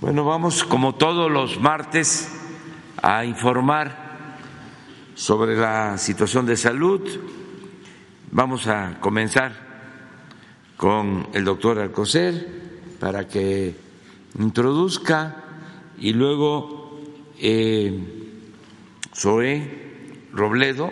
Bueno, 0.00 0.24
vamos 0.24 0.64
como 0.64 0.94
todos 0.94 1.30
los 1.30 1.60
martes 1.60 2.32
a 3.02 3.26
informar 3.26 4.38
sobre 5.14 5.54
la 5.56 5.98
situación 5.98 6.46
de 6.46 6.56
salud. 6.56 7.06
Vamos 8.30 8.66
a 8.66 8.98
comenzar 8.98 9.52
con 10.78 11.28
el 11.34 11.44
doctor 11.44 11.78
Alcocer 11.78 12.48
para 12.98 13.28
que 13.28 13.76
introduzca 14.38 15.44
y 15.98 16.14
luego 16.14 16.98
eh, 17.38 18.32
Robledo 20.32 20.90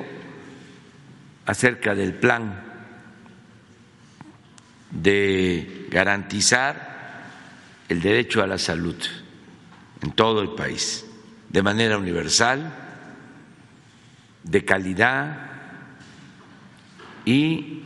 acerca 1.46 1.95
del 1.95 2.12
plan 2.12 2.62
de 4.90 5.86
garantizar 5.90 6.97
el 7.89 8.00
derecho 8.00 8.43
a 8.43 8.46
la 8.46 8.59
salud 8.59 8.96
en 10.02 10.12
todo 10.12 10.43
el 10.43 10.50
país, 10.50 11.07
de 11.49 11.62
manera 11.62 11.99
universal, 11.99 12.72
de 14.45 14.64
calidad 14.64 15.50
y 17.25 17.82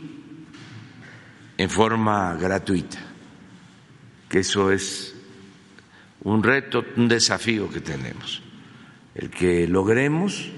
en 1.57 1.69
forma 1.69 2.35
gratuita, 2.35 2.99
que 4.29 4.39
eso 4.39 4.71
es 4.71 5.15
un 6.23 6.43
reto, 6.43 6.85
un 6.95 7.07
desafío 7.07 7.69
que 7.69 7.81
tenemos, 7.81 8.41
el 9.15 9.29
que 9.29 9.67
logremos 9.67 10.49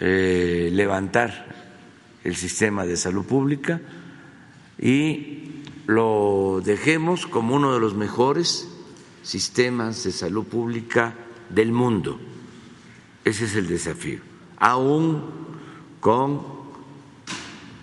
eh, 0.00 0.70
levantar 0.72 1.46
el 2.24 2.36
sistema 2.36 2.86
de 2.86 2.96
salud 2.96 3.24
pública 3.24 3.80
y 4.78 5.59
lo 5.86 6.60
dejemos 6.64 7.26
como 7.26 7.56
uno 7.56 7.74
de 7.74 7.80
los 7.80 7.94
mejores 7.94 8.68
sistemas 9.22 10.04
de 10.04 10.12
salud 10.12 10.44
pública 10.44 11.14
del 11.48 11.72
mundo. 11.72 12.20
Ese 13.24 13.44
es 13.44 13.54
el 13.56 13.68
desafío, 13.68 14.20
aún 14.58 15.24
con 16.00 16.42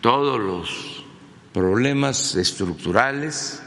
todos 0.02 0.40
los 0.40 1.06
problemas 1.53 2.36
estructurales 2.36 3.62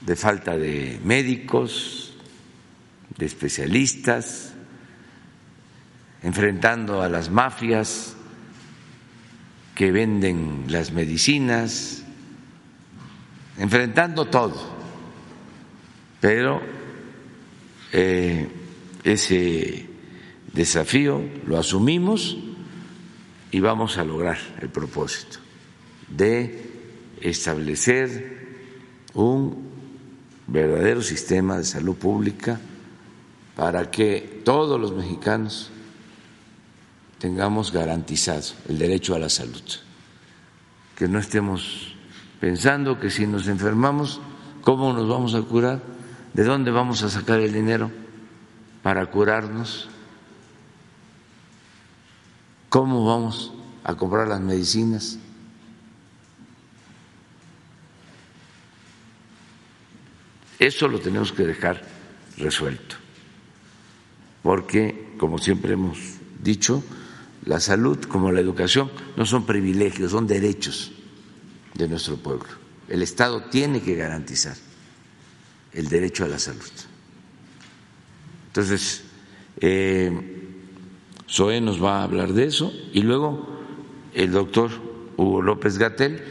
de 0.00 0.16
falta 0.16 0.56
de 0.56 1.00
médicos, 1.04 2.14
de 3.16 3.26
especialistas, 3.26 4.54
enfrentando 6.22 7.02
a 7.02 7.08
las 7.08 7.30
mafias 7.30 8.16
que 9.74 9.92
venden 9.92 10.64
las 10.68 10.92
medicinas, 10.92 12.05
enfrentando 13.58 14.26
todo, 14.26 14.54
pero 16.20 16.60
eh, 17.92 18.48
ese 19.04 19.86
desafío 20.52 21.22
lo 21.46 21.58
asumimos 21.58 22.36
y 23.50 23.60
vamos 23.60 23.98
a 23.98 24.04
lograr 24.04 24.38
el 24.60 24.68
propósito 24.68 25.38
de 26.08 26.70
establecer 27.20 28.46
un 29.14 29.66
verdadero 30.46 31.02
sistema 31.02 31.58
de 31.58 31.64
salud 31.64 31.96
pública 31.96 32.60
para 33.56 33.90
que 33.90 34.42
todos 34.44 34.80
los 34.80 34.92
mexicanos 34.94 35.70
tengamos 37.18 37.72
garantizado 37.72 38.44
el 38.68 38.78
derecho 38.78 39.14
a 39.14 39.18
la 39.18 39.28
salud, 39.28 39.62
que 40.94 41.08
no 41.08 41.18
estemos 41.18 41.85
pensando 42.40 43.00
que 43.00 43.10
si 43.10 43.26
nos 43.26 43.48
enfermamos, 43.48 44.20
¿cómo 44.62 44.92
nos 44.92 45.08
vamos 45.08 45.34
a 45.34 45.42
curar? 45.42 45.82
¿De 46.34 46.44
dónde 46.44 46.70
vamos 46.70 47.02
a 47.02 47.08
sacar 47.08 47.40
el 47.40 47.52
dinero 47.52 47.90
para 48.82 49.06
curarnos? 49.06 49.88
¿Cómo 52.68 53.06
vamos 53.06 53.52
a 53.84 53.94
comprar 53.94 54.28
las 54.28 54.40
medicinas? 54.40 55.18
Eso 60.58 60.88
lo 60.88 60.98
tenemos 61.00 61.32
que 61.32 61.44
dejar 61.44 61.82
resuelto, 62.38 62.96
porque, 64.42 65.14
como 65.18 65.38
siempre 65.38 65.74
hemos 65.74 65.98
dicho, 66.42 66.82
la 67.44 67.60
salud 67.60 68.02
como 68.04 68.32
la 68.32 68.40
educación 68.40 68.90
no 69.16 69.26
son 69.26 69.44
privilegios, 69.44 70.12
son 70.12 70.26
derechos 70.26 70.95
de 71.76 71.88
nuestro 71.88 72.16
pueblo. 72.16 72.46
El 72.88 73.02
Estado 73.02 73.42
tiene 73.44 73.80
que 73.80 73.94
garantizar 73.94 74.56
el 75.72 75.88
derecho 75.88 76.24
a 76.24 76.28
la 76.28 76.38
salud. 76.38 76.62
Entonces, 78.48 79.04
eh, 79.58 80.10
Zoé 81.28 81.60
nos 81.60 81.82
va 81.82 82.00
a 82.00 82.04
hablar 82.04 82.32
de 82.32 82.46
eso 82.46 82.72
y 82.92 83.02
luego 83.02 83.46
el 84.14 84.32
doctor 84.32 84.70
Hugo 85.16 85.42
López 85.42 85.78
Gatel 85.78 86.22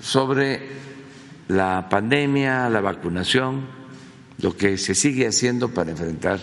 sobre 0.00 0.68
la 1.48 1.88
pandemia, 1.90 2.68
la 2.70 2.80
vacunación, 2.80 3.66
lo 4.40 4.56
que 4.56 4.78
se 4.78 4.94
sigue 4.94 5.26
haciendo 5.26 5.68
para 5.68 5.90
enfrentar 5.90 6.40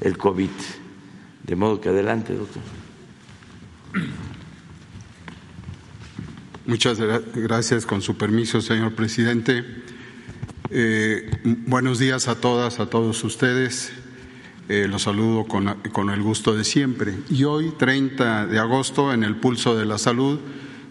el 0.00 0.16
COVID. 0.18 0.50
De 1.42 1.56
modo 1.56 1.80
que 1.80 1.88
adelante, 1.88 2.34
doctor. 2.34 2.62
Muchas 6.66 6.98
gracias, 6.98 7.86
con 7.86 8.02
su 8.02 8.16
permiso, 8.16 8.60
señor 8.60 8.92
presidente. 8.96 9.64
Eh, 10.70 11.30
buenos 11.44 12.00
días 12.00 12.26
a 12.26 12.40
todas, 12.40 12.80
a 12.80 12.90
todos 12.90 13.22
ustedes. 13.22 13.92
Eh, 14.68 14.88
los 14.88 15.02
saludo 15.02 15.44
con, 15.44 15.80
con, 15.92 16.10
el 16.10 16.20
gusto 16.22 16.56
de 16.56 16.64
siempre. 16.64 17.14
Y 17.30 17.44
hoy, 17.44 17.70
30 17.78 18.48
de 18.48 18.58
agosto, 18.58 19.12
en 19.12 19.22
el 19.22 19.36
Pulso 19.36 19.76
de 19.76 19.84
la 19.84 19.96
Salud, 19.96 20.40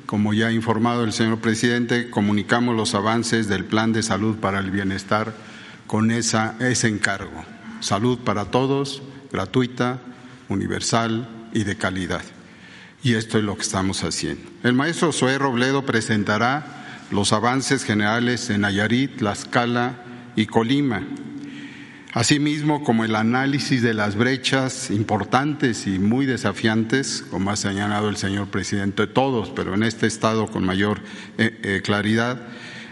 como 0.06 0.34
ya 0.34 0.48
ha 0.48 0.54
informado 0.54 1.04
el 1.04 1.12
señor 1.12 1.40
presidente, 1.40 2.10
comunicamos 2.10 2.74
los 2.74 2.96
avances 2.96 3.50
del 3.50 3.66
Plan 3.66 3.92
de 3.92 4.02
Salud 4.02 4.38
para 4.38 4.60
el 4.60 4.72
Bienestar 4.72 5.36
con 5.88 6.10
esa, 6.10 6.56
ese 6.62 6.88
encargo. 6.88 7.44
Salud 7.82 8.20
para 8.20 8.46
todos, 8.46 9.04
gratuita, 9.30 10.00
universal 10.48 11.50
y 11.54 11.66
de 11.66 11.76
calidad 11.76 12.22
y 13.06 13.14
esto 13.14 13.38
es 13.38 13.44
lo 13.44 13.56
que 13.56 13.62
estamos 13.62 14.04
haciendo. 14.04 14.42
El 14.64 14.74
maestro 14.74 15.12
Zoé 15.12 15.38
Robledo 15.38 15.86
presentará 15.86 17.06
los 17.12 17.34
avances 17.34 17.84
generales 17.84 18.50
en 18.50 18.62
Nayarit, 18.62 19.18
Tlaxcala 19.18 20.04
y 20.36 20.48
Colima, 20.48 21.04
asimismo 22.14 22.84
como 22.84 23.06
el 23.06 23.16
análisis 23.16 23.84
de 23.84 23.94
las 23.94 24.16
brechas 24.16 24.90
importantes 24.90 25.86
y 25.86 26.00
muy 26.00 26.26
desafiantes, 26.26 27.24
como 27.30 27.52
ha 27.52 27.56
señalado 27.58 28.10
el 28.10 28.18
señor 28.18 28.48
presidente, 28.48 29.06
todos, 29.06 29.52
pero 29.52 29.76
en 29.76 29.84
este 29.84 30.08
estado 30.08 30.48
con 30.48 30.66
mayor 30.66 31.00
eh, 31.38 31.60
eh, 31.62 31.82
claridad, 31.84 32.42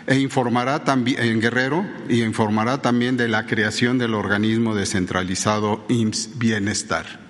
e 0.05 0.19
informará 0.19 0.83
también 0.83 1.23
en 1.23 1.41
Guerrero 1.41 1.87
y 2.07 2.21
informará 2.21 2.83
también 2.83 3.17
de 3.17 3.29
la 3.29 3.47
creación 3.47 3.97
del 3.97 4.13
organismo 4.13 4.75
descentralizado 4.75 5.83
IMSS 5.89 6.37
Bienestar. 6.37 7.22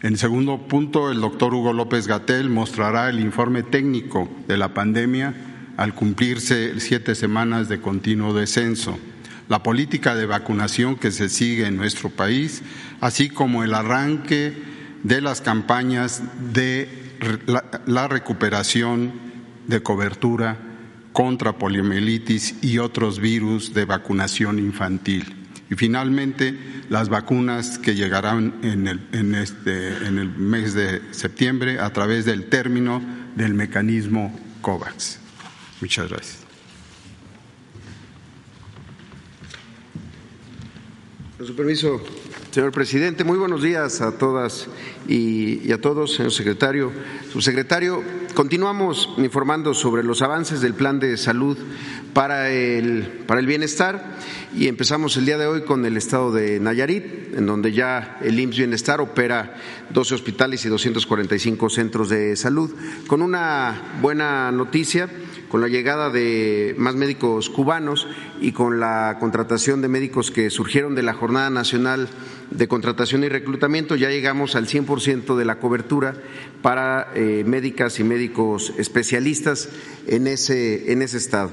En 0.00 0.16
segundo 0.16 0.68
punto, 0.68 1.10
el 1.10 1.20
doctor 1.20 1.52
Hugo 1.54 1.72
López 1.72 2.06
Gatel 2.06 2.50
mostrará 2.50 3.10
el 3.10 3.18
informe 3.18 3.64
técnico 3.64 4.28
de 4.46 4.56
la 4.56 4.72
pandemia 4.72 5.34
al 5.76 5.94
cumplirse 5.94 6.78
siete 6.78 7.16
semanas 7.16 7.68
de 7.68 7.80
continuo 7.80 8.32
descenso, 8.32 8.96
la 9.48 9.64
política 9.64 10.14
de 10.14 10.26
vacunación 10.26 10.94
que 10.96 11.10
se 11.10 11.28
sigue 11.28 11.66
en 11.66 11.76
nuestro 11.76 12.10
país, 12.10 12.62
así 13.00 13.28
como 13.28 13.64
el 13.64 13.74
arranque 13.74 14.54
de 15.02 15.20
las 15.20 15.40
campañas 15.40 16.22
de 16.52 16.88
la 17.86 18.06
recuperación 18.06 19.12
de 19.66 19.82
cobertura 19.82 20.58
contra 21.12 21.58
poliomielitis 21.58 22.62
y 22.62 22.78
otros 22.78 23.18
virus 23.18 23.74
de 23.74 23.84
vacunación 23.84 24.60
infantil. 24.60 25.37
Y 25.70 25.74
finalmente, 25.74 26.58
las 26.88 27.08
vacunas 27.08 27.78
que 27.78 27.94
llegarán 27.94 28.54
en 28.62 28.88
el, 28.88 29.06
en 29.12 29.34
este, 29.34 29.88
en 30.06 30.18
el 30.18 30.28
mes 30.30 30.74
de 30.74 31.02
septiembre 31.12 31.78
a 31.78 31.92
través 31.92 32.24
del 32.24 32.46
término 32.46 33.02
del 33.36 33.54
mecanismo 33.54 34.38
COVAX. 34.62 35.18
Muchas 35.80 36.08
gracias. 36.08 36.38
Con 41.36 41.46
su 41.46 41.54
permiso, 41.54 42.02
Señor 42.50 42.72
presidente, 42.72 43.24
muy 43.24 43.36
buenos 43.36 43.62
días 43.62 44.00
a 44.00 44.16
todas 44.16 44.68
y, 45.06 45.70
a 45.70 45.78
todos, 45.82 46.14
señor 46.14 46.32
secretario, 46.32 46.90
subsecretario. 47.30 48.02
Continuamos 48.32 49.10
informando 49.18 49.74
sobre 49.74 50.02
los 50.02 50.22
avances 50.22 50.62
del 50.62 50.72
plan 50.72 50.98
de 50.98 51.18
salud 51.18 51.58
para 52.14 52.48
el, 52.48 53.22
para 53.26 53.40
el 53.40 53.46
bienestar 53.46 54.16
y 54.56 54.66
empezamos 54.66 55.18
el 55.18 55.26
día 55.26 55.36
de 55.36 55.46
hoy 55.46 55.64
con 55.64 55.84
el 55.84 55.98
estado 55.98 56.32
de 56.32 56.58
Nayarit, 56.58 57.36
en 57.36 57.44
donde 57.44 57.72
ya 57.72 58.18
el 58.22 58.40
IMSS 58.40 58.56
Bienestar 58.56 59.02
opera 59.02 59.54
12 59.90 60.14
hospitales 60.14 60.64
y 60.64 60.70
245 60.70 61.68
centros 61.68 62.08
de 62.08 62.34
salud, 62.34 62.74
con 63.06 63.20
una 63.20 63.98
buena 64.00 64.50
noticia 64.52 65.10
con 65.48 65.60
la 65.60 65.68
llegada 65.68 66.10
de 66.10 66.74
más 66.78 66.94
médicos 66.94 67.50
cubanos 67.50 68.06
y 68.40 68.52
con 68.52 68.80
la 68.80 69.16
contratación 69.18 69.80
de 69.80 69.88
médicos 69.88 70.30
que 70.30 70.50
surgieron 70.50 70.94
de 70.94 71.02
la 71.02 71.14
Jornada 71.14 71.50
Nacional 71.50 72.08
de 72.50 72.68
Contratación 72.68 73.24
y 73.24 73.28
Reclutamiento, 73.28 73.96
ya 73.96 74.10
llegamos 74.10 74.54
al 74.56 74.66
100% 74.66 75.36
de 75.36 75.44
la 75.44 75.58
cobertura 75.58 76.14
para 76.62 77.08
eh, 77.14 77.44
médicas 77.46 77.98
y 78.00 78.04
médicos 78.04 78.72
especialistas 78.78 79.68
en 80.06 80.26
ese, 80.26 80.92
en 80.92 81.02
ese 81.02 81.18
estado. 81.18 81.50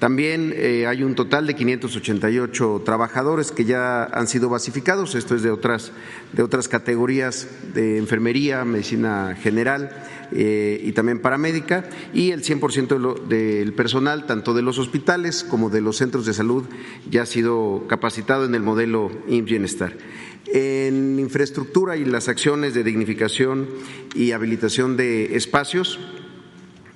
También 0.00 0.54
eh, 0.56 0.86
hay 0.86 1.02
un 1.02 1.14
total 1.14 1.46
de 1.46 1.54
588 1.54 2.82
trabajadores 2.86 3.52
que 3.52 3.66
ya 3.66 4.04
han 4.04 4.28
sido 4.28 4.48
basificados, 4.48 5.14
esto 5.14 5.34
es 5.34 5.42
de 5.42 5.50
otras, 5.50 5.92
de 6.32 6.42
otras 6.42 6.68
categorías 6.68 7.46
de 7.74 7.98
enfermería, 7.98 8.64
medicina 8.64 9.36
general 9.42 9.90
eh, 10.32 10.80
y 10.82 10.92
también 10.92 11.20
paramédica, 11.20 11.88
y 12.12 12.30
el 12.30 12.42
100% 12.42 13.26
del 13.26 13.72
personal, 13.72 14.26
tanto 14.26 14.54
de 14.54 14.62
los 14.62 14.78
hospitales 14.78 15.44
como 15.44 15.70
de 15.70 15.80
los 15.80 15.96
centros 15.96 16.26
de 16.26 16.34
salud, 16.34 16.64
ya 17.10 17.22
ha 17.22 17.26
sido 17.26 17.84
capacitado 17.88 18.44
en 18.44 18.54
el 18.54 18.62
modelo 18.62 19.10
IMSS 19.28 19.44
Bienestar. 19.50 19.92
En 20.46 21.18
infraestructura 21.18 21.96
y 21.96 22.04
las 22.04 22.28
acciones 22.28 22.74
de 22.74 22.82
dignificación 22.82 23.68
y 24.14 24.32
habilitación 24.32 24.96
de 24.96 25.36
espacios, 25.36 25.98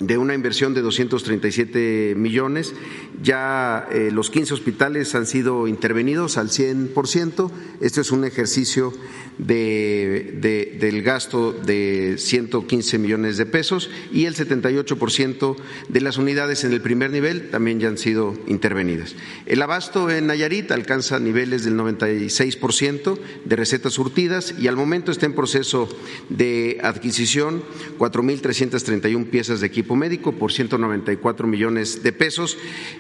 de 0.01 0.19
una 0.19 0.35
inversión 0.35 0.75
de 0.75 0.83
237 0.83 2.15
millones. 2.17 2.75
Ya 3.23 3.87
eh, 3.93 4.11
los 4.13 4.31
15 4.31 4.55
hospitales 4.55 5.15
han 5.15 5.27
sido 5.27 5.69
intervenidos 5.69 6.37
al 6.37 6.49
100%. 6.49 7.51
Este 7.81 8.01
es 8.01 8.11
un 8.11 8.25
ejercicio 8.25 8.93
de, 9.39 10.77
del 10.79 11.03
gasto 11.03 11.53
de 11.53 12.17
115 12.19 12.99
millones 12.99 13.37
de 13.37 13.47
pesos 13.47 13.91
y 14.13 14.27
el 14.27 14.35
78% 14.35 15.57
de 15.89 16.01
las 16.01 16.19
unidades 16.19 16.65
en 16.65 16.73
el 16.73 16.81
primer 16.81 17.11
nivel 17.11 17.51
también 17.51 17.81
ya 17.81 17.89
han 17.89 17.99
sido 17.99 18.35
intervenidas. 18.47 19.15
El 19.47 19.63
abasto 19.63 20.11
en 20.11 20.27
Nayarit 20.27 20.71
alcanza 20.71 21.19
niveles 21.19 21.65
del 21.65 21.77
96% 21.77 23.19
de 23.45 23.57
recetas 23.57 23.93
surtidas 23.95 24.55
y 24.59 24.69
al 24.69 24.77
momento 24.77 25.11
está 25.11 25.27
en 25.27 25.35
proceso 25.35 25.89
de 26.29 26.79
adquisición 26.83 27.63
4.331 27.99 29.27
piezas 29.31 29.61
de 29.61 29.67
equipo 29.67 29.84
médico 29.95 30.33
por 30.33 30.53
194 30.53 31.47
millones 31.47 32.03
de 32.03 32.13
pesos. 32.13 32.57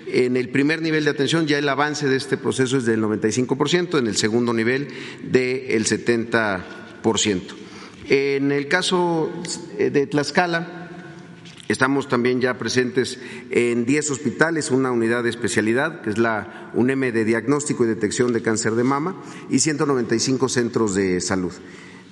En 0.06 0.36
el 0.36 0.50
primer 0.50 0.82
nivel 0.82 1.04
de 1.04 1.10
atención 1.10 1.46
ya 1.46 1.58
el 1.58 1.68
avance 1.68 2.08
de 2.08 2.16
este 2.16 2.36
proceso 2.36 2.76
es 2.76 2.84
del 2.84 3.02
95%, 3.02 3.98
en 3.98 4.06
el 4.06 4.16
segundo 4.16 4.52
nivel 4.52 4.88
del 5.22 5.84
70%. 5.86 7.42
En 8.08 8.52
el 8.52 8.68
caso 8.68 9.32
de 9.78 10.06
Tlaxcala, 10.06 10.84
Estamos 11.66 12.08
también 12.08 12.42
ya 12.42 12.58
presentes 12.58 13.18
en 13.50 13.86
10 13.86 14.10
hospitales, 14.10 14.70
una 14.70 14.90
unidad 14.90 15.22
de 15.22 15.30
especialidad, 15.30 16.02
que 16.02 16.10
es 16.10 16.18
la 16.18 16.70
UNEM 16.74 17.12
de 17.12 17.24
diagnóstico 17.24 17.84
y 17.84 17.88
detección 17.88 18.34
de 18.34 18.42
cáncer 18.42 18.74
de 18.74 18.84
mama, 18.84 19.16
y 19.48 19.60
195 19.60 20.50
centros 20.50 20.94
de 20.94 21.22
salud. 21.22 21.52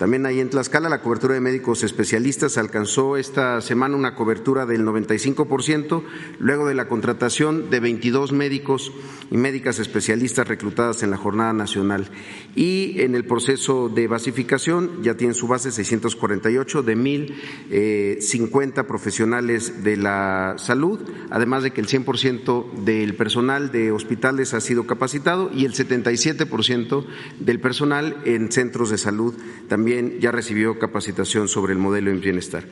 También 0.03 0.27
ahí 0.27 0.41
en 0.41 0.51
Tlaxcala 0.51 0.89
la 0.89 1.01
cobertura 1.01 1.35
de 1.35 1.41
médicos 1.41 1.85
especialistas 1.85 2.59
alcanzó 2.59 3.17
esta 3.17 3.61
semana 3.61 3.95
una 3.95 4.17
cobertura 4.17 4.67
del 4.67 4.85
95%, 4.85 6.03
luego 6.41 6.67
de 6.67 6.75
la 6.75 6.89
contratación 6.89 7.71
de 7.71 7.79
22 7.79 8.33
médicos 8.33 8.91
y 9.31 9.37
médicas 9.37 9.79
especialistas 9.79 10.49
reclutadas 10.49 11.05
en 11.05 11.13
la 11.13 11.17
jornada 11.19 11.53
nacional. 11.53 12.09
Y 12.57 13.01
en 13.01 13.15
el 13.15 13.25
proceso 13.25 13.89
de 13.89 14.09
basificación 14.09 15.05
ya 15.05 15.17
tienen 15.17 15.37
su 15.37 15.47
base 15.47 15.71
648 15.71 16.83
de 16.83 16.97
1.050 16.97 17.31
eh, 17.71 18.83
profesionales 18.83 19.85
de 19.85 19.97
la 19.99 20.57
salud, 20.59 20.99
además 21.31 21.63
de 21.63 21.71
que 21.71 21.81
el 21.81 21.87
100% 21.87 22.73
del 22.83 23.15
personal 23.15 23.71
de 23.71 23.93
hospitales 23.93 24.53
ha 24.53 24.61
sido 24.61 24.85
capacitado 24.85 25.49
y 25.55 25.65
el 25.65 25.75
77% 25.75 27.07
del 27.39 27.61
personal 27.61 28.17
en 28.25 28.51
centros 28.51 28.91
de 28.91 28.99
salud 28.99 29.35
también 29.69 29.92
ya 30.21 30.33
recibió 30.33 30.79
capacitación 30.79 31.49
sobre 31.49 31.73
el 31.73 31.79
modelo 31.79 32.11
en 32.11 32.21
bienestar. 32.21 32.65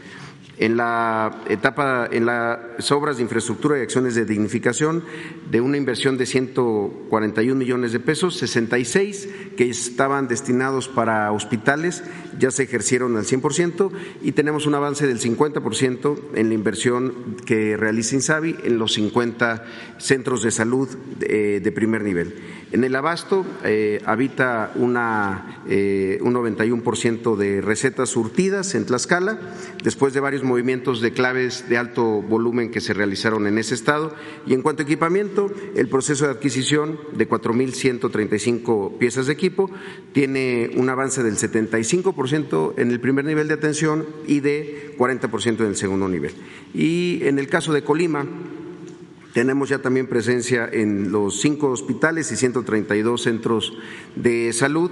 En 0.61 0.77
la 0.77 1.41
etapa, 1.49 2.07
en 2.13 2.27
las 2.27 2.93
obras 2.93 3.17
de 3.17 3.23
infraestructura 3.23 3.79
y 3.79 3.81
acciones 3.81 4.15
de 4.15 4.27
dignificación, 4.27 5.03
de 5.51 5.63
una 5.63 5.79
inversión 5.79 6.19
de 6.19 6.27
141 6.27 7.59
millones 7.59 7.93
de 7.93 8.01
pesos, 8.01 8.37
66 8.37 9.29
que 9.57 9.71
estaban 9.71 10.29
destinados 10.29 10.87
para 10.87 11.33
hospitales 11.33 12.05
ya 12.39 12.51
se 12.51 12.65
ejercieron 12.65 13.17
al 13.17 13.25
100% 13.25 13.91
y 14.21 14.33
tenemos 14.33 14.67
un 14.67 14.75
avance 14.75 15.07
del 15.07 15.19
50% 15.19 16.19
en 16.35 16.49
la 16.49 16.55
inversión 16.55 17.37
que 17.47 17.79
realiza 17.79 18.17
INSABI 18.17 18.57
en 18.65 18.79
los 18.79 18.93
50 18.93 19.65
centros 19.97 20.43
de 20.43 20.51
salud 20.51 20.89
de, 21.19 21.61
de 21.61 21.73
primer 21.73 22.03
nivel. 22.03 22.35
En 22.73 22.85
el 22.85 22.95
abasto 22.95 23.45
eh, 23.65 24.01
habita 24.05 24.71
una, 24.77 25.63
eh, 25.69 26.19
un 26.23 26.35
91% 26.35 27.35
de 27.37 27.61
recetas 27.61 28.11
surtidas 28.11 28.77
en 28.77 28.87
Tlaxcala, 28.87 29.41
después 29.83 30.15
de 30.15 30.21
varios 30.21 30.45
movimientos 30.45 31.01
de 31.01 31.13
claves 31.13 31.69
de 31.69 31.79
alto 31.79 32.23
volumen 32.23 32.71
que 32.71 32.81
se 32.81 32.95
realizaron 32.95 33.49
en 33.49 33.59
ese 33.59 33.75
estado. 33.75 34.15
Y 34.47 34.55
en 34.55 34.63
cuanto 34.63 34.83
a 34.83 34.85
equipamiento, 34.85 35.51
el 35.75 35.89
proceso 35.89 36.27
de 36.27 36.31
adquisición 36.31 37.01
de 37.13 37.29
4.135 37.29 38.99
piezas 38.99 39.27
de 39.27 39.33
equipo 39.33 39.69
tiene 40.13 40.71
un 40.77 40.89
avance 40.91 41.25
del 41.25 41.37
75% 41.37 42.75
en 42.77 42.93
el 42.93 43.01
primer 43.01 43.25
nivel 43.25 43.49
de 43.49 43.55
atención 43.55 44.07
y 44.29 44.41
de 44.41 44.95
40% 44.97 45.61
en 45.61 45.67
el 45.67 45.77
segundo 45.77 46.09
nivel. 46.09 46.35
Y 46.73 47.21
en 47.25 47.41
el 47.41 47.49
caso 47.49 47.73
de 47.73 47.83
Colima, 47.83 48.27
tenemos 49.33 49.69
ya 49.69 49.79
también 49.79 50.07
presencia 50.07 50.69
en 50.71 51.13
los 51.13 51.41
cinco 51.41 51.69
hospitales 51.69 52.31
y 52.33 52.37
132 52.37 53.23
centros 53.23 53.73
de 54.17 54.53
salud. 54.53 54.91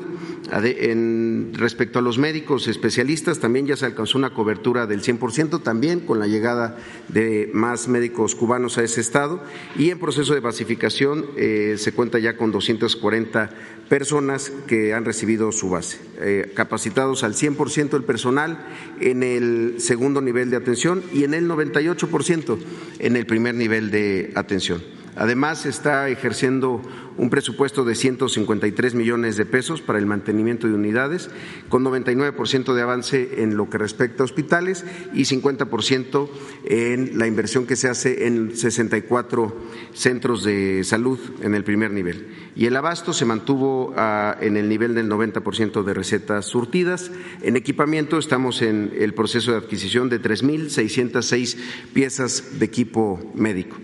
En, 0.50 1.52
respecto 1.54 1.98
a 1.98 2.02
los 2.02 2.18
médicos 2.18 2.68
especialistas, 2.68 3.38
también 3.38 3.66
ya 3.66 3.76
se 3.76 3.86
alcanzó 3.86 4.18
una 4.18 4.30
cobertura 4.30 4.86
del 4.86 5.02
100%, 5.02 5.62
también 5.62 6.00
con 6.00 6.18
la 6.18 6.26
llegada 6.26 6.76
de 7.08 7.50
más 7.52 7.88
médicos 7.88 8.34
cubanos 8.34 8.78
a 8.78 8.84
ese 8.84 9.00
estado. 9.00 9.42
Y 9.76 9.90
en 9.90 9.98
proceso 9.98 10.34
de 10.34 10.40
basificación 10.40 11.26
eh, 11.36 11.74
se 11.78 11.92
cuenta 11.92 12.18
ya 12.18 12.36
con 12.36 12.50
240 12.50 13.50
personas 13.88 14.52
que 14.66 14.94
han 14.94 15.04
recibido 15.04 15.52
su 15.52 15.70
base, 15.70 15.98
eh, 16.20 16.52
capacitados 16.54 17.24
al 17.24 17.34
100% 17.34 17.96
el 17.96 18.04
personal 18.04 18.66
en 19.00 19.22
el 19.22 19.76
segundo 19.78 20.20
nivel 20.20 20.50
de 20.50 20.56
atención 20.56 21.02
y 21.12 21.24
en 21.24 21.34
el 21.34 21.48
98% 21.48 22.58
en 22.98 23.16
el 23.16 23.26
primer 23.26 23.54
nivel 23.54 23.90
de 23.90 24.32
atención. 24.34 24.97
Además, 25.18 25.66
está 25.66 26.08
ejerciendo 26.08 26.80
un 27.16 27.28
presupuesto 27.28 27.84
de 27.84 27.96
153 27.96 28.94
millones 28.94 29.36
de 29.36 29.44
pesos 29.44 29.82
para 29.82 29.98
el 29.98 30.06
mantenimiento 30.06 30.68
de 30.68 30.74
unidades, 30.74 31.28
con 31.68 31.84
99% 31.84 32.72
de 32.72 32.82
avance 32.82 33.42
en 33.42 33.56
lo 33.56 33.68
que 33.68 33.78
respecta 33.78 34.22
a 34.22 34.25
hospitales 34.25 34.84
y 35.12 35.22
50% 35.22 36.28
en 36.66 37.18
la 37.18 37.26
inversión 37.26 37.66
que 37.66 37.75
se 37.75 37.88
hace 37.88 38.28
en 38.28 38.56
64 38.56 39.56
centros 39.92 40.44
de 40.44 40.84
salud 40.84 41.18
en 41.42 41.56
el 41.56 41.64
primer 41.64 41.90
nivel. 41.90 42.28
Y 42.54 42.66
el 42.66 42.76
abasto 42.76 43.12
se 43.12 43.25
mantuvo 43.25 43.94
ah, 43.96 44.37
en 44.40 44.56
el 44.56 44.68
nivel 44.68 44.94
del 44.94 45.10
90% 45.10 45.82
de 45.82 45.94
recetas 45.94 46.46
surtidas. 46.46 47.10
En 47.42 47.56
equipamiento 47.56 48.18
estamos 48.18 48.62
en 48.62 48.92
el 48.96 49.14
proceso 49.14 49.50
de 49.50 49.58
adquisición 49.58 50.08
de 50.08 50.22
3.606 50.22 51.56
piezas 51.92 52.60
de 52.60 52.64
equipo 52.64 53.32
médico. 53.34 53.76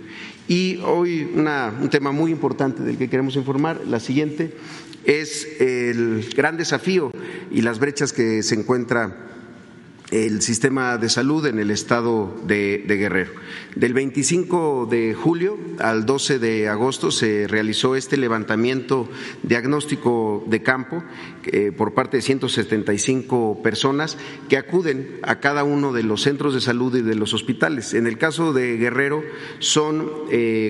Y 0.46 0.76
hoy 0.84 1.30
un 1.34 1.88
tema 1.90 2.12
muy 2.12 2.30
importante 2.30 2.82
del 2.82 2.98
que 2.98 3.08
queremos 3.08 3.36
informar, 3.36 3.80
la 3.86 3.98
siguiente, 3.98 4.52
es 5.04 5.60
el 5.60 6.28
gran 6.36 6.56
desafío 6.56 7.10
y 7.50 7.62
las 7.62 7.78
brechas 7.78 8.12
que 8.12 8.42
se 8.42 8.54
encuentra 8.54 9.33
el 10.14 10.42
sistema 10.42 10.96
de 10.96 11.08
salud 11.08 11.44
en 11.46 11.58
el 11.58 11.72
estado 11.72 12.32
de, 12.46 12.84
Guerrero. 12.86 13.32
Del 13.74 13.94
25 13.94 14.86
de 14.88 15.12
julio 15.12 15.58
al 15.80 16.06
12 16.06 16.38
de 16.38 16.68
agosto 16.68 17.10
se 17.10 17.48
realizó 17.48 17.96
este 17.96 18.16
levantamiento 18.16 19.08
diagnóstico 19.42 20.44
de 20.46 20.62
campo 20.62 21.02
eh, 21.46 21.72
por 21.76 21.94
parte 21.94 22.18
de 22.18 22.22
175 22.22 23.60
personas 23.60 24.16
que 24.48 24.56
acuden 24.56 25.18
a 25.22 25.40
cada 25.40 25.64
uno 25.64 25.92
de 25.92 26.04
los 26.04 26.22
centros 26.22 26.54
de 26.54 26.60
salud 26.60 26.94
y 26.94 27.02
de 27.02 27.16
los 27.16 27.34
hospitales. 27.34 27.92
En 27.92 28.06
el 28.06 28.16
caso 28.16 28.52
de 28.52 28.76
Guerrero 28.76 29.24
son 29.58 30.08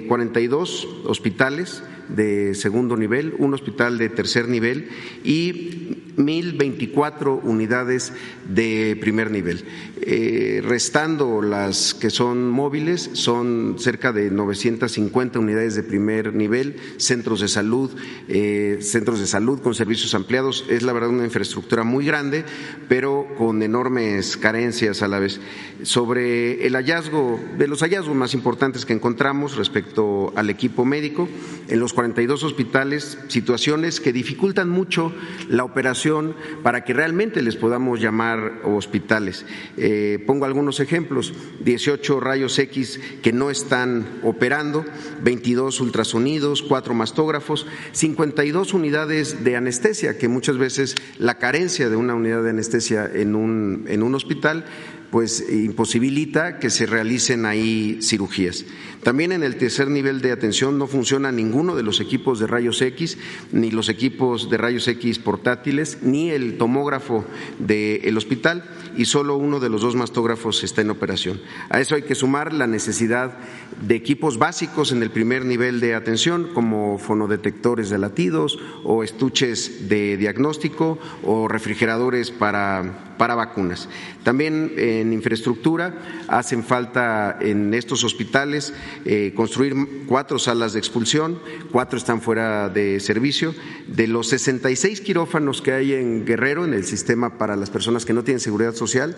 42 0.09 0.85
eh, 0.85 1.03
hospitales 1.05 1.83
de 2.09 2.55
segundo 2.55 2.97
nivel, 2.97 3.35
un 3.39 3.55
hospital 3.55 3.99
de 3.99 4.09
tercer 4.09 4.49
nivel 4.49 4.89
y 5.25 6.03
1.024 6.17 7.41
unidades 7.43 8.13
de 8.49 8.97
primer 9.01 9.31
nivel. 9.31 9.65
Eh, 10.07 10.63
restando 10.63 11.41
las 11.41 11.95
que 11.95 12.11
son 12.11 12.51
móviles, 12.51 13.11
son 13.15 13.77
cerca 13.79 14.13
de 14.13 14.31
950 14.31 15.39
unidades 15.39 15.75
de 15.75 15.83
primer 15.83 16.35
nivel, 16.35 16.77
centros 16.99 17.41
de 17.41 17.49
salud, 17.49 17.91
eh, 18.29 18.79
centros 18.83 19.19
de 19.19 19.27
salud 19.27 19.61
con 19.61 19.75
servicios 19.75 20.15
ampliados. 20.15 20.67
Es 20.69 20.83
la 20.83 20.93
verdad 20.93 21.09
una 21.09 21.25
infraestructura 21.25 21.85
muy 21.85 22.05
grande, 22.05 22.45
pero 22.87 23.27
con 23.39 23.63
enormes 23.63 24.37
carencias 24.37 25.01
a 25.03 25.09
la 25.09 25.21
vez. 25.21 25.41
Sobre 25.83 26.67
el 26.67 26.75
hallazgo, 26.75 27.41
de 27.57 27.67
los 27.67 27.81
hallazgos 27.81 28.15
más 28.15 28.35
importantes 28.35 28.85
que 28.85 28.93
encontramos 28.93 29.57
respecto 29.57 30.33
al 30.37 30.51
equipo 30.51 30.85
médico, 30.85 31.29
en 31.69 31.81
los 31.81 31.94
42 31.95 32.45
hospitales, 32.45 33.19
situaciones 33.29 34.01
que 34.01 34.13
dificultan 34.13 34.69
mucho 34.69 35.13
la 35.49 35.65
operación 35.65 36.37
para 36.63 36.85
que 36.85 36.93
realmente 36.93 37.43
les 37.43 37.57
podamos 37.57 38.01
llamar 38.01 38.61
hospitales. 38.65 39.47
Eh, 39.77 40.23
pongo 40.27 40.45
algunos 40.45 40.81
ejemplos, 40.81 41.33
18 41.65 42.21
rayos 42.21 42.59
X 42.59 43.01
que 43.23 43.33
no 43.33 43.51
están 43.51 44.07
operando, 44.23 44.85
22 45.23 45.81
ultrasonidos, 45.81 46.63
4 46.63 46.95
mastógrafos, 46.95 47.67
52 47.93 48.75
unidades 48.75 49.45
de 49.45 49.57
anestesia, 49.57 50.19
que 50.19 50.29
muchas 50.29 50.59
veces 50.59 50.95
la 51.19 51.39
carencia 51.39 51.89
de 51.89 51.97
una 51.97 52.15
unidad 52.15 52.43
de 52.43 52.51
anestesia 52.51 53.11
en 53.13 53.35
un, 53.35 53.85
en 53.89 54.03
un 54.03 54.15
hospital 54.15 54.65
pues 55.15 55.49
imposibilita 55.49 56.59
que 56.59 56.71
se 56.71 56.87
realicen 56.87 57.47
ahí 57.47 58.01
cirugías. 58.03 58.65
También 59.05 59.31
en 59.31 59.45
el 59.45 59.55
tercer 59.55 59.87
nivel 59.87 60.21
de 60.21 60.33
atención 60.33 60.77
no 60.77 60.89
funciona 60.89 61.31
ninguno 61.31 61.77
de 61.77 61.85
los 61.85 62.01
equipos 62.01 62.41
de 62.41 62.49
rayos 62.49 62.83
X, 62.83 63.17
ni 63.53 63.71
los 63.71 63.89
equipos 63.89 64.51
de 64.51 64.57
rayos 64.57 64.89
X 64.89 65.21
portátiles, 65.21 65.99
ni 66.03 66.31
el 66.31 66.59
tomógrafo 66.59 67.25
del 67.61 68.17
hospital 68.17 68.65
y 68.97 69.05
solo 69.05 69.37
uno 69.37 69.61
de 69.61 69.69
los 69.69 69.83
dos 69.83 69.95
mastógrafos 69.95 70.65
está 70.65 70.81
en 70.81 70.91
operación. 70.91 71.41
A 71.69 71.79
eso 71.81 71.95
hay 71.95 72.03
que 72.03 72.17
sumar 72.17 72.53
la 72.53 72.67
necesidad 72.67 73.39
de 73.87 73.95
equipos 73.95 74.39
básicos 74.39 74.91
en 74.91 75.01
el 75.03 75.11
primer 75.11 75.45
nivel 75.45 75.79
de 75.79 75.95
atención, 75.95 76.49
como 76.55 76.99
fonodetectores 76.99 77.89
de 77.89 77.99
latidos 77.99 78.59
o 78.83 79.05
estuches 79.05 79.89
de 79.89 80.17
diagnóstico 80.17 80.99
o 81.23 81.47
refrigeradores 81.47 82.33
para 82.33 83.14
para 83.17 83.35
vacunas. 83.35 83.89
También 84.23 84.73
en 84.77 85.13
infraestructura 85.13 85.95
hacen 86.29 86.65
falta 86.65 87.39
en 87.41 87.75
estos 87.75 88.05
hospitales 88.05 88.73
eh, 89.05 89.33
construir 89.35 89.75
cuatro 90.07 90.39
salas 90.39 90.73
de 90.73 90.79
expulsión, 90.79 91.39
cuatro 91.71 91.99
están 91.99 92.21
fuera 92.21 92.69
de 92.69 93.01
servicio. 93.01 93.55
De 93.87 94.07
los 94.07 94.29
66 94.29 95.01
quirófanos 95.01 95.63
que 95.63 95.73
hay 95.73 95.95
en 95.95 96.25
Guerrero, 96.25 96.65
en 96.65 96.75
el 96.75 96.85
sistema 96.85 97.39
para 97.39 97.57
las 97.57 97.71
personas 97.71 98.05
que 98.05 98.13
no 98.13 98.25
tienen 98.25 98.41
seguridad 98.41 98.75
social, 98.75 99.17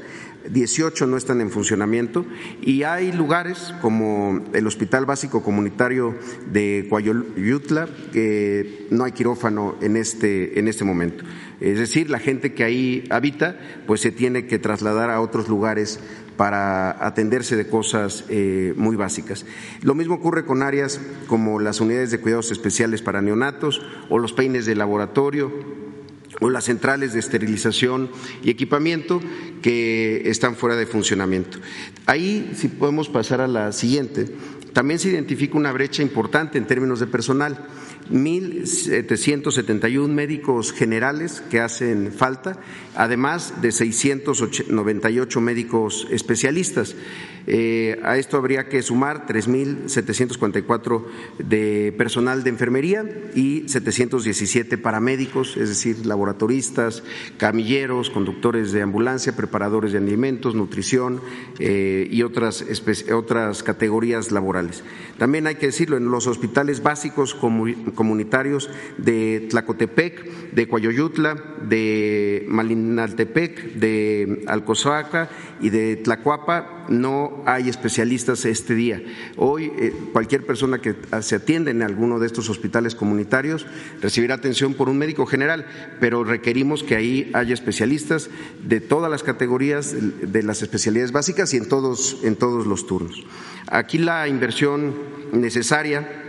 18 0.51 1.07
no 1.07 1.17
están 1.17 1.41
en 1.41 1.51
funcionamiento 1.51 2.25
y 2.63 2.83
hay 2.83 3.13
lugares 3.13 3.75
como 3.81 4.45
el 4.53 4.67
Hospital 4.67 5.07
Básico 5.07 5.43
Comunitario 5.43 6.15
de 6.53 6.87
Coayoyutla 6.89 7.89
que 8.13 8.87
no 8.91 9.05
hay 9.05 9.13
quirófano 9.13 9.77
en 9.81 9.97
este, 9.97 10.59
en 10.59 10.69
este 10.69 10.85
momento. 10.85 11.25
Es 11.61 11.79
decir, 11.79 12.11
la 12.11 12.19
gente 12.19 12.53
que 12.53 12.65
ahí 12.65 13.05
habita, 13.11 13.59
pues 13.87 14.01
se 14.01 14.11
tiene 14.11 14.47
que 14.47 14.59
trasladar 14.59 15.11
a 15.11 15.21
otros 15.21 15.49
lugares 15.49 16.01
para 16.37 17.05
atenderse 17.05 17.57
de 17.57 17.67
cosas 17.67 18.25
eh, 18.29 18.75
muy 18.77 18.97
básicas. 18.97 19.47
Lo 19.83 19.95
mismo 19.95 20.17
ocurre 20.17 20.45
con 20.45 20.63
áreas 20.63 21.01
como 21.27 21.61
las 21.61 21.81
unidades 21.81 22.11
de 22.11 22.21
cuidados 22.21 22.51
especiales 22.51 23.03
para 23.03 23.23
neonatos 23.23 23.81
o 24.11 24.19
los 24.19 24.33
peines 24.33 24.67
de 24.67 24.75
laboratorio 24.75 25.51
o 26.41 26.51
las 26.51 26.65
centrales 26.65 27.15
de 27.15 27.21
esterilización 27.21 28.11
y 28.43 28.51
equipamiento 28.51 29.23
que 29.63 30.29
están 30.29 30.57
fuera 30.57 30.77
de 30.77 30.87
funcionamiento. 30.87 31.59
Ahí, 32.05 32.53
si 32.55 32.69
podemos 32.69 33.09
pasar 33.09 33.41
a 33.41 33.49
la 33.49 33.73
siguiente, 33.73 34.27
también 34.75 34.99
se 34.99 35.09
identifica 35.09 35.57
una 35.57 35.73
brecha 35.73 36.03
importante 36.03 36.59
en 36.59 36.67
términos 36.67 37.01
de 37.01 37.07
personal. 37.07 37.67
1.771 38.11 40.09
médicos 40.09 40.73
generales 40.73 41.43
que 41.51 41.61
hacen 41.61 42.13
falta, 42.13 42.59
además 42.95 43.61
de 43.63 43.73
698 43.73 45.41
médicos 45.41 46.07
especialistas. 46.11 46.95
Eh, 47.47 48.01
a 48.03 48.17
esto 48.17 48.37
habría 48.37 48.69
que 48.69 48.83
sumar 48.83 49.27
3.744 49.27 51.05
de 51.39 51.95
personal 51.97 52.43
de 52.43 52.51
enfermería 52.51 53.05
y 53.35 53.69
717 53.69 54.79
paramédicos, 54.79 55.57
es 55.57 55.69
decir, 55.69 56.07
laboratoristas, 56.07 57.03
camilleros, 57.37 58.11
conductores 58.11 58.73
de 58.73 58.83
ambulancia, 58.83 59.37
preparadores 59.37 59.93
de 59.93 59.99
alimentos, 59.99 60.55
nutrición 60.55 61.21
eh, 61.59 62.09
y 62.11 62.23
otras, 62.23 62.65
otras 63.13 63.63
categorías 63.63 64.33
laborales. 64.33 64.83
También 65.19 65.47
hay 65.47 65.55
que 65.57 65.67
decirlo, 65.67 65.97
en 65.97 66.11
los 66.11 66.27
hospitales 66.27 66.83
básicos 66.83 67.35
comunitarios 67.35 68.71
de 68.99 69.47
Tlacotepec, 69.51 70.53
de 70.53 70.69
Coayoyutla, 70.69 71.37
de 71.63 72.45
Malinaltepec, 72.49 73.75
de 73.75 74.45
Alcozoaca 74.47 75.29
y 75.61 75.71
de 75.71 75.97
Tlacuapa 75.97 76.87
no 76.89 77.36
hay 77.45 77.69
especialistas 77.69 78.45
este 78.45 78.75
día. 78.75 79.03
Hoy 79.37 79.73
eh, 79.79 79.93
cualquier 80.13 80.47
persona 80.47 80.81
que 80.81 80.95
se 81.21 81.37
atiende 81.37 81.71
en 81.71 81.83
alguno 81.83 82.19
de 82.19 82.27
estos 82.27 82.49
hospitales 82.49 82.95
comunitarios 82.95 83.67
recibirá 84.01 84.35
atención 84.35 84.75
por 84.75 84.89
un 84.89 84.99
médico 84.99 85.27
general, 85.27 85.67
pero 86.01 86.25
requerimos 86.25 86.83
que 86.83 86.97
ahí 86.97 87.31
haya 87.35 87.55
especialistas 87.55 88.31
de 88.65 88.81
todas 88.81 89.11
las 89.11 89.23
categorías 89.23 89.95
de 89.97 90.43
las 90.43 90.63
especialidades 90.63 91.13
básicas 91.13 91.53
y 91.55 91.57
en 91.57 91.69
todos, 91.69 92.19
en 92.23 92.37
todos 92.37 92.67
los 92.67 92.87
turnos. 92.87 93.25
Aquí 93.69 93.99
la 93.99 94.29
inversión 94.29 94.95
necesaria 95.33 96.26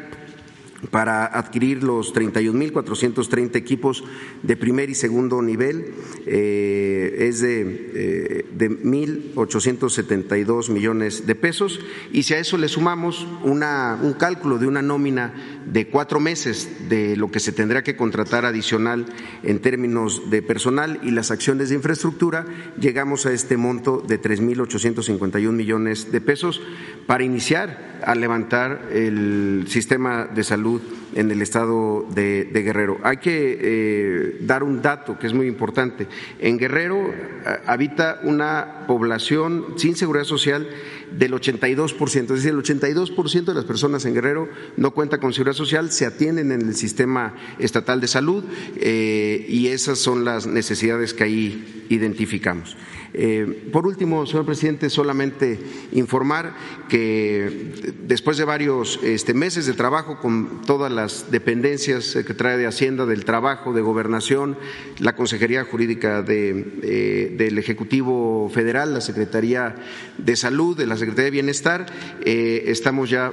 para 0.91 1.25
adquirir 1.25 1.83
los 1.83 2.13
31.430 2.13 3.55
equipos 3.55 4.03
de 4.43 4.55
primer 4.55 4.89
y 4.89 4.95
segundo 4.95 5.41
nivel 5.41 5.93
eh, 6.25 7.27
es 7.27 7.41
de, 7.41 7.91
eh, 7.93 8.45
de 8.53 8.69
1.872 8.69 10.69
millones 10.69 11.25
de 11.25 11.35
pesos. 11.35 11.79
Y 12.11 12.23
si 12.23 12.35
a 12.35 12.39
eso 12.39 12.57
le 12.57 12.67
sumamos 12.67 13.25
un 13.43 14.15
cálculo 14.19 14.59
de 14.59 14.67
una 14.67 14.81
nómina 14.81 15.33
de 15.65 15.87
cuatro 15.87 16.19
meses 16.19 16.89
de 16.89 17.15
lo 17.15 17.31
que 17.31 17.39
se 17.39 17.51
tendrá 17.51 17.83
que 17.83 17.95
contratar 17.95 18.45
adicional 18.45 19.05
en 19.43 19.59
términos 19.59 20.29
de 20.29 20.41
personal 20.41 20.99
y 21.03 21.11
las 21.11 21.31
acciones 21.31 21.69
de 21.69 21.75
infraestructura, 21.75 22.45
llegamos 22.79 23.25
a 23.25 23.33
este 23.33 23.57
monto 23.57 24.03
de 24.07 24.21
3.851 24.21 25.51
millones 25.51 26.11
de 26.11 26.21
pesos 26.21 26.61
para 27.07 27.23
iniciar 27.23 27.97
a 28.05 28.15
levantar 28.15 28.89
el 28.91 29.65
sistema 29.67 30.25
de 30.25 30.43
salud 30.43 30.76
en 31.15 31.31
el 31.31 31.41
estado 31.41 32.05
de, 32.13 32.49
Guerrero. 32.53 32.99
Hay 33.03 33.17
que 33.17 33.57
eh, 33.59 34.37
dar 34.41 34.63
un 34.63 34.81
dato 34.81 35.17
que 35.17 35.27
es 35.27 35.33
muy 35.33 35.47
importante. 35.47 36.07
En 36.39 36.57
Guerrero 36.57 36.97
eh, 37.07 37.59
habita 37.65 38.19
una 38.23 38.85
población 38.87 39.73
sin 39.77 39.95
seguridad 39.95 40.25
social 40.25 40.67
del 41.11 41.33
82%, 41.33 42.21
es 42.21 42.27
decir, 42.27 42.49
el 42.51 42.61
82% 42.61 43.45
de 43.45 43.53
las 43.53 43.65
personas 43.65 44.05
en 44.05 44.13
Guerrero 44.13 44.49
no 44.75 44.91
cuenta 44.91 45.19
con 45.19 45.33
seguridad 45.33 45.55
social, 45.55 45.91
se 45.91 46.05
atienden 46.05 46.51
en 46.51 46.61
el 46.61 46.75
sistema 46.75 47.33
estatal 47.59 48.01
de 48.01 48.07
salud 48.07 48.43
eh, 48.75 49.45
y 49.47 49.67
esas 49.67 49.99
son 49.99 50.25
las 50.25 50.45
necesidades 50.45 51.13
que 51.13 51.23
ahí 51.23 51.85
identificamos. 51.89 52.75
Eh, 53.13 53.69
por 53.71 53.87
último, 53.87 54.25
señor 54.25 54.45
presidente, 54.45 54.89
solamente 54.89 55.59
informar 55.93 56.53
que 56.89 57.93
después 58.03 58.37
de 58.37 58.45
varios 58.45 58.99
este, 59.03 59.33
meses 59.33 59.65
de 59.65 59.73
trabajo 59.73 60.19
con 60.19 60.61
todas 60.65 60.91
las 60.91 61.31
dependencias 61.31 62.15
que 62.15 62.33
trae 62.33 62.57
de 62.57 62.67
Hacienda, 62.67 63.05
del 63.05 63.25
Trabajo, 63.25 63.73
de 63.73 63.81
Gobernación, 63.81 64.57
la 64.99 65.15
Consejería 65.15 65.63
Jurídica 65.63 66.23
eh, 66.27 67.35
del 67.37 67.57
Ejecutivo 67.57 68.49
Federal, 68.53 68.93
la 68.93 69.01
Secretaría 69.01 69.75
de 70.17 70.35
Salud, 70.35 70.77
de 70.77 70.85
la 70.85 70.97
Secretaría 70.97 71.25
de 71.25 71.31
Bienestar, 71.31 71.85
eh, 72.25 72.63
estamos 72.67 73.09
ya 73.09 73.31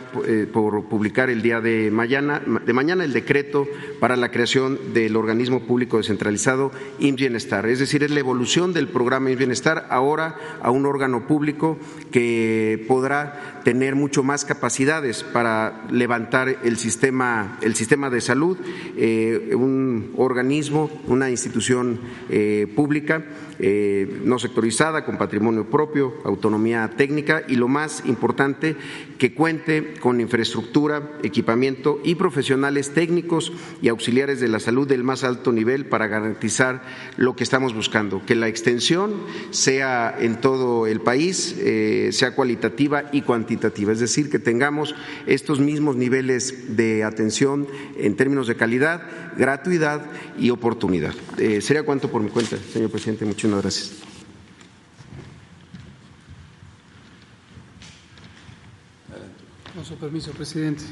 por 0.52 0.88
publicar 0.88 1.30
el 1.30 1.42
día 1.42 1.60
de 1.60 1.90
mañana, 1.90 2.42
de 2.64 2.72
mañana 2.72 3.04
el 3.04 3.12
decreto 3.12 3.66
para 4.00 4.16
la 4.16 4.30
creación 4.30 4.78
del 4.92 5.16
organismo 5.16 5.60
público 5.66 5.98
descentralizado 5.98 6.72
IMSS-Bienestar, 6.98 7.66
es 7.66 7.78
decir, 7.78 8.02
es 8.02 8.10
la 8.10 8.20
evolución 8.20 8.72
del 8.72 8.88
programa 8.88 9.30
Ahora 9.88 10.36
a 10.62 10.70
un 10.70 10.86
órgano 10.86 11.26
público 11.26 11.78
que 12.10 12.84
podrá 12.86 13.60
tener 13.64 13.94
mucho 13.94 14.22
más 14.22 14.44
capacidades 14.44 15.22
para 15.22 15.84
levantar 15.90 16.56
el 16.64 16.76
sistema 16.76 17.58
el 17.62 17.74
sistema 17.74 18.10
de 18.10 18.20
salud, 18.20 18.58
un 19.54 20.12
organismo, 20.16 20.90
una 21.06 21.30
institución 21.30 22.00
pública 22.76 23.24
no 23.58 24.38
sectorizada, 24.38 25.04
con 25.04 25.18
patrimonio 25.18 25.70
propio, 25.70 26.14
autonomía 26.24 26.90
técnica 26.96 27.42
y 27.46 27.56
lo 27.56 27.68
más 27.68 28.02
importante, 28.06 28.76
que 29.18 29.34
cuente 29.34 29.94
con 30.00 30.20
infraestructura, 30.20 31.12
equipamiento 31.22 32.00
y 32.04 32.16
profesionales 32.16 32.90
técnicos 32.92 33.52
y 33.80 33.88
auxiliares 33.88 34.40
de 34.40 34.48
la 34.48 34.60
salud 34.60 34.88
del 34.88 35.04
más 35.04 35.24
alto 35.24 35.52
nivel 35.52 35.86
para 35.86 36.06
garantizar 36.06 36.82
lo 37.16 37.36
que 37.36 37.44
estamos 37.44 37.74
buscando, 37.74 38.22
que 38.26 38.34
la 38.34 38.48
extensión 38.48 39.14
sea 39.50 40.14
en 40.18 40.40
todo 40.40 40.86
el 40.86 41.00
país, 41.00 41.56
eh, 41.58 42.10
sea 42.12 42.34
cualitativa 42.34 43.04
y 43.12 43.22
cuantitativa, 43.22 43.92
es 43.92 44.00
decir, 44.00 44.30
que 44.30 44.38
tengamos 44.38 44.94
estos 45.26 45.60
mismos 45.60 45.96
niveles 45.96 46.76
de 46.76 47.04
atención 47.04 47.66
en 47.96 48.16
términos 48.16 48.46
de 48.46 48.56
calidad, 48.56 49.02
gratuidad 49.36 50.06
y 50.38 50.50
oportunidad. 50.50 51.14
Eh, 51.38 51.60
sería 51.60 51.84
cuanto 51.84 52.10
por 52.10 52.22
mi 52.22 52.30
cuenta, 52.30 52.56
señor 52.72 52.90
presidente. 52.90 53.24
Gracias. 53.50 53.92
Con 59.74 59.84
su 59.84 59.96
permiso, 59.96 60.30
presidente. 60.30 60.84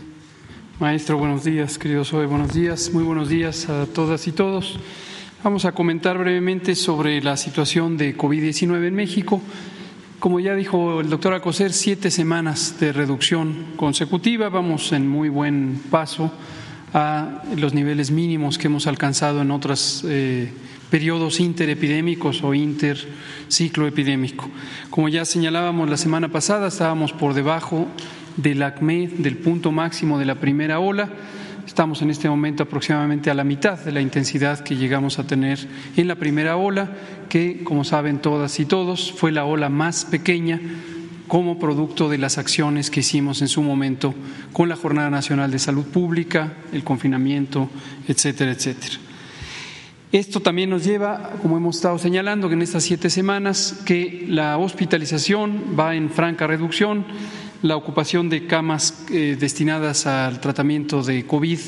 Maestro, 0.78 1.16
buenos 1.16 1.44
días. 1.44 1.78
Querido 1.78 2.04
Sobe, 2.04 2.26
buenos 2.26 2.52
días. 2.52 2.90
Muy 2.92 3.04
buenos 3.04 3.30
días 3.30 3.70
a 3.70 3.86
todas 3.86 4.26
y 4.26 4.32
todos. 4.32 4.78
Vamos 5.42 5.64
a 5.64 5.72
comentar 5.72 6.18
brevemente 6.18 6.74
sobre 6.74 7.22
la 7.22 7.38
situación 7.38 7.96
de 7.96 8.16
COVID-19 8.16 8.86
en 8.86 8.94
México. 8.94 9.40
Como 10.18 10.38
ya 10.38 10.54
dijo 10.54 11.00
el 11.00 11.08
doctor 11.08 11.32
Acoser, 11.32 11.72
siete 11.72 12.10
semanas 12.10 12.78
de 12.78 12.92
reducción 12.92 13.72
consecutiva. 13.76 14.50
Vamos 14.50 14.92
en 14.92 15.08
muy 15.08 15.30
buen 15.30 15.80
paso 15.90 16.30
a 16.92 17.42
los 17.56 17.72
niveles 17.72 18.10
mínimos 18.10 18.58
que 18.58 18.66
hemos 18.66 18.86
alcanzado 18.86 19.40
en 19.40 19.50
otros 19.50 20.04
eh, 20.06 20.52
periodos 20.92 21.40
interepidémicos 21.40 22.44
o 22.44 22.54
interciclo 22.54 23.88
epidémico. 23.88 24.48
Como 24.90 25.08
ya 25.08 25.24
señalábamos 25.24 25.90
la 25.90 25.96
semana 25.96 26.28
pasada, 26.28 26.68
estábamos 26.68 27.12
por 27.12 27.34
debajo 27.34 27.88
del 28.36 28.62
ACME, 28.62 29.08
del 29.08 29.38
punto 29.38 29.72
máximo 29.72 30.20
de 30.20 30.26
la 30.26 30.36
primera 30.36 30.78
ola 30.78 31.10
Estamos 31.66 32.02
en 32.02 32.10
este 32.10 32.28
momento 32.28 32.64
aproximadamente 32.64 33.30
a 33.30 33.34
la 33.34 33.44
mitad 33.44 33.78
de 33.78 33.92
la 33.92 34.00
intensidad 34.00 34.60
que 34.60 34.76
llegamos 34.76 35.18
a 35.18 35.26
tener 35.26 35.58
en 35.96 36.08
la 36.08 36.16
primera 36.16 36.56
ola, 36.56 36.90
que, 37.28 37.62
como 37.64 37.84
saben 37.84 38.18
todas 38.18 38.60
y 38.60 38.66
todos, 38.66 39.12
fue 39.12 39.32
la 39.32 39.44
ola 39.44 39.68
más 39.68 40.04
pequeña 40.04 40.60
como 41.28 41.58
producto 41.58 42.10
de 42.10 42.18
las 42.18 42.36
acciones 42.36 42.90
que 42.90 43.00
hicimos 43.00 43.40
en 43.40 43.48
su 43.48 43.62
momento 43.62 44.14
con 44.52 44.68
la 44.68 44.76
Jornada 44.76 45.08
Nacional 45.08 45.50
de 45.50 45.58
Salud 45.58 45.84
Pública, 45.84 46.52
el 46.72 46.84
confinamiento, 46.84 47.70
etcétera, 48.06 48.52
etcétera. 48.52 49.01
Esto 50.12 50.40
también 50.40 50.68
nos 50.68 50.84
lleva, 50.84 51.30
como 51.40 51.56
hemos 51.56 51.76
estado 51.76 51.98
señalando, 51.98 52.48
que 52.48 52.54
en 52.54 52.60
estas 52.60 52.84
siete 52.84 53.08
semanas 53.08 53.80
que 53.86 54.26
la 54.28 54.58
hospitalización 54.58 55.74
va 55.78 55.96
en 55.96 56.10
franca 56.10 56.46
reducción, 56.46 57.06
la 57.62 57.76
ocupación 57.76 58.28
de 58.28 58.46
camas 58.46 59.06
eh, 59.10 59.38
destinadas 59.40 60.06
al 60.06 60.38
tratamiento 60.38 61.02
de 61.02 61.24
COVID 61.26 61.58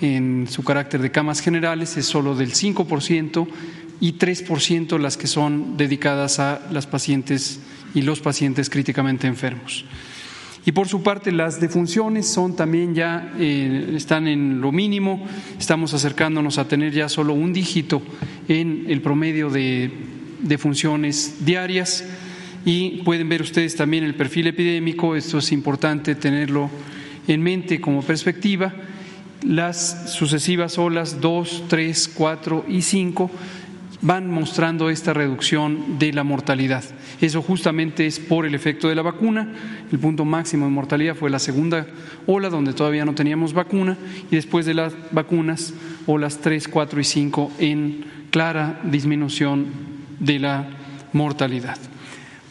en 0.00 0.46
su 0.48 0.64
carácter 0.64 1.02
de 1.02 1.10
camas 1.10 1.40
generales 1.40 1.98
es 1.98 2.06
solo 2.06 2.34
del 2.34 2.54
5% 2.54 3.46
y 4.00 4.14
3% 4.14 4.98
las 4.98 5.18
que 5.18 5.26
son 5.26 5.76
dedicadas 5.76 6.38
a 6.38 6.62
las 6.70 6.86
pacientes 6.86 7.60
y 7.94 8.00
los 8.00 8.20
pacientes 8.20 8.70
críticamente 8.70 9.26
enfermos. 9.26 9.84
Y 10.66 10.72
por 10.72 10.88
su 10.88 11.02
parte, 11.02 11.30
las 11.30 11.60
defunciones 11.60 12.26
son 12.26 12.56
también 12.56 12.94
ya, 12.94 13.32
eh, 13.38 13.92
están 13.96 14.26
en 14.26 14.60
lo 14.62 14.72
mínimo, 14.72 15.26
estamos 15.58 15.92
acercándonos 15.92 16.56
a 16.56 16.66
tener 16.66 16.92
ya 16.92 17.08
solo 17.10 17.34
un 17.34 17.52
dígito 17.52 18.00
en 18.48 18.86
el 18.88 19.02
promedio 19.02 19.50
de 19.50 19.90
defunciones 20.40 21.44
diarias. 21.44 22.04
Y 22.64 23.02
pueden 23.02 23.28
ver 23.28 23.42
ustedes 23.42 23.76
también 23.76 24.04
el 24.04 24.14
perfil 24.14 24.46
epidémico, 24.46 25.16
esto 25.16 25.38
es 25.38 25.52
importante 25.52 26.14
tenerlo 26.14 26.70
en 27.28 27.42
mente 27.42 27.78
como 27.78 28.02
perspectiva. 28.02 28.72
Las 29.42 30.14
sucesivas 30.14 30.78
olas 30.78 31.20
2, 31.20 31.64
3, 31.68 32.08
4 32.14 32.64
y 32.68 32.80
5 32.80 33.30
van 34.00 34.30
mostrando 34.30 34.90
esta 34.90 35.12
reducción 35.12 35.98
de 35.98 36.12
la 36.12 36.24
mortalidad. 36.24 36.84
Eso 37.20 37.42
justamente 37.42 38.06
es 38.06 38.18
por 38.18 38.46
el 38.46 38.54
efecto 38.54 38.88
de 38.88 38.94
la 38.94 39.02
vacuna. 39.02 39.52
El 39.90 39.98
punto 39.98 40.24
máximo 40.24 40.66
de 40.66 40.72
mortalidad 40.72 41.14
fue 41.14 41.30
la 41.30 41.38
segunda 41.38 41.86
ola, 42.26 42.50
donde 42.50 42.72
todavía 42.72 43.04
no 43.04 43.14
teníamos 43.14 43.52
vacuna, 43.52 43.96
y 44.30 44.36
después 44.36 44.66
de 44.66 44.74
las 44.74 44.94
vacunas, 45.12 45.74
olas 46.06 46.38
3, 46.38 46.68
4 46.68 47.00
y 47.00 47.04
5 47.04 47.52
en 47.58 48.04
clara 48.30 48.80
disminución 48.84 49.66
de 50.18 50.38
la 50.38 50.68
mortalidad. 51.12 51.78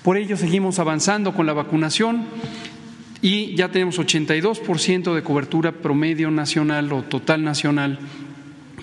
Por 0.04 0.18
ello 0.18 0.36
seguimos 0.38 0.80
avanzando 0.80 1.34
con 1.34 1.46
la 1.46 1.54
vacunación 1.54 2.26
y 3.22 3.56
ya 3.56 3.70
tenemos 3.70 3.98
82% 4.00 5.16
de 5.16 5.24
cobertura 5.24 5.72
promedio 5.72 6.30
nacional 6.30 6.92
o 6.92 7.04
total 7.04 7.44
nacional 7.44 8.00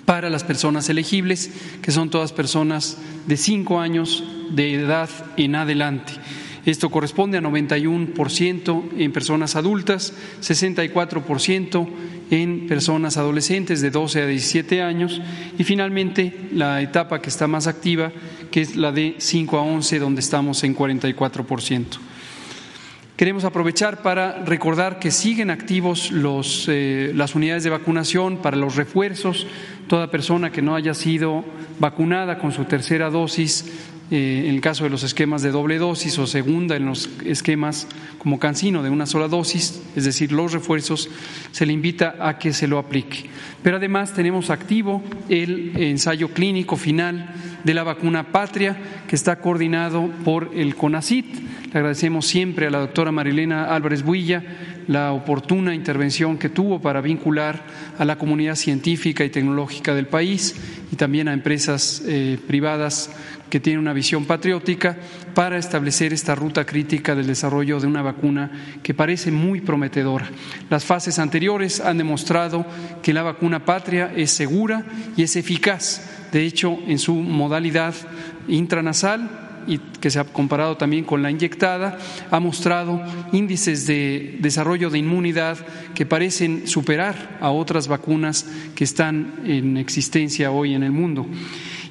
para 0.05 0.29
las 0.29 0.43
personas 0.43 0.89
elegibles, 0.89 1.51
que 1.81 1.91
son 1.91 2.09
todas 2.09 2.33
personas 2.33 2.97
de 3.27 3.37
5 3.37 3.79
años 3.79 4.23
de 4.51 4.73
edad 4.73 5.09
en 5.37 5.55
adelante. 5.55 6.13
Esto 6.65 6.89
corresponde 6.91 7.37
a 7.37 7.41
91% 7.41 8.83
en 8.97 9.11
personas 9.11 9.55
adultas, 9.55 10.13
64% 10.41 11.87
en 12.29 12.67
personas 12.67 13.17
adolescentes 13.17 13.81
de 13.81 13.89
12 13.89 14.21
a 14.21 14.27
17 14.27 14.81
años 14.81 15.21
y 15.57 15.63
finalmente 15.63 16.49
la 16.53 16.81
etapa 16.81 17.19
que 17.21 17.29
está 17.29 17.47
más 17.47 17.65
activa, 17.65 18.11
que 18.51 18.61
es 18.61 18.75
la 18.75 18.91
de 18.91 19.15
5 19.17 19.57
a 19.57 19.61
11, 19.63 19.99
donde 19.99 20.21
estamos 20.21 20.63
en 20.63 20.75
44%. 20.75 22.10
Queremos 23.21 23.45
aprovechar 23.45 24.01
para 24.01 24.43
recordar 24.45 24.97
que 24.97 25.11
siguen 25.11 25.51
activos 25.51 26.09
los, 26.09 26.65
eh, 26.67 27.11
las 27.13 27.35
unidades 27.35 27.63
de 27.63 27.69
vacunación 27.69 28.37
para 28.37 28.57
los 28.57 28.77
refuerzos. 28.77 29.45
Toda 29.85 30.09
persona 30.09 30.51
que 30.51 30.63
no 30.63 30.73
haya 30.73 30.95
sido 30.95 31.45
vacunada 31.77 32.39
con 32.39 32.51
su 32.51 32.65
tercera 32.65 33.11
dosis 33.11 33.91
eh, 34.11 34.43
en 34.45 34.53
el 34.53 34.59
caso 34.59 34.83
de 34.83 34.89
los 34.89 35.03
esquemas 35.03 35.41
de 35.41 35.51
doble 35.51 35.77
dosis 35.77 36.19
o 36.19 36.27
segunda 36.27 36.75
en 36.75 36.85
los 36.85 37.09
esquemas 37.25 37.87
como 38.17 38.39
cancino 38.39 38.83
de 38.83 38.89
una 38.89 39.05
sola 39.05 39.29
dosis, 39.29 39.81
es 39.95 40.03
decir, 40.03 40.33
los 40.33 40.51
refuerzos, 40.51 41.09
se 41.51 41.65
le 41.65 41.71
invita 41.71 42.15
a 42.19 42.37
que 42.37 42.51
se 42.51 42.67
lo 42.67 42.77
aplique. 42.77 43.29
Pero 43.63 43.77
además 43.77 44.13
tenemos 44.13 44.49
activo 44.49 45.01
el 45.29 45.71
ensayo 45.77 46.29
clínico 46.33 46.75
final 46.75 47.33
de 47.63 47.73
la 47.73 47.83
vacuna 47.83 48.31
Patria, 48.31 48.77
que 49.07 49.15
está 49.15 49.39
coordinado 49.39 50.09
por 50.25 50.51
el 50.53 50.75
CONACIT. 50.75 51.25
Le 51.71 51.79
agradecemos 51.79 52.27
siempre 52.27 52.67
a 52.67 52.69
la 52.69 52.79
doctora 52.79 53.13
Marilena 53.13 53.73
Álvarez 53.73 54.03
Builla 54.03 54.43
la 54.91 55.13
oportuna 55.13 55.73
intervención 55.73 56.37
que 56.37 56.49
tuvo 56.49 56.81
para 56.81 56.99
vincular 56.99 57.63
a 57.97 58.03
la 58.03 58.17
comunidad 58.17 58.55
científica 58.55 59.23
y 59.23 59.29
tecnológica 59.29 59.95
del 59.95 60.07
país 60.07 60.53
y 60.91 60.97
también 60.97 61.29
a 61.29 61.33
empresas 61.33 62.03
eh, 62.05 62.37
privadas 62.45 63.09
que 63.49 63.61
tiene 63.61 63.79
una 63.79 63.93
visión 63.93 64.25
patriótica 64.25 64.97
para 65.33 65.57
establecer 65.57 66.11
esta 66.11 66.35
ruta 66.35 66.65
crítica 66.65 67.15
del 67.15 67.27
desarrollo 67.27 67.79
de 67.79 67.87
una 67.87 68.01
vacuna 68.01 68.51
que 68.83 68.93
parece 68.93 69.31
muy 69.31 69.61
prometedora. 69.61 70.29
Las 70.69 70.83
fases 70.83 71.19
anteriores 71.19 71.79
han 71.79 71.97
demostrado 71.97 72.65
que 73.01 73.13
la 73.13 73.23
vacuna 73.23 73.63
patria 73.63 74.11
es 74.13 74.31
segura 74.31 74.83
y 75.15 75.23
es 75.23 75.37
eficaz. 75.37 76.01
De 76.33 76.43
hecho, 76.43 76.77
en 76.85 76.99
su 76.99 77.15
modalidad 77.15 77.95
intranasal 78.49 79.50
y 79.67 79.77
que 79.77 80.09
se 80.09 80.19
ha 80.19 80.23
comparado 80.23 80.77
también 80.77 81.03
con 81.03 81.21
la 81.21 81.31
inyectada, 81.31 81.97
ha 82.29 82.39
mostrado 82.39 83.01
índices 83.31 83.87
de 83.87 84.37
desarrollo 84.39 84.89
de 84.89 84.99
inmunidad 84.99 85.57
que 85.93 86.05
parecen 86.05 86.67
superar 86.67 87.37
a 87.41 87.51
otras 87.51 87.87
vacunas 87.87 88.45
que 88.75 88.83
están 88.83 89.41
en 89.45 89.77
existencia 89.77 90.51
hoy 90.51 90.73
en 90.73 90.83
el 90.83 90.91
mundo. 90.91 91.27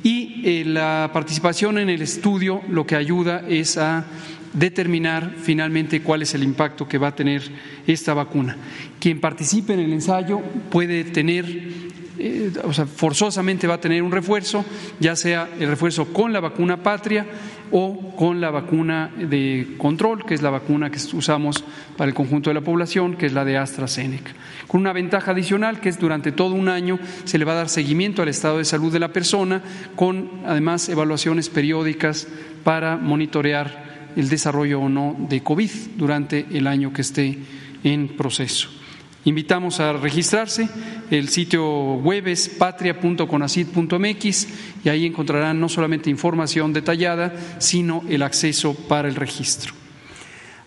Y 0.03 0.43
eh, 0.45 0.65
la 0.65 1.11
participación 1.13 1.79
en 1.79 1.91
el 1.91 2.03
estudio 2.03 2.63
lo 2.69 2.87
que 2.87 2.97
ayuda 2.97 3.45
es 3.47 3.77
a 3.77 4.07
determinar 4.53 5.35
finalmente 5.41 6.03
cuál 6.03 6.23
es 6.23 6.35
el 6.35 6.43
impacto 6.43 6.89
que 6.89 6.99
va 6.99 7.09
a 7.09 7.15
tener 7.15 7.43
esta 7.87 8.15
vacuna. 8.15 8.57
Quien 8.99 9.21
participe 9.21 9.75
en 9.75 9.81
el 9.81 9.93
ensayo 9.93 10.41
puede 10.71 11.05
tener 11.05 11.91
eh, 12.23 12.53
o 12.65 12.73
sea, 12.75 12.85
forzosamente 12.85 13.67
va 13.67 13.75
a 13.75 13.81
tener 13.81 14.03
un 14.03 14.13
refuerzo, 14.13 14.63
ya 14.99 15.17
sea 15.17 15.49
el 15.59 15.69
refuerzo 15.69 16.13
con 16.13 16.35
la 16.35 16.41
vacuna 16.41 16.83
patria 16.83 17.27
o 17.73 18.15
con 18.17 18.41
la 18.41 18.51
vacuna 18.51 19.11
de 19.17 19.75
control, 19.79 20.25
que 20.25 20.35
es 20.35 20.43
la 20.43 20.51
vacuna 20.51 20.91
que 20.91 20.99
usamos 21.15 21.65
para 21.97 22.09
el 22.09 22.15
conjunto 22.15 22.51
de 22.51 22.55
la 22.55 22.61
población, 22.61 23.17
que 23.17 23.27
es 23.27 23.33
la 23.33 23.45
de 23.45 23.59
AstraZeneca. 23.59 24.33
Con 24.67 24.81
una 24.81 24.93
ventaja 24.93 25.33
adicional 25.33 25.81
que 25.81 25.89
es 25.89 25.99
durante 25.99 26.33
todo 26.33 26.55
un 26.55 26.69
año 26.69 26.99
se 27.25 27.39
le 27.39 27.45
va 27.45 27.53
a 27.53 27.57
dar 27.57 27.69
seguimiento 27.69 28.23
al 28.23 28.29
estado 28.29 28.59
de 28.59 28.65
salud 28.65 28.93
de 28.93 29.01
la 29.01 29.13
persona, 29.13 29.63
con 29.97 30.31
además 30.47 30.89
evaluaciones 30.89 31.49
periódicas 31.49 32.29
para 32.65 32.97
monitorear 32.97 34.11
el 34.17 34.29
desarrollo 34.29 34.81
o 34.81 34.89
no 34.89 35.17
de 35.29 35.43
COVID 35.43 35.71
durante 35.97 36.47
el 36.53 36.67
año 36.67 36.93
que 36.93 37.03
esté 37.03 37.39
en 37.85 38.09
proceso. 38.09 38.80
Invitamos 39.25 39.81
a 39.81 39.93
registrarse. 39.93 40.69
El 41.11 41.29
sitio 41.29 41.95
web 41.97 42.29
es 42.29 42.49
patria.conacid.mx 42.49 44.49
y 44.85 44.89
ahí 44.89 45.05
encontrarán 45.05 45.61
no 45.61 45.69
solamente 45.69 46.09
información 46.09 46.73
detallada, 46.73 47.35
sino 47.59 48.03
el 48.09 48.23
acceso 48.23 48.75
para 48.75 49.09
el 49.09 49.17
registro. 49.17 49.75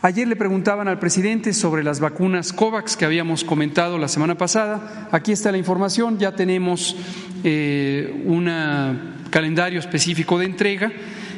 Ayer 0.04 0.28
le 0.28 0.36
preguntaban 0.36 0.88
al 0.88 1.00
presidente 1.00 1.54
sobre 1.54 1.84
las 1.84 2.02
vacunas 2.02 2.52
COVAX 2.52 2.98
que 2.98 3.06
habíamos 3.06 3.44
comentado 3.44 3.98
la 3.98 4.10
semana 4.10 4.38
pasada. 4.38 5.08
Aquí 5.12 5.32
está 5.32 5.52
la 5.52 5.58
información, 5.58 6.20
ya 6.20 6.36
tenemos 6.36 6.96
eh, 7.44 8.22
un 8.26 9.16
calendario 9.32 9.80
específico 9.80 10.38
de 10.38 10.46
entrega. 10.46 10.92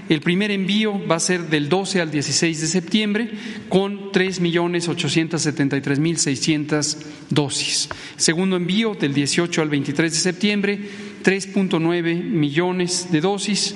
El 0.08 0.22
primer 0.22 0.52
envío 0.52 1.04
va 1.08 1.16
a 1.16 1.20
ser 1.20 1.50
del 1.50 1.68
12 1.68 2.00
al 2.02 2.12
16 2.12 2.62
de 2.62 2.68
septiembre 2.68 3.32
con 3.70 4.12
3.873.600 4.12 6.98
dosis. 7.30 7.90
Segundo 8.16 8.56
envío 8.56 8.94
del 8.94 9.14
18 9.14 9.62
al 9.62 9.70
23 9.70 10.14
de 10.14 10.20
septiembre, 10.20 10.80
3.9 11.24 12.24
millones 12.24 13.12
de 13.12 13.22
dosis 13.22 13.76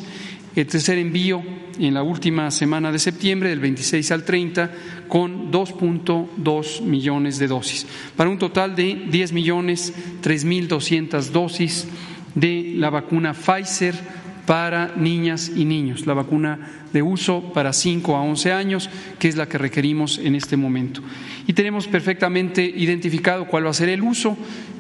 el 0.56 0.68
tercer 0.68 0.98
envío 0.98 1.44
en 1.80 1.94
la 1.94 2.04
última 2.04 2.52
semana 2.52 2.92
de 2.92 3.00
septiembre, 3.00 3.50
del 3.50 3.60
26 3.60 4.12
al 4.12 4.26
30, 4.26 4.72
con 5.08 5.52
2.2 5.52 6.82
millones 6.82 7.40
de 7.40 7.48
dosis, 7.48 7.88
para 8.16 8.30
un 8.30 8.38
total 8.38 8.76
de 8.76 9.06
10 9.10 9.32
millones 9.32 9.94
3.200 10.22 11.30
dosis 11.30 11.88
de 12.36 12.74
la 12.76 12.90
vacuna 12.90 13.34
Pfizer 13.34 13.96
para 14.50 14.96
niñas 14.96 15.52
y 15.56 15.64
niños, 15.64 16.08
la 16.08 16.16
vacuna 16.16 16.88
de 16.92 17.04
uso 17.04 17.54
para 17.54 17.72
5 17.72 18.16
a 18.16 18.24
11 18.24 18.52
años, 18.52 18.90
que 19.20 19.28
es 19.28 19.36
la 19.36 19.48
que 19.48 19.60
requerimos 19.60 20.18
en 20.18 20.34
este 20.34 20.58
momento. 20.58 21.04
Y 21.46 21.54
tenemos 21.54 21.88
perfectamente 21.88 22.64
identificado 22.64 23.46
cuál 23.46 23.68
va 23.68 23.70
a 23.70 23.76
ser 23.76 23.90
el 23.90 24.02
uso. 24.02 24.36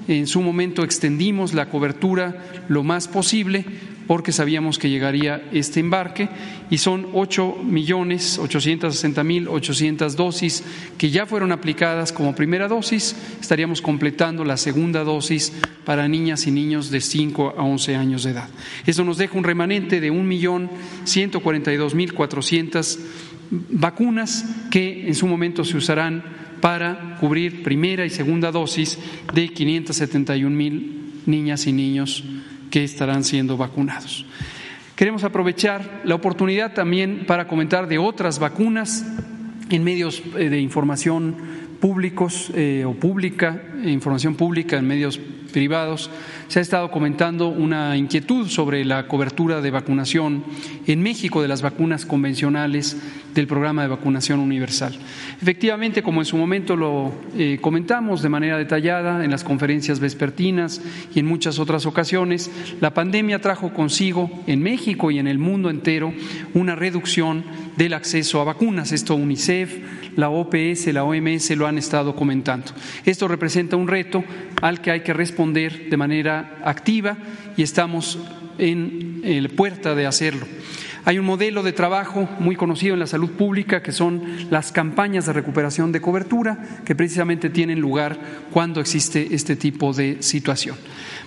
En 0.07 0.25
su 0.25 0.41
momento 0.41 0.83
extendimos 0.83 1.53
la 1.53 1.69
cobertura 1.69 2.35
lo 2.67 2.83
más 2.83 3.07
posible 3.07 3.63
porque 4.09 4.31
sabíamos 4.31 4.79
que 4.79 4.89
llegaría 4.89 5.39
este 5.51 5.79
embarque 5.79 6.29
y 6.71 6.79
son 6.79 7.09
8 7.13 7.57
millones 7.63 8.39
860 8.39 9.23
mil 9.23 9.47
800 9.47 10.15
dosis 10.15 10.63
que 10.97 11.11
ya 11.11 11.27
fueron 11.27 11.51
aplicadas 11.51 12.11
como 12.11 12.33
primera 12.33 12.67
dosis. 12.67 13.15
Estaríamos 13.39 13.83
completando 13.83 14.43
la 14.43 14.57
segunda 14.57 15.03
dosis 15.03 15.53
para 15.85 16.07
niñas 16.07 16.47
y 16.47 16.51
niños 16.51 16.89
de 16.89 17.01
5 17.01 17.53
a 17.55 17.61
11 17.61 17.95
años 17.97 18.23
de 18.23 18.31
edad. 18.31 18.49
Eso 18.87 19.03
nos 19.05 19.19
deja 19.19 19.37
un 19.37 19.43
remanente 19.43 20.01
de 20.01 20.09
1 20.09 20.23
millón 20.23 20.71
142 21.03 21.93
mil 21.93 22.11
400 22.15 22.99
vacunas 23.51 24.43
que 24.71 25.07
en 25.07 25.13
su 25.13 25.27
momento 25.27 25.63
se 25.63 25.77
usarán 25.77 26.23
para 26.61 27.15
cubrir 27.19 27.61
primera 27.61 28.07
y 28.07 28.09
segunda 28.09 28.51
dosis 28.51 28.97
de 29.35 29.49
571 29.49 30.49
mil 30.49 31.11
niñas 31.27 31.67
y 31.67 31.73
niños 31.73 32.23
que 32.69 32.83
estarán 32.83 33.23
siendo 33.23 33.57
vacunados. 33.57 34.25
Queremos 34.95 35.23
aprovechar 35.23 36.01
la 36.03 36.15
oportunidad 36.15 36.73
también 36.73 37.25
para 37.25 37.47
comentar 37.47 37.87
de 37.87 37.97
otras 37.97 38.39
vacunas 38.39 39.05
en 39.69 39.83
medios 39.83 40.21
eh, 40.37 40.49
de 40.49 40.59
información 40.59 41.35
públicos 41.79 42.51
eh, 42.53 42.83
o 42.85 42.93
pública, 42.93 43.63
información 43.85 44.35
pública 44.35 44.77
en 44.77 44.87
medios 44.87 45.19
privados, 45.49 46.09
se 46.47 46.59
ha 46.59 46.61
estado 46.61 46.91
comentando 46.91 47.47
una 47.47 47.97
inquietud 47.97 48.47
sobre 48.47 48.85
la 48.85 49.07
cobertura 49.07 49.61
de 49.61 49.71
vacunación 49.71 50.43
en 50.87 51.01
México 51.01 51.41
de 51.41 51.47
las 51.47 51.61
vacunas 51.61 52.05
convencionales 52.05 52.97
del 53.33 53.47
programa 53.47 53.83
de 53.83 53.89
vacunación 53.89 54.39
universal. 54.39 54.97
Efectivamente, 55.41 56.01
como 56.01 56.21
en 56.21 56.25
su 56.25 56.37
momento 56.37 56.75
lo 56.75 57.13
eh, 57.37 57.59
comentamos 57.61 58.21
de 58.21 58.29
manera 58.29 58.57
detallada 58.57 59.23
en 59.23 59.31
las 59.31 59.43
conferencias 59.43 59.99
vespertinas 59.99 60.81
y 61.13 61.19
en 61.19 61.25
muchas 61.25 61.59
otras 61.59 61.85
ocasiones, 61.85 62.49
la 62.81 62.93
pandemia 62.93 63.39
trajo 63.39 63.73
consigo 63.73 64.29
en 64.47 64.61
México 64.61 65.11
y 65.11 65.19
en 65.19 65.27
el 65.27 65.37
mundo 65.37 65.69
entero 65.69 66.13
una 66.53 66.75
reducción 66.75 67.43
del 67.77 67.93
acceso 67.93 68.41
a 68.41 68.43
vacunas. 68.43 68.91
Esto 68.91 69.15
UNICEF, 69.15 69.77
la 70.15 70.29
OPS, 70.29 70.87
la 70.87 71.03
OMS 71.03 71.51
lo 71.51 71.67
han 71.67 71.77
estado 71.77 72.15
comentando. 72.15 72.73
Esto 73.05 73.27
representa 73.27 73.68
un 73.75 73.87
reto 73.87 74.23
al 74.61 74.81
que 74.81 74.91
hay 74.91 75.01
que 75.01 75.13
responder 75.13 75.89
de 75.89 75.97
manera 75.97 76.57
activa 76.63 77.17
y 77.57 77.63
estamos 77.63 78.19
en 78.57 79.21
la 79.23 79.49
puerta 79.49 79.95
de 79.95 80.05
hacerlo. 80.05 80.45
Hay 81.05 81.17
un 81.17 81.25
modelo 81.25 81.63
de 81.63 81.71
trabajo 81.71 82.29
muy 82.39 82.55
conocido 82.55 82.93
en 82.93 82.99
la 82.99 83.07
salud 83.07 83.31
pública 83.31 83.81
que 83.81 83.91
son 83.91 84.21
las 84.51 84.71
campañas 84.71 85.25
de 85.25 85.33
recuperación 85.33 85.91
de 85.91 86.01
cobertura 86.01 86.81
que 86.85 86.93
precisamente 86.93 87.49
tienen 87.49 87.79
lugar 87.79 88.19
cuando 88.51 88.81
existe 88.81 89.33
este 89.33 89.55
tipo 89.55 89.93
de 89.93 90.21
situación. 90.21 90.75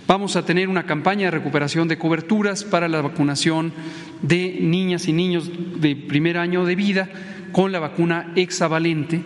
Vamos 0.07 0.37
a 0.37 0.45
tener 0.45 0.69
una 0.69 0.85
campaña 0.85 1.27
de 1.27 1.31
recuperación 1.33 1.89
de 1.89 1.99
coberturas 1.99 2.65
para 2.65 2.87
la 2.87 3.01
vacunación 3.01 3.73
de 4.21 4.59
niñas 4.61 5.09
y 5.09 5.13
niños 5.13 5.51
de 5.81 5.97
primer 5.97 6.39
año 6.39 6.65
de 6.65 6.77
vida 6.77 7.09
con 7.51 7.73
la 7.73 7.81
vacuna 7.81 8.33
hexavalente 8.37 9.23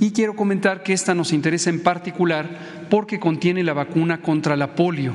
y 0.00 0.10
quiero 0.10 0.34
comentar 0.36 0.82
que 0.82 0.92
esta 0.92 1.14
nos 1.14 1.32
interesa 1.32 1.70
en 1.70 1.82
particular 1.82 2.86
porque 2.90 3.18
contiene 3.18 3.62
la 3.62 3.72
vacuna 3.72 4.20
contra 4.20 4.56
la 4.56 4.74
polio. 4.74 5.12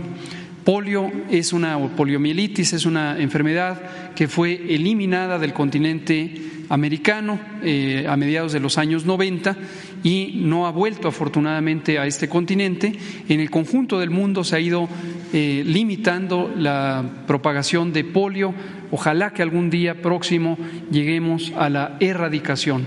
Polio 0.63 1.11
es 1.29 1.51
una 1.51 1.77
poliomielitis, 1.77 2.73
es 2.73 2.85
una 2.85 3.19
enfermedad 3.19 3.81
que 4.15 4.29
fue 4.29 4.73
eliminada 4.73 5.37
del 5.37 5.53
continente 5.53 6.33
americano 6.69 7.37
eh, 7.61 8.05
a 8.07 8.15
mediados 8.15 8.53
de 8.53 8.61
los 8.61 8.77
años 8.77 9.05
90 9.05 9.57
y 10.03 10.33
no 10.35 10.65
ha 10.65 10.71
vuelto 10.71 11.09
afortunadamente 11.09 11.99
a 11.99 12.05
este 12.05 12.29
continente. 12.29 12.93
En 13.27 13.41
el 13.41 13.49
conjunto 13.49 13.99
del 13.99 14.09
mundo 14.09 14.43
se 14.43 14.55
ha 14.55 14.59
ido 14.59 14.87
eh, 15.33 15.63
limitando 15.65 16.53
la 16.57 17.03
propagación 17.27 17.91
de 17.91 18.05
polio. 18.05 18.53
Ojalá 18.91 19.33
que 19.33 19.41
algún 19.41 19.69
día 19.69 20.01
próximo 20.01 20.57
lleguemos 20.89 21.51
a 21.57 21.69
la 21.69 21.97
erradicación. 21.99 22.85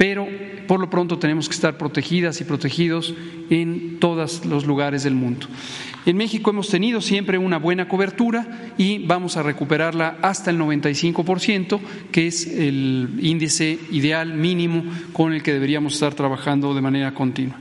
Pero 0.00 0.26
por 0.66 0.80
lo 0.80 0.88
pronto 0.88 1.18
tenemos 1.18 1.46
que 1.46 1.54
estar 1.54 1.76
protegidas 1.76 2.40
y 2.40 2.44
protegidos 2.44 3.12
en 3.50 3.98
todos 4.00 4.46
los 4.46 4.64
lugares 4.64 5.02
del 5.02 5.14
mundo. 5.14 5.46
En 6.06 6.16
México 6.16 6.48
hemos 6.48 6.70
tenido 6.70 7.02
siempre 7.02 7.36
una 7.36 7.58
buena 7.58 7.86
cobertura 7.86 8.72
y 8.78 9.04
vamos 9.06 9.36
a 9.36 9.42
recuperarla 9.42 10.16
hasta 10.22 10.50
el 10.50 10.58
95%, 10.58 11.78
que 12.10 12.28
es 12.28 12.46
el 12.46 13.18
índice 13.20 13.78
ideal 13.90 14.32
mínimo 14.32 14.84
con 15.12 15.34
el 15.34 15.42
que 15.42 15.52
deberíamos 15.52 15.92
estar 15.92 16.14
trabajando 16.14 16.72
de 16.72 16.80
manera 16.80 17.12
continua. 17.12 17.58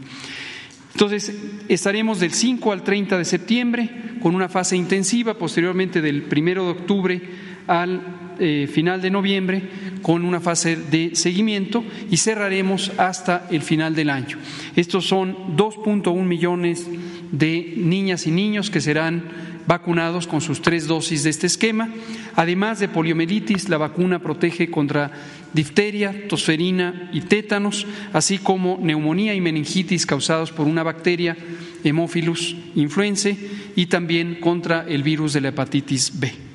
Entonces, 0.93 1.35
estaremos 1.67 2.21
del 2.21 2.31
5 2.31 2.71
al 2.71 2.83
30 2.83 3.17
de 3.17 3.25
septiembre 3.25 3.89
con 4.21 4.33
una 4.33 4.47
fase 4.47 4.77
intensiva, 4.77 5.33
posteriormente 5.33 6.01
del 6.01 6.23
1 6.31 6.63
de 6.63 6.71
octubre 6.71 7.21
al 7.69 8.01
eh, 8.39 8.67
final 8.71 8.99
de 9.01 9.11
noviembre 9.11 9.61
con 10.01 10.25
una 10.25 10.39
fase 10.39 10.75
de 10.75 11.11
seguimiento 11.13 11.83
y 12.09 12.17
cerraremos 12.17 12.91
hasta 12.97 13.47
el 13.51 13.61
final 13.61 13.93
del 13.95 14.09
año. 14.09 14.37
Estos 14.75 15.05
son 15.05 15.55
2.1 15.55 16.23
millones 16.23 16.87
de 17.31 17.75
niñas 17.77 18.25
y 18.25 18.31
niños 18.31 18.71
que 18.71 18.81
serán 18.81 19.23
vacunados 19.67 20.25
con 20.25 20.41
sus 20.41 20.63
tres 20.63 20.87
dosis 20.87 21.23
de 21.23 21.29
este 21.29 21.45
esquema. 21.45 21.89
Además 22.35 22.79
de 22.79 22.87
poliomielitis, 22.87 23.69
la 23.69 23.77
vacuna 23.77 24.17
protege 24.17 24.71
contra 24.71 25.11
difteria, 25.53 26.27
tosferina 26.27 27.11
y 27.13 27.21
tétanos, 27.21 27.85
así 28.13 28.39
como 28.39 28.79
neumonía 28.81 29.35
y 29.35 29.41
meningitis 29.41 30.07
causados 30.07 30.51
por 30.51 30.65
una 30.65 30.81
bacteria 30.81 31.37
Hemophilus 31.83 32.55
influenzae 32.75 33.37
y 33.75 33.85
también 33.85 34.39
contra 34.39 34.85
el 34.87 35.03
virus 35.03 35.33
de 35.33 35.41
la 35.41 35.49
hepatitis 35.49 36.19
B. 36.19 36.48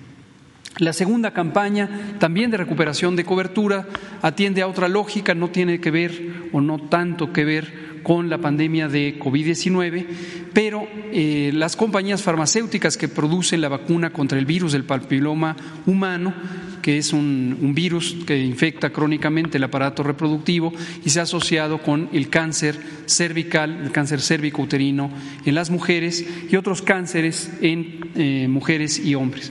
La 0.79 0.93
segunda 0.93 1.33
campaña, 1.33 2.17
también 2.19 2.51
de 2.51 2.57
recuperación 2.57 3.15
de 3.15 3.25
cobertura, 3.25 3.87
atiende 4.23 4.61
a 4.61 4.67
otra 4.67 4.89
lógica, 4.89 5.33
no 5.35 5.51
tiene 5.51 5.81
que 5.81 5.93
ver 5.93 6.49
o 6.53 6.61
no 6.61 6.79
tanto 6.79 7.33
que 7.33 7.45
ver 7.45 7.95
con 8.03 8.29
la 8.29 8.39
pandemia 8.39 8.89
de 8.89 9.19
COVID-19, 9.19 10.07
pero 10.53 10.87
eh, 11.13 11.53
las 11.55 11.77
compañías 11.77 12.23
farmacéuticas 12.23 12.97
que 12.97 13.09
producen 13.09 13.61
la 13.61 13.69
vacuna 13.69 14.11
contra 14.11 14.39
el 14.39 14.47
virus 14.47 14.73
del 14.73 14.85
papiloma 14.85 15.57
humano, 15.87 16.35
que 16.83 16.99
es 16.99 17.13
un, 17.13 17.73
virus 17.75 18.17
que 18.27 18.39
infecta 18.39 18.91
crónicamente 18.91 19.59
el 19.59 19.65
aparato 19.65 20.03
reproductivo 20.03 20.73
y 21.05 21.11
se 21.11 21.21
ha 21.21 21.23
asociado 21.23 21.81
con 21.83 22.11
el 22.13 22.29
cáncer 22.29 22.77
cervical, 23.07 23.81
el 23.83 23.91
cáncer 23.91 24.21
cérvico-uterino 24.21 25.11
en 25.47 25.55
las 25.55 25.71
mujeres 25.71 26.27
y 26.51 26.57
otros 26.57 26.83
cánceres 26.83 27.51
en 27.63 28.11
eh, 28.17 28.49
mujeres 28.49 28.99
y 28.99 29.15
hombres. 29.15 29.51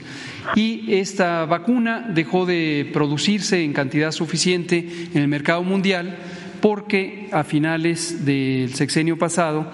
Y 0.54 0.94
esta 0.94 1.44
vacuna 1.46 2.06
dejó 2.08 2.46
de 2.46 2.90
producirse 2.92 3.64
en 3.64 3.72
cantidad 3.72 4.12
suficiente 4.12 4.86
en 5.12 5.22
el 5.22 5.28
mercado 5.28 5.62
mundial 5.62 6.16
porque 6.60 7.28
a 7.32 7.44
finales 7.44 8.24
del 8.24 8.74
sexenio 8.74 9.18
pasado 9.18 9.70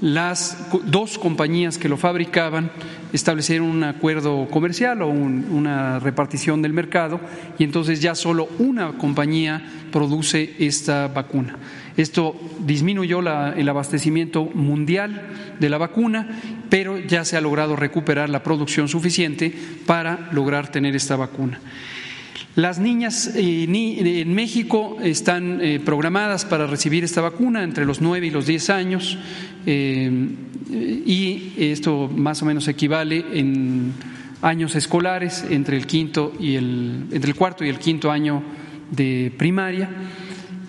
las 0.00 0.68
dos 0.84 1.18
compañías 1.18 1.78
que 1.78 1.88
lo 1.88 1.96
fabricaban 1.96 2.70
establecieron 3.12 3.68
un 3.68 3.84
acuerdo 3.84 4.46
comercial 4.50 5.00
o 5.00 5.08
una 5.08 5.98
repartición 6.00 6.60
del 6.60 6.74
mercado 6.74 7.20
y 7.58 7.64
entonces 7.64 8.02
ya 8.02 8.14
solo 8.14 8.48
una 8.58 8.92
compañía 8.98 9.62
produce 9.90 10.54
esta 10.58 11.08
vacuna. 11.08 11.56
Esto 11.96 12.36
disminuyó 12.58 13.20
el 13.20 13.68
abastecimiento 13.68 14.44
mundial 14.44 15.28
de 15.58 15.70
la 15.70 15.78
vacuna, 15.78 16.28
pero 16.68 16.98
ya 16.98 17.24
se 17.24 17.36
ha 17.36 17.40
logrado 17.40 17.74
recuperar 17.74 18.28
la 18.28 18.42
producción 18.42 18.88
suficiente 18.88 19.52
para 19.86 20.28
lograr 20.32 20.70
tener 20.70 20.94
esta 20.94 21.16
vacuna. 21.16 21.60
Las 22.56 22.78
niñas 22.78 23.32
eh, 23.36 23.66
en 23.68 24.34
México 24.34 24.96
están 25.02 25.60
eh, 25.60 25.78
programadas 25.78 26.46
para 26.46 26.66
recibir 26.66 27.04
esta 27.04 27.20
vacuna 27.20 27.62
entre 27.62 27.84
los 27.84 28.00
9 28.00 28.26
y 28.26 28.30
los 28.30 28.46
10 28.46 28.70
años 28.70 29.18
eh, 29.66 30.10
y 30.70 31.52
esto 31.58 32.10
más 32.14 32.40
o 32.40 32.46
menos 32.46 32.66
equivale 32.68 33.24
en 33.34 33.92
años 34.40 34.74
escolares 34.74 35.44
entre 35.50 35.76
el 35.76 35.86
quinto 35.86 36.32
y 36.40 36.54
el 36.54 37.04
entre 37.10 37.30
el 37.30 37.36
cuarto 37.36 37.62
y 37.62 37.68
el 37.68 37.78
quinto 37.78 38.10
año 38.10 38.42
de 38.90 39.32
primaria 39.36 39.90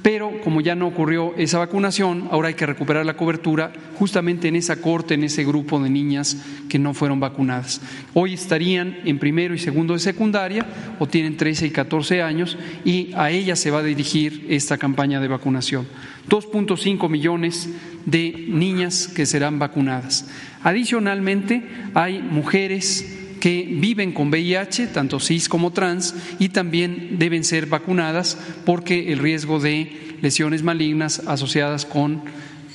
pero 0.07 0.39
como 0.41 0.61
ya 0.61 0.73
no 0.73 0.87
ocurrió 0.87 1.35
esa 1.35 1.57
vacunación, 1.57 2.29
ahora 2.31 2.47
hay 2.47 2.53
que 2.53 2.65
recuperar 2.65 3.05
la 3.05 3.17
cobertura 3.17 3.73
justamente 3.95 4.47
en 4.47 4.55
esa 4.55 4.77
corte, 4.77 5.15
en 5.15 5.25
ese 5.25 5.43
grupo 5.43 5.81
de 5.81 5.89
niñas 5.89 6.37
que 6.69 6.79
no 6.79 6.93
fueron 6.93 7.19
vacunadas. 7.19 7.81
Hoy 8.13 8.31
estarían 8.31 8.99
en 9.03 9.19
primero 9.19 9.53
y 9.53 9.59
segundo 9.59 9.95
de 9.95 9.99
secundaria 9.99 10.65
o 10.97 11.07
tienen 11.07 11.35
13 11.35 11.67
y 11.67 11.71
14 11.71 12.21
años 12.21 12.57
y 12.85 13.11
a 13.15 13.31
ellas 13.31 13.59
se 13.59 13.69
va 13.69 13.79
a 13.79 13.83
dirigir 13.83 14.45
esta 14.47 14.77
campaña 14.77 15.19
de 15.19 15.27
vacunación. 15.27 15.85
2.5 16.29 17.09
millones 17.09 17.69
de 18.05 18.45
niñas 18.47 19.09
que 19.09 19.25
serán 19.25 19.59
vacunadas. 19.59 20.29
Adicionalmente, 20.63 21.67
hay 21.93 22.21
mujeres 22.21 23.26
que 23.39 23.67
viven 23.69 24.11
con 24.11 24.29
VIH, 24.29 24.87
tanto 24.87 25.19
cis 25.19 25.49
como 25.49 25.71
trans, 25.71 26.15
y 26.39 26.49
también 26.49 27.17
deben 27.19 27.43
ser 27.43 27.67
vacunadas 27.67 28.37
porque 28.65 29.11
el 29.11 29.19
riesgo 29.19 29.59
de 29.59 30.17
lesiones 30.21 30.63
malignas 30.63 31.21
asociadas 31.27 31.85
con 31.85 32.23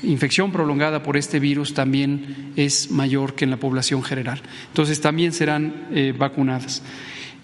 infección 0.02 0.50
prolongada 0.50 1.02
por 1.02 1.16
este 1.16 1.38
virus 1.38 1.74
también 1.74 2.52
es 2.56 2.90
mayor 2.90 3.34
que 3.34 3.44
en 3.44 3.50
la 3.50 3.56
población 3.56 4.02
general. 4.02 4.42
Entonces 4.68 5.00
también 5.00 5.32
serán 5.32 5.88
eh, 5.92 6.12
vacunadas. 6.16 6.82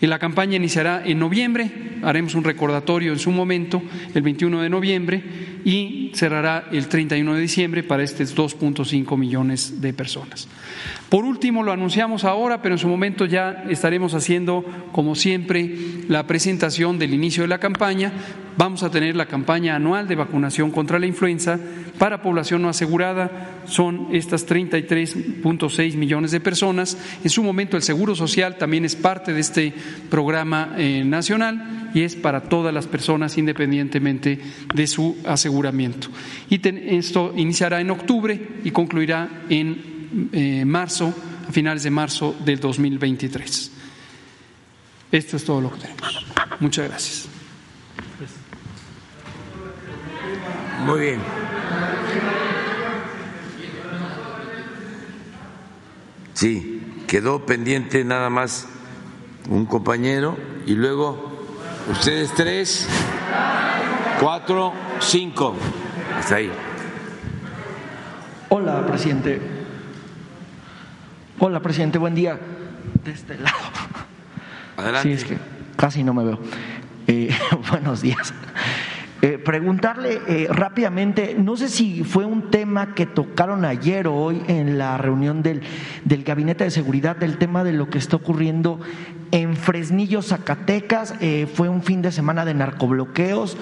La 0.00 0.20
campaña 0.20 0.56
iniciará 0.56 1.02
en 1.04 1.18
noviembre, 1.18 1.72
haremos 2.02 2.36
un 2.36 2.44
recordatorio 2.44 3.12
en 3.12 3.18
su 3.18 3.32
momento, 3.32 3.82
el 4.14 4.22
21 4.22 4.62
de 4.62 4.70
noviembre, 4.70 5.22
y 5.64 6.12
cerrará 6.14 6.68
el 6.70 6.86
31 6.86 7.34
de 7.34 7.40
diciembre 7.40 7.82
para 7.82 8.04
estos 8.04 8.36
2.5 8.36 9.18
millones 9.18 9.80
de 9.80 9.92
personas. 9.92 10.46
Por 11.08 11.24
último, 11.24 11.62
lo 11.62 11.72
anunciamos 11.72 12.24
ahora, 12.24 12.60
pero 12.60 12.74
en 12.74 12.78
su 12.78 12.88
momento 12.88 13.24
ya 13.24 13.64
estaremos 13.68 14.14
haciendo, 14.14 14.64
como 14.92 15.14
siempre, 15.14 15.74
la 16.08 16.26
presentación 16.26 16.98
del 16.98 17.14
inicio 17.14 17.42
de 17.42 17.48
la 17.48 17.58
campaña. 17.58 18.12
Vamos 18.56 18.82
a 18.82 18.90
tener 18.90 19.14
la 19.14 19.26
campaña 19.26 19.76
anual 19.76 20.08
de 20.08 20.16
vacunación 20.16 20.70
contra 20.72 20.98
la 20.98 21.06
influenza 21.06 21.60
para 21.98 22.22
población 22.22 22.62
no 22.62 22.68
asegurada. 22.68 23.60
Son 23.66 24.08
estas 24.12 24.48
33.6 24.48 25.96
millones 25.96 26.30
de 26.30 26.40
personas. 26.40 26.98
En 27.22 27.30
su 27.30 27.42
momento, 27.42 27.76
el 27.76 27.82
Seguro 27.82 28.14
Social 28.14 28.56
también 28.56 28.84
es 28.84 28.96
parte 28.96 29.32
de 29.32 29.40
este 29.40 29.72
programa 30.10 30.74
eh, 30.76 31.04
nacional 31.04 31.90
y 31.94 32.02
es 32.02 32.16
para 32.16 32.42
todas 32.42 32.74
las 32.74 32.86
personas 32.86 33.38
independientemente 33.38 34.40
de 34.74 34.86
su 34.86 35.16
aseguramiento. 35.24 36.08
Y 36.50 36.60
esto 36.96 37.32
iniciará 37.36 37.80
en 37.80 37.90
octubre 37.90 38.40
y 38.64 38.70
concluirá 38.70 39.44
en 39.48 39.97
eh, 40.32 40.64
marzo, 40.64 41.12
a 41.48 41.52
finales 41.52 41.82
de 41.82 41.90
marzo 41.90 42.34
del 42.44 42.60
2023. 42.60 43.72
Esto 45.10 45.36
es 45.36 45.44
todo 45.44 45.60
lo 45.60 45.72
que 45.72 45.80
tenemos. 45.80 46.26
Muchas 46.60 46.88
gracias. 46.88 47.28
Muy 50.84 51.00
bien. 51.00 51.20
Sí, 56.34 56.82
quedó 57.08 57.44
pendiente 57.46 58.04
nada 58.04 58.30
más 58.30 58.68
un 59.48 59.66
compañero 59.66 60.36
y 60.66 60.74
luego 60.74 61.32
ustedes 61.90 62.32
tres, 62.34 62.86
cuatro, 64.20 64.72
cinco. 65.00 65.56
Hasta 66.16 66.36
ahí. 66.36 66.50
Hola, 68.50 68.86
presidente. 68.86 69.57
Hola, 71.40 71.60
presidente, 71.60 71.98
buen 71.98 72.16
día. 72.16 72.36
De 73.04 73.12
este 73.12 73.38
lado. 73.38 73.56
Adelante. 74.76 75.08
Sí, 75.08 75.12
es 75.12 75.24
que 75.24 75.38
casi 75.76 76.02
no 76.02 76.12
me 76.12 76.24
veo. 76.24 76.40
Eh, 77.06 77.30
buenos 77.70 78.02
días. 78.02 78.34
Eh, 79.22 79.38
preguntarle 79.38 80.20
eh, 80.26 80.48
rápidamente, 80.50 81.36
no 81.38 81.56
sé 81.56 81.68
si 81.68 82.02
fue 82.02 82.24
un 82.24 82.50
tema 82.50 82.92
que 82.96 83.06
tocaron 83.06 83.64
ayer 83.64 84.08
o 84.08 84.16
hoy 84.16 84.42
en 84.48 84.78
la 84.78 84.98
reunión 84.98 85.44
del, 85.44 85.62
del 86.04 86.24
Gabinete 86.24 86.64
de 86.64 86.72
Seguridad, 86.72 87.14
del 87.14 87.38
tema 87.38 87.62
de 87.62 87.72
lo 87.72 87.88
que 87.88 87.98
está 87.98 88.16
ocurriendo 88.16 88.80
en 89.30 89.54
Fresnillo, 89.54 90.22
Zacatecas. 90.22 91.14
fue 91.54 91.68
un 91.68 91.84
fin 91.84 92.02
de 92.02 92.10
semana 92.10 92.46
de 92.46 92.54
narcobloqueos. 92.54 93.56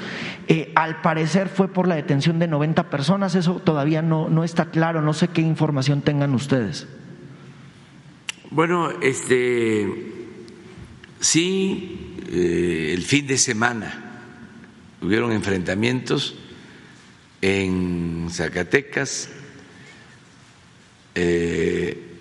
al 0.75 1.03
parecer 1.03 1.51
fue 1.51 1.69
por 1.69 1.89
la 1.89 1.97
detención 1.97 2.39
de 2.39 2.49
90 2.49 2.85
personas. 2.85 3.35
Eso 3.35 3.57
todavía 3.57 4.01
no, 4.01 4.31
no 4.31 4.45
está 4.45 4.67
claro. 4.67 5.03
No 5.03 5.13
sé 5.13 5.29
qué 5.29 5.43
información 5.43 6.01
tengan 6.01 6.35
ustedes. 6.35 6.87
Bueno, 8.51 8.93
este 9.03 10.13
sí, 11.19 12.17
eh, 12.29 12.93
el 12.95 13.03
fin 13.03 13.27
de 13.27 13.39
semana 13.39 14.23
hubieron 15.03 15.33
enfrentamientos 15.33 16.37
en 17.43 18.29
Zacatecas, 18.31 19.31
eh, 21.17 22.19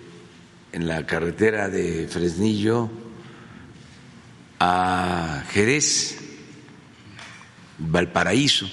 en 0.72 0.88
la 0.88 1.06
carretera 1.06 1.68
de 1.68 2.08
Fresnillo 2.08 2.90
a 4.58 5.44
Jerez, 5.50 6.18
Valparaíso. 7.78 8.68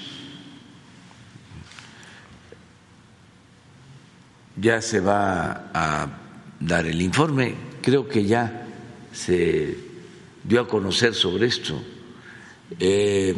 Ya 4.56 4.82
se 4.82 4.98
va 4.98 5.70
a 5.72 6.23
dar 6.66 6.86
el 6.86 7.00
informe. 7.02 7.54
Creo 7.82 8.08
que 8.08 8.24
ya 8.24 8.66
se 9.12 9.76
dio 10.42 10.60
a 10.60 10.68
conocer 10.68 11.14
sobre 11.14 11.46
esto. 11.46 11.80
Eh, 12.78 13.34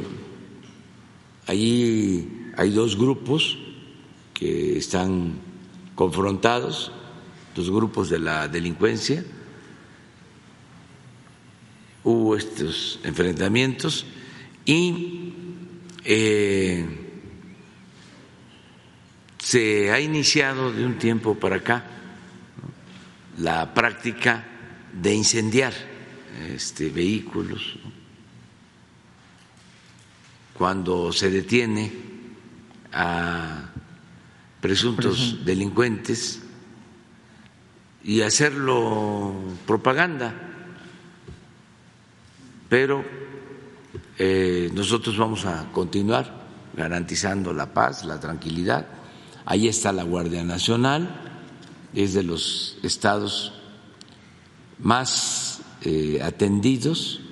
allí 1.46 2.52
hay 2.56 2.70
dos 2.70 2.96
grupos 2.96 3.58
que 4.32 4.78
están 4.78 5.34
confrontados, 5.94 6.92
dos 7.54 7.70
grupos 7.70 8.08
de 8.08 8.18
la 8.18 8.48
delincuencia. 8.48 9.24
Hubo 12.04 12.36
estos 12.36 13.00
enfrentamientos 13.02 14.06
y 14.64 15.32
eh, 16.04 16.86
se 19.38 19.90
ha 19.90 19.98
iniciado 19.98 20.72
de 20.72 20.86
un 20.86 20.98
tiempo 20.98 21.34
para 21.34 21.56
acá 21.56 21.96
la 23.38 23.72
práctica 23.74 24.44
de 24.92 25.14
incendiar 25.14 25.72
este, 26.54 26.90
vehículos 26.90 27.78
cuando 30.54 31.12
se 31.12 31.30
detiene 31.30 31.92
a 32.92 33.70
presuntos 34.60 35.44
delincuentes 35.44 36.42
y 38.04 38.22
hacerlo 38.22 39.34
propaganda. 39.66 40.34
Pero 42.68 43.04
eh, 44.18 44.70
nosotros 44.72 45.16
vamos 45.18 45.44
a 45.44 45.70
continuar 45.72 46.46
garantizando 46.74 47.52
la 47.52 47.72
paz, 47.74 48.04
la 48.04 48.18
tranquilidad. 48.18 48.86
Ahí 49.44 49.68
está 49.68 49.92
la 49.92 50.04
Guardia 50.04 50.42
Nacional 50.42 51.25
es 51.96 52.12
de 52.12 52.22
los 52.22 52.76
estados 52.82 53.54
más 54.78 55.62
eh, 55.80 56.20
atendidos 56.22 57.22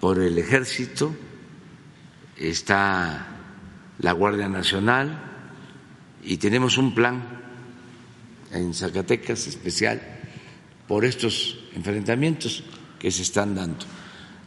por 0.00 0.20
el 0.20 0.36
ejército, 0.36 1.14
está 2.36 3.28
la 4.00 4.12
Guardia 4.12 4.48
Nacional 4.48 5.22
y 6.24 6.38
tenemos 6.38 6.76
un 6.76 6.92
plan 6.92 7.22
en 8.50 8.74
Zacatecas 8.74 9.46
especial 9.46 10.02
por 10.88 11.04
estos 11.04 11.60
enfrentamientos 11.72 12.64
que 12.98 13.12
se 13.12 13.22
están 13.22 13.54
dando. 13.54 13.86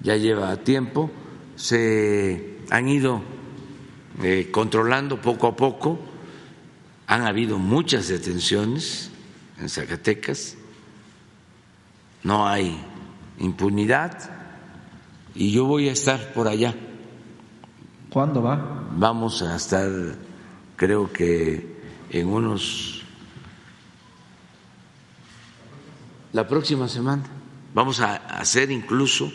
Ya 0.02 0.18
lleva 0.18 0.58
tiempo, 0.58 1.10
se 1.56 2.58
han 2.70 2.90
ido 2.90 3.22
eh, 4.24 4.50
controlando 4.52 5.22
poco 5.22 5.48
a 5.48 5.56
poco 5.56 6.09
Han 7.10 7.24
habido 7.24 7.58
muchas 7.58 8.08
detenciones 8.08 9.10
en 9.58 9.68
Zacatecas, 9.68 10.56
no 12.22 12.48
hay 12.48 12.80
impunidad 13.40 14.30
y 15.34 15.52
yo 15.52 15.66
voy 15.66 15.90
a 15.90 15.94
estar 15.94 16.34
por 16.34 16.48
allá. 16.48 16.76
¿Cuándo 18.12 18.44
va? 18.44 18.88
Vamos 18.96 19.42
a 19.42 19.56
estar, 19.56 19.90
creo 20.76 21.12
que 21.12 21.82
en 22.12 22.28
unos... 22.28 23.04
La 26.32 26.48
próxima 26.48 26.88
semana 26.88 27.24
vamos 27.74 28.02
a 28.02 28.18
hacer 28.18 28.70
incluso 28.70 29.34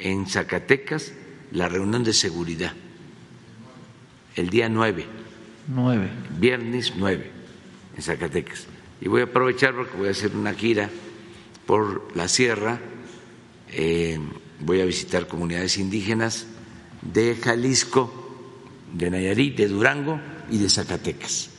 en 0.00 0.26
Zacatecas 0.26 1.12
la 1.52 1.68
reunión 1.68 2.02
de 2.02 2.12
seguridad, 2.12 2.72
el 4.34 4.50
día 4.50 4.68
9. 4.68 5.22
9. 5.68 6.08
Viernes 6.38 6.92
9, 6.96 7.30
en 7.96 8.02
Zacatecas. 8.02 8.66
Y 9.00 9.08
voy 9.08 9.22
a 9.22 9.24
aprovechar 9.24 9.74
porque 9.74 9.96
voy 9.96 10.08
a 10.08 10.12
hacer 10.12 10.34
una 10.34 10.54
gira 10.54 10.90
por 11.66 12.16
la 12.16 12.28
sierra. 12.28 12.80
Eh, 13.72 14.18
voy 14.60 14.80
a 14.80 14.84
visitar 14.84 15.26
comunidades 15.26 15.78
indígenas 15.78 16.46
de 17.02 17.36
Jalisco, 17.36 18.12
de 18.92 19.10
Nayarit, 19.10 19.56
de 19.56 19.68
Durango 19.68 20.20
y 20.50 20.58
de 20.58 20.70
Zacatecas. 20.70 21.50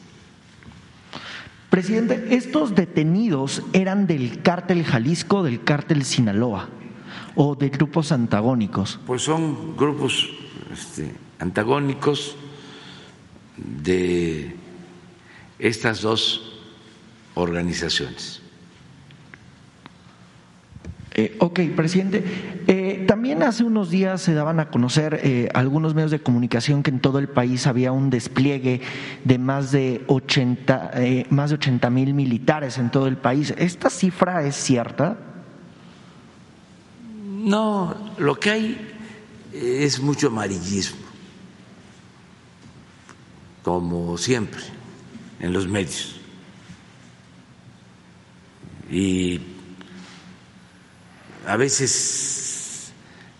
Presidente, 1.70 2.28
estos 2.30 2.74
detenidos 2.74 3.62
eran 3.74 4.08
del 4.08 4.42
cártel 4.42 4.86
Jalisco, 4.86 5.44
del 5.44 5.64
cártel 5.64 6.06
Sinaloa 6.06 6.70
o 7.36 7.56
de 7.56 7.70
grupos 7.70 8.12
antagónicos. 8.12 9.00
Pues 9.06 9.24
son 9.24 9.76
grupos 9.76 10.30
este, 10.72 11.12
antagónicos 11.40 12.38
de 13.58 14.56
estas 15.60 16.02
dos 16.02 16.62
organizaciones. 17.36 18.42
Eh, 21.18 21.38
ok, 21.40 21.62
presidente. 21.78 22.26
Eh, 22.68 23.06
también 23.08 23.42
hace 23.42 23.64
unos 23.64 23.90
días 23.90 24.22
se 24.22 24.34
daban 24.34 24.60
a 24.60 24.70
conocer 24.70 25.22
eh, 25.24 25.48
algunos 25.54 25.96
medios 25.96 26.12
de 26.12 26.20
comunicación 26.20 26.84
que 26.84 26.92
en 26.92 27.00
todo 27.00 27.20
el 27.20 27.30
país 27.30 27.68
había 27.68 27.94
un 27.94 28.10
despliegue 28.10 28.82
de 29.24 29.38
más 29.38 29.72
de 29.72 30.04
80 30.08 30.92
más 31.30 31.52
de 31.52 31.56
80 31.56 31.90
mil 31.90 32.14
militares 32.14 32.78
en 32.78 32.92
todo 32.92 33.08
el 33.08 33.16
país. 33.16 33.54
¿Esta 33.58 33.90
cifra 33.90 34.46
es 34.46 34.58
cierta? 34.58 35.18
No, 37.46 37.96
lo 38.18 38.38
que 38.38 38.50
hay 38.50 38.96
es 39.54 40.02
mucho 40.02 40.28
amarillismo, 40.28 41.05
como 43.66 44.16
siempre 44.16 44.62
en 45.40 45.52
los 45.52 45.68
medios. 45.68 46.18
Y 48.92 49.42
a 51.48 51.58
veces 51.58 52.92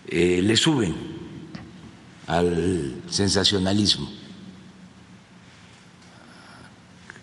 eh, 0.08 0.40
le 0.42 0.56
suben 0.56 0.96
al 2.26 3.02
sensacionalismo. 3.08 4.10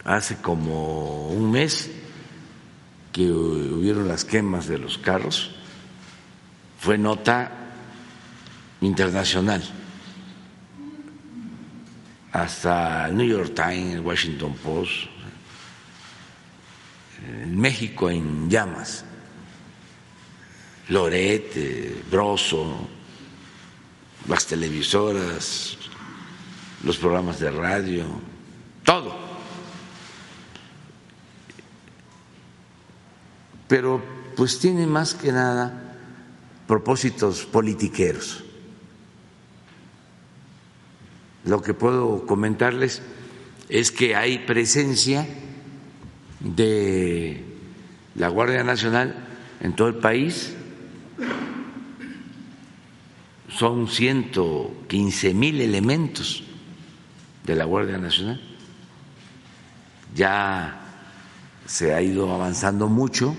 Hace 0.06 0.38
como 0.38 1.28
un 1.28 1.52
mes 1.52 1.92
que 3.12 3.30
hubieron 3.30 4.08
las 4.08 4.24
quemas 4.24 4.70
de 4.70 4.78
los 4.78 4.98
carros, 4.98 5.52
fue 6.80 6.98
nota 6.98 7.52
internacional. 8.80 9.62
Hasta 12.34 13.08
el 13.08 13.16
New 13.16 13.28
York 13.28 13.54
Times, 13.56 13.94
el 13.94 14.00
Washington 14.02 14.56
Post, 14.56 14.92
México 17.48 18.10
en 18.10 18.50
llamas. 18.50 19.06
Loret, 20.90 22.10
Broso, 22.12 22.88
las 24.28 24.46
televisoras, 24.46 25.78
los 26.84 26.98
programas 26.98 27.40
de 27.40 27.52
radio, 27.52 28.06
todo. 28.84 29.16
Pero 33.68 34.04
pues 34.36 34.60
tiene 34.60 34.86
más 34.86 35.14
que 35.14 35.32
nada 35.32 35.96
propósitos 36.68 37.46
politiqueros. 37.46 38.44
Lo 41.46 41.62
que 41.62 41.74
puedo 41.74 42.26
comentarles 42.26 43.02
es 43.70 43.92
que 43.92 44.16
hay 44.16 44.40
presencia 44.40 45.28
de 46.40 47.44
la 48.16 48.30
Guardia 48.30 48.64
Nacional 48.64 49.28
en 49.62 49.76
todo 49.76 49.88
el 49.88 49.96
país, 49.96 50.56
son 53.50 53.88
115 53.88 55.34
mil 55.34 55.62
elementos 55.62 56.44
de 57.46 57.56
la 57.56 57.66
Guardia 57.66 57.98
Nacional. 57.98 58.42
Ya 60.16 60.80
se 61.66 61.94
ha 61.94 62.02
ido 62.02 62.34
avanzando 62.34 62.88
mucho. 62.88 63.36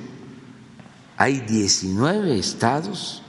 Hay 1.16 1.40
19 1.40 2.38
estados 2.38 3.22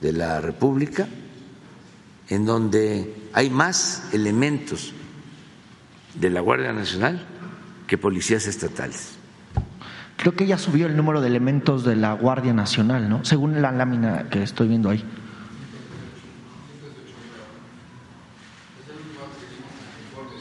de 0.00 0.12
la 0.12 0.40
República 0.40 1.08
en 2.28 2.44
donde 2.44 3.14
hay 3.32 3.50
más 3.50 4.08
elementos 4.12 4.92
de 6.14 6.30
la 6.30 6.40
Guardia 6.40 6.72
Nacional 6.72 7.26
que 7.86 7.98
policías 7.98 8.46
estatales. 8.46 9.10
Creo 10.16 10.34
que 10.34 10.46
ya 10.46 10.58
subió 10.58 10.86
el 10.86 10.96
número 10.96 11.20
de 11.20 11.28
elementos 11.28 11.84
de 11.84 11.94
la 11.94 12.12
Guardia 12.12 12.52
Nacional, 12.52 13.08
¿no? 13.08 13.24
Según 13.24 13.62
la 13.62 13.70
lámina 13.70 14.28
que 14.28 14.42
estoy 14.42 14.68
viendo 14.68 14.90
ahí. 14.90 15.04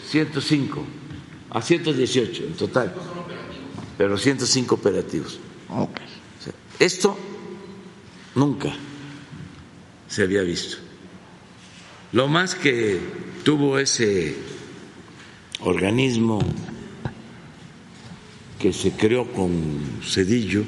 105 0.09 0.85
a 1.51 1.61
118 1.61 2.43
en 2.43 2.53
total, 2.53 2.93
pero 3.97 4.17
105 4.17 4.75
operativos. 4.75 5.39
esto 6.79 7.17
nunca 8.35 8.73
se 10.07 10.23
había 10.23 10.41
visto. 10.41 10.86
Lo 12.17 12.27
más 12.27 12.55
que 12.55 12.99
tuvo 13.43 13.77
ese 13.77 14.35
organismo 15.59 16.39
que 18.57 18.73
se 18.73 18.93
creó 18.93 19.31
con 19.31 20.01
Cedillo, 20.03 20.63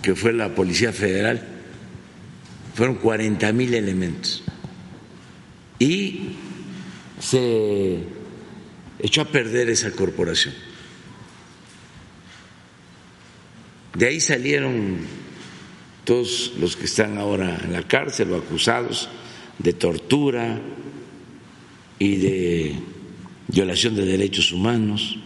que 0.00 0.14
fue 0.14 0.32
la 0.32 0.54
Policía 0.54 0.94
Federal, 0.94 1.46
fueron 2.74 2.94
40 2.94 3.52
mil 3.52 3.74
elementos 3.74 4.42
y 5.78 6.36
se 7.20 7.98
echó 8.98 9.20
a 9.20 9.26
perder 9.26 9.68
esa 9.68 9.90
corporación. 9.90 10.54
De 13.92 14.06
ahí 14.06 14.20
salieron 14.22 15.25
todos 16.06 16.52
los 16.60 16.76
que 16.76 16.86
están 16.86 17.18
ahora 17.18 17.58
en 17.62 17.72
la 17.72 17.82
cárcel 17.82 18.30
o 18.30 18.36
acusados 18.36 19.10
de 19.58 19.72
tortura 19.72 20.60
y 21.98 22.16
de 22.16 22.76
violación 23.48 23.96
de 23.96 24.06
derechos 24.06 24.52
humanos, 24.52 25.18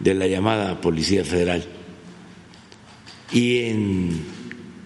de 0.00 0.14
la 0.14 0.26
llamada 0.26 0.80
Policía 0.80 1.24
Federal. 1.24 1.64
Y 3.30 3.58
en 3.66 4.24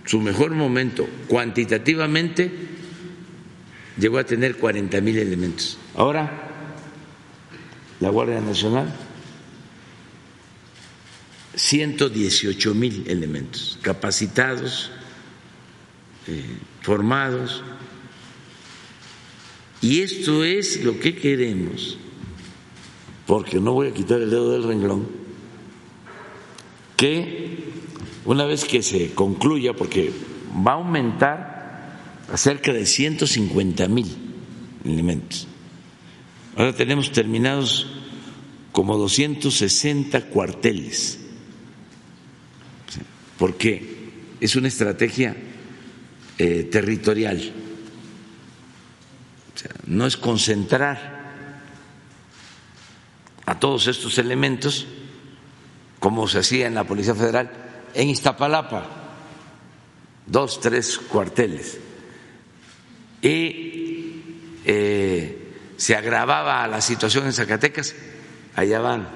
su 0.05 0.21
mejor 0.21 0.55
momento, 0.55 1.09
cuantitativamente, 1.27 2.53
llegó 3.99 4.19
a 4.19 4.25
tener 4.25 4.59
40 4.59 5.01
mil 5.01 5.17
elementos. 5.17 5.79
Ahora, 5.97 6.51
la 8.01 8.11
Guardia 8.11 8.41
Nacional, 8.43 8.95
118 11.59 12.75
mil 12.75 13.05
elementos, 13.09 13.79
capacitados, 13.83 14.93
eh, 16.29 16.45
formados. 16.83 17.65
Y 19.81 20.01
esto 20.01 20.45
es 20.45 20.85
lo 20.85 21.01
que 21.01 21.17
queremos, 21.17 21.99
porque 23.27 23.59
no 23.59 23.73
voy 23.73 23.89
a 23.89 23.93
quitar 23.93 24.21
el 24.21 24.31
dedo 24.31 24.53
del 24.53 24.63
renglón, 24.63 25.09
que 26.97 27.59
una 28.25 28.45
vez 28.45 28.65
que 28.65 28.83
se 28.83 29.11
concluya, 29.15 29.75
porque 29.75 30.13
va 30.67 30.73
a 30.73 30.77
aumentar 30.77 31.99
a 32.33 32.37
cerca 32.37 32.73
de 32.73 32.87
150 32.87 33.89
mil 33.89 34.07
elementos. 34.85 35.49
Ahora 36.57 36.73
tenemos 36.75 37.11
terminados 37.11 37.87
como 38.71 38.97
260 38.97 40.27
cuarteles, 40.27 41.28
porque 43.39 44.37
es 44.41 44.57
una 44.57 44.69
estrategia 44.69 45.35
eh, 46.37 46.65
territorial. 46.71 47.53
No 49.87 50.07
es 50.07 50.17
concentrar 50.17 51.19
a 53.47 53.59
todos 53.59 53.87
estos 53.87 54.19
elementos, 54.19 54.87
como 55.99 56.29
se 56.29 56.41
hacía 56.41 56.67
en 56.67 56.75
la 56.75 56.85
Policía 56.85 57.15
Federal, 57.15 57.51
en 57.95 58.09
Iztapalapa, 58.09 58.87
dos, 60.27 60.61
tres 60.61 60.99
cuarteles. 60.99 61.79
Y 63.23 64.23
eh, 64.65 65.55
se 65.77 65.97
agravaba 65.97 66.67
la 66.69 66.81
situación 66.81 67.27
en 67.27 67.33
Zacatecas, 67.33 67.95
allá 68.55 68.81
van 68.81 69.09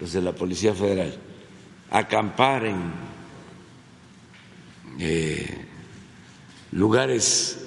los 0.00 0.12
de 0.12 0.20
la 0.20 0.32
Policía 0.32 0.74
Federal, 0.74 1.16
a 1.90 1.98
acampar 1.98 2.66
en 2.66 3.13
eh, 4.98 5.66
lugares 6.72 7.58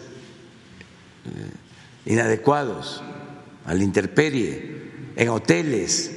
eh, 1.26 2.12
inadecuados, 2.12 3.04
a 3.66 3.74
la 3.74 3.84
intemperie 3.84 4.92
en 5.16 5.30
hoteles. 5.30 6.12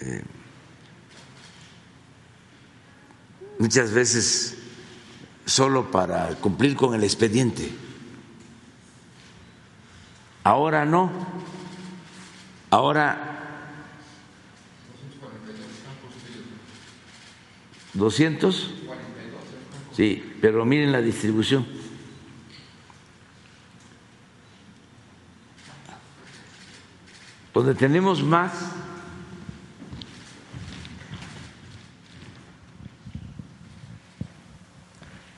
Eh, 0.00 0.22
muchas 3.58 3.92
veces 3.92 4.56
solo 5.46 5.90
para 5.90 6.28
cumplir 6.36 6.76
con 6.76 6.94
el 6.94 7.02
expediente. 7.04 7.70
Ahora 10.44 10.84
no. 10.84 11.10
Ahora 12.70 13.35
200 17.96 18.76
Sí, 19.96 20.36
pero 20.42 20.66
miren 20.66 20.92
la 20.92 21.00
distribución. 21.00 21.66
Donde 27.54 27.74
tenemos 27.74 28.22
más 28.22 28.52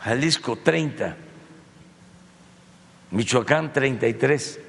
Jalisco 0.00 0.56
30, 0.56 1.16
Michoacán 3.12 3.72
33. 3.72 4.60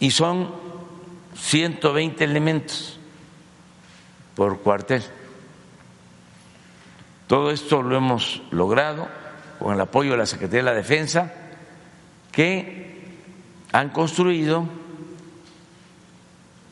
Y 0.00 0.10
son 0.10 0.61
120 1.42 2.24
elementos 2.24 2.98
por 4.34 4.60
cuartel. 4.60 5.02
Todo 7.26 7.50
esto 7.50 7.82
lo 7.82 7.96
hemos 7.96 8.42
logrado 8.50 9.08
con 9.58 9.74
el 9.74 9.80
apoyo 9.80 10.12
de 10.12 10.18
la 10.18 10.26
Secretaría 10.26 10.60
de 10.60 10.70
la 10.70 10.74
Defensa 10.74 11.32
que 12.30 13.04
han 13.72 13.90
construido 13.90 14.66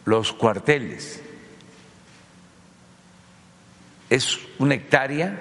los 0.05 0.33
cuarteles. 0.33 1.23
Es 4.09 4.39
una 4.59 4.75
hectárea, 4.75 5.39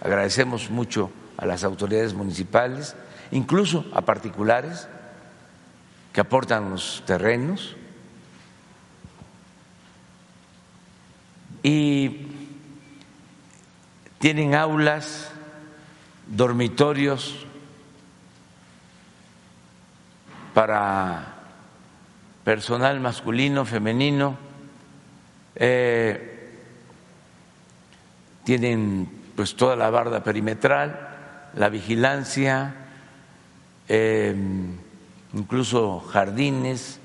agradecemos 0.00 0.70
mucho 0.70 1.10
a 1.36 1.46
las 1.46 1.64
autoridades 1.64 2.12
municipales, 2.12 2.96
incluso 3.30 3.86
a 3.94 4.02
particulares 4.02 4.88
que 6.12 6.20
aportan 6.20 6.70
los 6.70 7.02
terrenos 7.06 7.76
y 11.64 12.26
tienen 14.18 14.54
aulas, 14.54 15.30
dormitorios, 16.26 17.46
para 20.52 21.34
personal 22.44 23.00
masculino, 23.00 23.64
femenino, 23.64 24.36
eh, 25.56 26.52
tienen 28.44 29.08
pues 29.34 29.56
toda 29.56 29.74
la 29.74 29.88
barda 29.88 30.22
perimetral, 30.22 31.08
la 31.54 31.70
vigilancia, 31.70 32.74
eh, 33.88 34.36
incluso 35.32 36.00
jardines, 36.00 37.00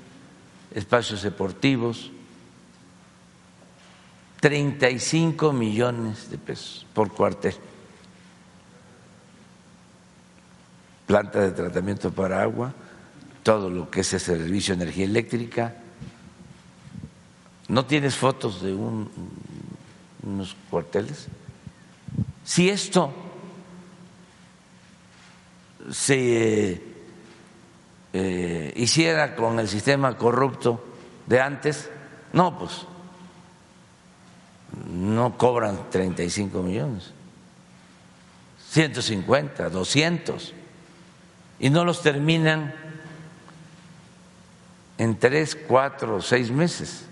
espacios 0.74 1.22
deportivos, 1.22 2.12
35 4.40 5.52
millones 5.52 6.30
de 6.30 6.38
pesos 6.38 6.86
por 6.94 7.12
cuartel. 7.12 7.54
Planta 11.06 11.40
de 11.40 11.50
tratamiento 11.50 12.10
para 12.10 12.42
agua, 12.42 12.72
todo 13.42 13.68
lo 13.68 13.90
que 13.90 14.00
es 14.00 14.12
el 14.14 14.20
servicio 14.20 14.74
de 14.74 14.84
energía 14.84 15.04
eléctrica. 15.04 15.76
¿No 17.68 17.84
tienes 17.84 18.16
fotos 18.16 18.62
de 18.62 18.72
unos 18.72 20.56
cuarteles? 20.70 21.28
Si 22.44 22.70
esto 22.70 23.12
se 25.90 26.82
eh, 28.12 28.72
hiciera 28.76 29.36
con 29.36 29.58
el 29.58 29.68
sistema 29.68 30.16
corrupto 30.16 30.82
de 31.26 31.40
antes, 31.40 31.90
no, 32.32 32.58
pues 32.58 32.86
no 34.90 35.36
cobran 35.36 35.90
35 35.90 36.62
millones, 36.62 37.12
150, 38.70 39.68
200, 39.70 40.54
y 41.58 41.70
no 41.70 41.84
los 41.84 42.02
terminan 42.02 42.74
en 44.98 45.18
tres, 45.18 45.56
cuatro 45.66 46.20
seis 46.20 46.50
meses. 46.50 47.04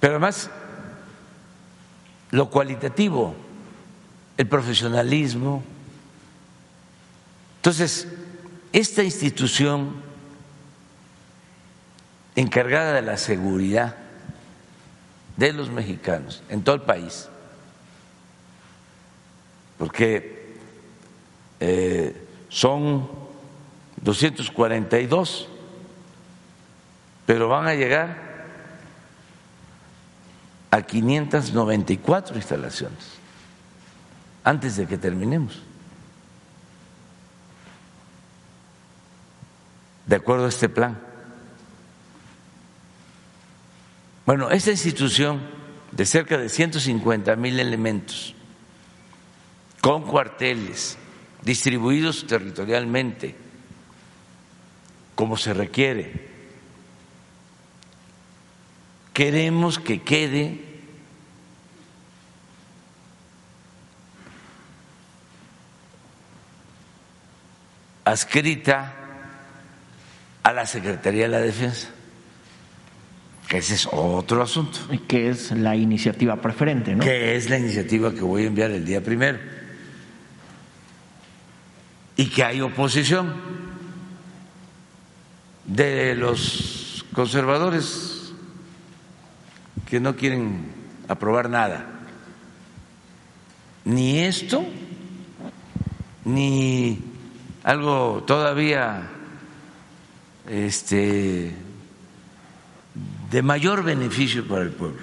Pero 0.00 0.14
además, 0.14 0.50
lo 2.30 2.50
cualitativo, 2.50 3.34
el 4.36 4.46
profesionalismo. 4.46 5.62
Entonces, 7.56 8.06
esta 8.72 9.02
institución 9.02 9.94
encargada 12.36 12.94
de 12.94 13.02
la 13.02 13.16
seguridad 13.16 13.96
de 15.36 15.52
los 15.52 15.70
mexicanos 15.70 16.42
en 16.48 16.62
todo 16.62 16.76
el 16.76 16.82
país, 16.82 17.28
porque 19.78 20.56
eh, 21.60 22.26
son 22.48 23.08
242, 24.02 25.48
pero 27.26 27.48
van 27.48 27.66
a 27.66 27.74
llegar 27.74 28.28
a 30.70 30.82
594 30.82 32.36
instalaciones 32.36 33.18
antes 34.44 34.76
de 34.76 34.86
que 34.86 34.98
terminemos. 34.98 35.62
De 40.08 40.16
acuerdo 40.16 40.46
a 40.46 40.48
este 40.48 40.68
plan. 40.68 40.98
Bueno, 44.26 44.50
esta 44.50 44.70
institución 44.70 45.40
de 45.92 46.06
cerca 46.06 46.36
de 46.36 46.48
150 46.48 47.36
mil 47.36 47.60
elementos 47.60 48.34
con 49.80 50.02
cuarteles 50.02 50.98
distribuidos 51.42 52.26
territorialmente, 52.26 53.36
como 55.14 55.36
se 55.36 55.54
requiere. 55.54 56.28
Queremos 59.12 59.78
que 59.78 60.02
quede 60.02 60.64
adscrita 68.04 68.97
a 70.48 70.52
la 70.54 70.64
Secretaría 70.64 71.24
de 71.24 71.28
la 71.28 71.40
Defensa, 71.40 71.88
que 73.48 73.58
ese 73.58 73.74
es 73.74 73.86
otro 73.92 74.42
asunto. 74.42 74.78
Y 74.90 74.96
que 75.00 75.28
es 75.28 75.52
la 75.52 75.76
iniciativa 75.76 76.40
preferente, 76.40 76.94
¿no? 76.94 77.04
Que 77.04 77.36
es 77.36 77.50
la 77.50 77.58
iniciativa 77.58 78.14
que 78.14 78.22
voy 78.22 78.44
a 78.44 78.46
enviar 78.46 78.70
el 78.70 78.82
día 78.82 79.02
primero 79.02 79.38
y 82.16 82.30
que 82.30 82.44
hay 82.44 82.62
oposición 82.62 83.34
de 85.66 86.14
los 86.14 87.04
conservadores 87.12 88.32
que 89.84 90.00
no 90.00 90.16
quieren 90.16 90.72
aprobar 91.08 91.50
nada. 91.50 91.84
Ni 93.84 94.20
esto, 94.20 94.64
ni 96.24 96.98
algo 97.64 98.24
todavía 98.26 99.10
este, 100.48 101.54
de 103.30 103.42
mayor 103.42 103.82
beneficio 103.84 104.46
para 104.46 104.62
el 104.62 104.70
pueblo. 104.70 105.02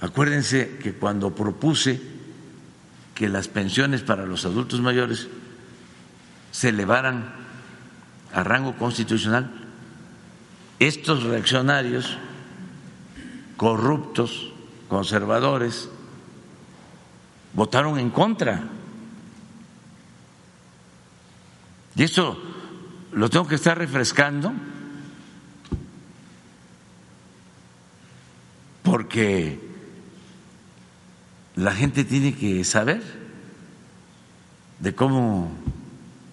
Acuérdense 0.00 0.78
que 0.82 0.94
cuando 0.94 1.34
propuse 1.34 2.00
que 3.14 3.28
las 3.28 3.48
pensiones 3.48 4.02
para 4.02 4.26
los 4.26 4.44
adultos 4.44 4.80
mayores 4.80 5.28
se 6.52 6.68
elevaran 6.68 7.34
a 8.32 8.44
rango 8.44 8.76
constitucional, 8.76 9.50
estos 10.78 11.24
reaccionarios 11.24 12.16
corruptos, 13.58 14.52
conservadores, 14.88 15.90
votaron 17.52 17.98
en 17.98 18.10
contra. 18.10 18.62
Y 21.96 22.04
eso 22.04 22.40
lo 23.12 23.30
tengo 23.30 23.46
que 23.46 23.54
estar 23.54 23.76
refrescando 23.78 24.52
porque 28.82 29.60
la 31.56 31.72
gente 31.72 32.04
tiene 32.04 32.34
que 32.34 32.64
saber 32.64 33.02
de 34.78 34.94
cómo 34.94 35.50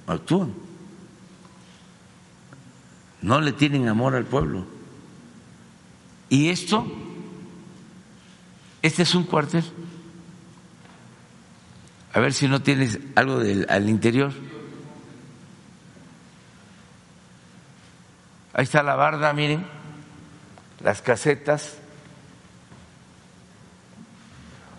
actúan. 0.08 0.54
No 3.22 3.42
le 3.42 3.52
tienen 3.52 3.88
amor 3.88 4.16
al 4.16 4.26
pueblo. 4.26 4.66
Y 6.30 6.50
esto, 6.50 6.86
este 8.82 9.04
es 9.04 9.16
un 9.16 9.24
cuartel. 9.24 9.64
A 12.14 12.20
ver 12.20 12.34
si 12.34 12.48
no 12.48 12.62
tienes 12.62 13.00
algo 13.16 13.40
del, 13.40 13.66
al 13.70 13.90
interior. 13.90 14.32
Ahí 18.58 18.64
está 18.64 18.82
la 18.84 18.96
barda, 18.96 19.34
miren, 19.34 19.66
las 20.80 21.02
casetas. 21.02 21.76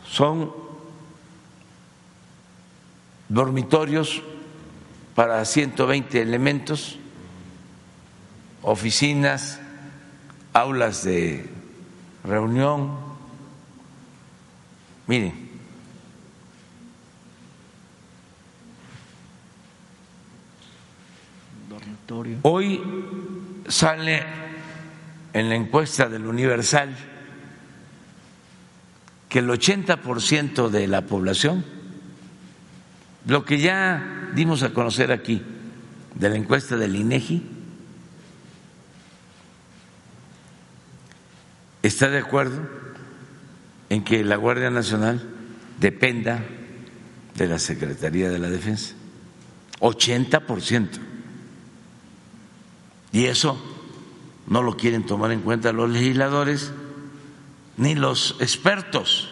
Son 0.08 0.50
dormitorios 3.28 4.22
para 5.14 5.44
120 5.44 6.22
elementos, 6.22 6.98
oficinas, 8.62 9.60
aulas 10.54 11.04
de 11.04 11.46
reunión. 12.24 12.96
Miren, 15.06 15.46
Hoy 22.42 22.80
sale 23.68 24.24
en 25.32 25.48
la 25.48 25.54
encuesta 25.54 26.08
del 26.08 26.26
Universal 26.26 26.96
que 29.28 29.40
el 29.40 29.48
80% 29.48 30.68
de 30.68 30.86
la 30.86 31.02
población, 31.02 31.64
lo 33.26 33.44
que 33.44 33.58
ya 33.58 34.30
dimos 34.34 34.62
a 34.62 34.72
conocer 34.72 35.12
aquí 35.12 35.42
de 36.14 36.30
la 36.30 36.36
encuesta 36.36 36.76
del 36.76 36.96
INEGI, 36.96 37.42
está 41.82 42.08
de 42.08 42.18
acuerdo 42.18 42.68
en 43.90 44.04
que 44.04 44.24
la 44.24 44.36
Guardia 44.36 44.70
Nacional 44.70 45.22
dependa 45.78 46.42
de 47.34 47.46
la 47.46 47.58
Secretaría 47.58 48.30
de 48.30 48.38
la 48.38 48.48
Defensa. 48.48 48.94
80%. 49.80 51.15
Y 53.12 53.24
eso 53.26 53.58
no 54.46 54.62
lo 54.62 54.76
quieren 54.76 55.06
tomar 55.06 55.32
en 55.32 55.40
cuenta 55.40 55.72
los 55.72 55.90
legisladores 55.90 56.72
ni 57.76 57.94
los 57.94 58.36
expertos. 58.40 59.28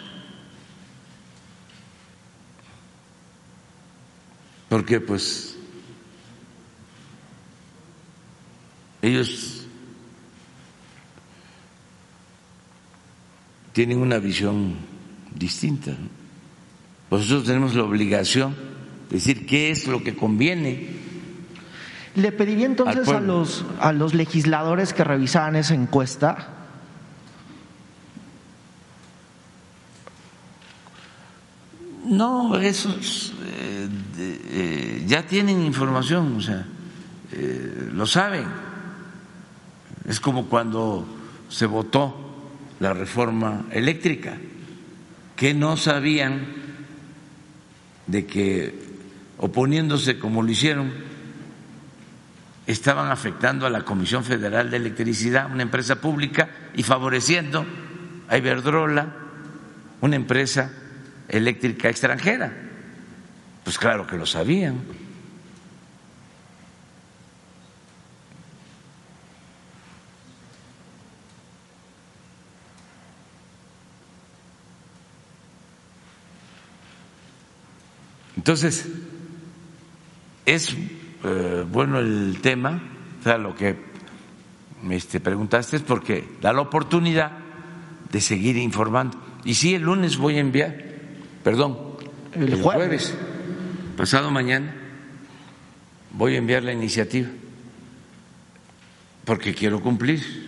Porque 4.68 5.00
pues 5.00 5.56
ellos 9.02 9.66
tienen 13.72 13.98
una 13.98 14.18
visión 14.18 14.76
distinta. 15.34 15.96
Nosotros 17.10 17.44
tenemos 17.44 17.74
la 17.74 17.84
obligación 17.84 18.56
de 19.10 19.16
decir 19.16 19.46
qué 19.46 19.70
es 19.70 19.86
lo 19.86 20.02
que 20.02 20.16
conviene 20.16 21.03
le 22.14 22.32
pediría 22.32 22.66
entonces 22.66 23.08
a 23.08 23.20
los, 23.20 23.64
a 23.80 23.92
los 23.92 24.14
legisladores 24.14 24.92
que 24.92 25.04
revisaran 25.04 25.56
esa 25.56 25.74
encuesta. 25.74 26.48
No, 32.04 32.56
esos 32.56 33.32
eh, 33.42 33.88
eh, 34.18 35.04
ya 35.06 35.26
tienen 35.26 35.62
información, 35.62 36.36
o 36.36 36.40
sea, 36.40 36.66
eh, 37.32 37.90
lo 37.92 38.06
saben. 38.06 38.44
Es 40.06 40.20
como 40.20 40.46
cuando 40.46 41.06
se 41.48 41.66
votó 41.66 42.14
la 42.78 42.92
reforma 42.92 43.64
eléctrica, 43.70 44.36
que 45.34 45.54
no 45.54 45.76
sabían 45.76 46.46
de 48.06 48.26
que 48.26 48.84
oponiéndose 49.38 50.18
como 50.18 50.42
lo 50.42 50.50
hicieron, 50.50 50.92
estaban 52.66 53.10
afectando 53.10 53.66
a 53.66 53.70
la 53.70 53.82
Comisión 53.82 54.24
Federal 54.24 54.70
de 54.70 54.78
Electricidad, 54.78 55.50
una 55.50 55.62
empresa 55.62 56.00
pública, 56.00 56.48
y 56.74 56.82
favoreciendo 56.82 57.66
a 58.28 58.36
Iberdrola, 58.38 59.06
una 60.00 60.16
empresa 60.16 60.70
eléctrica 61.28 61.88
extranjera. 61.88 62.52
Pues 63.62 63.78
claro 63.78 64.06
que 64.06 64.16
lo 64.16 64.26
sabían. 64.26 64.82
Entonces, 78.36 78.86
es 80.44 80.76
eh, 81.24 81.64
bueno 81.70 81.98
el 81.98 82.38
tema, 82.42 82.82
o 83.20 83.22
sea, 83.22 83.38
lo 83.38 83.54
que 83.54 83.74
me 84.82 84.96
este, 84.96 85.20
preguntaste 85.20 85.76
es 85.76 85.82
porque 85.82 86.28
da 86.42 86.52
la 86.52 86.60
oportunidad 86.60 87.32
de 88.12 88.20
seguir 88.20 88.56
informando. 88.58 89.18
Y 89.44 89.54
sí, 89.54 89.74
el 89.74 89.82
lunes 89.82 90.18
voy 90.18 90.36
a 90.36 90.40
enviar, 90.40 90.76
perdón, 91.42 91.78
el, 92.34 92.60
jueves, 92.60 93.14
pasado 93.96 94.30
mañana, 94.30 94.74
voy 96.12 96.34
a 96.34 96.38
enviar 96.38 96.62
la 96.62 96.72
iniciativa, 96.72 97.28
porque 99.24 99.54
quiero 99.54 99.80
cumplir. 99.80 100.44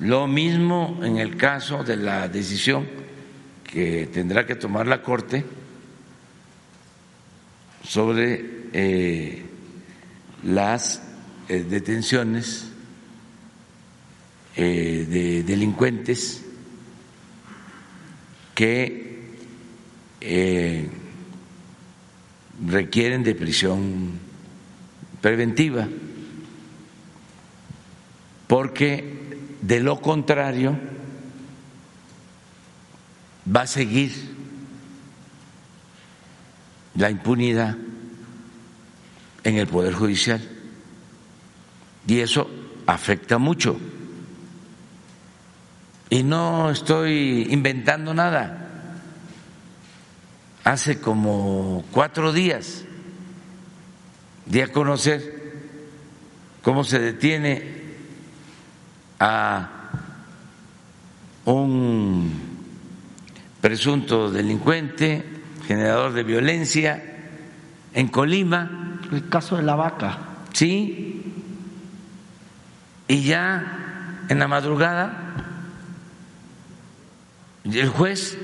Lo 0.00 0.26
mismo 0.26 0.98
en 1.02 1.18
el 1.18 1.36
caso 1.36 1.84
de 1.84 1.96
la 1.96 2.26
decisión 2.28 2.88
que 3.62 4.08
tendrá 4.12 4.46
que 4.46 4.56
tomar 4.56 4.86
la 4.86 5.02
Corte 5.02 5.44
sobre 7.84 8.68
eh, 8.72 9.42
las 10.44 11.02
eh, 11.48 11.64
detenciones 11.68 12.70
eh, 14.56 15.06
de 15.08 15.42
delincuentes 15.42 16.44
que 18.54 19.10
requieren 22.66 23.24
de 23.24 23.34
prisión 23.34 24.18
preventiva, 25.22 25.88
porque 28.46 29.38
de 29.62 29.80
lo 29.80 30.00
contrario 30.00 30.78
va 33.54 33.62
a 33.62 33.66
seguir 33.66 34.12
la 36.94 37.10
impunidad 37.10 37.76
en 39.44 39.56
el 39.56 39.66
Poder 39.66 39.94
Judicial. 39.94 40.40
Y 42.06 42.20
eso 42.20 42.50
afecta 42.86 43.38
mucho. 43.38 43.78
Y 46.08 46.22
no 46.22 46.70
estoy 46.70 47.46
inventando 47.50 48.12
nada. 48.14 48.66
Hace 50.64 51.00
como 51.00 51.84
cuatro 51.90 52.32
días 52.32 52.84
di 54.44 54.60
a 54.60 54.72
conocer 54.72 55.40
cómo 56.62 56.82
se 56.82 56.98
detiene 56.98 57.80
a 59.20 59.70
un 61.44 62.32
presunto 63.60 64.30
delincuente 64.30 65.29
generador 65.70 66.12
de 66.14 66.24
violencia 66.24 67.00
en 67.94 68.08
Colima. 68.08 68.98
El 69.12 69.28
caso 69.28 69.56
de 69.56 69.62
la 69.62 69.76
vaca. 69.76 70.18
Sí, 70.52 71.32
y 73.06 73.22
ya 73.22 74.24
en 74.28 74.40
la 74.40 74.48
madrugada 74.48 75.36
el 77.62 77.88
juez 77.88 78.36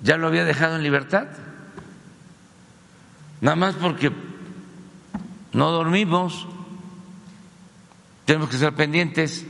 ya 0.00 0.16
lo 0.16 0.28
había 0.28 0.44
dejado 0.44 0.76
en 0.76 0.84
libertad, 0.84 1.26
nada 3.40 3.56
más 3.56 3.74
porque 3.74 4.12
no 5.52 5.72
dormimos, 5.72 6.46
tenemos 8.26 8.48
que 8.48 8.54
estar 8.54 8.74
pendientes. 8.74 9.44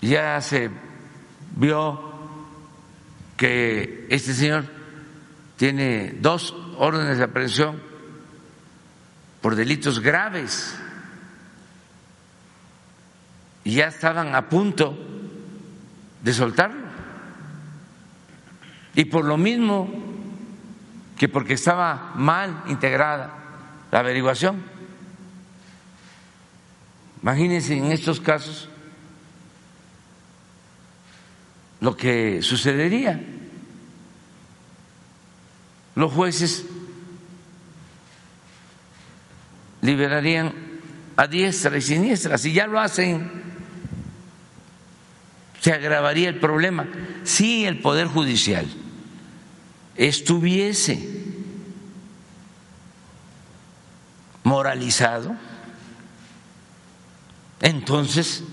Ya 0.00 0.40
se 0.40 0.70
vio 1.56 2.05
que 3.36 4.06
este 4.10 4.34
señor 4.34 4.64
tiene 5.56 6.14
dos 6.20 6.54
órdenes 6.78 7.18
de 7.18 7.24
aprehensión 7.24 7.80
por 9.40 9.54
delitos 9.54 10.00
graves 10.00 10.76
y 13.64 13.74
ya 13.74 13.86
estaban 13.86 14.34
a 14.34 14.48
punto 14.48 14.96
de 16.22 16.32
soltarlo. 16.32 16.86
Y 18.94 19.06
por 19.06 19.24
lo 19.24 19.36
mismo 19.36 19.88
que 21.18 21.28
porque 21.28 21.54
estaba 21.54 22.12
mal 22.14 22.62
integrada 22.68 23.30
la 23.90 23.98
averiguación. 23.98 24.62
Imagínense 27.22 27.76
en 27.76 27.92
estos 27.92 28.20
casos 28.20 28.68
lo 31.80 31.96
que 31.96 32.42
sucedería. 32.42 33.20
Los 35.94 36.12
jueces 36.12 36.64
liberarían 39.82 40.52
a 41.16 41.26
diestra 41.26 41.76
y 41.76 41.82
siniestra. 41.82 42.38
Si 42.38 42.52
ya 42.52 42.66
lo 42.66 42.78
hacen, 42.78 43.30
se 45.60 45.72
agravaría 45.72 46.28
el 46.28 46.38
problema. 46.38 46.86
Si 47.24 47.64
el 47.64 47.80
Poder 47.80 48.06
Judicial 48.06 48.66
estuviese 49.96 51.24
moralizado, 54.44 55.34
entonces 57.60 58.44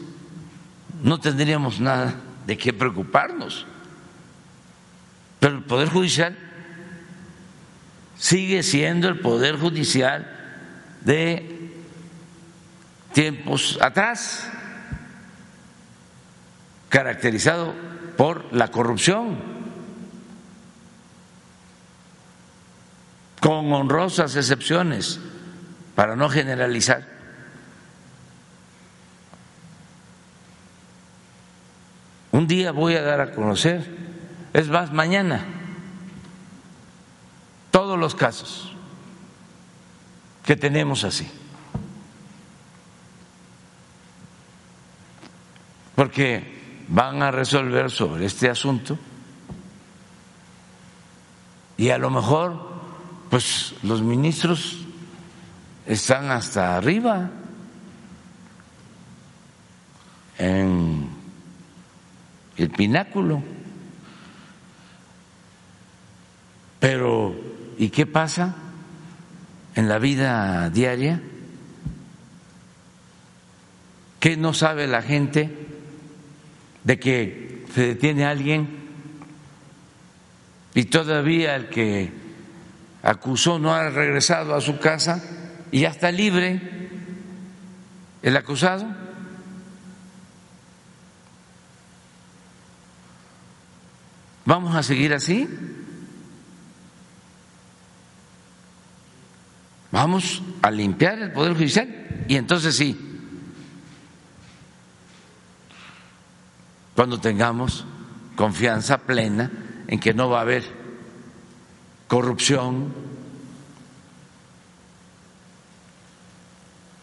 no 1.03 1.19
tendríamos 1.19 1.79
nada 1.79 2.15
de 2.45 2.57
qué 2.57 2.73
preocuparnos. 2.73 3.65
Pero 5.39 5.57
el 5.57 5.63
Poder 5.63 5.89
Judicial 5.89 6.37
sigue 8.17 8.63
siendo 8.63 9.07
el 9.09 9.19
Poder 9.19 9.57
Judicial 9.57 10.25
de 11.01 11.71
tiempos 13.13 13.77
atrás, 13.81 14.49
caracterizado 16.89 17.73
por 18.17 18.53
la 18.53 18.69
corrupción, 18.69 19.37
con 23.39 23.71
honrosas 23.73 24.35
excepciones, 24.35 25.19
para 25.95 26.15
no 26.15 26.29
generalizar. 26.29 27.12
Un 32.33 32.47
día 32.47 32.71
voy 32.71 32.95
a 32.95 33.03
dar 33.03 33.21
a 33.21 33.31
conocer, 33.31 33.95
es 34.53 34.67
más, 34.67 34.91
mañana, 34.91 35.45
todos 37.69 37.97
los 37.97 38.15
casos 38.15 38.73
que 40.43 40.55
tenemos 40.55 41.03
así. 41.03 41.29
Porque 45.93 46.83
van 46.87 47.21
a 47.21 47.29
resolver 47.29 47.91
sobre 47.91 48.25
este 48.25 48.49
asunto 48.49 48.97
y 51.77 51.91
a 51.91 51.99
lo 51.99 52.09
mejor 52.09 52.81
pues 53.29 53.75
los 53.83 54.01
ministros 54.01 54.79
están 55.85 56.31
hasta 56.31 56.77
arriba 56.77 57.29
en 60.39 60.92
el 62.57 62.69
pináculo. 62.69 63.43
Pero, 66.79 67.35
¿y 67.77 67.89
qué 67.89 68.05
pasa 68.05 68.55
en 69.75 69.87
la 69.87 69.99
vida 69.99 70.69
diaria? 70.69 71.21
¿Qué 74.19 74.37
no 74.37 74.53
sabe 74.53 74.87
la 74.87 75.01
gente 75.01 75.49
de 76.83 76.99
que 76.99 77.65
se 77.73 77.87
detiene 77.87 78.25
alguien 78.25 78.83
y 80.75 80.85
todavía 80.85 81.55
el 81.55 81.69
que 81.69 82.11
acusó 83.01 83.59
no 83.59 83.73
ha 83.73 83.89
regresado 83.89 84.55
a 84.55 84.61
su 84.61 84.79
casa 84.79 85.21
y 85.71 85.81
ya 85.81 85.89
está 85.89 86.11
libre 86.11 86.61
el 88.21 88.37
acusado? 88.37 89.02
¿Vamos 94.45 94.75
a 94.75 94.83
seguir 94.83 95.13
así? 95.13 95.47
Vamos 99.91 100.41
a 100.61 100.71
limpiar 100.71 101.19
el 101.19 101.31
Poder 101.31 101.53
Judicial 101.53 102.25
y 102.27 102.35
entonces 102.35 102.75
sí, 102.75 102.97
cuando 106.95 107.19
tengamos 107.19 107.85
confianza 108.35 108.97
plena 108.97 109.51
en 109.87 109.99
que 109.99 110.13
no 110.13 110.29
va 110.29 110.39
a 110.39 110.41
haber 110.41 110.63
corrupción 112.07 112.91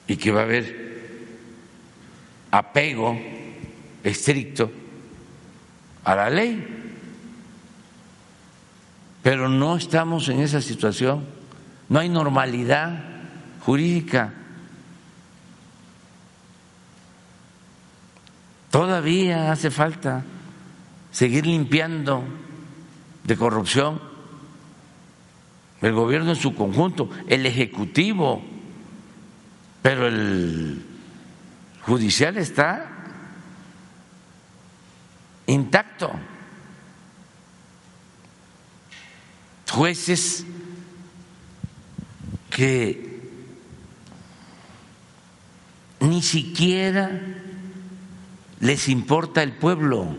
y 0.08 0.16
que 0.16 0.32
va 0.32 0.40
a 0.40 0.44
haber 0.44 0.90
apego 2.50 3.16
estricto 4.02 4.70
a 6.02 6.14
la 6.16 6.28
ley 6.28 6.79
pero 9.22 9.48
no 9.48 9.76
estamos 9.76 10.28
en 10.28 10.40
esa 10.40 10.60
situación, 10.60 11.26
no 11.88 11.98
hay 11.98 12.08
normalidad 12.08 13.04
jurídica. 13.64 14.32
Todavía 18.70 19.50
hace 19.52 19.70
falta 19.70 20.24
seguir 21.10 21.46
limpiando 21.46 22.22
de 23.24 23.36
corrupción 23.36 24.00
el 25.80 25.92
gobierno 25.92 26.30
en 26.30 26.36
su 26.36 26.54
conjunto, 26.54 27.08
el 27.26 27.46
ejecutivo, 27.46 28.42
pero 29.82 30.06
el 30.06 30.84
judicial 31.82 32.36
está 32.36 32.86
intacto. 35.46 36.12
Jueces 39.70 40.44
que 42.50 43.10
ni 46.00 46.22
siquiera 46.22 47.20
les 48.60 48.88
importa 48.88 49.42
el 49.42 49.52
pueblo. 49.52 50.16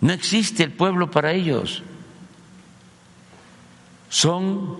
No 0.00 0.12
existe 0.12 0.62
el 0.62 0.72
pueblo 0.72 1.10
para 1.10 1.32
ellos. 1.32 1.82
Son 4.08 4.76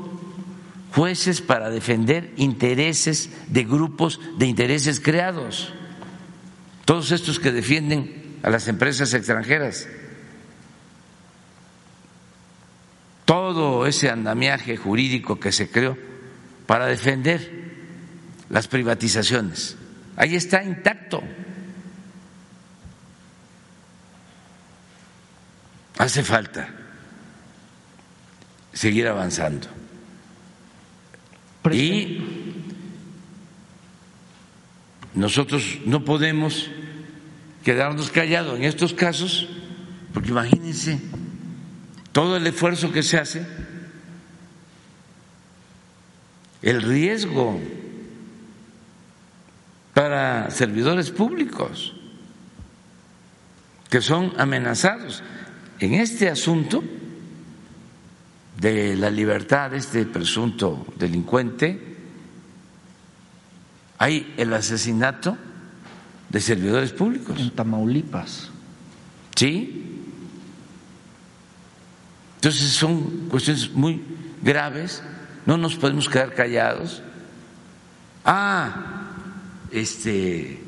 jueces 0.93 1.41
para 1.41 1.69
defender 1.69 2.33
intereses 2.37 3.31
de 3.49 3.65
grupos 3.65 4.21
de 4.39 4.47
intereses 4.47 5.01
creados. 5.01 5.73
Todos 6.85 7.11
estos 7.11 7.41
que 7.41 7.51
defienden 7.51 8.39
a 8.43 8.51
las 8.51 8.69
empresas 8.69 9.13
extranjeras. 9.13 9.89
Todo 13.27 13.87
ese 13.87 14.09
andamiaje 14.09 14.77
jurídico 14.77 15.39
que 15.39 15.53
se 15.53 15.69
creó 15.69 15.99
para 16.67 16.87
defender 16.87 17.67
las 18.49 18.69
privatizaciones. 18.69 19.77
Ahí 20.17 20.37
está 20.37 20.63
intacto. 20.63 21.23
Hace 25.99 26.23
falta 26.23 26.69
seguir 28.73 29.09
avanzando. 29.09 29.67
Y 31.73 32.23
nosotros 35.15 35.81
no 35.85 36.05
podemos 36.05 36.71
quedarnos 37.65 38.11
callados 38.11 38.57
en 38.57 38.65
estos 38.65 38.95
casos, 38.95 39.49
porque 40.15 40.29
imagínense 40.31 41.01
todo 42.17 42.39
el 42.39 42.47
esfuerzo 42.47 42.91
que 42.93 43.03
se 43.03 43.19
hace, 43.19 43.47
el 46.63 46.81
riesgo 46.81 47.61
para 49.93 50.49
servidores 50.49 51.11
públicos 51.11 51.95
que 53.91 54.01
son 54.01 54.33
amenazados. 54.39 55.23
En 55.79 55.93
este 55.93 56.31
asunto 56.31 56.83
de 58.63 58.97
la 58.97 59.11
libertad 59.11 59.73
de 59.73 59.77
este 59.77 60.07
presunto 60.07 60.87
delincuente, 60.97 61.99
hay 63.99 64.33
el 64.39 64.55
asesinato 64.55 65.37
de 66.31 66.41
servidores 66.41 66.93
públicos. 66.93 67.39
En 67.39 67.51
Tamaulipas. 67.51 68.49
¿Sí? 69.35 69.96
Entonces 72.47 72.75
son 72.75 73.27
cuestiones 73.29 73.73
muy 73.73 74.01
graves, 74.41 75.03
no 75.47 75.57
nos 75.57 75.75
podemos 75.75 76.09
quedar 76.09 76.33
callados. 76.33 77.03
Ah, 78.25 79.09
este, 79.73 80.63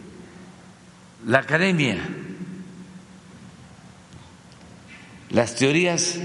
la 1.24 1.39
academia, 1.39 1.99
las 5.31 5.55
teorías 5.55 6.18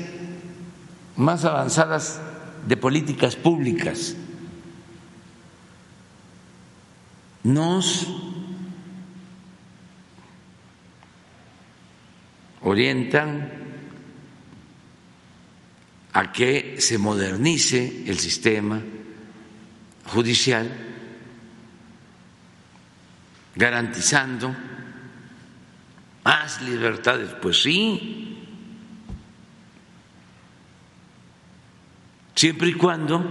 más 1.18 1.46
avanzadas 1.46 2.20
de 2.68 2.76
políticas 2.76 3.36
públicas 3.36 4.16
nos 7.44 8.08
orientan 12.64 13.63
a 16.14 16.32
que 16.32 16.76
se 16.80 16.98
modernice 16.98 18.04
el 18.06 18.20
sistema 18.20 18.82
judicial, 20.06 20.70
garantizando 23.56 24.56
más 26.24 26.62
libertades. 26.62 27.32
Pues 27.42 27.64
sí, 27.64 28.38
siempre 32.36 32.70
y 32.70 32.74
cuando 32.74 33.24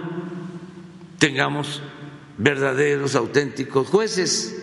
tengamos 1.19 1.83
verdaderos, 2.37 3.15
auténticos 3.15 3.89
jueces, 3.89 4.61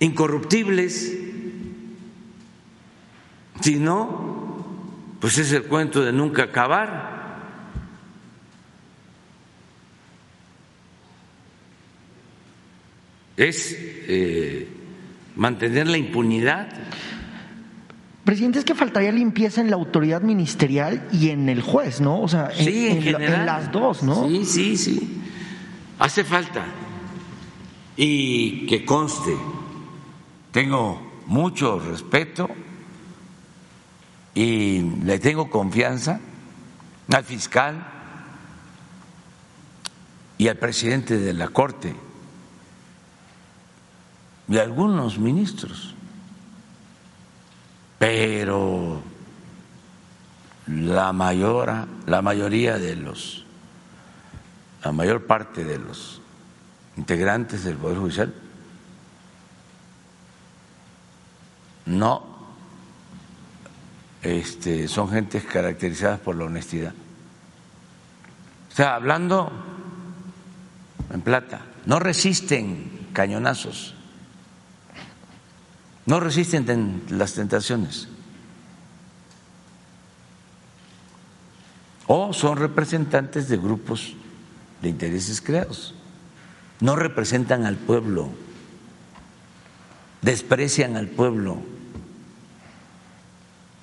incorruptibles. 0.00 1.16
Si 3.62 3.76
no, 3.76 4.29
pues 5.20 5.38
es 5.38 5.52
el 5.52 5.64
cuento 5.64 6.02
de 6.02 6.12
nunca 6.12 6.44
acabar. 6.44 7.20
Es 13.36 13.74
eh, 13.78 14.68
mantener 15.36 15.86
la 15.88 15.96
impunidad. 15.96 16.68
Presidente, 18.24 18.58
es 18.58 18.64
que 18.64 18.74
faltaría 18.74 19.12
limpieza 19.12 19.60
en 19.60 19.70
la 19.70 19.76
autoridad 19.76 20.20
ministerial 20.20 21.08
y 21.12 21.30
en 21.30 21.48
el 21.48 21.62
juez, 21.62 22.00
¿no? 22.00 22.20
O 22.20 22.28
sea, 22.28 22.50
en, 22.56 22.64
Sí, 22.64 22.86
en 22.88 22.96
en 22.98 23.04
la- 23.04 23.10
en 23.10 23.16
general. 23.24 23.46
las 23.46 23.72
dos, 23.72 24.02
¿no? 24.02 24.28
Sí, 24.28 24.44
sí, 24.44 24.76
sí. 24.76 25.20
Hace 25.98 26.24
falta. 26.24 26.64
Y 27.96 28.66
que 28.66 28.84
conste, 28.84 29.34
tengo 30.52 31.20
mucho 31.26 31.78
respeto 31.78 32.48
y 34.40 34.80
le 35.04 35.18
tengo 35.18 35.50
confianza 35.50 36.18
al 37.12 37.24
fiscal 37.24 37.86
y 40.38 40.48
al 40.48 40.56
presidente 40.56 41.18
de 41.18 41.34
la 41.34 41.48
Corte 41.48 41.94
y 44.48 44.56
a 44.56 44.62
algunos 44.62 45.18
ministros. 45.18 45.94
Pero 47.98 49.02
la 50.68 51.12
mayor, 51.12 51.86
la 52.06 52.22
mayoría 52.22 52.78
de 52.78 52.96
los, 52.96 53.44
la 54.82 54.92
mayor 54.92 55.26
parte 55.26 55.64
de 55.64 55.78
los 55.78 56.22
integrantes 56.96 57.64
del 57.64 57.76
Poder 57.76 57.98
Judicial 57.98 58.34
no 61.84 62.29
este, 64.22 64.88
son 64.88 65.10
gentes 65.10 65.44
caracterizadas 65.44 66.20
por 66.20 66.36
la 66.36 66.44
honestidad. 66.44 66.92
O 68.70 68.74
sea, 68.74 68.94
hablando 68.94 69.50
en 71.12 71.20
plata, 71.22 71.62
no 71.86 71.98
resisten 71.98 73.08
cañonazos, 73.12 73.94
no 76.06 76.20
resisten 76.20 76.64
ten- 76.66 77.02
las 77.10 77.34
tentaciones. 77.34 78.08
O 82.06 82.32
son 82.32 82.56
representantes 82.58 83.48
de 83.48 83.56
grupos 83.56 84.14
de 84.82 84.88
intereses 84.88 85.40
creados. 85.40 85.94
No 86.80 86.96
representan 86.96 87.66
al 87.66 87.76
pueblo, 87.76 88.30
desprecian 90.22 90.96
al 90.96 91.06
pueblo. 91.08 91.62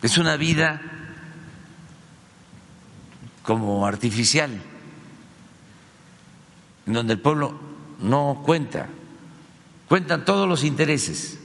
Es 0.01 0.17
una 0.17 0.37
vida 0.37 0.81
como 3.43 3.85
artificial, 3.85 4.61
en 6.85 6.93
donde 6.93 7.13
el 7.13 7.19
pueblo 7.19 7.57
no 8.01 8.41
cuenta, 8.45 8.89
cuentan 9.87 10.25
todos 10.25 10.47
los 10.47 10.63
intereses, 10.63 11.39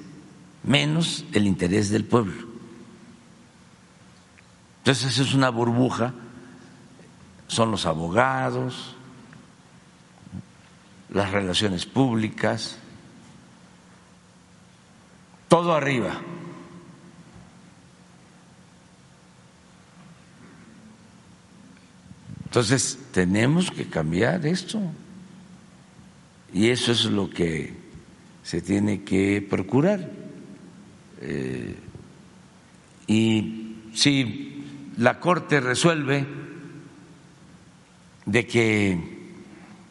menos 0.65 1.25
el 1.33 1.47
interés 1.47 1.91
del 1.91 2.05
pueblo. 2.05 2.49
Entonces 4.79 5.13
eso 5.13 5.23
es 5.23 5.35
una 5.35 5.51
burbuja, 5.51 6.13
son 7.47 7.71
los 7.71 7.87
abogados, 7.87 8.97
las 11.11 11.31
relaciones 11.31 11.87
públicas, 11.87 12.79
todo 15.49 15.75
arriba. 15.75 16.15
Entonces, 22.53 22.99
tenemos 23.13 23.71
que 23.71 23.87
cambiar 23.87 24.45
esto. 24.45 24.79
Y 26.53 26.69
eso 26.69 26.93
es 26.93 27.07
lo 27.07 27.31
que 27.31 27.73
se 28.43 28.61
tiene 28.61 29.05
que 29.05 29.41
procurar. 29.41 30.11
Eh, 31.23 31.75
y 33.07 33.77
si 33.95 34.67
la 34.99 35.19
Corte 35.19 35.61
resuelve 35.61 36.27
de 38.27 38.47
que 38.47 39.01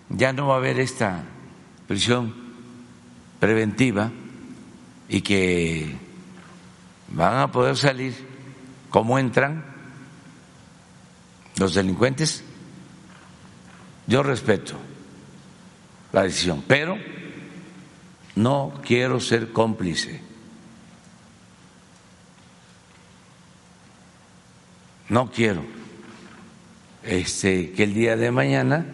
ya 0.10 0.32
no 0.32 0.50
va 0.50 0.54
a 0.54 0.58
haber 0.58 0.80
esta 0.80 1.24
prisión 1.88 2.32
preventiva 3.40 4.12
y 5.10 5.22
que 5.22 5.96
van 7.08 7.38
a 7.38 7.52
poder 7.52 7.76
salir 7.76 8.14
como 8.92 9.18
entran 9.18 9.66
los 11.58 11.74
delincuentes, 11.74 12.44
yo 14.12 14.24
respeto 14.24 14.74
la 16.12 16.24
decisión, 16.24 16.66
pero 16.68 16.98
no 18.36 18.74
quiero 18.86 19.22
ser 19.22 19.54
cómplice. 19.54 20.20
No 25.08 25.32
quiero 25.32 25.64
este, 27.04 27.72
que 27.72 27.84
el 27.84 27.94
día 27.94 28.18
de 28.18 28.32
mañana 28.32 28.86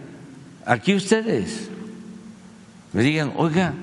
aquí 0.67 0.93
ustedes 0.93 1.67
me 2.93 3.01
digan, 3.01 3.33
oiga, 3.37 3.73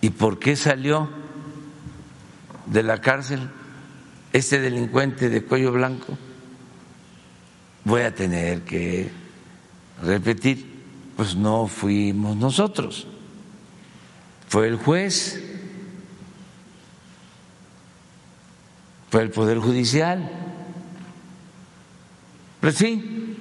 ¿y 0.00 0.08
por 0.08 0.38
qué 0.38 0.56
salió 0.56 1.10
de 2.64 2.82
la 2.82 3.02
cárcel 3.02 3.50
este 4.32 4.58
delincuente 4.58 5.28
de 5.28 5.44
cuello 5.44 5.70
blanco? 5.70 6.16
Voy 7.84 8.00
a 8.00 8.14
tener 8.14 8.62
que 8.62 9.23
repetir, 10.02 10.66
pues 11.16 11.36
no 11.36 11.66
fuimos 11.66 12.36
nosotros, 12.36 13.06
fue 14.48 14.68
el 14.68 14.76
juez, 14.76 15.42
fue 19.10 19.22
el 19.22 19.30
Poder 19.30 19.58
Judicial. 19.58 20.28
Pues 22.60 22.76
sí, 22.76 23.36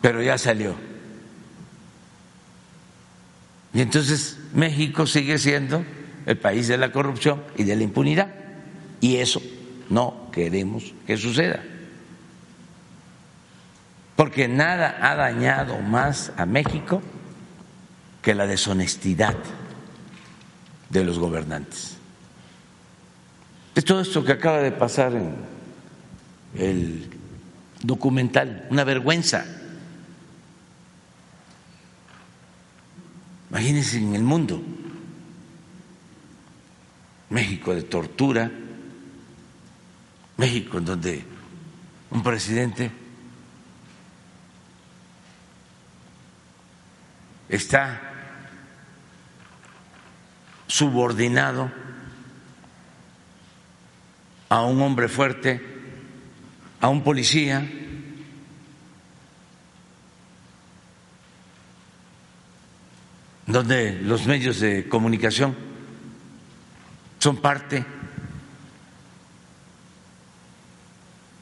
pero 0.00 0.22
ya 0.22 0.38
salió. 0.38 0.74
Y 3.74 3.80
entonces 3.80 4.38
México 4.54 5.06
sigue 5.06 5.36
siendo 5.36 5.84
el 6.26 6.38
país 6.38 6.68
de 6.68 6.78
la 6.78 6.92
corrupción 6.92 7.42
y 7.56 7.64
de 7.64 7.76
la 7.76 7.82
impunidad. 7.82 8.32
Y 9.00 9.16
eso 9.16 9.42
no 9.90 10.30
queremos 10.32 10.94
que 11.06 11.16
suceda. 11.16 11.62
Porque 14.16 14.48
nada 14.48 14.98
ha 15.00 15.14
dañado 15.16 15.80
más 15.80 16.32
a 16.36 16.46
México 16.46 17.02
que 18.22 18.34
la 18.34 18.46
deshonestidad 18.46 19.36
de 20.88 21.04
los 21.04 21.18
gobernantes. 21.18 21.96
Es 23.74 23.84
todo 23.84 24.00
esto 24.00 24.24
que 24.24 24.32
acaba 24.32 24.58
de 24.58 24.70
pasar 24.70 25.12
en 25.14 25.34
el 26.54 27.10
documental, 27.82 28.66
una 28.70 28.84
vergüenza. 28.84 29.44
Imagínense 33.50 33.98
en 33.98 34.14
el 34.14 34.22
mundo, 34.22 34.62
México 37.30 37.74
de 37.74 37.82
tortura, 37.82 38.50
México 40.36 40.80
donde 40.80 41.24
un 42.10 42.22
presidente 42.22 43.03
está 47.54 48.00
subordinado 50.66 51.70
a 54.48 54.62
un 54.62 54.80
hombre 54.82 55.08
fuerte, 55.08 55.60
a 56.80 56.88
un 56.88 57.02
policía, 57.02 57.68
donde 63.46 64.00
los 64.02 64.26
medios 64.26 64.58
de 64.58 64.88
comunicación 64.88 65.54
son 67.18 67.36
parte 67.36 67.84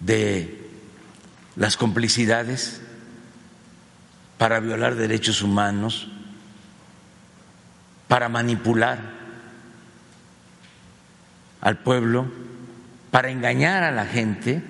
de 0.01 0.69
las 1.57 1.77
complicidades 1.77 2.83
para 4.43 4.59
violar 4.59 4.97
derechos 4.97 5.40
humanos, 5.40 6.09
para 8.09 8.28
manipular 8.28 8.99
al 11.61 11.78
pueblo, 11.78 12.26
para 13.12 13.30
engañar 13.30 13.84
a 13.84 13.93
la 13.93 14.05
gente. 14.05 14.61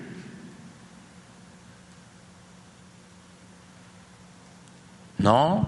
No, 5.17 5.67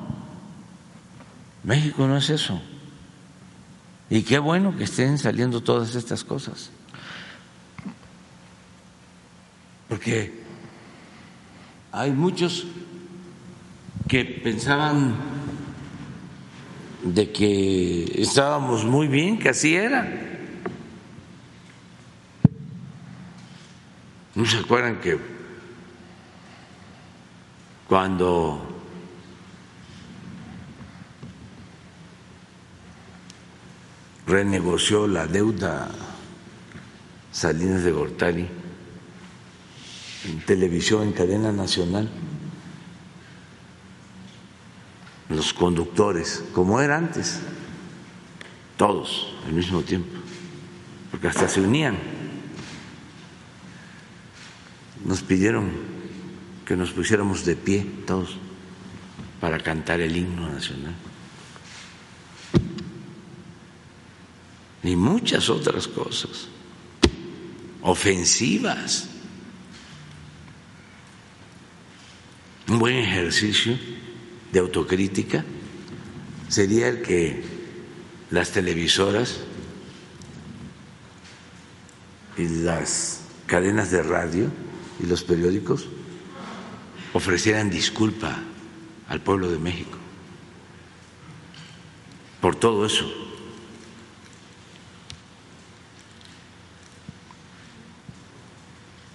México 1.64 2.06
no 2.06 2.18
es 2.18 2.30
eso. 2.30 2.62
Y 4.12 4.22
qué 4.22 4.38
bueno 4.38 4.78
que 4.78 4.84
estén 4.84 5.18
saliendo 5.18 5.62
todas 5.62 5.96
estas 5.96 6.24
cosas. 6.24 6.70
Porque 9.90 10.44
hay 11.92 12.12
muchos 12.12 12.68
que 14.08 14.24
pensaban 14.26 15.16
de 17.04 17.32
que 17.32 18.22
estábamos 18.22 18.84
muy 18.86 19.08
bien, 19.08 19.40
que 19.40 19.50
así 19.50 19.76
era. 19.76 20.08
¿No 24.36 24.46
se 24.46 24.58
acuerdan 24.58 25.00
que 25.00 25.18
cuando 27.88 28.62
renegoció 34.28 35.08
la 35.08 35.28
deuda 35.28 35.90
Salinas 37.32 37.84
de 37.84 37.92
Gortari 37.92 38.48
en 40.26 40.40
televisión, 40.46 41.04
en 41.04 41.12
cadena 41.12 41.52
nacional, 41.52 42.10
los 45.30 45.54
conductores, 45.54 46.44
como 46.54 46.80
era 46.82 46.98
antes, 46.98 47.40
todos 48.78 49.34
al 49.46 49.54
mismo 49.54 49.82
tiempo, 49.82 50.18
porque 51.12 51.28
hasta 51.28 51.48
se 51.48 51.62
unían. 51.62 51.98
Nos 55.04 55.22
pidieron 55.22 55.72
que 56.66 56.76
nos 56.76 56.92
pusiéramos 56.92 57.46
de 57.46 57.56
pie 57.56 57.86
todos 58.08 58.38
para 59.40 59.60
cantar 59.60 60.02
el 60.02 60.16
himno 60.16 60.50
nacional. 60.50 60.96
Y 64.84 64.96
muchas 64.96 65.50
otras 65.50 65.88
cosas 65.88 66.48
ofensivas. 67.82 69.10
Un 72.68 72.80
buen 72.80 72.96
ejercicio 72.98 73.78
de 74.56 74.62
autocrítica 74.62 75.44
sería 76.48 76.88
el 76.88 77.02
que 77.02 77.44
las 78.32 78.52
televisoras 78.52 79.42
y 82.38 82.48
las 82.64 83.20
cadenas 83.48 83.92
de 83.92 84.02
radio 84.02 84.50
y 85.04 85.08
los 85.08 85.26
periódicos 85.26 85.90
ofrecieran 87.12 87.70
disculpa 87.70 88.40
al 89.10 89.20
pueblo 89.20 89.52
de 89.52 89.60
México 89.60 89.98
por 92.40 92.56
todo 92.56 92.86
eso. 92.86 93.12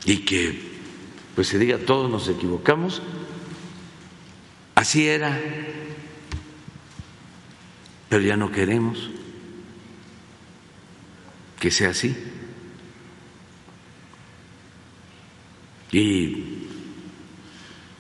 Y 0.05 0.19
que 0.19 0.61
pues 1.35 1.49
se 1.49 1.59
diga 1.59 1.79
todos 1.79 2.11
nos 2.11 2.29
equivocamos 2.29 3.01
Así 4.81 5.07
era, 5.07 5.39
pero 8.09 8.23
ya 8.23 8.35
no 8.35 8.51
queremos 8.51 9.11
que 11.59 11.71
sea 11.71 11.91
así. 11.91 12.17
Y 15.93 16.67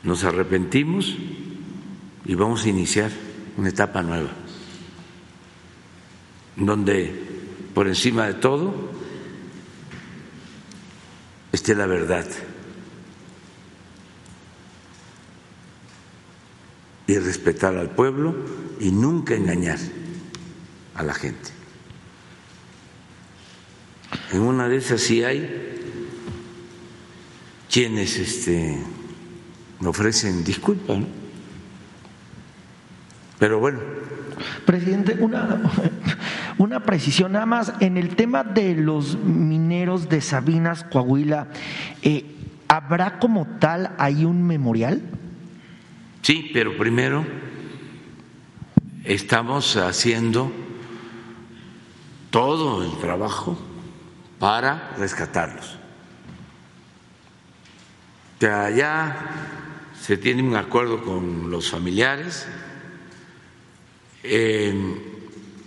nos 0.04 0.24
arrepentimos 0.24 1.16
y 2.24 2.34
vamos 2.34 2.64
a 2.64 2.70
iniciar 2.70 3.10
una 3.58 3.68
etapa 3.68 4.02
nueva, 4.02 4.30
donde 6.56 7.12
por 7.74 7.88
encima 7.88 8.26
de 8.26 8.34
todo 8.34 8.90
esté 11.52 11.74
la 11.74 11.84
verdad. 11.84 12.26
Y 17.10 17.18
respetar 17.18 17.76
al 17.76 17.90
pueblo 17.90 18.36
y 18.78 18.92
nunca 18.92 19.34
engañar 19.34 19.78
a 20.94 21.02
la 21.02 21.12
gente. 21.12 21.50
En 24.32 24.42
una 24.42 24.68
de 24.68 24.76
esas 24.76 25.00
sí 25.00 25.24
hay 25.24 25.76
quienes 27.68 28.16
este, 28.16 28.78
ofrecen 29.84 30.44
disculpas, 30.44 30.98
pero 33.40 33.58
bueno. 33.58 33.80
Presidente, 34.64 35.16
una, 35.18 35.62
una 36.58 36.84
precisión 36.84 37.32
nada 37.32 37.46
más. 37.46 37.72
En 37.80 37.96
el 37.96 38.14
tema 38.14 38.44
de 38.44 38.76
los 38.76 39.18
mineros 39.18 40.08
de 40.08 40.20
Sabinas, 40.20 40.84
Coahuila, 40.84 41.48
eh, 42.02 42.36
¿habrá 42.68 43.18
como 43.18 43.48
tal 43.58 43.96
ahí 43.98 44.24
un 44.24 44.44
memorial? 44.44 45.02
Sí, 46.22 46.50
pero 46.52 46.76
primero 46.76 47.24
estamos 49.04 49.76
haciendo 49.76 50.52
todo 52.30 52.84
el 52.84 52.98
trabajo 52.98 53.58
para 54.38 54.94
rescatarlos. 54.98 55.76
Ya 58.38 59.16
se 60.00 60.16
tiene 60.16 60.42
un 60.42 60.56
acuerdo 60.56 61.02
con 61.02 61.50
los 61.50 61.70
familiares. 61.70 62.46
Eh, 64.22 64.74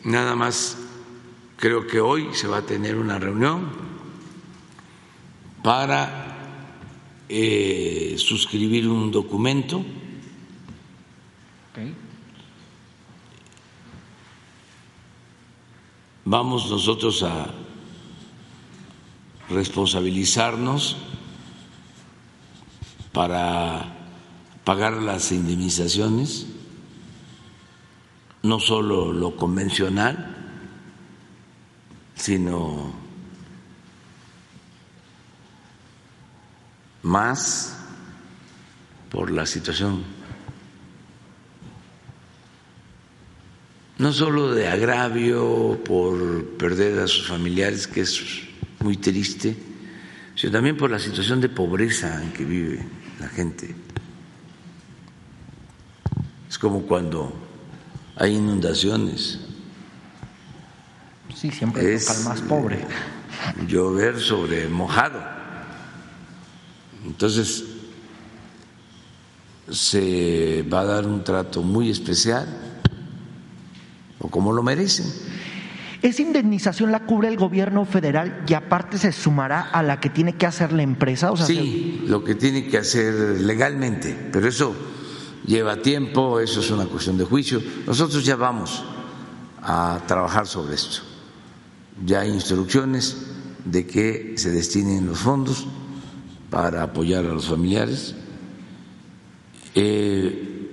nada 0.04 0.36
más 0.36 0.78
creo 1.58 1.88
que 1.88 2.00
hoy 2.00 2.30
se 2.34 2.48
va 2.48 2.58
a 2.58 2.66
tener 2.66 2.98
una 2.98 3.20
reunión 3.20 3.70
para 5.64 6.38
eh, 7.30 8.16
suscribir 8.18 8.88
un 8.88 9.12
documento 9.12 9.86
Vamos 16.34 16.68
nosotros 16.68 17.22
a 17.22 17.46
responsabilizarnos 19.52 20.98
para 23.12 23.94
pagar 24.64 24.94
las 24.94 25.32
indemnizaciones, 25.32 26.48
no 28.42 28.60
solo 28.60 29.14
lo 29.14 29.36
convencional, 29.36 30.36
sino 32.16 32.94
más 37.04 37.78
por 39.12 39.30
la 39.30 39.46
situación 39.46 40.04
no 44.04 44.12
solo 44.12 44.54
de 44.54 44.68
agravio 44.68 45.80
por 45.86 46.44
perder 46.58 47.00
a 47.00 47.08
sus 47.08 47.26
familiares, 47.26 47.88
que 47.88 48.02
es 48.02 48.22
muy 48.82 48.98
triste, 48.98 49.56
sino 50.36 50.52
también 50.52 50.76
por 50.76 50.92
la 50.92 51.00
situación 51.00 51.40
de 51.40 51.48
pobreza 51.48 52.22
en 52.22 52.34
que 52.34 52.44
vive 52.44 52.86
la 53.22 53.30
gente. 53.30 53.74
Es 56.50 56.58
como 56.58 56.82
cuando 56.82 57.34
hay 58.18 58.36
inundaciones. 58.36 59.40
Sí, 61.34 61.50
siempre 61.50 61.94
es 61.94 62.20
el 62.20 62.26
más 62.26 62.42
pobre. 62.42 62.86
Llover 63.70 64.20
sobre 64.20 64.68
mojado. 64.68 65.24
Entonces, 67.06 67.64
se 69.72 70.62
va 70.64 70.82
a 70.82 70.86
dar 70.86 71.08
un 71.08 71.24
trato 71.24 71.62
muy 71.62 71.90
especial, 71.90 72.63
o 74.24 74.30
como 74.30 74.52
lo 74.52 74.64
merecen. 74.64 75.06
¿Esa 76.02 76.22
indemnización 76.22 76.92
la 76.92 77.06
cubre 77.06 77.30
el 77.30 77.38
gobierno 77.38 77.86
federal 77.86 78.44
y 78.48 78.54
aparte 78.56 78.98
se 78.98 79.12
sumará 79.14 79.62
a 79.62 79.84
la 79.84 80.02
que 80.02 80.10
tiene 80.10 80.36
que 80.36 80.46
hacer 80.46 80.74
la 80.74 80.82
empresa? 80.84 81.32
O 81.32 81.38
sí, 81.38 82.04
lo 82.08 82.24
que 82.24 82.36
tiene 82.36 82.68
que 82.68 82.78
hacer 82.78 83.14
legalmente, 83.42 84.30
pero 84.32 84.50
eso 84.50 84.76
lleva 85.46 85.78
tiempo, 85.78 86.42
eso 86.42 86.60
es 86.60 86.72
una 86.72 86.88
cuestión 86.88 87.18
de 87.18 87.24
juicio. 87.24 87.62
Nosotros 87.88 88.26
ya 88.26 88.36
vamos 88.36 88.84
a 89.62 90.02
trabajar 90.06 90.46
sobre 90.46 90.76
esto. 90.76 91.04
Ya 92.06 92.22
hay 92.22 92.32
instrucciones 92.32 93.28
de 93.64 93.88
que 93.88 94.34
se 94.36 94.52
destinen 94.52 95.06
los 95.06 95.20
fondos 95.20 95.68
para 96.50 96.84
apoyar 96.84 97.24
a 97.24 97.30
los 97.30 97.48
familiares. 97.48 98.14
Eh, 99.74 100.70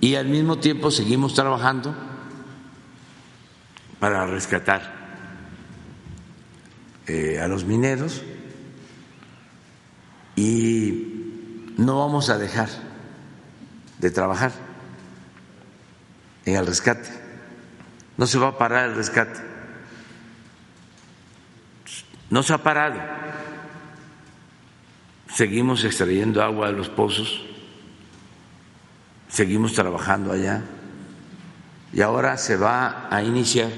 y 0.00 0.14
al 0.14 0.28
mismo 0.28 0.56
tiempo 0.56 0.90
seguimos 0.90 1.34
trabajando 1.34 2.07
para 4.00 4.26
rescatar 4.26 4.98
eh, 7.06 7.40
a 7.40 7.48
los 7.48 7.64
mineros 7.64 8.22
y 10.36 11.72
no 11.76 11.98
vamos 11.98 12.30
a 12.30 12.38
dejar 12.38 12.68
de 13.98 14.10
trabajar 14.10 14.52
en 16.44 16.56
el 16.56 16.66
rescate. 16.66 17.08
No 18.16 18.26
se 18.26 18.38
va 18.38 18.48
a 18.48 18.58
parar 18.58 18.90
el 18.90 18.94
rescate. 18.94 19.40
No 22.30 22.42
se 22.42 22.52
ha 22.52 22.58
parado. 22.58 23.00
Seguimos 25.34 25.84
extrayendo 25.84 26.42
agua 26.42 26.66
de 26.66 26.72
los 26.72 26.88
pozos, 26.88 27.44
seguimos 29.28 29.72
trabajando 29.72 30.32
allá 30.32 30.62
y 31.92 32.00
ahora 32.00 32.36
se 32.36 32.56
va 32.56 33.08
a 33.10 33.22
iniciar 33.22 33.70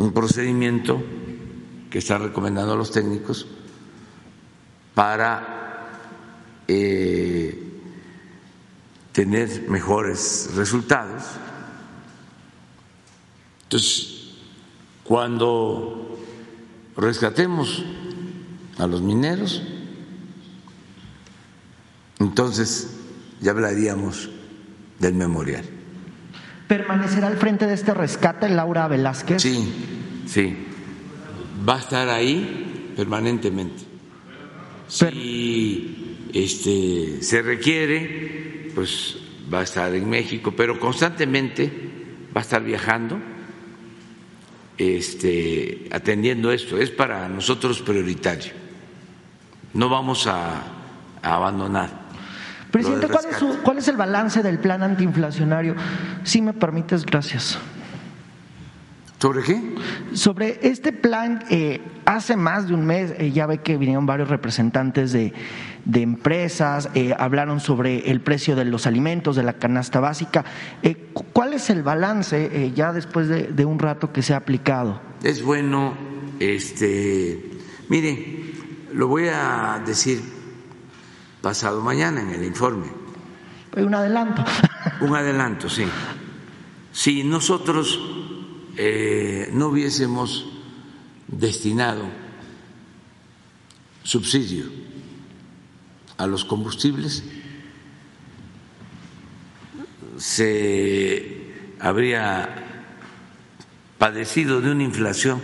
un 0.00 0.12
procedimiento 0.14 1.02
que 1.90 1.98
están 1.98 2.22
recomendando 2.22 2.74
los 2.74 2.90
técnicos 2.90 3.46
para 4.94 5.88
eh, 6.66 7.70
tener 9.12 9.68
mejores 9.68 10.52
resultados. 10.54 11.22
Entonces, 13.64 14.36
cuando 15.04 16.18
rescatemos 16.96 17.84
a 18.78 18.86
los 18.86 19.02
mineros, 19.02 19.62
entonces 22.20 22.96
ya 23.42 23.50
hablaríamos 23.50 24.30
del 24.98 25.12
memorial. 25.12 25.79
¿Permanecerá 26.70 27.26
al 27.26 27.36
frente 27.36 27.66
de 27.66 27.74
este 27.74 27.92
rescate 27.92 28.48
Laura 28.48 28.86
Velázquez? 28.86 29.42
Sí, 29.42 30.22
sí. 30.24 30.56
Va 31.68 31.74
a 31.74 31.78
estar 31.80 32.08
ahí 32.08 32.92
permanentemente. 32.94 33.82
Si 34.86 36.28
este, 36.32 37.24
se 37.24 37.42
requiere, 37.42 38.70
pues 38.72 39.16
va 39.52 39.58
a 39.58 39.62
estar 39.64 39.92
en 39.92 40.08
México, 40.08 40.54
pero 40.56 40.78
constantemente 40.78 41.72
va 42.28 42.40
a 42.40 42.44
estar 42.44 42.62
viajando, 42.62 43.18
este, 44.78 45.88
atendiendo 45.90 46.52
esto. 46.52 46.78
Es 46.78 46.90
para 46.90 47.28
nosotros 47.28 47.82
prioritario. 47.82 48.52
No 49.74 49.88
vamos 49.88 50.28
a 50.28 50.62
abandonar 51.20 51.99
Presidente, 52.70 53.08
¿cuál 53.62 53.78
es, 53.78 53.88
el 53.88 53.96
balance 53.96 54.42
del 54.42 54.58
plan 54.58 54.82
antiinflacionario? 54.82 55.74
Si 56.22 56.40
me 56.40 56.52
permites, 56.52 57.04
gracias. 57.04 57.58
¿Sobre 59.18 59.42
qué? 59.42 59.60
Sobre 60.14 60.60
este 60.62 60.92
plan, 60.92 61.44
eh, 61.50 61.80
hace 62.06 62.36
más 62.36 62.68
de 62.68 62.74
un 62.74 62.86
mes 62.86 63.12
eh, 63.18 63.32
ya 63.32 63.46
ve 63.46 63.58
que 63.58 63.76
vinieron 63.76 64.06
varios 64.06 64.30
representantes 64.30 65.12
de, 65.12 65.34
empresas, 65.92 66.88
eh, 66.94 67.14
hablaron 67.18 67.60
sobre 67.60 68.10
el 68.10 68.20
precio 68.22 68.56
de 68.56 68.64
los 68.64 68.86
alimentos, 68.86 69.36
de 69.36 69.42
la 69.42 69.54
canasta 69.54 70.00
básica. 70.00 70.44
¿Cuál 71.34 71.52
es 71.52 71.68
el 71.68 71.82
balance 71.82 72.72
ya 72.74 72.92
después 72.92 73.28
de, 73.28 73.48
de, 73.48 73.64
un 73.66 73.78
rato 73.78 74.12
que 74.12 74.22
se 74.22 74.32
ha 74.32 74.38
aplicado? 74.38 75.00
Es 75.22 75.42
bueno, 75.42 75.94
este, 76.38 77.50
mire, 77.88 78.54
lo 78.94 79.08
voy 79.08 79.28
a 79.28 79.82
decir 79.84 80.39
pasado 81.40 81.80
mañana 81.80 82.20
en 82.20 82.30
el 82.30 82.44
informe. 82.44 82.86
Un 83.76 83.94
adelanto. 83.94 84.44
Un 85.00 85.14
adelanto, 85.14 85.68
sí. 85.68 85.84
Si 86.92 87.22
nosotros 87.24 88.00
eh, 88.76 89.48
no 89.52 89.68
hubiésemos 89.68 90.46
destinado 91.28 92.04
subsidio 94.02 94.64
a 96.16 96.26
los 96.26 96.44
combustibles, 96.44 97.22
se 100.18 101.76
habría 101.78 102.66
padecido 103.98 104.60
de 104.60 104.72
una 104.72 104.82
inflación 104.82 105.40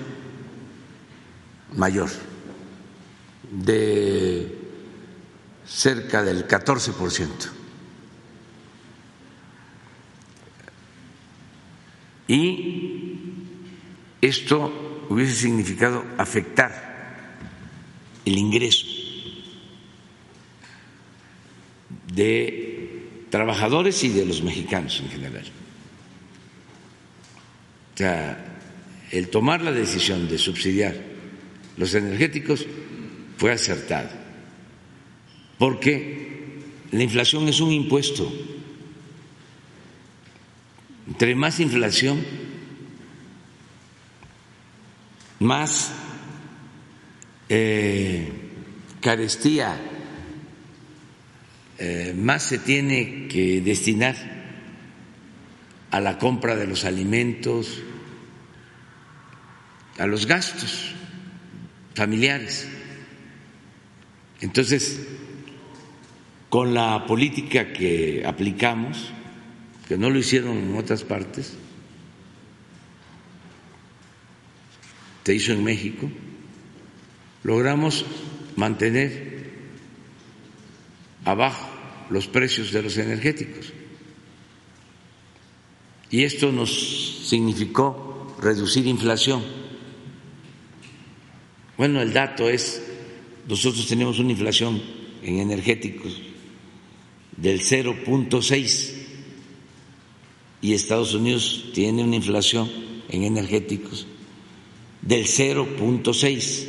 mayor, 1.74 2.10
de 3.50 4.65
cerca 5.66 6.22
del 6.22 6.46
14%. 6.46 7.28
Y 12.28 13.32
esto 14.20 15.06
hubiese 15.08 15.34
significado 15.34 16.04
afectar 16.18 17.36
el 18.24 18.38
ingreso 18.38 18.86
de 22.12 23.26
trabajadores 23.30 24.02
y 24.02 24.08
de 24.08 24.24
los 24.24 24.42
mexicanos 24.42 25.00
en 25.00 25.10
general. 25.10 25.44
O 27.94 27.98
sea, 27.98 28.58
el 29.12 29.28
tomar 29.28 29.62
la 29.62 29.70
decisión 29.70 30.28
de 30.28 30.38
subsidiar 30.38 30.96
los 31.76 31.94
energéticos 31.94 32.66
fue 33.38 33.52
acertado 33.52 34.25
porque 35.58 36.62
la 36.92 37.02
inflación 37.02 37.48
es 37.48 37.60
un 37.60 37.72
impuesto. 37.72 38.30
Entre 41.06 41.34
más 41.34 41.60
inflación, 41.60 42.24
más 45.38 45.92
eh, 47.48 48.28
carestía, 49.00 49.78
eh, 51.78 52.14
más 52.16 52.42
se 52.42 52.58
tiene 52.58 53.28
que 53.28 53.60
destinar 53.60 54.16
a 55.90 56.00
la 56.00 56.18
compra 56.18 56.56
de 56.56 56.66
los 56.66 56.84
alimentos, 56.84 57.82
a 59.98 60.06
los 60.06 60.26
gastos 60.26 60.92
familiares. 61.94 62.68
Entonces, 64.40 65.06
con 66.48 66.74
la 66.74 67.06
política 67.06 67.72
que 67.72 68.22
aplicamos, 68.24 69.10
que 69.88 69.98
no 69.98 70.10
lo 70.10 70.18
hicieron 70.18 70.56
en 70.56 70.76
otras 70.76 71.04
partes, 71.04 71.56
se 75.24 75.34
hizo 75.34 75.52
en 75.52 75.64
México, 75.64 76.08
logramos 77.42 78.04
mantener 78.54 79.50
abajo 81.24 81.68
los 82.10 82.28
precios 82.28 82.70
de 82.70 82.82
los 82.82 82.96
energéticos. 82.96 83.72
Y 86.10 86.22
esto 86.22 86.52
nos 86.52 87.26
significó 87.28 88.36
reducir 88.40 88.86
inflación. 88.86 89.42
Bueno, 91.76 92.00
el 92.00 92.12
dato 92.12 92.48
es, 92.48 92.80
nosotros 93.48 93.88
tenemos 93.88 94.20
una 94.20 94.30
inflación 94.30 94.80
en 95.24 95.40
energéticos 95.40 96.22
del 97.36 97.60
0.6 97.60 98.92
y 100.62 100.74
Estados 100.74 101.14
Unidos 101.14 101.70
tiene 101.74 102.02
una 102.02 102.16
inflación 102.16 102.70
en 103.08 103.24
energéticos 103.24 104.06
del 105.02 105.24
0.6. 105.26 106.68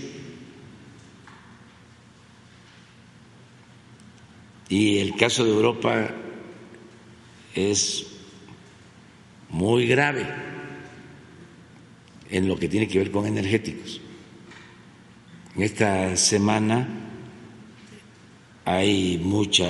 Y 4.69 4.97
el 4.97 5.15
caso 5.15 5.45
de 5.45 5.51
Europa 5.51 6.13
es 7.55 8.05
muy 9.49 9.87
grave 9.87 10.27
en 12.29 12.47
lo 12.47 12.57
que 12.57 12.67
tiene 12.67 12.87
que 12.87 12.99
ver 12.99 13.11
con 13.11 13.25
energéticos. 13.25 14.01
Esta 15.57 16.15
semana 16.17 17.06
hay 18.69 19.17
mucha 19.17 19.65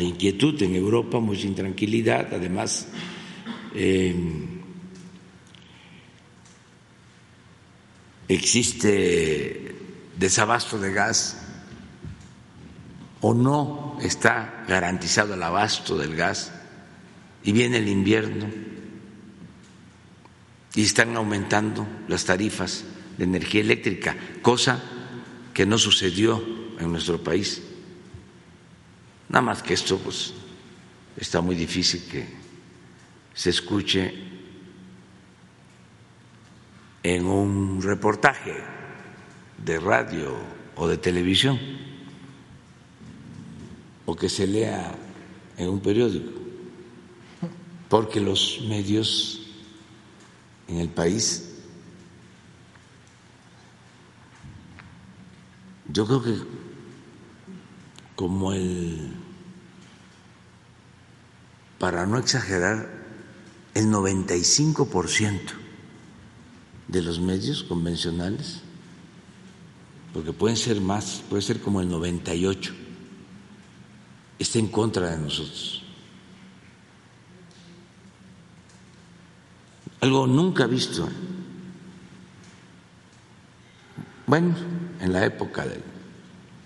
inquietud 0.00 0.60
en 0.64 0.74
Europa, 0.74 1.20
mucha 1.20 1.46
intranquilidad, 1.46 2.34
además 2.34 2.88
eh, 3.72 4.16
existe 8.26 9.76
desabasto 10.18 10.76
de 10.80 10.92
gas 10.92 11.40
o 13.20 13.32
no 13.32 13.96
está 14.02 14.64
garantizado 14.66 15.34
el 15.34 15.42
abasto 15.44 15.96
del 15.96 16.16
gas 16.16 16.52
y 17.44 17.52
viene 17.52 17.76
el 17.76 17.86
invierno 17.86 18.50
y 20.74 20.82
están 20.82 21.14
aumentando 21.16 21.86
las 22.08 22.24
tarifas 22.24 22.82
de 23.18 23.22
energía 23.22 23.60
eléctrica, 23.60 24.16
cosa 24.42 24.82
que 25.54 25.64
no 25.64 25.78
sucedió 25.78 26.44
en 26.80 26.90
nuestro 26.90 27.22
país. 27.22 27.62
Nada 29.32 29.40
más 29.40 29.62
que 29.62 29.72
esto 29.72 29.96
pues 29.96 30.34
está 31.16 31.40
muy 31.40 31.56
difícil 31.56 32.04
que 32.04 32.28
se 33.32 33.48
escuche 33.48 34.12
en 37.02 37.24
un 37.24 37.80
reportaje 37.80 38.62
de 39.56 39.80
radio 39.80 40.36
o 40.76 40.86
de 40.86 40.98
televisión 40.98 41.58
o 44.04 44.14
que 44.14 44.28
se 44.28 44.46
lea 44.46 44.94
en 45.56 45.70
un 45.70 45.80
periódico, 45.80 46.38
porque 47.88 48.20
los 48.20 48.60
medios 48.68 49.40
en 50.68 50.76
el 50.76 50.90
país 50.90 51.54
yo 55.90 56.06
creo 56.06 56.22
que 56.22 56.34
como 58.14 58.52
el, 58.52 59.21
para 61.82 62.06
no 62.06 62.16
exagerar, 62.16 62.88
el 63.74 63.86
95% 63.86 65.40
de 66.86 67.02
los 67.02 67.18
medios 67.18 67.64
convencionales, 67.64 68.60
porque 70.14 70.32
pueden 70.32 70.56
ser 70.56 70.80
más, 70.80 71.24
puede 71.28 71.42
ser 71.42 71.60
como 71.60 71.80
el 71.80 71.88
98, 71.88 72.72
está 74.38 74.60
en 74.60 74.68
contra 74.68 75.10
de 75.10 75.18
nosotros. 75.18 75.82
Algo 79.98 80.28
nunca 80.28 80.68
visto. 80.68 81.08
Bueno, 84.28 84.54
en 85.00 85.12
la 85.12 85.26
época 85.26 85.66
del 85.66 85.82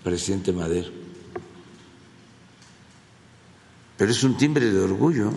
presidente 0.03 0.53
Madero. 0.53 1.06
Pero 3.97 4.11
es 4.11 4.23
un 4.23 4.37
timbre 4.37 4.71
de 4.71 4.79
orgullo, 4.79 5.33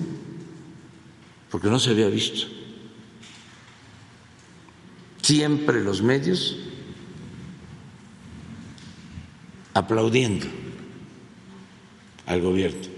porque 1.50 1.68
no 1.68 1.78
se 1.78 1.90
había 1.90 2.08
visto. 2.08 2.46
Siempre 5.22 5.82
los 5.82 6.02
medios 6.02 6.56
aplaudiendo 9.72 10.46
al 12.26 12.40
gobierno. 12.42 12.88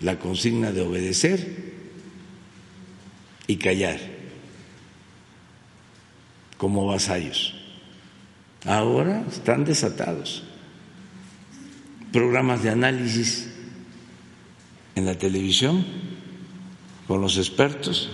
La 0.00 0.18
consigna 0.18 0.72
de 0.72 0.82
obedecer 0.82 1.74
y 3.46 3.56
callar 3.56 3.98
como 6.56 6.86
vasallos. 6.86 7.54
Ahora 8.64 9.24
están 9.28 9.64
desatados. 9.64 10.42
Programas 12.16 12.62
de 12.62 12.70
análisis 12.70 13.46
en 14.94 15.04
la 15.04 15.18
televisión 15.18 15.84
con 17.06 17.20
los 17.20 17.36
expertos, 17.36 18.08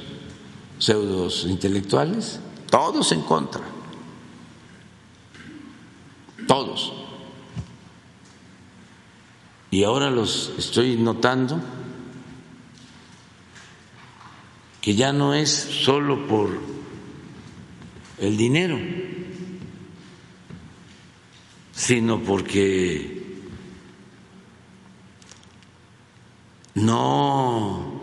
pseudos 0.81 1.47
intelectuales, 1.49 2.41
todos 2.69 3.13
en 3.13 3.21
contra. 3.21 3.63
Todos. 6.49 6.93
Y 9.71 9.85
ahora 9.85 10.11
los 10.11 10.53
estoy 10.59 10.97
notando 10.97 11.61
que 14.81 14.97
ya 14.97 15.13
no 15.13 15.33
es 15.33 15.49
solo 15.49 16.27
por 16.27 16.61
el 18.19 18.37
dinero, 18.37 18.81
sino 21.73 22.19
porque 22.19 23.22
no. 26.75 28.03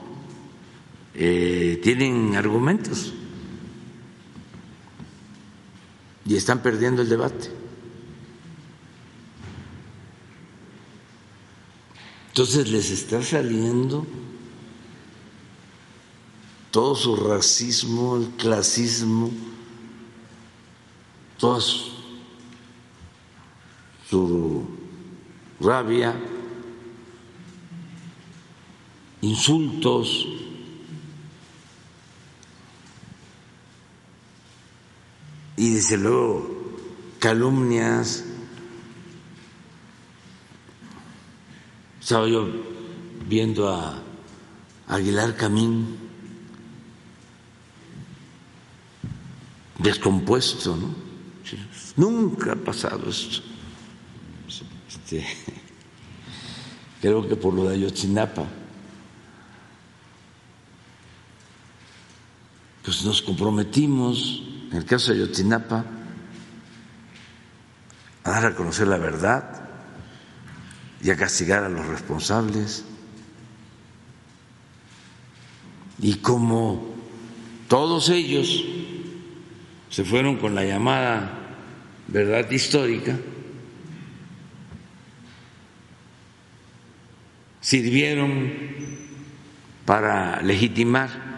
Eh, 1.13 1.79
tienen 1.83 2.35
argumentos. 2.35 3.13
Y 6.25 6.35
están 6.35 6.61
perdiendo 6.61 7.01
el 7.01 7.09
debate. 7.09 7.49
Entonces 12.29 12.69
les 12.69 12.91
está 12.91 13.21
saliendo 13.21 14.05
todo 16.71 16.95
su 16.95 17.15
racismo, 17.15 18.17
el 18.17 18.29
clasismo, 18.37 19.31
toda 21.37 21.59
su 24.09 24.65
rabia, 25.59 26.15
insultos, 29.21 30.27
y 35.59 35.71
desde 35.71 35.97
luego 35.97 36.49
calumnias. 37.19 38.23
Estaba 41.99 42.27
yo 42.29 42.47
viendo 43.27 43.67
a 43.67 44.01
Aguilar 44.87 45.35
Camín 45.35 45.97
descompuesto, 49.77 50.77
¿no? 50.77 50.95
Nunca 51.97 52.53
ha 52.53 52.55
pasado 52.55 53.09
esto. 53.09 53.41
Este, 54.87 55.25
creo 57.01 57.27
que 57.27 57.35
por 57.35 57.53
lo 57.53 57.65
de 57.65 57.75
Ayotzinapa, 57.75 58.47
pues 62.89 63.05
nos 63.05 63.21
comprometimos, 63.21 64.41
en 64.71 64.77
el 64.77 64.83
caso 64.83 65.13
de 65.13 65.19
Ayotzinapa, 65.21 65.85
a 68.23 68.31
dar 68.31 68.45
a 68.47 68.55
conocer 68.55 68.87
la 68.87 68.97
verdad 68.97 69.69
y 70.99 71.11
a 71.11 71.15
castigar 71.15 71.63
a 71.63 71.69
los 71.69 71.85
responsables. 71.85 72.83
Y 75.99 76.15
como 76.15 76.95
todos 77.67 78.09
ellos 78.09 78.65
se 79.91 80.03
fueron 80.03 80.37
con 80.37 80.55
la 80.55 80.65
llamada 80.65 81.57
verdad 82.07 82.49
histórica, 82.49 83.15
sirvieron 87.61 88.51
para 89.85 90.41
legitimar 90.41 91.28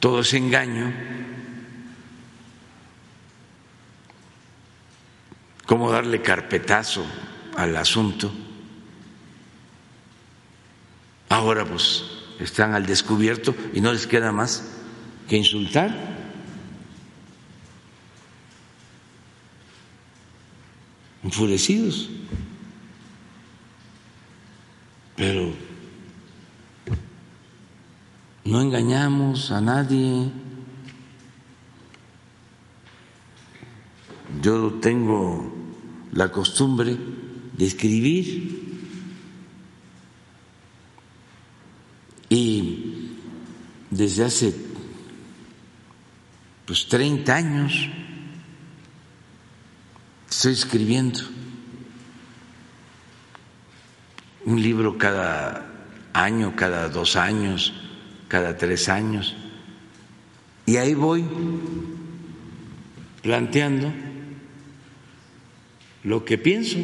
todo 0.00 0.20
ese 0.20 0.38
engaño, 0.38 0.92
cómo 5.66 5.92
darle 5.92 6.22
carpetazo 6.22 7.04
al 7.56 7.76
asunto. 7.76 8.32
Ahora 11.28 11.64
pues 11.64 12.04
están 12.40 12.74
al 12.74 12.86
descubierto 12.86 13.54
y 13.72 13.80
no 13.80 13.92
les 13.92 14.06
queda 14.06 14.32
más 14.32 14.72
que 15.28 15.36
insultar. 15.36 15.94
Enfurecidos. 21.22 22.08
Pero 25.14 25.54
no 28.44 28.60
engañamos 28.60 29.50
a 29.50 29.60
nadie. 29.60 30.30
Yo 34.42 34.74
tengo 34.80 35.52
la 36.12 36.30
costumbre 36.30 36.96
de 37.56 37.66
escribir 37.66 38.60
y 42.28 43.16
desde 43.90 44.24
hace 44.24 44.54
pues 46.64 46.86
30 46.86 47.34
años 47.34 47.88
estoy 50.30 50.52
escribiendo 50.52 51.20
un 54.44 54.62
libro 54.62 54.96
cada 54.96 55.66
año, 56.12 56.54
cada 56.56 56.88
dos 56.88 57.16
años, 57.16 57.74
cada 58.30 58.56
tres 58.56 58.88
años. 58.88 59.36
Y 60.64 60.76
ahí 60.76 60.94
voy 60.94 61.24
planteando 63.22 63.92
lo 66.04 66.24
que 66.24 66.38
pienso. 66.38 66.78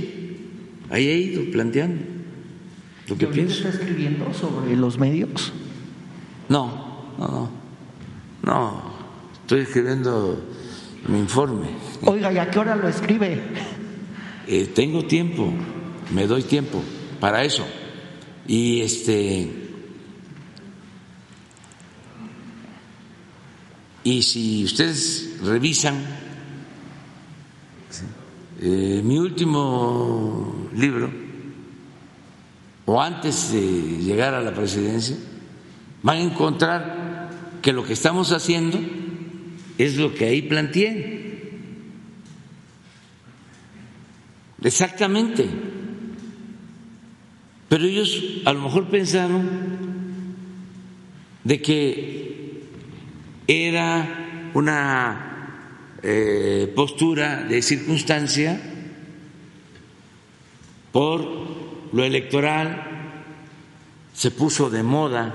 Ahí 0.91 1.07
he 1.07 1.17
ido 1.19 1.51
planteando 1.53 2.03
lo 3.07 3.17
que 3.17 3.29
pienso. 3.29 3.55
está 3.55 3.69
escribiendo 3.69 4.35
sobre 4.35 4.77
los 4.77 4.99
medios? 4.99 5.53
No, 6.49 7.15
no, 7.17 7.29
no. 7.29 7.51
No, 8.43 8.83
estoy 9.43 9.61
escribiendo 9.61 10.41
mi 11.07 11.21
informe. 11.21 11.69
Oiga, 12.03 12.33
¿y 12.33 12.39
a 12.39 12.51
qué 12.51 12.59
hora 12.59 12.75
lo 12.75 12.89
escribe? 12.89 13.41
Eh, 14.49 14.73
tengo 14.75 15.05
tiempo, 15.05 15.53
me 16.13 16.27
doy 16.27 16.43
tiempo 16.43 16.83
para 17.21 17.45
eso. 17.45 17.65
Y 18.49 18.81
este 18.81 19.66
y 24.07 24.23
si 24.23 24.63
ustedes 24.63 25.41
revisan 25.43 25.97
eh, 28.61 29.01
mi 29.03 29.19
último 29.19 30.69
libro, 30.77 31.11
o 32.85 33.03
antes 33.03 33.51
de 33.51 33.61
llegar 33.99 34.33
a 34.33 34.41
la 34.41 34.55
presidencia, 34.55 35.17
van 36.05 36.19
a 36.19 36.21
encontrar 36.21 37.31
que 37.61 37.73
lo 37.73 37.83
que 37.83 37.95
estamos 37.95 38.31
haciendo 38.31 38.79
es 39.77 39.97
lo 39.97 40.15
que 40.15 40.27
ahí 40.27 40.43
planteé. 40.43 41.51
Exactamente. 44.63 45.49
Pero 47.69 47.85
ellos 47.85 48.23
a 48.45 48.53
lo 48.53 48.61
mejor 48.61 48.89
pensaron 48.89 49.49
de 51.43 51.61
que 51.61 52.36
era 53.47 54.51
una 54.55 55.99
eh, 56.03 56.73
postura 56.75 57.45
de 57.45 57.63
circunstancia 57.63 58.61
por 60.93 61.21
lo 61.93 62.05
electoral, 62.05 62.83
se 64.15 64.31
puso 64.31 64.71
de 64.71 64.83
moda 64.83 65.35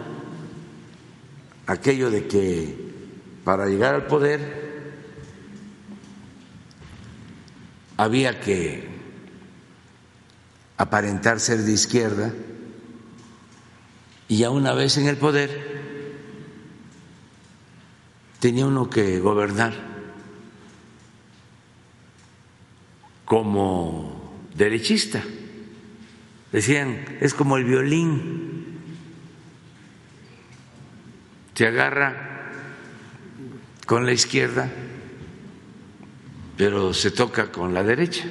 aquello 1.67 2.09
de 2.09 2.27
que 2.27 2.75
para 3.43 3.67
llegar 3.67 3.95
al 3.95 4.07
poder 4.07 4.61
había 7.97 8.39
que 8.39 8.87
aparentar 10.77 11.39
ser 11.39 11.59
de 11.59 11.71
izquierda 11.71 12.33
y 14.27 14.37
ya 14.37 14.49
una 14.49 14.73
vez 14.73 14.97
en 14.97 15.07
el 15.07 15.17
poder 15.17 15.80
tenía 18.41 18.65
uno 18.65 18.89
que 18.89 19.19
gobernar 19.19 19.71
como 23.23 24.33
derechista. 24.55 25.23
Decían, 26.51 27.05
es 27.21 27.35
como 27.35 27.55
el 27.57 27.65
violín, 27.65 28.65
se 31.53 31.67
agarra 31.67 32.49
con 33.85 34.07
la 34.07 34.11
izquierda, 34.11 34.71
pero 36.57 36.95
se 36.95 37.11
toca 37.11 37.51
con 37.51 37.75
la 37.75 37.83
derecha. 37.83 38.25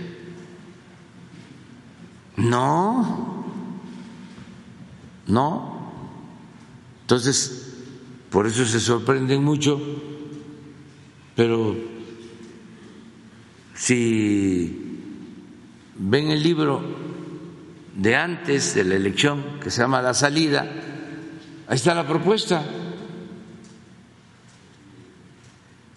No, 2.36 3.44
no. 5.28 5.92
Entonces, 7.02 7.59
por 8.30 8.46
eso 8.46 8.64
se 8.64 8.80
sorprenden 8.80 9.42
mucho, 9.42 9.80
pero 11.34 11.76
si 13.74 14.98
ven 15.96 16.30
el 16.30 16.42
libro 16.42 16.82
de 17.96 18.16
antes 18.16 18.74
de 18.74 18.84
la 18.84 18.94
elección, 18.94 19.60
que 19.60 19.70
se 19.70 19.82
llama 19.82 20.00
La 20.00 20.14
salida, 20.14 20.62
ahí 21.66 21.76
está 21.76 21.94
la 21.94 22.06
propuesta. 22.06 22.64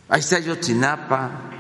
Ahí 0.09 0.19
está 0.19 0.39
Yotzinapa, 0.39 1.53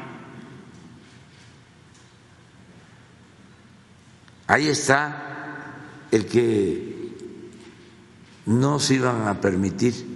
Ahí 4.47 4.67
está 4.67 5.77
el 6.11 6.27
que 6.27 7.15
no 8.45 8.79
se 8.79 8.95
iban 8.95 9.27
a 9.27 9.39
permitir 9.39 10.12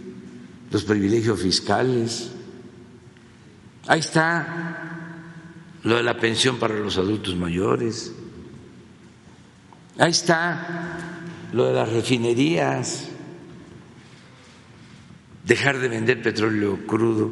los 0.71 0.83
privilegios 0.83 1.41
fiscales. 1.41 2.31
Ahí 3.87 3.99
está 3.99 5.23
lo 5.83 5.95
de 5.95 6.03
la 6.03 6.17
pensión 6.17 6.57
para 6.57 6.75
los 6.75 6.97
adultos 6.97 7.35
mayores. 7.35 8.13
Ahí 9.97 10.11
está 10.11 10.97
lo 11.53 11.67
de 11.67 11.73
las 11.73 11.91
refinerías, 11.91 13.09
dejar 15.45 15.79
de 15.79 15.87
vender 15.87 16.21
petróleo 16.21 16.85
crudo 16.85 17.31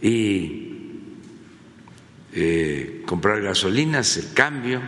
y 0.00 0.68
eh, 2.32 3.02
comprar 3.06 3.42
gasolinas, 3.42 4.16
el 4.18 4.32
cambio 4.34 4.80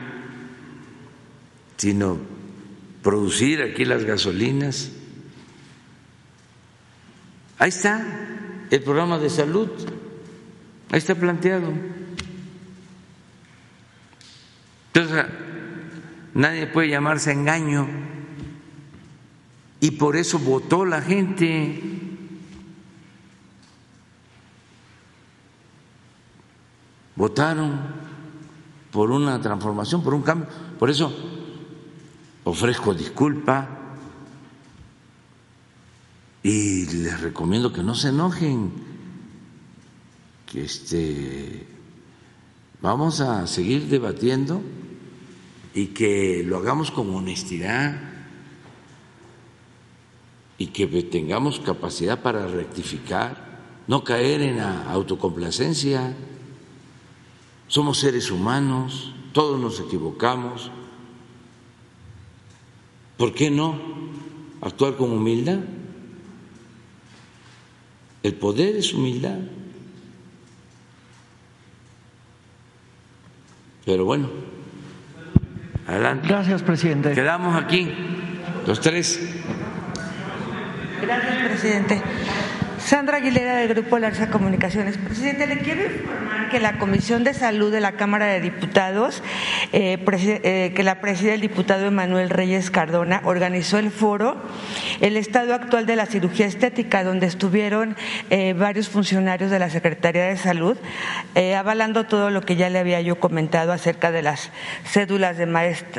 sino 1.81 2.19
producir 3.03 3.63
aquí 3.63 3.87
las 3.87 4.05
gasolinas. 4.05 4.93
Ahí 7.61 7.69
está 7.69 8.03
el 8.71 8.83
programa 8.83 9.19
de 9.19 9.29
salud, 9.29 9.69
ahí 10.91 10.97
está 10.97 11.15
planteado. 11.15 11.71
Entonces, 14.95 15.27
nadie 16.33 16.67
puede 16.69 16.89
llamarse 16.89 17.33
engaño 17.33 17.87
y 19.79 19.91
por 19.91 20.17
eso 20.17 20.39
votó 20.39 20.87
la 20.87 21.03
gente. 21.03 21.83
Votaron 27.15 27.79
por 28.91 29.11
una 29.11 29.39
transformación, 29.39 30.03
por 30.03 30.15
un 30.15 30.23
cambio. 30.23 30.49
Por 30.79 30.89
eso 30.89 31.15
ofrezco 32.45 32.95
disculpa 32.95 33.80
y 36.43 36.87
les 36.87 37.21
recomiendo 37.21 37.73
que 37.73 37.83
no 37.83 37.95
se 37.95 38.09
enojen, 38.09 38.73
que 40.47 40.65
este 40.65 41.67
vamos 42.81 43.21
a 43.21 43.47
seguir 43.47 43.89
debatiendo 43.89 44.63
y 45.75 45.89
que 45.89 46.43
lo 46.45 46.59
hagamos 46.59 46.91
con 46.91 47.15
honestidad 47.15 48.01
y 50.57 50.69
que 50.69 50.87
tengamos 51.03 51.61
capacidad 51.61 52.23
para 52.23 52.47
rectificar, 52.47 53.83
no 53.87 54.05
caer 54.05 54.41
en 54.43 54.59
la 54.59 54.91
autocomplacencia. 54.91 56.15
Somos 57.69 57.99
seres 57.99 58.31
humanos, 58.31 59.15
todos 59.33 59.61
nos 59.61 59.79
equivocamos 59.81 60.71
¿Por 63.21 63.35
qué 63.35 63.51
no 63.51 63.79
actuar 64.63 64.97
con 64.97 65.13
humildad? 65.13 65.59
El 68.23 68.35
poder 68.35 68.77
es 68.77 68.93
humildad. 68.93 69.39
Pero 73.85 74.05
bueno, 74.05 74.29
adelante. 75.87 76.29
Gracias, 76.29 76.63
presidente. 76.63 77.13
Quedamos 77.13 77.61
aquí, 77.61 77.91
los 78.67 78.81
tres. 78.81 79.21
Gracias, 81.01 81.49
presidente. 81.49 82.03
Sandra 82.85 83.19
Aguilera, 83.19 83.57
del 83.57 83.69
Grupo 83.69 83.99
Larsa 83.99 84.31
Comunicaciones. 84.31 84.97
Presidente, 84.97 85.47
le 85.47 85.59
quiero 85.59 85.83
informar 85.85 86.49
que 86.49 86.59
la 86.61 86.79
Comisión 86.79 87.25
de 87.25 87.35
Salud 87.35 87.71
de 87.71 87.81
la 87.81 87.93
Cámara 87.93 88.27
de 88.27 88.41
Diputados, 88.41 89.23
eh, 89.73 89.99
eh, 90.03 90.73
que 90.75 90.83
la 90.83 91.01
preside 91.01 91.35
el 91.35 91.41
diputado 91.43 91.87
Emanuel 91.87 92.31
Reyes 92.31 92.71
Cardona, 92.71 93.21
organizó 93.25 93.79
el 93.79 93.91
foro 93.91 94.43
El 95.01 95.17
estado 95.17 95.55
actual 95.55 95.87
de 95.87 95.97
la 95.97 96.07
cirugía 96.07 96.47
estética, 96.47 97.05
donde 97.05 97.27
estuvieron 97.27 97.97
eh, 98.31 98.55
varios 98.55 98.89
funcionarios 98.89 99.51
de 99.51 99.59
la 99.59 99.71
Secretaría 99.71 100.25
de 100.25 100.37
Salud, 100.37 100.77
avalando 101.57 102.05
todo 102.05 102.31
lo 102.31 102.41
que 102.41 102.57
ya 102.57 102.71
le 102.71 102.79
había 102.79 103.01
yo 103.01 103.21
comentado 103.21 103.73
acerca 103.73 104.11
de 104.11 104.23
las 104.23 104.51
cédulas 104.85 105.37
de, 105.37 105.47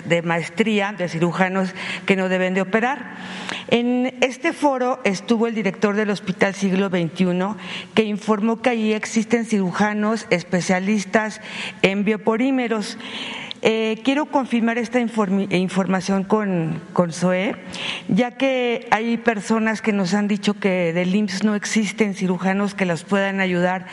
de 0.05 0.21
maestría 0.21 0.93
de 0.97 1.07
cirujanos 1.07 1.73
que 2.05 2.15
no 2.15 2.27
deben 2.27 2.53
de 2.53 2.61
operar. 2.61 3.15
En 3.69 4.17
este 4.21 4.51
foro 4.51 4.99
estuvo 5.03 5.47
el 5.47 5.55
director 5.55 5.95
del 5.95 6.09
Hospital 6.09 6.53
Siglo 6.71 6.89
XXI, 6.89 7.59
que 7.93 8.03
informó 8.03 8.61
que 8.61 8.69
allí 8.69 8.93
existen 8.93 9.45
cirujanos 9.45 10.25
especialistas 10.29 11.41
en 11.81 12.05
bioporímeros. 12.05 12.97
Eh, 13.61 13.99
quiero 14.05 14.25
confirmar 14.27 14.77
esta 14.77 15.01
información 15.01 16.23
con, 16.23 16.81
con 16.93 17.11
SOE, 17.11 17.57
ya 18.07 18.31
que 18.31 18.87
hay 18.89 19.17
personas 19.17 19.81
que 19.81 19.91
nos 19.91 20.13
han 20.13 20.29
dicho 20.29 20.53
que 20.53 20.93
del 20.93 21.13
IMSS 21.13 21.43
no 21.43 21.55
existen 21.55 22.15
cirujanos 22.15 22.73
que 22.73 22.85
los 22.85 23.03
puedan 23.03 23.41
ayudar 23.41 23.85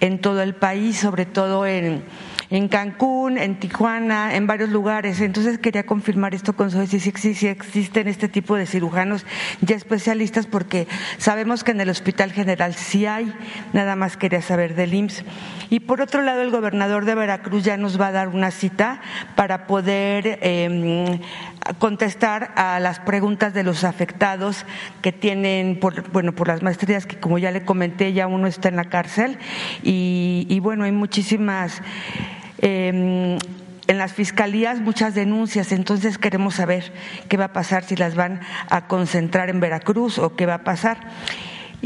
en 0.00 0.18
todo 0.18 0.42
el 0.42 0.54
país, 0.54 0.98
sobre 0.98 1.24
todo 1.24 1.66
en 1.66 2.02
en 2.50 2.68
Cancún, 2.68 3.38
en 3.38 3.58
Tijuana, 3.58 4.34
en 4.36 4.46
varios 4.46 4.70
lugares. 4.70 5.20
Entonces 5.20 5.58
quería 5.58 5.86
confirmar 5.86 6.34
esto 6.34 6.54
con 6.54 6.70
Zoe, 6.70 6.86
si, 6.86 7.00
si 7.00 7.46
existen 7.46 8.08
este 8.08 8.28
tipo 8.28 8.56
de 8.56 8.66
cirujanos 8.66 9.26
ya 9.60 9.76
especialistas, 9.76 10.46
porque 10.46 10.86
sabemos 11.18 11.64
que 11.64 11.72
en 11.72 11.80
el 11.80 11.90
Hospital 11.90 12.32
General 12.32 12.74
sí 12.74 13.06
hay, 13.06 13.32
nada 13.72 13.96
más 13.96 14.16
quería 14.16 14.42
saber 14.42 14.74
del 14.74 14.94
IMSS. 14.94 15.24
Y 15.70 15.80
por 15.80 16.00
otro 16.00 16.22
lado, 16.22 16.42
el 16.42 16.50
gobernador 16.50 17.04
de 17.04 17.14
Veracruz 17.14 17.64
ya 17.64 17.76
nos 17.76 18.00
va 18.00 18.08
a 18.08 18.12
dar 18.12 18.28
una 18.28 18.50
cita 18.50 19.00
para 19.36 19.66
poder 19.66 20.38
em, 20.42 21.20
contestar 21.78 22.52
a 22.56 22.78
las 22.80 23.00
preguntas 23.00 23.54
de 23.54 23.62
los 23.62 23.84
afectados 23.84 24.66
que 25.02 25.12
tienen, 25.12 25.78
por, 25.80 26.10
bueno, 26.10 26.32
por 26.32 26.48
las 26.48 26.62
maestrías 26.62 27.06
que 27.06 27.18
como 27.18 27.38
ya 27.38 27.50
le 27.50 27.64
comenté, 27.64 28.12
ya 28.12 28.26
uno 28.26 28.46
está 28.46 28.68
en 28.68 28.76
la 28.76 28.84
cárcel 28.84 29.38
y, 29.82 30.46
y 30.48 30.60
bueno, 30.60 30.84
hay 30.84 30.92
muchísimas 30.92 31.82
Em, 32.66 33.36
en 33.88 33.98
las 33.98 34.14
fiscalías 34.14 34.80
muchas 34.80 35.14
denuncias, 35.14 35.70
entonces 35.70 36.16
queremos 36.16 36.54
saber 36.54 36.94
qué 37.28 37.36
va 37.36 37.46
a 37.46 37.52
pasar, 37.52 37.84
si 37.84 37.94
las 37.94 38.14
van 38.14 38.40
a 38.70 38.86
concentrar 38.86 39.50
en 39.50 39.60
Veracruz 39.60 40.18
o 40.18 40.34
qué 40.34 40.46
va 40.46 40.54
a 40.54 40.64
pasar. 40.64 40.96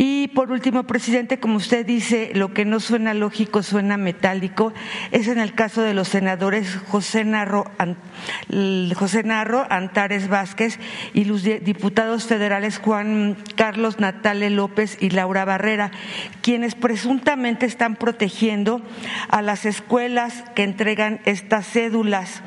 Y 0.01 0.29
por 0.29 0.53
último, 0.53 0.85
presidente, 0.85 1.41
como 1.41 1.57
usted 1.57 1.85
dice, 1.85 2.31
lo 2.33 2.55
que 2.55 2.65
no 2.65 2.79
suena 2.79 3.15
lógico 3.15 3.65
suena 3.65 3.97
metálico, 3.97 4.73
es 5.11 5.27
en 5.27 5.41
el 5.41 5.55
caso 5.55 5.83
de 5.83 5.93
los 5.93 6.07
senadores 6.07 6.79
José 6.87 7.25
Narro, 7.25 7.65
José 8.95 9.25
Narro 9.25 9.67
Antares 9.69 10.29
Vázquez 10.29 10.79
y 11.15 11.25
los 11.25 11.43
diputados 11.43 12.27
federales 12.27 12.79
Juan 12.79 13.37
Carlos 13.57 13.99
Natale 13.99 14.51
López 14.51 14.99
y 15.01 15.11
Laura 15.11 15.45
Barrera, 15.45 15.91
quienes 16.43 16.77
presuntamente 16.77 17.67
están 17.67 17.97
protegiendo 17.97 18.81
a 19.29 19.43
las 19.43 19.67
escuelas 19.67 20.45
que 20.55 20.63
entregan 20.63 21.19
estas 21.25 21.67
cédulas 21.67 22.41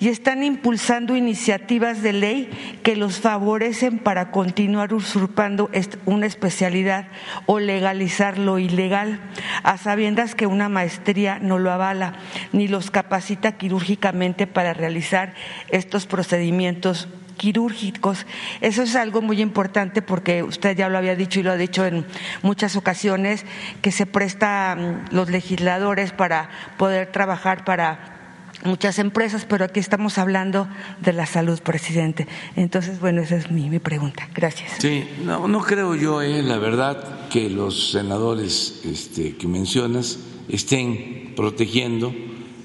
y 0.00 0.08
están 0.08 0.42
impulsando 0.42 1.16
iniciativas 1.16 2.02
de 2.02 2.12
ley 2.12 2.80
que 2.82 2.96
los 2.96 3.20
favorecen 3.20 3.98
para 3.98 4.30
continuar 4.30 4.94
usurpando 4.94 5.70
una 6.06 6.26
especialidad 6.26 7.08
o 7.46 7.58
legalizar 7.58 8.38
lo 8.38 8.58
ilegal, 8.58 9.20
a 9.62 9.76
sabiendas 9.76 10.34
que 10.34 10.46
una 10.46 10.68
maestría 10.68 11.38
no 11.40 11.58
lo 11.58 11.72
avala 11.72 12.14
ni 12.52 12.68
los 12.68 12.90
capacita 12.90 13.52
quirúrgicamente 13.52 14.46
para 14.46 14.72
realizar 14.72 15.34
estos 15.68 16.06
procedimientos 16.06 17.08
quirúrgicos. 17.36 18.26
Eso 18.60 18.82
es 18.82 18.96
algo 18.96 19.22
muy 19.22 19.40
importante 19.40 20.02
porque 20.02 20.42
usted 20.42 20.76
ya 20.76 20.88
lo 20.88 20.98
había 20.98 21.16
dicho 21.16 21.40
y 21.40 21.44
lo 21.44 21.52
ha 21.52 21.56
dicho 21.56 21.86
en 21.86 22.04
muchas 22.42 22.76
ocasiones, 22.76 23.46
que 23.80 23.92
se 23.92 24.04
presta 24.04 24.76
mm, 24.76 25.14
los 25.14 25.30
legisladores 25.30 26.12
para 26.12 26.50
poder 26.76 27.10
trabajar 27.12 27.64
para 27.64 28.17
muchas 28.64 28.98
empresas, 28.98 29.44
pero 29.44 29.64
aquí 29.64 29.80
estamos 29.80 30.18
hablando 30.18 30.68
de 31.00 31.12
la 31.12 31.26
salud, 31.26 31.60
presidente. 31.60 32.26
Entonces, 32.56 33.00
bueno, 33.00 33.22
esa 33.22 33.36
es 33.36 33.50
mi, 33.50 33.78
pregunta. 33.78 34.28
Gracias. 34.34 34.72
Sí, 34.78 35.04
no, 35.24 35.48
no 35.48 35.60
creo 35.60 35.94
yo, 35.94 36.22
eh, 36.22 36.42
la 36.42 36.58
verdad, 36.58 37.28
que 37.28 37.48
los 37.48 37.92
senadores 37.92 38.82
este, 38.84 39.36
que 39.36 39.46
mencionas 39.46 40.18
estén 40.48 41.32
protegiendo 41.36 42.14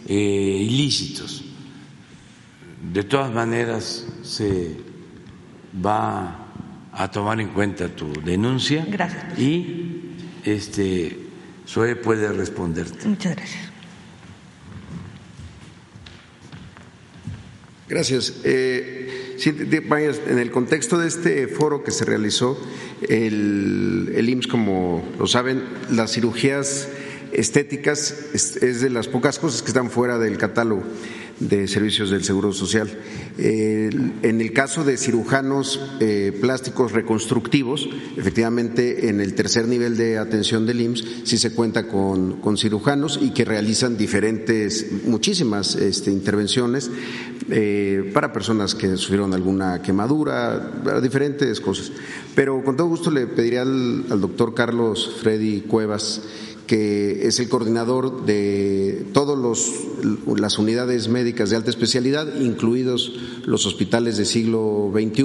eh, 0.08 0.14
ilícitos. 0.16 1.44
De 2.92 3.04
todas 3.04 3.32
maneras, 3.32 4.06
se 4.24 4.76
va 5.84 6.40
a 6.92 7.10
tomar 7.10 7.40
en 7.40 7.50
cuenta 7.50 7.88
tu 7.90 8.12
denuncia. 8.22 8.86
Gracias. 8.88 9.40
Y 9.40 10.12
este, 10.44 11.18
SOE 11.66 11.96
puede 11.96 12.32
responderte. 12.32 13.08
Muchas 13.08 13.36
gracias. 13.36 13.73
Gracias. 17.94 18.34
Eh, 18.44 19.38
en 19.46 20.40
el 20.40 20.50
contexto 20.50 20.98
de 20.98 21.08
este 21.08 21.48
foro 21.48 21.84
que 21.84 21.92
se 21.92 22.06
realizó, 22.06 22.60
el, 23.08 24.12
el 24.16 24.30
IMSS, 24.30 24.48
como 24.48 25.08
lo 25.20 25.28
saben, 25.28 25.62
las 25.92 26.12
cirugías 26.12 26.88
estéticas 27.34 28.32
es 28.34 28.82
de 28.82 28.90
las 28.90 29.08
pocas 29.08 29.38
cosas 29.38 29.62
que 29.62 29.68
están 29.68 29.92
fuera 29.92 30.18
del 30.18 30.40
catálogo 30.40 30.82
de 31.50 31.68
servicios 31.68 32.10
del 32.10 32.24
Seguro 32.24 32.54
Social. 32.54 32.90
en 33.38 34.42
el 34.42 34.54
caso 34.54 34.84
de 34.84 34.98
cirujanos 34.98 35.80
eh, 36.00 36.38
plásticos 36.40 36.92
reconstructivos, 36.92 37.90
efectivamente 38.18 39.10
en 39.10 39.20
el 39.20 39.34
tercer 39.34 39.68
nivel 39.68 39.98
de 39.98 40.18
atención 40.18 40.66
del 40.66 40.82
IMSS 40.82 41.06
sí 41.24 41.38
se 41.38 41.54
cuenta 41.54 41.88
con, 41.88 42.58
cirujanos 42.58 43.20
y 43.22 43.32
que 43.32 43.46
realizan 43.46 43.98
diferentes, 43.98 44.88
muchísimas 45.06 45.76
este, 45.76 46.12
intervenciones 46.12 46.92
eh, 47.50 48.12
para 48.14 48.32
personas 48.32 48.76
que 48.76 48.96
sufrieron 48.98 49.34
alguna 49.34 49.82
quemadura, 49.82 51.00
diferentes 51.02 51.60
cosas. 51.60 51.92
Pero 52.36 52.64
con 52.64 52.78
todo 52.78 52.88
gusto 52.88 53.12
le 53.12 53.28
pediría 53.28 53.64
al 53.64 54.22
doctor 54.22 54.54
Carlos 54.54 55.18
Freddy 55.22 55.62
Cuevas 55.62 56.22
que 56.68 57.28
es 57.28 57.40
el 57.40 57.50
coordinador 57.50 58.26
de 58.26 59.06
todas 59.14 59.38
las 60.38 60.58
unidades 60.58 61.10
médicas 61.10 61.50
de 61.50 61.58
alta 61.58 61.70
especialidad, 61.70 62.40
incluidos 62.40 63.14
los 63.46 63.66
hospitales 63.66 64.18
de 64.18 64.26
siglo 64.26 64.92
XXI, 64.94 65.24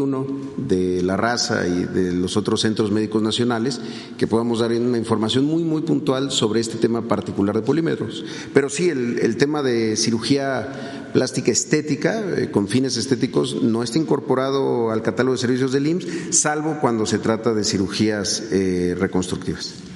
de 0.56 1.02
la 1.02 1.16
raza 1.16 1.66
y 1.66 1.84
de 1.84 2.12
los 2.12 2.36
otros 2.36 2.62
centros 2.62 2.90
médicos 2.90 3.22
nacionales, 3.22 3.80
que 4.16 4.26
podamos 4.26 4.58
dar 4.58 4.72
una 4.72 4.98
información 4.98 5.44
muy, 5.44 5.62
muy 5.62 5.82
puntual 5.82 6.30
sobre 6.30 6.60
este 6.60 6.76
tema 6.76 7.06
particular 7.06 7.54
de 7.54 7.62
polímetros. 7.62 8.24
Pero 8.52 8.68
sí, 8.68 8.88
el, 8.88 9.36
tema 9.36 9.62
de 9.62 9.96
cirugía 9.96 11.10
plástica 11.12 11.52
estética, 11.52 12.20
eh, 12.36 12.50
con 12.50 12.66
fines 12.66 12.96
estéticos, 12.96 13.62
no 13.62 13.84
está 13.84 13.98
incorporado 13.98 14.90
al 14.90 15.02
catálogo 15.02 15.36
de 15.36 15.40
servicios 15.40 15.72
del 15.72 15.86
IMSS, 15.86 16.36
salvo 16.36 16.78
cuando 16.80 17.06
se 17.06 17.18
trata 17.18 17.54
de 17.54 17.62
cirugías 17.62 18.42
eh, 18.50 18.96
reconstructivas. 18.98 19.87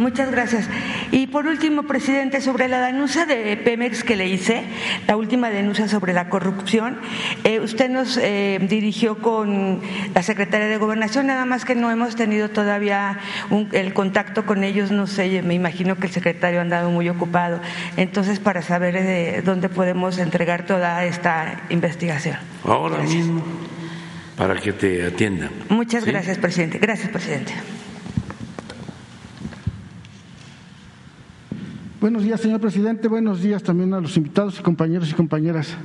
Muchas 0.00 0.30
gracias. 0.30 0.66
Y 1.12 1.26
por 1.26 1.46
último, 1.46 1.82
presidente, 1.82 2.40
sobre 2.40 2.68
la 2.68 2.80
denuncia 2.80 3.26
de 3.26 3.54
Pemex 3.58 4.02
que 4.02 4.16
le 4.16 4.28
hice, 4.28 4.64
la 5.06 5.18
última 5.18 5.50
denuncia 5.50 5.88
sobre 5.88 6.14
la 6.14 6.30
corrupción, 6.30 6.96
eh, 7.44 7.60
usted 7.60 7.90
nos 7.90 8.16
eh, 8.16 8.58
dirigió 8.62 9.18
con 9.18 9.82
la 10.14 10.22
Secretaría 10.22 10.68
de 10.68 10.78
Gobernación, 10.78 11.26
nada 11.26 11.44
más 11.44 11.66
que 11.66 11.74
no 11.74 11.90
hemos 11.90 12.16
tenido 12.16 12.48
todavía 12.48 13.18
el 13.72 13.92
contacto 13.92 14.46
con 14.46 14.64
ellos, 14.64 14.90
no 14.90 15.06
sé, 15.06 15.42
me 15.42 15.52
imagino 15.52 15.96
que 15.96 16.06
el 16.06 16.12
secretario 16.14 16.60
ha 16.60 16.62
andado 16.62 16.90
muy 16.90 17.10
ocupado. 17.10 17.60
Entonces, 17.98 18.40
para 18.40 18.62
saber 18.62 18.96
eh, 18.96 19.42
dónde 19.44 19.68
podemos 19.68 20.16
entregar 20.16 20.64
toda 20.64 21.04
esta 21.04 21.60
investigación. 21.68 22.38
Ahora 22.64 23.02
mismo, 23.02 23.44
para 24.34 24.56
que 24.56 24.72
te 24.72 25.04
atiendan. 25.04 25.50
Muchas 25.68 26.06
gracias, 26.06 26.38
presidente. 26.38 26.78
Gracias, 26.78 27.10
presidente. 27.10 27.52
Buenos 32.00 32.22
días, 32.22 32.40
señor 32.40 32.60
presidente. 32.60 33.08
Buenos 33.08 33.42
días 33.42 33.62
también 33.62 33.92
a 33.92 34.00
los 34.00 34.16
invitados 34.16 34.58
y 34.58 34.62
compañeros 34.62 35.10
y 35.10 35.12
compañeras. 35.12 35.76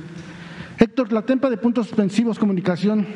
Héctor 0.78 1.12
Latempa 1.12 1.50
de 1.50 1.58
Puntos 1.58 1.88
Suspensivos 1.88 2.38
Comunicación. 2.38 3.06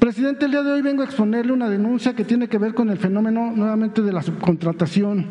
Presidente, 0.00 0.46
el 0.46 0.50
día 0.50 0.64
de 0.64 0.72
hoy 0.72 0.82
vengo 0.82 1.02
a 1.02 1.04
exponerle 1.04 1.52
una 1.52 1.68
denuncia 1.68 2.16
que 2.16 2.24
tiene 2.24 2.48
que 2.48 2.58
ver 2.58 2.74
con 2.74 2.90
el 2.90 2.98
fenómeno 2.98 3.52
nuevamente 3.54 4.02
de 4.02 4.12
la 4.12 4.22
subcontratación. 4.22 5.24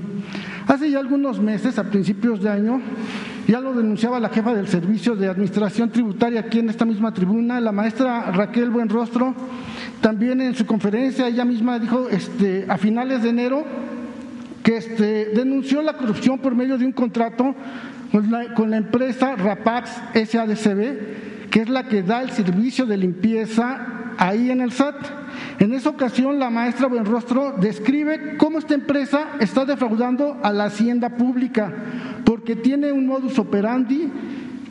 Hace 0.68 0.90
ya 0.90 1.00
algunos 1.00 1.42
meses, 1.42 1.78
a 1.78 1.84
principios 1.84 2.42
de 2.42 2.50
año, 2.50 2.80
ya 3.46 3.60
lo 3.60 3.74
denunciaba 3.74 4.18
la 4.22 4.30
jefa 4.30 4.54
del 4.54 4.70
Servicio 4.70 5.18
de 5.18 5.28
Administración 5.28 5.90
Tributaria 5.90 6.40
aquí 6.40 6.60
en 6.60 6.70
esta 6.70 6.86
misma 6.86 7.14
tribuna, 7.14 7.60
la 7.60 7.74
maestra 7.74 8.32
Raquel 8.32 8.70
Buenrostro. 8.70 9.36
También 10.00 10.40
en 10.40 10.56
su 10.56 10.66
conferencia 10.66 11.28
ella 11.28 11.44
misma 11.44 11.78
dijo 11.78 12.08
este, 12.10 12.66
a 12.70 12.78
finales 12.78 13.22
de 13.22 13.30
enero 13.30 13.66
que 14.66 14.78
este, 14.78 15.26
denunció 15.26 15.84
la 15.84 15.94
corrupción 15.94 16.40
por 16.40 16.56
medio 16.56 16.80
de 16.80 16.86
un 16.88 16.92
contrato 16.92 17.54
con 18.12 18.32
la, 18.32 18.56
con 18.56 18.72
la 18.72 18.78
empresa 18.78 19.36
Rapax 19.36 19.92
SADCB, 20.16 21.50
que 21.52 21.62
es 21.62 21.70
la 21.70 21.88
que 21.88 22.02
da 22.02 22.24
el 22.24 22.32
servicio 22.32 22.88
de 22.88 22.98
limpieza 22.98 24.14
ahí 24.18 24.50
en 24.50 24.62
el 24.62 24.72
SAT. 24.72 24.96
En 25.60 25.72
esa 25.76 25.90
ocasión, 25.90 26.40
la 26.40 26.50
maestra 26.50 26.88
Buenrostro 26.88 27.54
describe 27.62 28.38
cómo 28.38 28.58
esta 28.58 28.74
empresa 28.74 29.34
está 29.40 29.66
defraudando 29.66 30.40
a 30.42 30.52
la 30.52 30.66
hacienda 30.66 31.10
pública, 31.10 31.72
porque 32.26 32.56
tiene 32.56 32.92
un 32.92 33.06
modus 33.06 33.38
operandi 33.38 34.12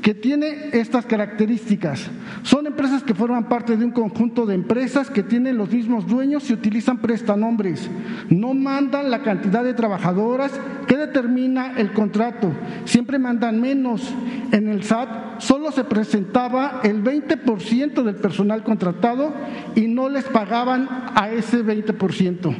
que 0.04 0.12
tiene 0.12 0.68
estas 0.74 1.06
características. 1.06 2.10
Son 2.42 2.66
empresas 2.66 3.02
que 3.02 3.14
forman 3.14 3.48
parte 3.48 3.74
de 3.74 3.86
un 3.86 3.90
conjunto 3.90 4.44
de 4.44 4.54
empresas 4.54 5.08
que 5.08 5.22
tienen 5.22 5.56
los 5.56 5.70
mismos 5.70 6.06
dueños 6.06 6.50
y 6.50 6.52
utilizan 6.52 6.98
prestanombres. 6.98 7.88
No 8.28 8.52
mandan 8.52 9.10
la 9.10 9.22
cantidad 9.22 9.64
de 9.64 9.72
trabajadoras 9.72 10.52
que 10.86 10.98
determina 10.98 11.72
el 11.78 11.94
contrato. 11.94 12.52
Siempre 12.84 13.18
mandan 13.18 13.62
menos. 13.62 14.12
En 14.52 14.68
el 14.68 14.82
SAT 14.82 15.40
solo 15.40 15.72
se 15.72 15.84
presentaba 15.84 16.80
el 16.82 17.02
20% 17.02 18.02
del 18.02 18.16
personal 18.16 18.62
contratado 18.62 19.32
y 19.74 19.88
no 19.88 20.10
les 20.10 20.24
pagaban 20.24 20.86
a 21.14 21.30
ese 21.30 21.64
20%. 21.64 22.54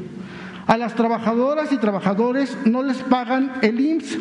A 0.66 0.78
las 0.78 0.94
trabajadoras 0.94 1.72
y 1.72 1.76
trabajadores 1.76 2.56
no 2.64 2.82
les 2.82 3.02
pagan 3.02 3.52
el 3.60 3.78
IMSS, 3.78 4.18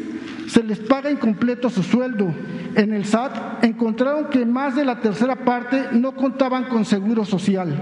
se 0.48 0.64
les 0.64 0.80
paga 0.80 1.12
incompleto 1.12 1.70
su 1.70 1.84
sueldo. 1.84 2.34
En 2.76 2.94
el 2.94 3.06
SAT 3.06 3.64
encontraron 3.64 4.30
que 4.30 4.46
más 4.46 4.76
de 4.76 4.86
la 4.86 5.00
tercera 5.00 5.36
parte 5.36 5.90
no 5.92 6.14
contaban 6.14 6.66
con 6.66 6.86
seguro 6.86 7.26
social. 7.26 7.76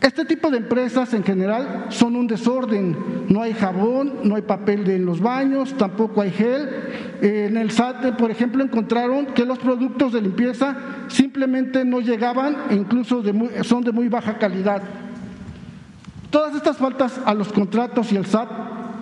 Este 0.00 0.24
tipo 0.24 0.50
de 0.50 0.56
empresas 0.56 1.12
en 1.12 1.22
general 1.22 1.86
son 1.90 2.16
un 2.16 2.26
desorden. 2.26 2.96
No 3.28 3.42
hay 3.42 3.52
jabón, 3.52 4.20
no 4.24 4.36
hay 4.36 4.42
papel 4.42 4.88
en 4.88 5.04
los 5.04 5.20
baños, 5.20 5.74
tampoco 5.76 6.22
hay 6.22 6.30
gel. 6.30 6.68
En 7.20 7.58
el 7.58 7.70
SAT, 7.70 8.16
por 8.16 8.30
ejemplo, 8.30 8.64
encontraron 8.64 9.26
que 9.26 9.44
los 9.44 9.58
productos 9.58 10.12
de 10.14 10.22
limpieza 10.22 10.74
simplemente 11.08 11.84
no 11.84 12.00
llegaban 12.00 12.56
e 12.70 12.76
incluso 12.76 13.22
son 13.62 13.84
de 13.84 13.92
muy 13.92 14.08
baja 14.08 14.38
calidad. 14.38 14.82
Todas 16.30 16.54
estas 16.54 16.78
faltas 16.78 17.20
a 17.26 17.34
los 17.34 17.52
contratos 17.52 18.10
y 18.12 18.16
el 18.16 18.24
SAT 18.24 18.48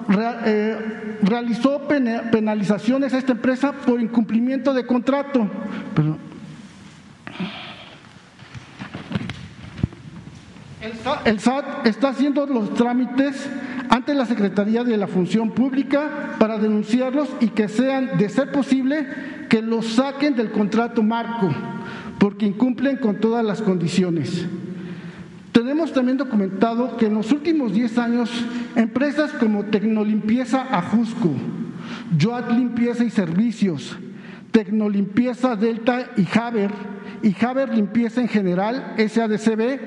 realizó 0.08 1.86
penalizaciones 1.86 3.12
a 3.14 3.18
esta 3.18 3.32
empresa 3.32 3.72
por 3.72 4.00
incumplimiento 4.00 4.72
de 4.72 4.86
contrato. 4.86 5.48
El 11.24 11.40
SAT 11.40 11.86
está 11.86 12.08
haciendo 12.10 12.46
los 12.46 12.74
trámites 12.74 13.48
ante 13.90 14.14
la 14.14 14.26
Secretaría 14.26 14.84
de 14.84 14.96
la 14.96 15.06
Función 15.06 15.50
Pública 15.50 16.34
para 16.38 16.58
denunciarlos 16.58 17.28
y 17.40 17.48
que 17.48 17.68
sean, 17.68 18.16
de 18.16 18.28
ser 18.28 18.52
posible, 18.52 19.06
que 19.48 19.62
los 19.62 19.86
saquen 19.94 20.34
del 20.34 20.50
contrato 20.50 21.02
marco, 21.02 21.50
porque 22.18 22.46
incumplen 22.46 22.96
con 22.96 23.16
todas 23.16 23.44
las 23.44 23.62
condiciones. 23.62 24.46
Tenemos 25.58 25.92
también 25.92 26.16
documentado 26.16 26.96
que 26.96 27.06
en 27.06 27.14
los 27.14 27.32
últimos 27.32 27.72
10 27.72 27.98
años 27.98 28.30
empresas 28.76 29.32
como 29.32 29.64
Tecnolimpieza 29.64 30.62
Ajusco, 30.70 31.32
Joat 32.16 32.52
Limpieza 32.52 33.02
y 33.02 33.10
Servicios, 33.10 33.98
Tecnolimpieza 34.52 35.56
Delta 35.56 36.12
y 36.16 36.28
Haber 36.38 36.70
y 37.24 37.34
Haber 37.44 37.74
Limpieza 37.74 38.20
en 38.20 38.28
general, 38.28 38.94
SADCB, 38.98 39.80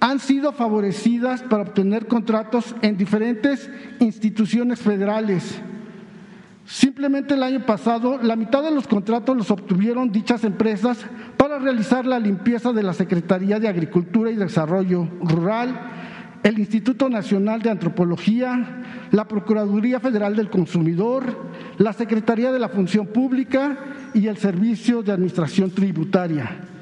han 0.00 0.20
sido 0.20 0.54
favorecidas 0.54 1.42
para 1.42 1.64
obtener 1.64 2.06
contratos 2.06 2.74
en 2.80 2.96
diferentes 2.96 3.68
instituciones 4.00 4.80
federales 4.80 5.60
Simplemente 6.66 7.34
el 7.34 7.42
año 7.42 7.66
pasado, 7.66 8.18
la 8.22 8.36
mitad 8.36 8.62
de 8.62 8.70
los 8.70 8.86
contratos 8.86 9.36
los 9.36 9.50
obtuvieron 9.50 10.10
dichas 10.10 10.44
empresas 10.44 10.98
para 11.36 11.58
realizar 11.58 12.06
la 12.06 12.18
limpieza 12.18 12.72
de 12.72 12.82
la 12.82 12.94
Secretaría 12.94 13.60
de 13.60 13.68
Agricultura 13.68 14.30
y 14.30 14.36
Desarrollo 14.36 15.06
Rural, 15.20 15.78
el 16.42 16.58
Instituto 16.58 17.10
Nacional 17.10 17.60
de 17.60 17.70
Antropología, 17.70 18.82
la 19.10 19.28
Procuraduría 19.28 20.00
Federal 20.00 20.36
del 20.36 20.48
Consumidor, 20.48 21.24
la 21.76 21.92
Secretaría 21.92 22.50
de 22.50 22.58
la 22.58 22.70
Función 22.70 23.08
Pública 23.08 23.76
y 24.14 24.26
el 24.26 24.38
Servicio 24.38 25.02
de 25.02 25.12
Administración 25.12 25.70
Tributaria. 25.70 26.73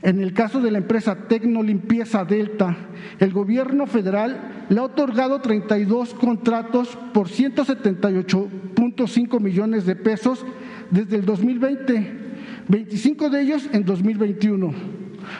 En 0.00 0.20
el 0.20 0.32
caso 0.32 0.60
de 0.60 0.70
la 0.70 0.78
empresa 0.78 1.26
Tecnolimpieza 1.26 2.24
Delta, 2.24 2.76
el 3.18 3.32
gobierno 3.32 3.88
federal 3.88 4.66
le 4.68 4.78
ha 4.78 4.84
otorgado 4.84 5.40
32 5.40 6.14
contratos 6.14 6.96
por 7.12 7.26
178.5 7.28 9.40
millones 9.40 9.86
de 9.86 9.96
pesos 9.96 10.46
desde 10.92 11.16
el 11.16 11.24
2020, 11.24 12.12
25 12.68 13.28
de 13.28 13.42
ellos 13.42 13.68
en 13.72 13.84
2021, 13.84 14.72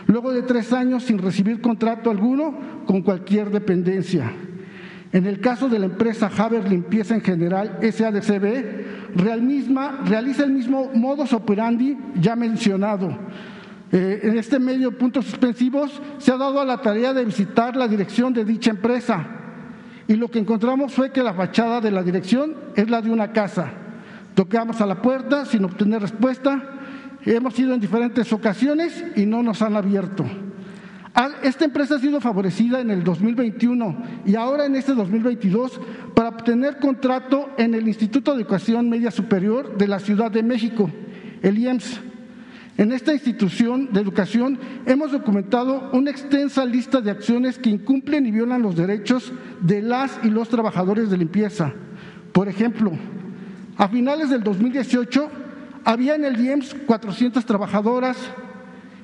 luego 0.08 0.32
de 0.32 0.42
tres 0.42 0.72
años 0.72 1.04
sin 1.04 1.18
recibir 1.18 1.60
contrato 1.60 2.10
alguno 2.10 2.82
con 2.84 3.02
cualquier 3.02 3.50
dependencia. 3.50 4.32
En 5.12 5.26
el 5.26 5.38
caso 5.38 5.68
de 5.68 5.78
la 5.78 5.86
empresa 5.86 6.32
Haber 6.36 6.68
Limpieza 6.68 7.14
en 7.14 7.20
general, 7.20 7.78
SADCB, 7.80 9.14
real 9.14 9.40
misma, 9.40 10.00
realiza 10.04 10.42
el 10.42 10.50
mismo 10.50 10.90
modus 10.94 11.32
operandi 11.32 11.96
ya 12.20 12.34
mencionado 12.34 13.16
eh, 13.90 14.20
en 14.22 14.38
este 14.38 14.58
medio 14.58 14.96
puntos 14.96 15.24
suspensivos 15.24 16.02
se 16.18 16.30
ha 16.30 16.36
dado 16.36 16.60
a 16.60 16.64
la 16.64 16.82
tarea 16.82 17.14
de 17.14 17.24
visitar 17.24 17.74
la 17.74 17.88
dirección 17.88 18.34
de 18.34 18.44
dicha 18.44 18.70
empresa 18.70 19.26
y 20.06 20.14
lo 20.14 20.30
que 20.30 20.38
encontramos 20.38 20.92
fue 20.92 21.10
que 21.10 21.22
la 21.22 21.34
fachada 21.34 21.80
de 21.80 21.90
la 21.90 22.02
dirección 22.02 22.54
es 22.74 22.88
la 22.90 23.00
de 23.00 23.10
una 23.10 23.32
casa. 23.32 23.70
Tocamos 24.34 24.80
a 24.80 24.86
la 24.86 25.00
puerta 25.00 25.44
sin 25.44 25.64
obtener 25.64 26.02
respuesta, 26.02 26.62
hemos 27.24 27.58
ido 27.58 27.74
en 27.74 27.80
diferentes 27.80 28.32
ocasiones 28.32 29.04
y 29.16 29.26
no 29.26 29.42
nos 29.42 29.62
han 29.62 29.76
abierto. 29.76 30.24
Esta 31.42 31.64
empresa 31.64 31.96
ha 31.96 31.98
sido 31.98 32.20
favorecida 32.20 32.80
en 32.80 32.90
el 32.90 33.02
2021 33.02 33.96
y 34.24 34.36
ahora 34.36 34.66
en 34.66 34.76
este 34.76 34.94
2022 34.94 35.80
para 36.14 36.28
obtener 36.28 36.78
contrato 36.78 37.50
en 37.58 37.74
el 37.74 37.88
Instituto 37.88 38.32
de 38.34 38.42
Educación 38.42 38.88
Media 38.88 39.10
Superior 39.10 39.76
de 39.76 39.88
la 39.88 39.98
Ciudad 39.98 40.30
de 40.30 40.42
México, 40.42 40.90
el 41.42 41.58
IEMS 41.58 42.00
en 42.78 42.92
esta 42.92 43.12
institución 43.12 43.92
de 43.92 44.00
educación 44.00 44.56
hemos 44.86 45.10
documentado 45.10 45.90
una 45.92 46.12
extensa 46.12 46.64
lista 46.64 47.00
de 47.00 47.10
acciones 47.10 47.58
que 47.58 47.70
incumplen 47.70 48.24
y 48.24 48.30
violan 48.30 48.62
los 48.62 48.76
derechos 48.76 49.32
de 49.60 49.82
las 49.82 50.20
y 50.22 50.30
los 50.30 50.48
trabajadores 50.48 51.10
de 51.10 51.18
limpieza. 51.18 51.72
Por 52.32 52.48
ejemplo, 52.48 52.92
a 53.76 53.88
finales 53.88 54.30
del 54.30 54.44
2018 54.44 55.28
había 55.84 56.14
en 56.14 56.24
el 56.24 56.38
IEMS 56.38 56.76
400 56.86 57.44
trabajadoras 57.44 58.16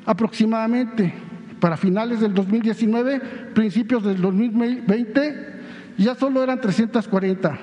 aproximadamente. 0.06 1.12
Para 1.58 1.76
finales 1.76 2.20
del 2.20 2.32
2019, 2.32 3.20
principios 3.54 4.04
del 4.04 4.20
2020, 4.20 5.46
ya 5.98 6.14
solo 6.14 6.44
eran 6.44 6.60
340. 6.60 7.58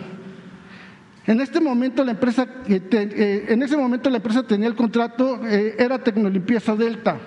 En 1.28 1.40
este 1.40 1.60
momento 1.60 2.04
la 2.04 2.12
empresa, 2.12 2.48
eh, 2.68 3.46
en 3.50 3.62
ese 3.62 3.78
momento 3.78 4.10
la 4.10 4.18
empresa 4.18 4.44
tenía 4.44 4.68
el 4.68 4.76
contrato, 4.76 5.40
eh, 5.46 5.76
era 5.78 6.04
Tecnolimpieza 6.04 6.76
Delta. 6.76 7.20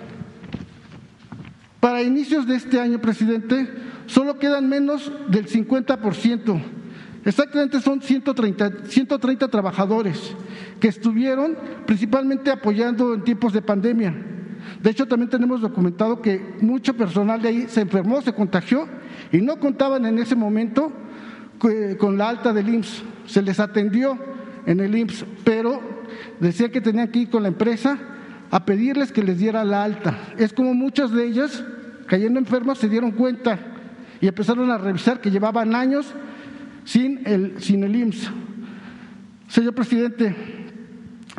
Para 1.79 2.01
inicios 2.01 2.45
de 2.45 2.55
este 2.55 2.79
año, 2.79 2.99
presidente, 2.99 3.69
solo 4.07 4.37
quedan 4.37 4.67
menos 4.67 5.11
del 5.29 5.47
50%. 5.47 6.61
Exactamente 7.23 7.79
son 7.79 8.01
130, 8.01 8.85
130 8.87 9.47
trabajadores 9.47 10.35
que 10.79 10.89
estuvieron 10.89 11.57
principalmente 11.85 12.51
apoyando 12.51 13.13
en 13.13 13.23
tiempos 13.23 13.53
de 13.53 13.61
pandemia. 13.61 14.13
De 14.81 14.89
hecho, 14.89 15.07
también 15.07 15.29
tenemos 15.29 15.61
documentado 15.61 16.21
que 16.21 16.55
mucho 16.61 16.95
personal 16.95 17.41
de 17.41 17.49
ahí 17.49 17.65
se 17.67 17.81
enfermó, 17.81 18.21
se 18.21 18.33
contagió 18.33 18.87
y 19.31 19.37
no 19.37 19.57
contaban 19.59 20.05
en 20.05 20.19
ese 20.19 20.35
momento 20.35 20.91
con 21.97 22.17
la 22.17 22.29
alta 22.29 22.53
del 22.53 22.69
IMSS. 22.69 23.03
Se 23.27 23.41
les 23.41 23.59
atendió 23.59 24.17
en 24.65 24.79
el 24.79 24.95
IMSS, 24.95 25.25
pero 25.43 25.81
decía 26.39 26.71
que 26.71 26.81
tenían 26.81 27.09
que 27.09 27.19
ir 27.19 27.29
con 27.29 27.43
la 27.43 27.49
empresa 27.49 27.97
a 28.51 28.65
pedirles 28.65 29.11
que 29.11 29.23
les 29.23 29.37
diera 29.37 29.63
la 29.63 29.83
alta. 29.83 30.17
Es 30.37 30.53
como 30.53 30.73
muchas 30.73 31.11
de 31.11 31.25
ellas, 31.25 31.63
cayendo 32.07 32.39
enfermas, 32.39 32.77
se 32.77 32.89
dieron 32.89 33.11
cuenta 33.11 33.59
y 34.21 34.27
empezaron 34.27 34.71
a 34.71 34.77
revisar 34.77 35.19
que 35.19 35.31
llevaban 35.31 35.75
años 35.75 36.13
sin 36.83 37.21
el, 37.25 37.61
sin 37.61 37.83
el 37.83 37.95
IMSS. 37.95 38.31
Señor 39.47 39.73
presidente, 39.73 40.35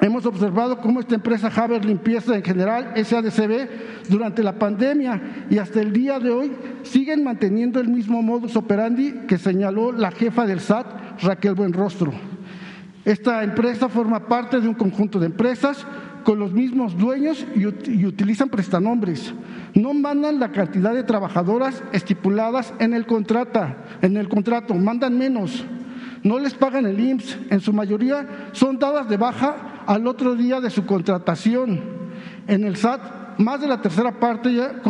Hemos 0.00 0.26
observado 0.26 0.78
cómo 0.78 1.00
esta 1.00 1.14
empresa 1.14 1.50
Haber 1.54 1.84
Limpieza 1.84 2.36
en 2.36 2.42
general, 2.42 2.92
SADCB, 3.02 4.10
durante 4.10 4.42
la 4.42 4.58
pandemia 4.58 5.46
y 5.48 5.56
hasta 5.56 5.80
el 5.80 5.92
día 5.92 6.18
de 6.20 6.30
hoy 6.30 6.52
siguen 6.82 7.24
manteniendo 7.24 7.80
el 7.80 7.88
mismo 7.88 8.22
modus 8.22 8.56
operandi 8.56 9.12
que 9.26 9.38
señaló 9.38 9.92
la 9.92 10.10
jefa 10.10 10.46
del 10.46 10.60
SAT, 10.60 11.22
Raquel 11.22 11.54
Buenrostro. 11.54 12.12
Esta 13.06 13.42
empresa 13.42 13.88
forma 13.88 14.26
parte 14.26 14.60
de 14.60 14.68
un 14.68 14.74
conjunto 14.74 15.18
de 15.18 15.26
empresas 15.26 15.86
con 16.24 16.38
los 16.40 16.52
mismos 16.52 16.98
dueños 16.98 17.46
y, 17.54 17.64
utilizan 18.04 18.50
prestanombres. 18.50 19.32
No 19.74 19.94
mandan 19.94 20.40
la 20.40 20.50
cantidad 20.50 20.92
de 20.92 21.04
trabajadoras 21.04 21.82
estipuladas 21.92 22.74
en 22.80 22.92
el, 22.92 23.06
contrata, 23.06 23.76
en 24.02 24.16
el 24.16 24.28
contrato, 24.28 24.74
mandan 24.74 25.16
menos. 25.16 25.64
no 26.22 26.38
les 26.40 26.54
pagan 26.54 26.84
el 26.84 26.98
IMSS, 26.98 27.38
en 27.50 27.60
su 27.60 27.72
mayoría 27.72 28.26
son 28.52 28.78
dadas 28.78 29.08
de 29.08 29.16
baja 29.16 29.75
al 29.86 30.06
otro 30.06 30.34
día 30.34 30.60
de 30.60 30.70
su 30.70 30.84
contratación. 30.86 31.80
En 32.46 32.64
el 32.64 32.76
SAT, 32.76 33.38
más 33.38 33.60
de 33.60 33.68
la 33.68 33.80
tercera 33.80 34.18
parte 34.18 34.52
ya 34.52 34.80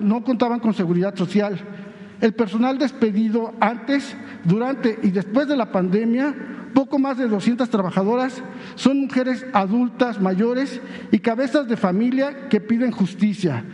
no 0.00 0.24
contaban 0.24 0.60
con 0.60 0.74
seguridad 0.74 1.14
social. 1.16 1.58
El 2.20 2.32
personal 2.34 2.78
despedido 2.78 3.52
antes, 3.60 4.16
durante 4.44 4.98
y 5.02 5.10
después 5.10 5.48
de 5.48 5.56
la 5.56 5.72
pandemia, 5.72 6.34
poco 6.72 6.98
más 6.98 7.18
de 7.18 7.28
200 7.28 7.68
trabajadoras, 7.68 8.42
son 8.74 9.00
mujeres 9.00 9.46
adultas 9.52 10.20
mayores 10.20 10.80
y 11.10 11.18
cabezas 11.18 11.68
de 11.68 11.76
familia 11.76 12.48
que 12.48 12.60
piden 12.60 12.92
justicia. 12.92 13.64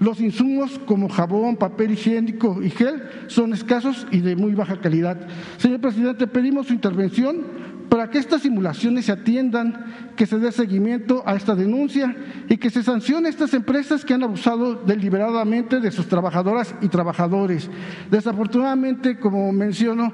Los 0.00 0.20
insumos 0.20 0.78
como 0.86 1.08
jabón, 1.08 1.56
papel 1.56 1.92
higiénico 1.92 2.62
y 2.62 2.70
gel 2.70 3.02
son 3.26 3.52
escasos 3.52 4.06
y 4.12 4.20
de 4.20 4.36
muy 4.36 4.54
baja 4.54 4.80
calidad. 4.80 5.18
Señor 5.56 5.80
presidente, 5.80 6.28
pedimos 6.28 6.68
su 6.68 6.72
intervención 6.72 7.44
para 7.88 8.10
que 8.10 8.18
estas 8.18 8.42
simulaciones 8.42 9.06
se 9.06 9.12
atiendan, 9.12 10.12
que 10.16 10.26
se 10.26 10.38
dé 10.38 10.52
seguimiento 10.52 11.22
a 11.26 11.34
esta 11.34 11.54
denuncia 11.54 12.14
y 12.48 12.56
que 12.56 12.70
se 12.70 12.82
sancione 12.82 13.28
a 13.28 13.30
estas 13.30 13.54
empresas 13.54 14.04
que 14.04 14.14
han 14.14 14.22
abusado 14.22 14.74
deliberadamente 14.74 15.80
de 15.80 15.90
sus 15.90 16.06
trabajadoras 16.06 16.74
y 16.80 16.88
trabajadores. 16.88 17.70
Desafortunadamente, 18.10 19.18
como 19.18 19.50
menciono, 19.52 20.12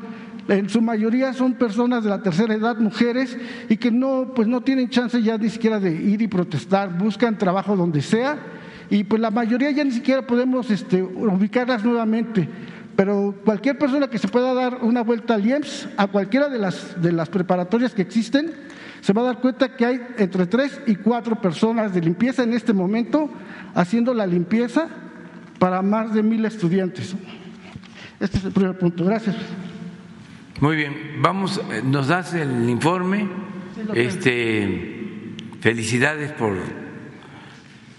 en 0.49 0.69
su 0.69 0.83
mayoría 0.83 1.33
son 1.33 1.55
personas 1.55 2.05
de 2.05 2.11
la 2.11 2.23
tercera 2.23 2.55
edad, 2.55 2.79
mujeres, 2.79 3.37
y 3.69 3.77
que 3.77 3.91
no, 3.91 4.33
pues 4.35 4.47
no 4.47 4.61
tienen 4.61 4.91
chance 4.91 5.23
ya 5.23 5.39
ni 5.39 5.49
siquiera 5.49 5.81
de 5.81 5.93
ir 5.93 6.21
y 6.23 6.29
protestar, 6.29 6.99
buscan 6.99 7.39
trabajo 7.39 7.77
donde 7.77 8.03
sea 8.03 8.39
y 8.91 9.05
pues 9.05 9.21
la 9.21 9.31
mayoría 9.31 9.71
ya 9.71 9.85
ni 9.85 9.93
siquiera 9.93 10.27
podemos 10.27 10.71
este, 10.71 11.03
ubicarlas 11.03 11.85
nuevamente. 11.85 12.49
Pero 12.97 13.35
cualquier 13.45 13.79
persona 13.79 14.09
que 14.09 14.19
se 14.19 14.29
pueda 14.29 14.55
dar 14.55 14.79
una 14.83 15.03
vuelta 15.03 15.35
al 15.35 15.45
IEMS, 15.45 15.89
a 15.97 16.07
cualquiera 16.07 16.49
de 16.49 16.59
las, 16.59 17.01
de 17.01 17.13
las 17.13 17.29
preparatorias 17.29 17.95
que 17.95 18.03
existen, 18.03 18.53
se 19.01 19.13
va 19.13 19.23
a 19.23 19.25
dar 19.25 19.41
cuenta 19.41 19.77
que 19.77 19.85
hay 19.85 20.01
entre 20.19 20.47
tres 20.47 20.81
y 20.87 20.95
cuatro 20.97 21.41
personas 21.41 21.93
de 21.93 22.01
limpieza 22.01 22.43
en 22.43 22.55
este 22.55 22.73
momento 22.73 23.29
haciendo 23.75 24.15
la 24.15 24.27
limpieza 24.27 24.89
para 25.59 25.83
más 25.83 26.15
de 26.15 26.23
mil 26.23 26.45
estudiantes. 26.45 27.15
Este 28.21 28.39
es 28.39 28.45
el 28.45 28.53
primer 28.53 28.79
punto. 28.79 29.05
Gracias. 29.05 29.37
Muy 30.61 30.77
bien, 30.77 30.95
vamos, 31.21 31.61
eh, 31.73 31.83
nos 31.85 32.09
das 32.09 32.33
el 32.35 32.71
informe. 32.71 33.29
Este, 33.93 35.35
felicidades 35.61 36.31
por 36.33 36.57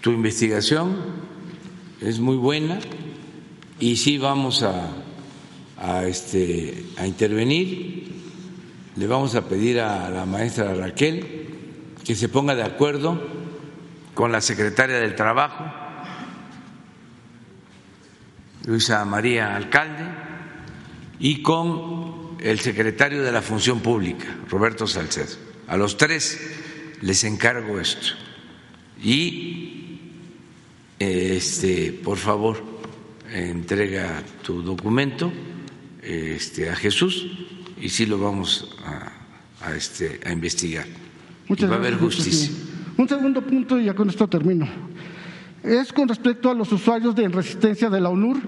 tu 0.00 0.10
investigación 0.10 0.96
es 2.00 2.18
muy 2.18 2.36
buena 2.36 2.78
y 3.78 3.96
sí 3.96 4.18
vamos 4.18 4.62
a, 4.62 4.88
a, 5.78 6.04
este, 6.04 6.84
a 6.96 7.06
intervenir. 7.06 8.14
Le 8.96 9.06
vamos 9.06 9.34
a 9.34 9.46
pedir 9.46 9.80
a 9.80 10.08
la 10.10 10.24
maestra 10.24 10.74
Raquel 10.74 11.48
que 12.04 12.14
se 12.14 12.28
ponga 12.28 12.54
de 12.54 12.62
acuerdo 12.62 13.20
con 14.14 14.32
la 14.32 14.40
secretaria 14.40 14.98
del 14.98 15.14
Trabajo, 15.14 15.64
Luisa 18.64 19.04
María 19.04 19.54
Alcalde, 19.54 20.04
y 21.18 21.42
con 21.42 22.36
el 22.40 22.60
secretario 22.60 23.22
de 23.22 23.32
la 23.32 23.42
Función 23.42 23.80
Pública, 23.80 24.26
Roberto 24.48 24.86
Salcedo. 24.86 25.36
A 25.68 25.76
los 25.76 25.96
tres 25.96 26.40
les 27.02 27.24
encargo 27.24 27.78
esto. 27.80 28.14
Y 29.02 30.00
este, 30.98 31.92
por 31.92 32.16
favor, 32.16 32.75
entrega 33.36 34.22
tu 34.42 34.62
documento 34.62 35.30
este, 36.02 36.70
a 36.70 36.76
Jesús 36.76 37.26
y 37.80 37.88
sí 37.88 38.06
lo 38.06 38.18
vamos 38.18 38.76
a, 39.60 39.74
este, 39.74 40.20
a 40.24 40.32
investigar. 40.32 40.86
Muchas 41.48 41.70
va 41.70 41.74
a 41.74 41.78
haber 41.78 41.96
justicia. 41.96 42.50
Un 42.96 43.08
segundo 43.08 43.42
punto 43.42 43.78
y 43.78 43.84
ya 43.84 43.94
con 43.94 44.08
esto 44.08 44.26
termino. 44.26 44.66
Es 45.62 45.92
con 45.92 46.08
respecto 46.08 46.50
a 46.50 46.54
los 46.54 46.72
usuarios 46.72 47.14
de 47.14 47.28
resistencia 47.28 47.90
de 47.90 48.00
la 48.00 48.08
ONUR 48.08 48.38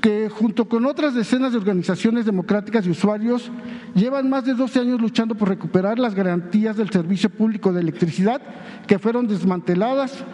que 0.00 0.28
junto 0.28 0.68
con 0.68 0.86
otras 0.86 1.14
decenas 1.14 1.52
de 1.52 1.58
organizaciones 1.58 2.24
democráticas 2.26 2.86
y 2.86 2.90
usuarios 2.90 3.50
llevan 3.94 4.28
más 4.28 4.44
de 4.44 4.54
12 4.54 4.80
años 4.80 5.00
luchando 5.00 5.34
por 5.34 5.48
recuperar 5.48 5.98
las 5.98 6.14
garantías 6.14 6.76
del 6.76 6.90
servicio 6.90 7.30
público 7.30 7.72
de 7.72 7.80
electricidad 7.80 8.40
que 8.86 8.98
fueron 8.98 9.26
desmanteladas 9.26 10.24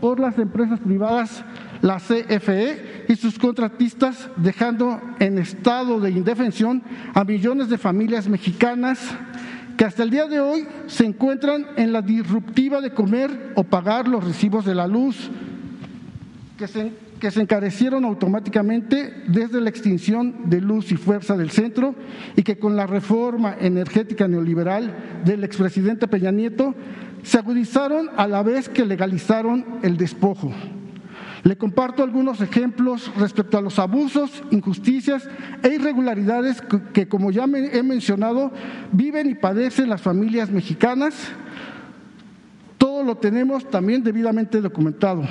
por 0.00 0.20
las 0.20 0.38
empresas 0.38 0.80
privadas, 0.80 1.44
la 1.82 1.98
CFE 1.98 3.06
y 3.08 3.16
sus 3.16 3.38
contratistas, 3.38 4.28
dejando 4.36 5.00
en 5.18 5.38
estado 5.38 6.00
de 6.00 6.10
indefensión 6.10 6.82
a 7.14 7.24
millones 7.24 7.68
de 7.68 7.78
familias 7.78 8.28
mexicanas 8.28 8.98
que 9.78 9.84
hasta 9.84 10.02
el 10.02 10.10
día 10.10 10.26
de 10.26 10.40
hoy 10.40 10.66
se 10.88 11.04
encuentran 11.04 11.64
en 11.76 11.92
la 11.92 12.02
disruptiva 12.02 12.80
de 12.80 12.92
comer 12.92 13.52
o 13.54 13.62
pagar 13.62 14.08
los 14.08 14.24
recibos 14.24 14.64
de 14.64 14.74
la 14.74 14.88
luz, 14.88 15.30
que 16.58 16.66
se, 16.66 16.92
que 17.20 17.30
se 17.30 17.40
encarecieron 17.40 18.04
automáticamente 18.04 19.22
desde 19.28 19.60
la 19.60 19.70
extinción 19.70 20.50
de 20.50 20.60
luz 20.60 20.90
y 20.90 20.96
fuerza 20.96 21.36
del 21.36 21.50
centro 21.50 21.94
y 22.34 22.42
que 22.42 22.58
con 22.58 22.74
la 22.74 22.88
reforma 22.88 23.56
energética 23.60 24.26
neoliberal 24.26 25.22
del 25.24 25.44
expresidente 25.44 26.08
Peña 26.08 26.32
Nieto 26.32 26.74
se 27.22 27.38
agudizaron 27.38 28.10
a 28.16 28.26
la 28.26 28.42
vez 28.42 28.68
que 28.68 28.84
legalizaron 28.84 29.64
el 29.82 29.96
despojo. 29.96 30.52
Le 31.44 31.56
comparto 31.56 32.02
algunos 32.02 32.40
ejemplos 32.40 33.10
respecto 33.16 33.58
a 33.58 33.62
los 33.62 33.78
abusos, 33.78 34.42
injusticias 34.50 35.28
e 35.62 35.74
irregularidades 35.74 36.62
que, 36.92 37.08
como 37.08 37.30
ya 37.30 37.44
he 37.44 37.82
mencionado, 37.82 38.52
viven 38.92 39.30
y 39.30 39.34
padecen 39.34 39.88
las 39.88 40.02
familias 40.02 40.50
mexicanas. 40.50 41.14
Todo 42.76 43.02
lo 43.04 43.16
tenemos 43.16 43.68
también 43.70 44.02
debidamente 44.02 44.60
documentado. 44.60 45.22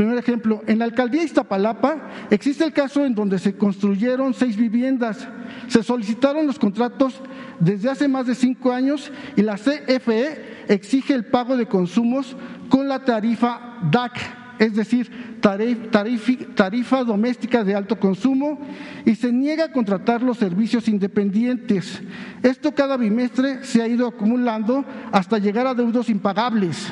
Primer 0.00 0.16
ejemplo, 0.16 0.62
en 0.66 0.78
la 0.78 0.86
alcaldía 0.86 1.20
de 1.20 1.26
Iztapalapa 1.26 2.08
existe 2.30 2.64
el 2.64 2.72
caso 2.72 3.04
en 3.04 3.14
donde 3.14 3.38
se 3.38 3.58
construyeron 3.58 4.32
seis 4.32 4.56
viviendas, 4.56 5.28
se 5.68 5.82
solicitaron 5.82 6.46
los 6.46 6.58
contratos 6.58 7.20
desde 7.58 7.90
hace 7.90 8.08
más 8.08 8.26
de 8.26 8.34
cinco 8.34 8.72
años 8.72 9.12
y 9.36 9.42
la 9.42 9.56
CFE 9.56 10.64
exige 10.68 11.12
el 11.12 11.26
pago 11.26 11.54
de 11.58 11.66
consumos 11.66 12.34
con 12.70 12.88
la 12.88 13.04
tarifa 13.04 13.76
DAC, 13.92 14.18
es 14.58 14.74
decir, 14.74 15.38
tarifa 15.42 17.04
doméstica 17.04 17.62
de 17.62 17.74
alto 17.74 18.00
consumo, 18.00 18.58
y 19.04 19.16
se 19.16 19.30
niega 19.30 19.66
a 19.66 19.72
contratar 19.72 20.22
los 20.22 20.38
servicios 20.38 20.88
independientes. 20.88 22.00
Esto 22.42 22.74
cada 22.74 22.96
bimestre 22.96 23.64
se 23.64 23.82
ha 23.82 23.86
ido 23.86 24.06
acumulando 24.06 24.82
hasta 25.12 25.36
llegar 25.36 25.66
a 25.66 25.74
deudos 25.74 26.08
impagables. 26.08 26.90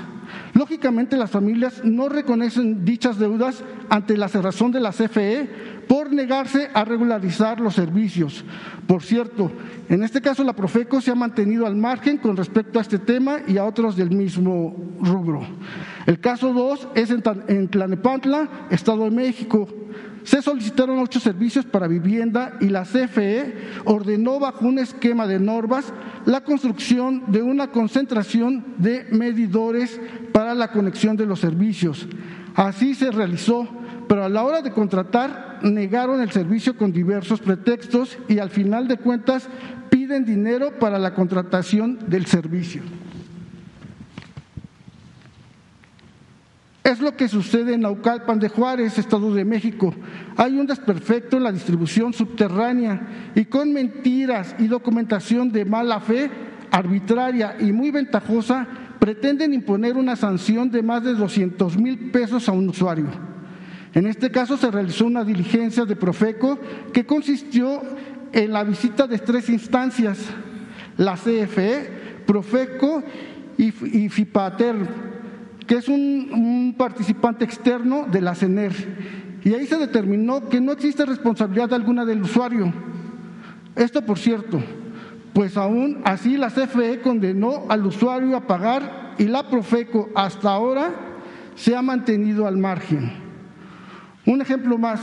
Lógicamente 0.55 1.17
las 1.17 1.31
familias 1.31 1.83
no 1.85 2.09
reconocen 2.09 2.85
dichas 2.85 3.19
deudas 3.19 3.63
ante 3.89 4.17
la 4.17 4.29
cerrazón 4.29 4.73
de 4.73 4.81
la 4.81 4.93
CFE 4.93 5.49
por 5.89 6.13
negarse 6.13 6.69
a 6.75 6.85
regularizar 6.85 7.61
los 7.61 7.75
servicios. 7.75 8.45
Por 8.87 9.03
cierto, 9.03 9.51
en 9.89 10.03
este 10.03 10.21
caso 10.21 10.45
la 10.45 10.53
Profeco 10.53 11.01
se 11.01 11.11
ha 11.11 11.15
mantenido 11.15 11.67
al 11.67 11.77
margen 11.77 12.19
con 12.19 12.37
respecto 12.37 12.79
a 12.79 12.83
este 12.83 12.99
tema 12.99 13.39
y 13.47 13.57
a 13.57 13.65
otros 13.65 13.97
del 13.97 14.11
mismo 14.11 14.77
rubro. 15.01 15.43
El 16.07 16.21
caso 16.21 16.53
2 16.53 16.89
es 16.95 17.11
en 17.11 17.69
Tlanepantla, 17.69 18.67
Estado 18.71 19.05
de 19.05 19.11
México. 19.11 19.69
Se 20.29 20.43
solicitaron 20.43 20.99
ocho 20.99 21.21
servicios 21.21 21.65
para 21.65 21.89
vivienda 21.89 22.59
y 22.61 22.69
la 22.69 22.83
CFE 22.83 23.55
ordenó 23.87 24.39
bajo 24.39 24.67
un 24.67 24.79
esquema 24.79 25.27
de 25.27 25.41
normas 25.41 25.91
la 26.27 26.43
construcción 26.43 27.23
de 27.29 27.41
una 27.41 27.69
concentración 27.69 28.75
de 28.77 29.07
medidores 29.11 29.99
para 30.35 30.55
la 30.55 30.71
conexión 30.71 31.17
de 31.17 31.25
los 31.25 31.41
servicios. 31.41 32.07
Así 32.55 32.95
se 32.95 33.11
realizó, 33.11 33.67
pero 34.07 34.23
a 34.23 34.29
la 34.29 34.45
hora 34.45 34.61
de 34.61 34.71
contratar 34.71 35.61
negaron 35.63 36.21
el 36.21 36.31
servicio 36.31 36.77
con 36.77 36.93
diversos 36.93 37.41
pretextos 37.41 38.19
y 38.29 38.39
al 38.39 38.51
final 38.51 38.87
de 38.87 38.99
cuentas 38.99 39.49
piden 39.89 40.27
dinero 40.27 40.79
para 40.79 40.99
la 40.99 41.15
contratación 41.15 42.01
del 42.07 42.27
servicio. 42.27 42.83
Es 46.85 47.01
lo 47.01 47.17
que 47.17 47.29
sucede 47.29 47.75
en 47.75 47.83
Naucalpan 47.83 48.39
de 48.39 48.49
Juárez, 48.49 48.99
Estado 48.99 49.35
de 49.35 49.45
México. 49.45 49.95
Hay 50.37 50.59
un 50.59 50.67
desperfecto 50.67 51.37
en 51.37 51.43
la 51.43 51.53
distribución 51.53 52.13
subterránea 52.13 53.33
y 53.35 53.45
con 53.45 53.73
mentiras 53.73 54.55
y 54.59 54.69
documentación 54.69 55.53
de 55.53 55.65
mala 55.65 56.01
fe, 56.01 56.31
arbitraria 56.71 57.57
y 57.61 57.73
muy 57.73 57.91
ventajosa, 57.91 58.67
pretenden 58.99 59.53
imponer 59.53 59.97
una 59.97 60.17
sanción 60.17 60.71
de 60.71 60.83
más 60.83 61.05
de 61.05 61.15
200 61.15 61.77
mil 61.77 62.11
pesos 62.11 62.49
a 62.49 62.53
un 62.53 62.69
usuario. 62.69 63.07
En 63.95 64.07
este 64.07 64.31
caso 64.31 64.57
se 64.57 64.71
realizó 64.71 65.07
una 65.07 65.25
diligencia 65.25 65.85
de 65.85 65.97
Profeco 65.97 66.59
que 66.93 67.07
consistió 67.07 67.83
en 68.33 68.53
la 68.53 68.65
visita 68.65 69.07
de 69.07 69.19
tres 69.19 69.49
instancias, 69.49 70.19
la 70.97 71.15
CFE, 71.15 72.23
Profeco 72.27 73.03
y, 73.57 73.71
FIPATER 74.09 74.77
que 75.69 75.77
es 75.77 75.89
un, 75.89 76.75
participante 76.77 77.45
externo 77.45 78.07
de 78.11 78.23
la 78.23 78.35
CENER. 78.35 78.73
Y 79.45 79.53
ahí 79.53 79.67
se 79.67 79.77
determinó 79.77 80.49
que 80.49 80.61
no 80.61 80.73
existe 80.73 81.05
responsabilidad 81.05 81.73
alguna 81.75 82.05
del 82.05 82.23
usuario. 82.23 82.73
Esto, 83.77 84.03
por 84.03 84.19
cierto, 84.19 84.61
pues 85.35 85.57
aún 85.57 86.01
así 86.05 86.37
la 86.37 86.49
CFE 86.49 87.01
condenó 87.03 87.67
al 87.69 87.87
usuario 87.87 88.37
a 88.37 88.47
pagar 88.47 89.15
y 89.19 89.25
la 89.25 89.49
Profeco 89.49 90.09
hasta 90.15 90.51
ahora 90.51 90.91
se 91.55 91.77
ha 91.77 91.83
mantenido 91.83 92.47
al 92.47 92.57
margen. 92.57 93.28
Un 94.29 94.43
ejemplo 94.43 94.77
más, 94.77 95.01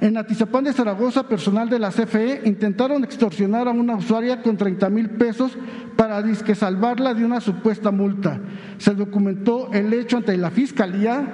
en 0.00 0.16
Atizapán 0.16 0.62
de 0.62 0.72
Zaragoza, 0.72 1.26
personal 1.26 1.68
de 1.68 1.80
la 1.80 1.90
CFE 1.90 2.42
intentaron 2.44 3.02
extorsionar 3.02 3.66
a 3.66 3.72
una 3.72 3.96
usuaria 3.96 4.40
con 4.40 4.56
30 4.56 4.88
mil 4.88 5.10
pesos 5.10 5.58
para 5.96 6.22
disque 6.22 6.54
salvarla 6.54 7.12
de 7.12 7.24
una 7.24 7.40
supuesta 7.40 7.90
multa. 7.90 8.38
Se 8.78 8.94
documentó 8.94 9.72
el 9.72 9.92
hecho 9.92 10.18
ante 10.18 10.36
la 10.36 10.52
Fiscalía, 10.52 11.26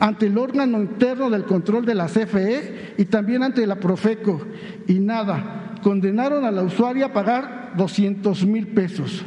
ante 0.00 0.26
el 0.26 0.36
órgano 0.36 0.82
interno 0.82 1.30
del 1.30 1.44
control 1.44 1.86
de 1.86 1.94
la 1.94 2.06
CFE 2.06 2.94
y 2.98 3.04
también 3.04 3.44
ante 3.44 3.64
la 3.64 3.76
Profeco. 3.76 4.44
Y 4.88 4.98
nada, 4.98 5.76
condenaron 5.84 6.44
a 6.44 6.50
la 6.50 6.64
usuaria 6.64 7.06
a 7.06 7.12
pagar 7.12 7.74
200 7.76 8.44
mil 8.46 8.66
pesos. 8.66 9.24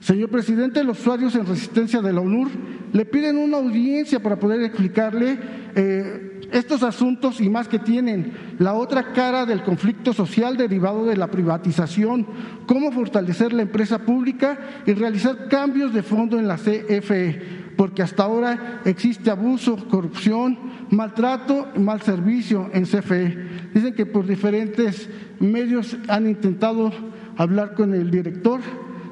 Señor 0.00 0.30
presidente, 0.30 0.82
los 0.82 0.98
usuarios 0.98 1.34
en 1.34 1.44
resistencia 1.44 2.00
de 2.00 2.12
la 2.14 2.22
UNUR 2.22 2.48
le 2.94 3.04
piden 3.04 3.36
una 3.36 3.58
audiencia 3.58 4.22
para 4.22 4.38
poder 4.38 4.62
explicarle 4.62 5.38
eh, 5.74 6.33
estos 6.54 6.84
asuntos 6.84 7.40
y 7.40 7.50
más 7.50 7.66
que 7.66 7.80
tienen 7.80 8.32
la 8.60 8.74
otra 8.74 9.12
cara 9.12 9.44
del 9.44 9.64
conflicto 9.64 10.12
social 10.12 10.56
derivado 10.56 11.04
de 11.04 11.16
la 11.16 11.26
privatización, 11.26 12.24
cómo 12.66 12.92
fortalecer 12.92 13.52
la 13.52 13.62
empresa 13.62 13.98
pública 13.98 14.56
y 14.86 14.92
realizar 14.92 15.48
cambios 15.48 15.92
de 15.92 16.04
fondo 16.04 16.38
en 16.38 16.46
la 16.46 16.56
CFE, 16.56 17.42
porque 17.76 18.02
hasta 18.02 18.22
ahora 18.22 18.82
existe 18.84 19.32
abuso, 19.32 19.88
corrupción, 19.88 20.56
maltrato 20.90 21.72
mal 21.76 22.02
servicio 22.02 22.70
en 22.72 22.84
CFE. 22.84 23.36
Dicen 23.74 23.92
que 23.92 24.06
por 24.06 24.24
diferentes 24.24 25.08
medios 25.40 25.96
han 26.06 26.28
intentado 26.28 26.92
hablar 27.36 27.74
con 27.74 27.94
el 27.94 28.12
director 28.12 28.60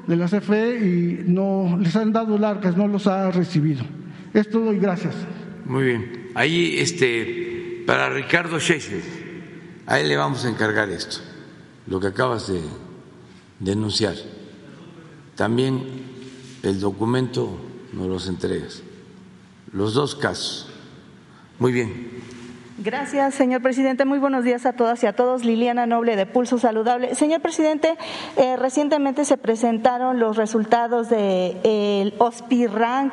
de 0.06 0.16
la 0.16 0.27
CFE 0.27 0.78
y 0.78 1.24
no 1.27 1.77
les 1.82 1.97
han 1.97 2.12
dado 2.12 2.39
largas, 2.39 2.77
no 2.77 2.86
los 2.86 3.09
ha 3.09 3.32
recibido. 3.32 3.82
Es 4.32 4.48
todo 4.48 4.73
y 4.73 4.78
gracias. 4.78 5.16
Muy 5.66 5.82
bien. 5.82 6.22
Ahí, 6.34 6.78
este, 6.78 7.84
para 7.86 8.09
Ricardo 8.09 8.59
Sheffield, 8.59 9.04
a 9.86 10.00
él 10.00 10.09
le 10.09 10.16
vamos 10.16 10.44
a 10.44 10.48
encargar 10.48 10.88
esto, 10.90 11.18
lo 11.86 12.00
que 12.00 12.06
acabas 12.09 12.48
de 12.48 12.60
denunciar. 13.59 14.14
También 15.36 15.82
el 16.62 16.80
documento 16.80 17.59
nos 17.92 18.06
los 18.06 18.28
entregas. 18.28 18.82
Los 19.72 19.94
dos 19.94 20.14
casos. 20.14 20.68
Muy 21.59 21.72
bien. 21.72 22.22
Gracias, 22.84 23.36
señor 23.36 23.62
presidente. 23.62 24.04
Muy 24.04 24.18
buenos 24.18 24.42
días 24.42 24.66
a 24.66 24.72
todas 24.72 25.00
y 25.04 25.06
a 25.06 25.12
todos. 25.12 25.44
Liliana 25.44 25.86
Noble 25.86 26.16
de 26.16 26.26
Pulso 26.26 26.59
Saludable. 26.59 27.14
Señor 27.14 27.40
presidente, 27.40 27.96
eh, 28.36 28.56
recientemente 28.56 29.24
se 29.24 29.36
presentaron 29.36 30.18
los 30.18 30.36
resultados 30.36 31.09
del 31.09 31.60
de, 31.62 32.12
OSPI 32.18 32.66
Rank. 32.66 33.12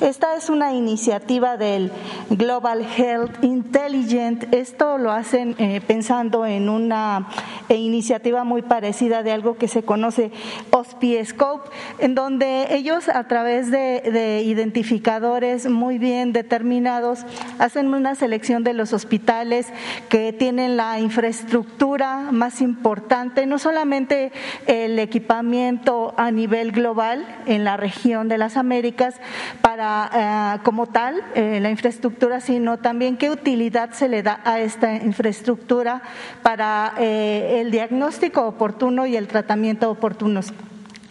Esta 0.00 0.36
es 0.36 0.48
una 0.48 0.72
iniciativa 0.72 1.56
del 1.56 1.90
Global 2.30 2.86
Health 2.96 3.42
Intelligent. 3.42 4.54
Esto 4.54 4.98
lo 4.98 5.10
hacen 5.10 5.56
eh, 5.58 5.80
pensando 5.84 6.46
en 6.46 6.68
una 6.68 7.28
eh, 7.68 7.74
iniciativa 7.74 8.44
muy 8.44 8.62
parecida 8.62 9.24
de 9.24 9.32
algo 9.32 9.56
que 9.56 9.66
se 9.66 9.82
conoce 9.82 10.30
OSPI 10.70 11.24
Scope, 11.24 11.68
en 11.98 12.14
donde 12.14 12.68
ellos 12.70 13.08
a 13.08 13.24
través 13.24 13.72
de, 13.72 14.00
de 14.00 14.42
identificadores 14.42 15.68
muy 15.68 15.98
bien 15.98 16.32
determinados 16.32 17.26
hacen 17.58 17.92
una 17.92 18.14
selección 18.14 18.62
de 18.62 18.74
los 18.74 18.92
hospitales 18.92 19.07
hospitales 19.08 19.66
que 20.10 20.34
tienen 20.34 20.76
la 20.76 21.00
infraestructura 21.00 22.30
más 22.30 22.60
importante, 22.60 23.46
no 23.46 23.58
solamente 23.58 24.32
el 24.66 24.98
equipamiento 24.98 26.12
a 26.18 26.30
nivel 26.30 26.72
global 26.72 27.24
en 27.46 27.64
la 27.64 27.78
región 27.78 28.28
de 28.28 28.36
las 28.36 28.58
Américas 28.58 29.14
para 29.62 30.58
eh, 30.58 30.60
como 30.62 30.88
tal 30.88 31.22
eh, 31.34 31.58
la 31.62 31.70
infraestructura, 31.70 32.42
sino 32.42 32.76
también 32.76 33.16
qué 33.16 33.30
utilidad 33.30 33.92
se 33.92 34.08
le 34.08 34.22
da 34.22 34.42
a 34.44 34.60
esta 34.60 34.96
infraestructura 34.96 36.02
para 36.42 36.92
eh, 36.98 37.62
el 37.62 37.70
diagnóstico 37.70 38.46
oportuno 38.46 39.06
y 39.06 39.16
el 39.16 39.26
tratamiento 39.26 39.90
oportuno. 39.90 40.42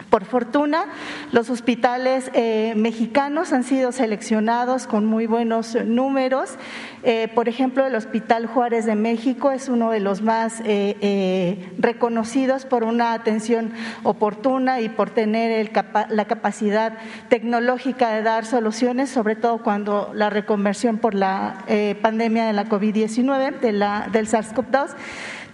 Por 0.09 0.23
fortuna, 0.23 0.85
los 1.33 1.49
hospitales 1.49 2.31
eh, 2.33 2.73
mexicanos 2.77 3.51
han 3.51 3.65
sido 3.65 3.91
seleccionados 3.91 4.87
con 4.87 5.05
muy 5.05 5.27
buenos 5.27 5.75
números. 5.85 6.55
Eh, 7.03 7.27
por 7.35 7.49
ejemplo, 7.49 7.85
el 7.85 7.93
Hospital 7.93 8.45
Juárez 8.45 8.85
de 8.85 8.95
México 8.95 9.51
es 9.51 9.67
uno 9.67 9.91
de 9.91 9.99
los 9.99 10.21
más 10.21 10.61
eh, 10.63 11.73
reconocidos 11.77 12.65
por 12.65 12.85
una 12.85 13.11
atención 13.11 13.73
oportuna 14.03 14.79
y 14.79 14.87
por 14.87 15.09
tener 15.09 15.71
la 16.09 16.25
capacidad 16.25 16.93
tecnológica 17.27 18.09
de 18.11 18.23
dar 18.23 18.45
soluciones, 18.45 19.09
sobre 19.09 19.35
todo 19.35 19.61
cuando 19.61 20.11
la 20.13 20.29
reconversión 20.29 20.99
por 20.99 21.15
la 21.15 21.65
pandemia 22.01 22.45
de 22.45 22.53
la 22.53 22.65
COVID-19, 22.65 23.59
de 23.59 23.67
del 24.11 24.27
SARS-CoV-2 24.27 24.95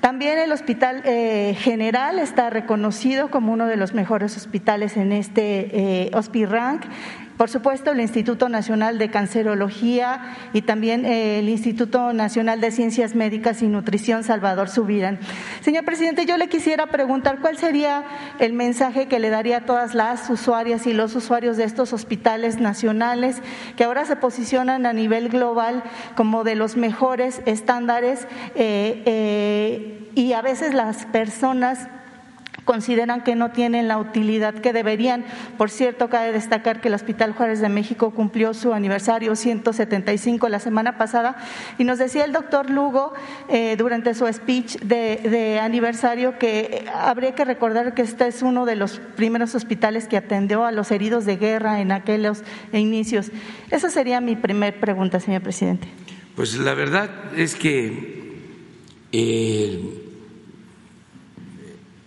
también 0.03 0.37
el 0.37 0.51
Hospital 0.51 1.01
eh, 1.05 1.55
General 1.57 2.19
está 2.19 2.49
reconocido 2.49 3.31
como 3.31 3.53
uno 3.53 3.67
de 3.67 3.77
los 3.77 3.93
mejores 3.93 4.35
hospitales 4.35 4.97
en 4.97 5.13
este 5.13 6.09
eh, 6.09 6.45
Rank. 6.45 6.83
Por 7.37 7.49
supuesto, 7.49 7.91
el 7.91 7.99
Instituto 7.99 8.47
Nacional 8.47 8.99
de 8.99 9.09
Cancerología 9.09 10.35
y 10.53 10.61
también 10.61 11.05
eh, 11.05 11.39
el 11.39 11.49
Instituto 11.49 12.13
Nacional 12.13 12.61
de 12.61 12.69
Ciencias 12.69 13.15
Médicas 13.15 13.61
y 13.63 13.67
Nutrición 13.67 14.23
Salvador 14.23 14.69
Subirán. 14.69 15.19
Señor 15.61 15.83
presidente, 15.83 16.25
yo 16.27 16.37
le 16.37 16.47
quisiera 16.47 16.87
preguntar 16.87 17.39
cuál 17.39 17.57
sería 17.57 18.03
el 18.39 18.53
mensaje 18.53 19.07
que 19.07 19.19
le 19.19 19.31
daría 19.31 19.57
a 19.57 19.65
todas 19.65 19.95
las 19.95 20.29
usuarias 20.29 20.85
y 20.85 20.93
los 20.93 21.15
usuarios 21.15 21.57
de 21.57 21.63
estos 21.63 21.91
hospitales 21.91 22.59
nacionales 22.59 23.41
que 23.75 23.83
ahora 23.83 24.05
se 24.05 24.15
posicionan 24.15 24.85
a 24.85 24.93
nivel 24.93 25.29
global 25.29 25.83
como 26.15 26.43
de 26.43 26.55
los 26.55 26.77
mejores 26.77 27.41
estándares 27.45 28.27
eh, 28.55 29.01
eh, 29.05 30.11
y 30.15 30.33
a 30.33 30.41
veces 30.41 30.73
las 30.73 31.05
personas 31.07 31.87
consideran 32.65 33.21
que 33.21 33.35
no 33.35 33.51
tienen 33.51 33.87
la 33.87 33.97
utilidad 33.97 34.53
que 34.55 34.73
deberían. 34.73 35.25
Por 35.57 35.69
cierto, 35.69 36.09
cabe 36.09 36.31
destacar 36.31 36.81
que 36.81 36.87
el 36.87 36.93
Hospital 36.93 37.33
Juárez 37.33 37.59
de 37.59 37.69
México 37.69 38.11
cumplió 38.11 38.53
su 38.53 38.73
aniversario 38.73 39.35
175 39.35 40.49
la 40.49 40.59
semana 40.59 40.97
pasada 40.97 41.37
y 41.77 41.83
nos 41.83 41.99
decía 41.99 42.25
el 42.25 42.33
doctor 42.33 42.69
Lugo 42.69 43.13
eh, 43.49 43.75
durante 43.77 44.13
su 44.13 44.31
speech 44.31 44.77
de, 44.79 45.59
aniversario 45.61 46.37
que 46.37 46.85
habría 46.93 47.35
que 47.35 47.45
recordar 47.45 47.93
que 47.93 48.01
este 48.01 48.27
es 48.27 48.41
uno 48.41 48.65
de 48.65 48.75
los 48.75 48.99
primeros 49.15 49.55
hospitales 49.55 50.07
que 50.07 50.17
atendió 50.17 50.65
a 50.65 50.71
los 50.71 50.91
heridos 50.91 51.25
de 51.25 51.37
guerra 51.37 51.81
en 51.81 51.91
aquellos 51.91 52.43
inicios. 52.71 53.31
Esa 53.71 53.89
sería 53.89 54.21
mi 54.21 54.35
primer 54.35 54.79
pregunta, 54.79 55.19
señor 55.19 55.41
presidente. 55.41 55.87
Pues 56.35 56.57
la 56.57 56.73
verdad 56.73 57.09
es 57.35 57.55
que 57.55 58.23
eh, 59.11 60.02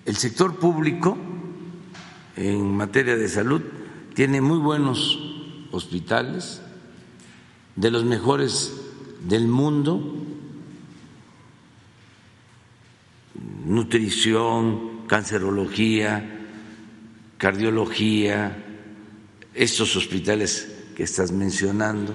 el 0.06 0.16
sector 0.16 0.56
público 0.58 1.18
en 2.36 2.76
materia 2.76 3.16
de 3.16 3.28
salud 3.28 3.60
tiene 4.14 4.40
muy 4.40 4.58
buenos 4.58 5.18
hospitales, 5.72 6.62
de 7.74 7.90
los 7.90 8.04
mejores 8.04 8.72
del 9.28 9.48
mundo, 9.48 10.24
nutrición, 13.66 15.06
cancerología, 15.06 16.46
cardiología, 17.36 18.64
estos 19.54 19.94
hospitales 19.96 20.72
que 20.96 21.02
estás 21.02 21.32
mencionando. 21.32 22.14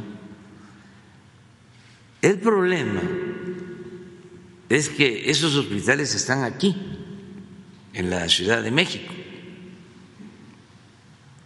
El 2.22 2.40
problema 2.40 3.02
es 4.70 4.90
que 4.90 5.30
esos 5.30 5.56
hospitales 5.56 6.16
están 6.16 6.44
aquí 6.44 7.01
en 7.94 8.10
la 8.10 8.28
Ciudad 8.30 8.64
de 8.64 8.72
México. 8.72 9.14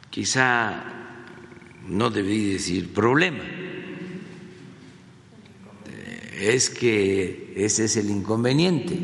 Quizá 0.09 0.83
no 1.87 2.09
debí 2.09 2.53
decir 2.53 2.93
problema, 2.93 3.43
es 6.39 6.69
que 6.69 7.53
ese 7.55 7.85
es 7.85 7.97
el 7.97 8.09
inconveniente. 8.09 8.97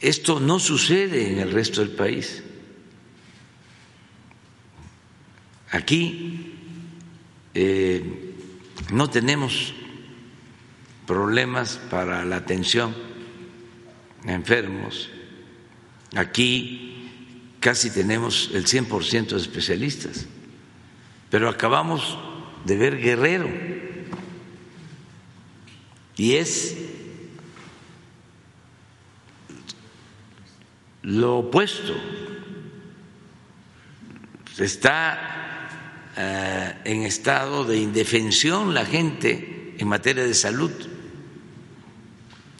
Esto 0.00 0.40
no 0.40 0.58
sucede 0.58 1.32
en 1.32 1.38
el 1.38 1.52
resto 1.52 1.80
del 1.80 1.90
país. 1.90 2.42
Aquí 5.70 6.54
eh, 7.54 8.02
no 8.92 9.08
tenemos 9.10 9.74
problemas 11.06 11.80
para 11.90 12.24
la 12.24 12.36
atención 12.36 12.94
a 14.26 14.32
enfermos 14.32 15.10
Aquí 16.16 17.08
casi 17.60 17.90
tenemos 17.90 18.50
el 18.54 18.66
100% 18.66 19.28
de 19.28 19.36
especialistas, 19.36 20.26
pero 21.30 21.48
acabamos 21.48 22.18
de 22.64 22.76
ver 22.76 22.98
Guerrero 22.98 23.48
y 26.16 26.36
es 26.36 26.76
lo 31.02 31.38
opuesto. 31.38 31.94
Está 34.58 36.12
eh, 36.16 36.74
en 36.84 37.04
estado 37.04 37.64
de 37.64 37.78
indefensión 37.78 38.74
la 38.74 38.84
gente 38.84 39.76
en 39.78 39.88
materia 39.88 40.24
de 40.24 40.34
salud. 40.34 40.70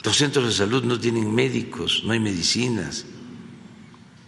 Los 0.02 0.16
centros 0.16 0.46
de 0.46 0.52
salud 0.52 0.84
no 0.84 0.98
tienen 0.98 1.34
médicos, 1.34 2.02
no 2.06 2.12
hay 2.12 2.20
medicinas, 2.20 3.04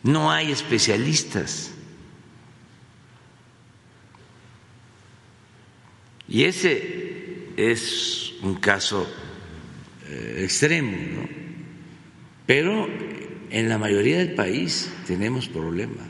no 0.03 0.31
hay 0.31 0.53
especialistas. 0.53 1.70
Y 6.29 6.45
ese 6.45 7.53
es 7.57 8.35
un 8.43 8.55
caso 8.55 9.07
eh, 10.09 10.41
extremo, 10.45 10.97
¿no? 10.97 11.29
Pero 12.47 12.89
en 13.51 13.69
la 13.69 13.79
mayoría 13.79 14.19
del 14.19 14.35
país 14.35 14.91
tenemos 15.07 15.49
problemas 15.49 16.07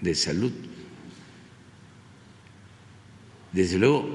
de 0.00 0.14
salud. 0.14 0.52
Desde 3.52 3.78
luego, 3.78 4.06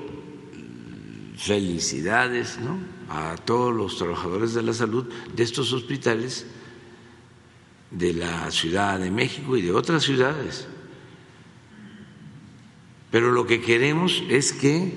felicidades 1.37 2.59
¿no? 2.59 2.77
a 3.09 3.35
todos 3.37 3.73
los 3.73 3.97
trabajadores 3.97 4.53
de 4.53 4.61
la 4.61 4.73
salud 4.73 5.09
de 5.35 5.43
estos 5.43 5.73
hospitales 5.73 6.45
de 7.91 8.13
la 8.13 8.49
Ciudad 8.51 8.99
de 8.99 9.11
México 9.11 9.57
y 9.57 9.61
de 9.61 9.71
otras 9.71 10.03
ciudades. 10.03 10.67
Pero 13.11 13.31
lo 13.31 13.45
que 13.45 13.61
queremos 13.61 14.23
es 14.29 14.53
que 14.53 14.91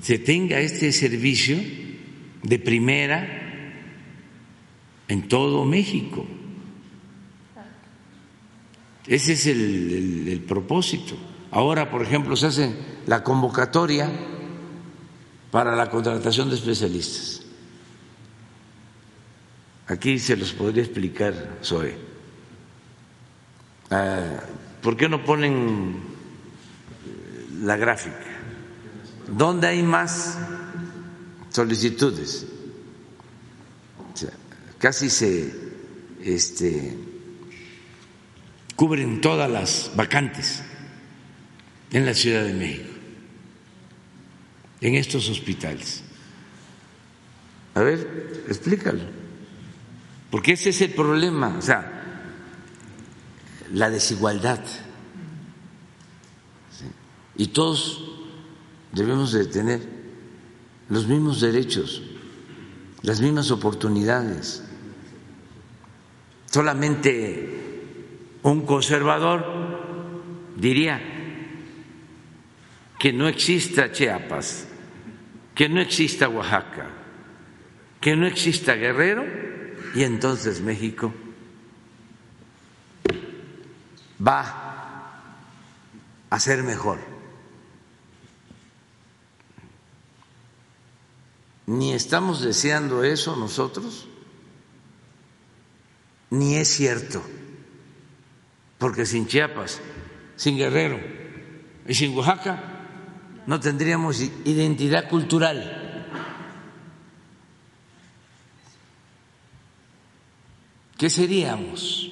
se 0.00 0.18
tenga 0.18 0.58
este 0.60 0.90
servicio 0.90 1.58
de 2.42 2.58
primera 2.58 3.40
en 5.06 5.28
todo 5.28 5.64
México. 5.66 6.26
Ese 9.06 9.32
es 9.32 9.46
el, 9.46 10.44
propósito. 10.48 11.16
Ahora, 11.50 11.90
por 11.90 12.02
ejemplo, 12.02 12.34
se 12.36 12.46
hace 12.46 12.74
la 13.06 13.22
convocatoria 13.22 14.10
para 15.50 15.76
la 15.76 15.90
contratación 15.90 16.48
de 16.48 16.56
especialistas. 16.56 17.42
Aquí 19.88 20.18
se 20.18 20.36
los 20.36 20.52
podría 20.52 20.82
explicar, 20.82 21.58
Zoe. 21.62 22.11
Ah, 23.94 24.40
¿Por 24.80 24.96
qué 24.96 25.06
no 25.06 25.22
ponen 25.22 26.00
la 27.60 27.76
gráfica? 27.76 28.24
¿Dónde 29.28 29.66
hay 29.66 29.82
más 29.82 30.38
solicitudes? 31.50 32.46
casi 34.78 35.10
se 35.10 35.54
este, 36.24 36.96
cubren 38.74 39.20
todas 39.20 39.48
las 39.48 39.92
vacantes 39.94 40.60
en 41.92 42.04
la 42.04 42.14
Ciudad 42.14 42.42
de 42.42 42.52
México, 42.52 42.90
en 44.80 44.96
estos 44.96 45.28
hospitales. 45.28 46.02
A 47.74 47.82
ver, 47.82 48.42
explícalo. 48.48 49.04
Porque 50.32 50.54
ese 50.54 50.70
es 50.70 50.80
el 50.80 50.90
problema, 50.90 51.56
o 51.58 51.62
sea, 51.62 52.01
la 53.72 53.90
desigualdad. 53.90 54.60
Y 57.36 57.48
todos 57.48 58.04
debemos 58.92 59.32
de 59.32 59.46
tener 59.46 59.80
los 60.88 61.06
mismos 61.06 61.40
derechos, 61.40 62.02
las 63.02 63.20
mismas 63.20 63.50
oportunidades. 63.50 64.62
Solamente 66.46 67.80
un 68.42 68.66
conservador 68.66 69.44
diría 70.56 71.00
que 72.98 73.12
no 73.12 73.26
exista 73.26 73.90
Chiapas, 73.90 74.68
que 75.54 75.68
no 75.68 75.80
exista 75.80 76.28
Oaxaca, 76.28 76.90
que 78.00 78.14
no 78.14 78.26
exista 78.26 78.74
Guerrero 78.74 79.24
y 79.94 80.02
entonces 80.02 80.60
México 80.60 81.14
va 84.26 85.12
a 86.30 86.40
ser 86.40 86.62
mejor. 86.62 86.98
Ni 91.66 91.92
estamos 91.92 92.42
deseando 92.42 93.04
eso 93.04 93.36
nosotros, 93.36 94.08
ni 96.30 96.56
es 96.56 96.68
cierto 96.68 97.22
porque 98.82 99.06
sin 99.06 99.28
Chiapas, 99.28 99.80
sin 100.34 100.56
Guerrero 100.56 100.98
y 101.86 101.94
sin 101.94 102.16
Oaxaca 102.16 102.80
no 103.46 103.60
tendríamos 103.60 104.20
identidad 104.20 105.08
cultural. 105.08 106.08
¿Qué 110.98 111.08
seríamos? 111.08 112.10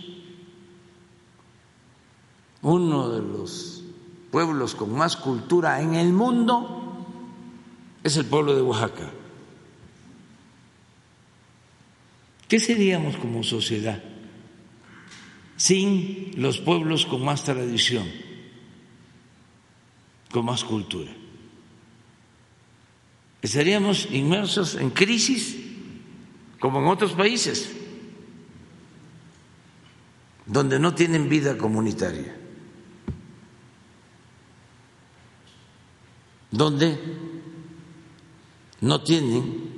Uno 2.63 3.09
de 3.09 3.23
los 3.23 3.83
pueblos 4.31 4.75
con 4.75 4.95
más 4.95 5.17
cultura 5.17 5.81
en 5.81 5.95
el 5.95 6.13
mundo 6.13 7.07
es 8.05 8.17
el 8.17 8.27
pueblo 8.27 8.55
de 8.55 8.63
Oaxaca. 8.63 9.11
¿Qué 12.49 12.59
seríamos 12.59 13.17
como 13.17 13.43
sociedad? 13.43 14.03
sin 15.61 16.33
los 16.41 16.57
pueblos 16.57 17.05
con 17.05 17.23
más 17.23 17.45
tradición, 17.45 18.11
con 20.33 20.47
más 20.47 20.65
cultura. 20.65 21.13
Estaríamos 23.43 24.09
inmersos 24.11 24.77
en 24.77 24.89
crisis 24.89 25.59
como 26.59 26.81
en 26.81 26.87
otros 26.87 27.13
países, 27.13 27.77
donde 30.47 30.79
no 30.79 30.95
tienen 30.95 31.29
vida 31.29 31.59
comunitaria, 31.59 32.35
donde 36.51 36.99
no 38.81 39.03
tienen 39.03 39.71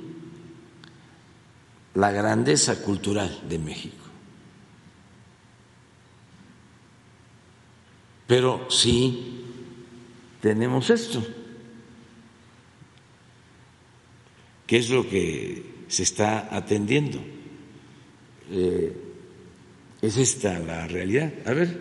la 1.95 2.11
grandeza 2.11 2.81
cultural 2.81 3.43
de 3.47 3.59
México. 3.59 4.03
Pero 8.25 8.67
sí 8.69 9.43
tenemos 10.41 10.89
esto, 10.89 11.23
que 14.65 14.77
es 14.77 14.89
lo 14.89 15.07
que 15.07 15.85
se 15.87 16.03
está 16.03 16.55
atendiendo. 16.55 17.19
Eh, 18.49 18.97
es 20.01 20.17
esta 20.17 20.57
la 20.59 20.87
realidad. 20.87 21.31
A 21.45 21.53
ver. 21.53 21.79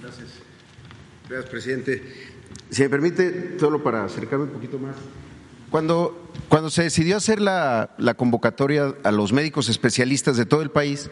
Gracias. 0.00 0.28
Gracias, 1.28 1.50
presidente. 1.50 2.33
Si 2.70 2.82
me 2.82 2.88
permite, 2.88 3.56
solo 3.58 3.82
para 3.82 4.04
acercarme 4.04 4.44
un 4.44 4.50
poquito 4.50 4.78
más. 4.78 4.96
Cuando, 5.70 6.30
cuando 6.48 6.70
se 6.70 6.84
decidió 6.84 7.16
hacer 7.16 7.40
la, 7.40 7.90
la 7.98 8.14
convocatoria 8.14 8.94
a 9.02 9.10
los 9.10 9.32
médicos 9.32 9.68
especialistas 9.68 10.36
de 10.36 10.46
todo 10.46 10.62
el 10.62 10.70
país, 10.70 11.10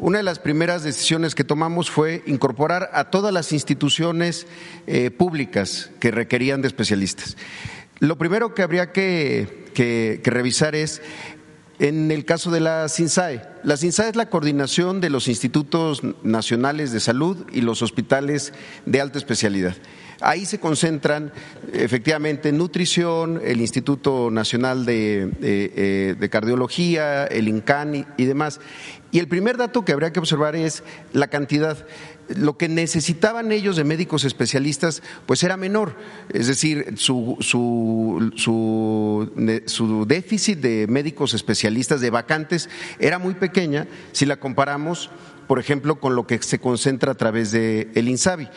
una 0.00 0.18
de 0.18 0.24
las 0.24 0.38
primeras 0.38 0.84
decisiones 0.84 1.34
que 1.34 1.42
tomamos 1.42 1.90
fue 1.90 2.22
incorporar 2.26 2.88
a 2.92 3.10
todas 3.10 3.34
las 3.34 3.52
instituciones 3.52 4.46
eh, 4.86 5.10
públicas 5.10 5.90
que 5.98 6.12
requerían 6.12 6.62
de 6.62 6.68
especialistas. 6.68 7.36
Lo 7.98 8.16
primero 8.16 8.54
que 8.54 8.62
habría 8.62 8.92
que, 8.92 10.20
revisar 10.24 10.76
es 10.76 11.02
en 11.80 12.12
el 12.12 12.24
caso 12.24 12.52
de 12.52 12.60
la 12.60 12.88
CINSAE. 12.88 13.42
La 13.64 13.76
CINSAE 13.76 14.10
es 14.10 14.16
la 14.16 14.30
coordinación 14.30 15.00
de 15.00 15.10
los 15.10 15.26
institutos 15.26 16.02
nacionales 16.22 16.92
de 16.92 17.00
salud 17.00 17.46
y 17.52 17.60
los 17.60 17.82
hospitales 17.82 18.52
de 18.86 19.00
alta 19.00 19.18
especialidad. 19.18 19.74
Ahí 20.20 20.46
se 20.46 20.58
concentran 20.58 21.32
efectivamente 21.72 22.50
nutrición, 22.50 23.40
el 23.44 23.60
Instituto 23.60 24.30
Nacional 24.30 24.84
de, 24.84 25.30
eh, 25.40 26.28
Cardiología, 26.28 27.24
el 27.26 27.48
INCAN 27.48 28.06
y 28.16 28.24
demás. 28.24 28.60
Y 29.10 29.20
el 29.20 29.28
primer 29.28 29.56
dato 29.56 29.84
que 29.84 29.92
habría 29.92 30.12
que 30.12 30.20
observar 30.20 30.54
es 30.54 30.82
la 31.12 31.28
cantidad. 31.28 31.86
Lo 32.28 32.58
que 32.58 32.68
necesitaban 32.68 33.52
ellos 33.52 33.76
de 33.76 33.84
médicos 33.84 34.24
especialistas, 34.24 35.02
pues 35.24 35.42
era 35.42 35.56
menor. 35.56 35.94
Es 36.28 36.46
decir, 36.46 36.94
su, 36.96 37.38
déficit 40.06 40.58
de 40.58 40.86
médicos 40.88 41.32
especialistas, 41.32 42.02
de 42.02 42.10
vacantes, 42.10 42.68
era 42.98 43.18
muy 43.18 43.32
pequeña 43.34 43.86
si 44.12 44.26
la 44.26 44.36
comparamos, 44.36 45.10
por 45.46 45.58
ejemplo, 45.58 46.00
con 46.00 46.14
lo 46.14 46.26
que 46.26 46.42
se 46.42 46.58
concentra 46.58 47.12
a 47.12 47.14
través 47.14 47.50
del 47.50 47.88
el 47.94 48.08
INSABI. 48.08 48.48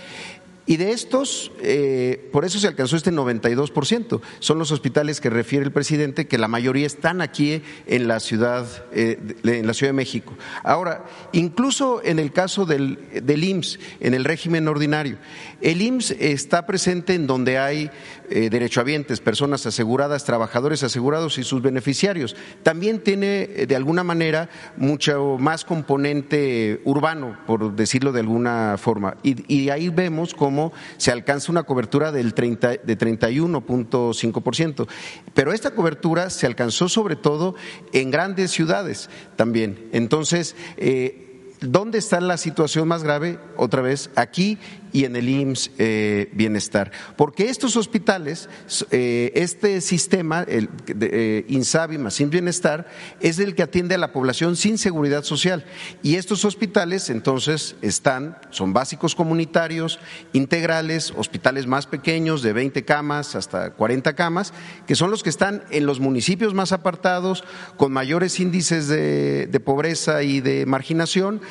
Y 0.72 0.78
de 0.78 0.94
estos, 0.94 1.52
eh, 1.60 2.30
por 2.32 2.46
eso 2.46 2.58
se 2.58 2.66
alcanzó 2.66 2.96
este 2.96 3.12
92%. 3.12 4.22
Son 4.40 4.58
los 4.58 4.72
hospitales 4.72 5.20
que 5.20 5.30
refiere 5.30 5.66
el 5.66 5.74
presidente, 5.74 6.28
que 6.28 6.38
la 6.38 6.48
mayoría 6.48 6.88
están 6.88 7.20
aquí 7.20 7.62
en 7.88 8.08
la 8.08 8.22
ciudad, 8.22 8.86
eh, 8.94 9.20
en 9.44 9.68
la 9.68 9.74
Ciudad 9.74 9.90
de 9.90 9.98
México. 9.98 10.34
Ahora, 10.64 11.04
incluso 11.34 12.02
en 12.06 12.20
el 12.20 12.32
caso 12.32 12.66
del, 12.66 13.00
del 13.22 13.44
IMSS, 13.44 13.80
en 14.00 14.14
el 14.14 14.24
régimen 14.24 14.70
ordinario, 14.70 15.18
el 15.60 15.82
IMSS 15.82 16.12
está 16.12 16.66
presente 16.66 17.16
en 17.16 17.28
donde 17.28 17.58
hay 17.58 17.92
eh, 18.32 18.50
derechohabientes, 18.50 19.20
personas 19.20 19.66
aseguradas, 19.66 20.24
trabajadores 20.24 20.84
asegurados 20.84 21.38
y 21.38 21.44
sus 21.44 21.62
beneficiarios. 21.62 22.36
También 22.64 23.04
tiene, 23.04 23.50
eh, 23.56 23.66
de 23.68 23.76
alguna 23.76 24.04
manera, 24.06 24.50
mucho 24.78 25.36
más 25.38 25.66
componente 25.66 26.82
urbano, 26.86 27.38
por 27.46 27.76
decirlo 27.76 28.14
de 28.14 28.22
alguna 28.22 28.78
forma. 28.78 29.18
Y, 29.22 29.70
ahí 29.70 29.90
vemos 29.90 30.34
cómo 30.34 30.72
se 30.98 31.12
alcanza 31.12 31.52
una 31.52 31.64
cobertura 31.64 32.12
del 32.12 32.34
30, 32.34 32.78
de 32.78 32.98
31.5%. 32.98 34.88
Pero 35.34 35.52
esta 35.52 35.72
cobertura 35.72 36.30
se 36.30 36.48
alcanzó 36.48 36.88
sobre 36.90 37.18
todo 37.18 37.56
en 37.92 38.12
grandes 38.12 38.52
ciudades 38.52 39.10
también. 39.36 39.90
Entonces, 39.92 40.56
eh, 40.78 41.28
¿Dónde 41.62 42.00
está 42.00 42.20
la 42.20 42.38
situación 42.38 42.88
más 42.88 43.04
grave? 43.04 43.38
Otra 43.56 43.84
vez, 43.84 44.10
aquí 44.16 44.58
y 44.92 45.06
en 45.06 45.16
el 45.16 45.30
IMSS 45.30 45.72
eh, 45.78 46.30
Bienestar. 46.34 46.92
Porque 47.16 47.50
estos 47.50 47.76
hospitales, 47.76 48.50
eh, 48.92 49.32
este 49.36 49.82
sistema, 49.82 50.44
el 50.44 50.70
eh, 50.88 51.46
INSABI 51.48 51.98
más 51.98 52.20
IMSS 52.20 52.32
Bienestar, 52.32 52.88
es 53.20 53.40
el 53.40 53.56
que 53.56 53.64
atiende 53.64 53.96
a 53.96 53.98
la 53.98 54.14
población 54.14 54.56
sin 54.56 54.78
seguridad 54.78 55.24
social. 55.24 55.66
Y 56.04 56.16
estos 56.16 56.46
hospitales, 56.46 57.10
entonces, 57.10 57.76
están, 57.82 58.38
son 58.50 58.74
básicos 58.74 59.16
comunitarios, 59.16 60.00
integrales, 60.34 61.14
hospitales 61.16 61.68
más 61.68 61.88
pequeños, 61.88 62.42
de 62.42 62.54
20 62.54 62.84
camas 62.86 63.36
hasta 63.36 63.72
40 63.72 64.16
camas, 64.16 64.54
que 64.88 64.96
son 64.96 65.12
los 65.12 65.24
que 65.24 65.30
están 65.30 65.64
en 65.72 65.86
los 65.86 66.00
municipios 66.00 66.54
más 66.54 66.72
apartados, 66.72 67.44
con 67.78 67.92
mayores 67.92 68.40
índices 68.40 68.88
de 68.88 69.62
pobreza 69.64 70.24
y 70.24 70.42
de 70.42 70.66
marginación 70.66 71.42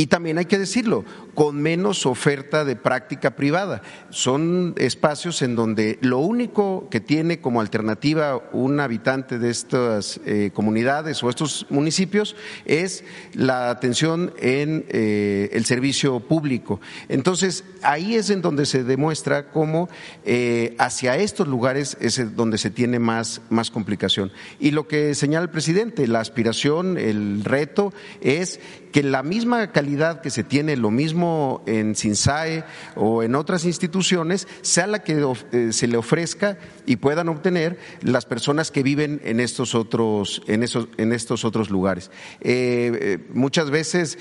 y 0.00 0.06
también 0.06 0.38
hay 0.38 0.46
que 0.46 0.58
decirlo, 0.58 1.04
con 1.34 1.60
menos 1.60 2.06
oferta 2.06 2.64
de 2.64 2.74
práctica 2.74 3.36
privada. 3.36 3.82
Son 4.08 4.72
espacios 4.78 5.42
en 5.42 5.54
donde 5.54 5.98
lo 6.00 6.20
único 6.20 6.88
que 6.90 7.00
tiene 7.00 7.42
como 7.42 7.60
alternativa 7.60 8.40
un 8.54 8.80
habitante 8.80 9.38
de 9.38 9.50
estas 9.50 10.18
eh, 10.24 10.52
comunidades 10.54 11.22
o 11.22 11.28
estos 11.28 11.66
municipios 11.68 12.34
es 12.64 13.04
la 13.34 13.68
atención 13.68 14.32
en 14.38 14.86
eh, 14.88 15.50
el 15.52 15.66
servicio 15.66 16.20
público. 16.20 16.80
Entonces, 17.10 17.64
ahí 17.82 18.14
es 18.14 18.30
en 18.30 18.40
donde 18.40 18.64
se 18.64 18.84
demuestra 18.84 19.50
cómo 19.50 19.90
eh, 20.24 20.74
hacia 20.78 21.18
estos 21.18 21.46
lugares 21.46 21.98
es 22.00 22.34
donde 22.34 22.56
se 22.56 22.70
tiene 22.70 22.98
más, 22.98 23.42
más 23.50 23.70
complicación. 23.70 24.32
Y 24.58 24.70
lo 24.70 24.88
que 24.88 25.14
señala 25.14 25.44
el 25.44 25.50
presidente, 25.50 26.08
la 26.08 26.20
aspiración, 26.20 26.96
el 26.96 27.44
reto 27.44 27.92
es 28.22 28.60
que 28.92 29.02
la 29.02 29.22
misma 29.22 29.70
calidad 29.72 29.89
que 30.22 30.30
se 30.30 30.44
tiene, 30.44 30.76
lo 30.76 30.90
mismo 30.90 31.62
en 31.66 31.94
SINSAE 31.94 32.64
o 32.94 33.22
en 33.22 33.34
otras 33.34 33.64
instituciones, 33.64 34.46
sea 34.62 34.86
la 34.86 35.02
que 35.02 35.24
eh, 35.52 35.72
se 35.72 35.88
le 35.88 35.96
ofrezca 35.96 36.58
y 36.86 36.96
puedan 36.96 37.28
obtener 37.28 37.78
las 38.02 38.24
personas 38.24 38.70
que 38.70 38.82
viven 38.82 39.20
en 39.24 39.40
estos 39.40 39.74
otros, 39.74 40.42
en 40.46 40.62
esos, 40.62 40.88
en 40.96 41.12
estos 41.12 41.44
otros 41.44 41.70
lugares. 41.70 42.10
Eh, 42.40 42.98
eh, 43.00 43.18
muchas 43.32 43.70
veces, 43.70 44.18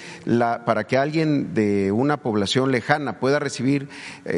para 0.65 0.85
que 0.85 0.97
alguien 0.97 1.53
de 1.53 1.91
una 1.91 2.17
población 2.17 2.71
lejana 2.71 3.19
pueda 3.19 3.39
recibir 3.39 3.87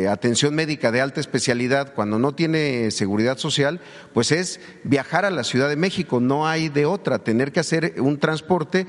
atención 0.10 0.54
médica 0.56 0.92
de 0.92 1.02
alta 1.02 1.20
especialidad 1.20 1.94
cuando 1.94 2.20
no 2.20 2.34
tiene 2.34 2.92
seguridad 2.92 3.38
social, 3.38 3.80
pues 4.14 4.32
es 4.32 4.60
viajar 4.84 5.26
a 5.26 5.32
la 5.32 5.44
Ciudad 5.44 5.70
de 5.70 5.76
México, 5.76 6.20
no 6.20 6.48
hay 6.48 6.70
de 6.70 6.86
otra, 6.86 7.20
tener 7.20 7.52
que 7.52 7.60
hacer 7.60 7.96
un 8.00 8.20
transporte 8.20 8.86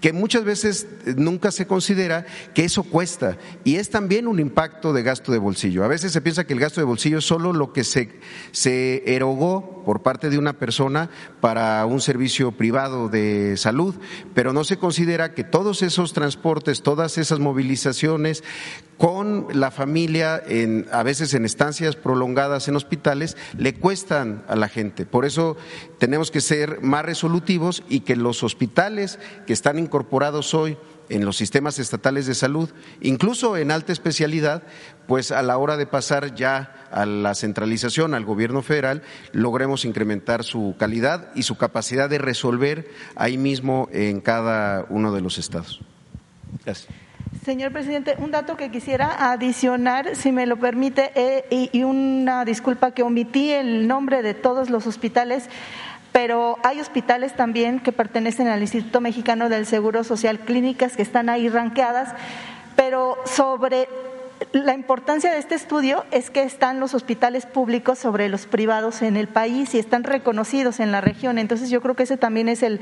que 0.00 0.12
muchas 0.12 0.44
veces 0.44 0.86
nunca 1.16 1.50
se 1.50 1.66
considera 1.76 2.24
que 2.54 2.64
eso 2.64 2.84
cuesta 2.84 3.36
y 3.62 3.76
es 3.76 3.90
también 3.90 4.26
un 4.28 4.40
impacto 4.40 4.94
de 4.94 5.02
gasto 5.02 5.30
de 5.30 5.36
bolsillo. 5.36 5.84
A 5.84 5.88
veces 5.88 6.10
se 6.10 6.22
piensa 6.22 6.46
que 6.46 6.54
el 6.54 6.60
gasto 6.60 6.80
de 6.80 6.86
bolsillo 6.86 7.18
es 7.18 7.26
solo 7.26 7.52
lo 7.52 7.74
que 7.74 7.84
se, 7.84 8.18
se 8.50 9.14
erogó 9.14 9.82
por 9.84 10.00
parte 10.00 10.30
de 10.30 10.38
una 10.38 10.54
persona 10.54 11.10
para 11.42 11.84
un 11.84 12.00
servicio 12.00 12.52
privado 12.52 13.10
de 13.10 13.58
salud, 13.58 13.94
pero 14.34 14.54
no 14.54 14.64
se 14.64 14.78
considera 14.78 15.34
que 15.34 15.44
todos 15.44 15.82
esos 15.82 16.14
transportes, 16.14 16.82
todas 16.82 17.18
esas 17.18 17.40
movilizaciones 17.40 18.42
con 18.96 19.46
la 19.52 19.70
familia, 19.70 20.42
a 20.90 21.02
veces 21.02 21.34
en 21.34 21.44
estancias 21.44 21.94
prolongadas 21.94 22.68
en 22.68 22.76
hospitales, 22.76 23.36
le 23.58 23.74
cuestan 23.74 24.44
a 24.48 24.56
la 24.56 24.68
gente. 24.68 25.04
Por 25.04 25.26
eso 25.26 25.58
tenemos 25.98 26.30
que 26.30 26.40
ser 26.40 26.80
más 26.80 27.04
resolutivos 27.04 27.82
y 27.90 28.00
que 28.00 28.16
los 28.16 28.42
hospitales 28.42 29.18
que 29.46 29.52
están 29.52 29.78
incorporados 29.78 30.54
hoy 30.54 30.78
en 31.08 31.24
los 31.24 31.36
sistemas 31.36 31.78
estatales 31.78 32.26
de 32.26 32.34
salud, 32.34 32.70
incluso 33.00 33.56
en 33.56 33.70
alta 33.70 33.92
especialidad, 33.92 34.62
pues 35.06 35.32
a 35.32 35.42
la 35.42 35.58
hora 35.58 35.76
de 35.76 35.86
pasar 35.86 36.34
ya 36.34 36.86
a 36.90 37.06
la 37.06 37.34
centralización, 37.34 38.14
al 38.14 38.24
gobierno 38.24 38.62
federal, 38.62 39.02
logremos 39.32 39.84
incrementar 39.84 40.44
su 40.44 40.74
calidad 40.78 41.28
y 41.34 41.42
su 41.42 41.56
capacidad 41.56 42.08
de 42.08 42.18
resolver 42.18 42.88
ahí 43.14 43.38
mismo 43.38 43.88
en 43.92 44.20
cada 44.20 44.86
uno 44.88 45.12
de 45.12 45.20
los 45.20 45.38
estados. 45.38 45.80
Gracias. 46.64 46.88
Señor 47.44 47.70
presidente, 47.70 48.16
un 48.18 48.32
dato 48.32 48.56
que 48.56 48.70
quisiera 48.70 49.30
adicionar, 49.30 50.16
si 50.16 50.32
me 50.32 50.46
lo 50.46 50.56
permite, 50.56 51.12
eh, 51.14 51.70
y 51.72 51.82
una 51.84 52.44
disculpa 52.44 52.90
que 52.92 53.02
omití 53.02 53.52
el 53.52 53.86
nombre 53.86 54.22
de 54.22 54.34
todos 54.34 54.68
los 54.68 54.86
hospitales 54.86 55.48
pero 56.16 56.56
hay 56.62 56.80
hospitales 56.80 57.36
también 57.36 57.78
que 57.78 57.92
pertenecen 57.92 58.48
al 58.48 58.62
Instituto 58.62 59.02
Mexicano 59.02 59.50
del 59.50 59.66
Seguro 59.66 60.02
Social, 60.02 60.38
clínicas 60.38 60.96
que 60.96 61.02
están 61.02 61.28
ahí 61.28 61.50
ranqueadas, 61.50 62.14
pero 62.74 63.18
sobre 63.26 63.86
la 64.52 64.74
importancia 64.74 65.32
de 65.32 65.38
este 65.38 65.54
estudio 65.54 66.04
es 66.10 66.30
que 66.30 66.42
están 66.42 66.80
los 66.80 66.94
hospitales 66.94 67.46
públicos 67.46 67.98
sobre 67.98 68.28
los 68.28 68.46
privados 68.46 69.02
en 69.02 69.16
el 69.16 69.28
país 69.28 69.74
y 69.74 69.78
están 69.78 70.04
reconocidos 70.04 70.80
en 70.80 70.92
la 70.92 71.00
región. 71.00 71.38
Entonces 71.38 71.70
yo 71.70 71.80
creo 71.80 71.94
que 71.94 72.02
ese 72.02 72.16
también 72.16 72.48
es 72.48 72.62
el, 72.62 72.80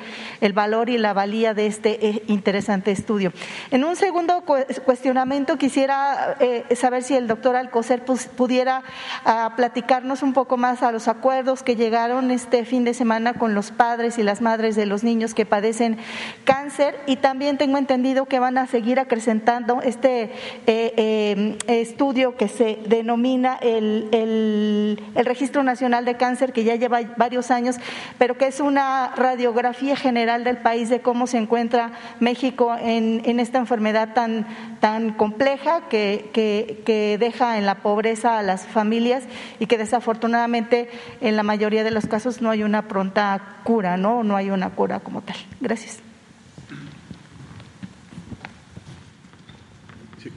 valor 0.52 0.88
y 0.88 0.98
la 0.98 1.12
valía 1.12 1.54
de 1.54 1.66
este 1.66 2.06
eh, 2.06 2.22
interesante 2.26 2.90
estudio. 2.90 3.32
En 3.70 3.84
un 3.84 3.96
segundo 3.96 4.44
cuestionamiento 4.84 5.56
quisiera 5.56 6.36
eh, 6.40 6.64
saber 6.76 7.02
si 7.02 7.14
el 7.16 7.26
doctor 7.26 7.56
Alcocer 7.56 8.04
pudiera 8.04 8.82
ah, 9.24 9.52
platicarnos 9.56 10.22
un 10.22 10.32
poco 10.32 10.56
más 10.56 10.82
a 10.82 10.92
los 10.92 11.08
acuerdos 11.08 11.62
que 11.62 11.76
llegaron 11.76 12.30
este 12.30 12.64
fin 12.64 12.84
de 12.84 12.94
semana 12.94 13.34
con 13.34 13.54
los 13.54 13.70
padres 13.70 14.18
y 14.18 14.22
las 14.22 14.40
madres 14.40 14.76
de 14.76 14.86
los 14.86 15.02
niños 15.02 15.34
que 15.34 15.46
padecen 15.46 15.98
cáncer 16.44 16.98
y 17.06 17.16
también 17.16 17.58
tengo 17.58 17.78
entendido 17.78 18.26
que 18.26 18.38
van 18.38 18.58
a 18.58 18.66
seguir 18.66 19.00
acrecentando 19.00 19.82
este 19.82 20.30
eh, 20.66 21.43
estudio 21.66 22.36
que 22.36 22.48
se 22.48 22.78
denomina 22.86 23.56
el, 23.60 24.08
el, 24.12 25.24
Registro 25.24 25.62
Nacional 25.62 26.04
de 26.04 26.16
Cáncer, 26.16 26.52
que 26.52 26.64
ya 26.64 26.76
lleva 26.76 27.00
varios 27.16 27.50
años, 27.50 27.76
pero 28.18 28.36
que 28.36 28.46
es 28.46 28.60
una 28.60 29.12
radiografía 29.16 29.96
general 29.96 30.44
del 30.44 30.58
país 30.58 30.90
de 30.90 31.00
cómo 31.00 31.26
se 31.26 31.38
encuentra 31.38 31.92
México 32.20 32.76
en, 32.78 33.22
en 33.24 33.40
esta 33.40 33.58
enfermedad 33.58 34.12
tan, 34.14 34.46
tan 34.80 35.12
compleja 35.14 35.88
que, 35.88 36.30
que, 36.32 36.82
que 36.84 37.16
deja 37.18 37.58
en 37.58 37.66
la 37.66 37.76
pobreza 37.76 38.38
a 38.38 38.42
las 38.42 38.66
familias 38.66 39.24
y 39.58 39.66
que 39.66 39.78
desafortunadamente 39.78 40.88
en 41.20 41.36
la 41.36 41.42
mayoría 41.42 41.84
de 41.84 41.90
los 41.90 42.06
casos 42.06 42.42
no 42.42 42.50
hay 42.50 42.62
una 42.62 42.86
pronta 42.86 43.60
cura, 43.64 43.96
¿no? 43.96 44.22
No 44.22 44.36
hay 44.36 44.50
una 44.50 44.70
cura 44.70 45.00
como 45.00 45.22
tal. 45.22 45.36
Gracias. 45.60 46.03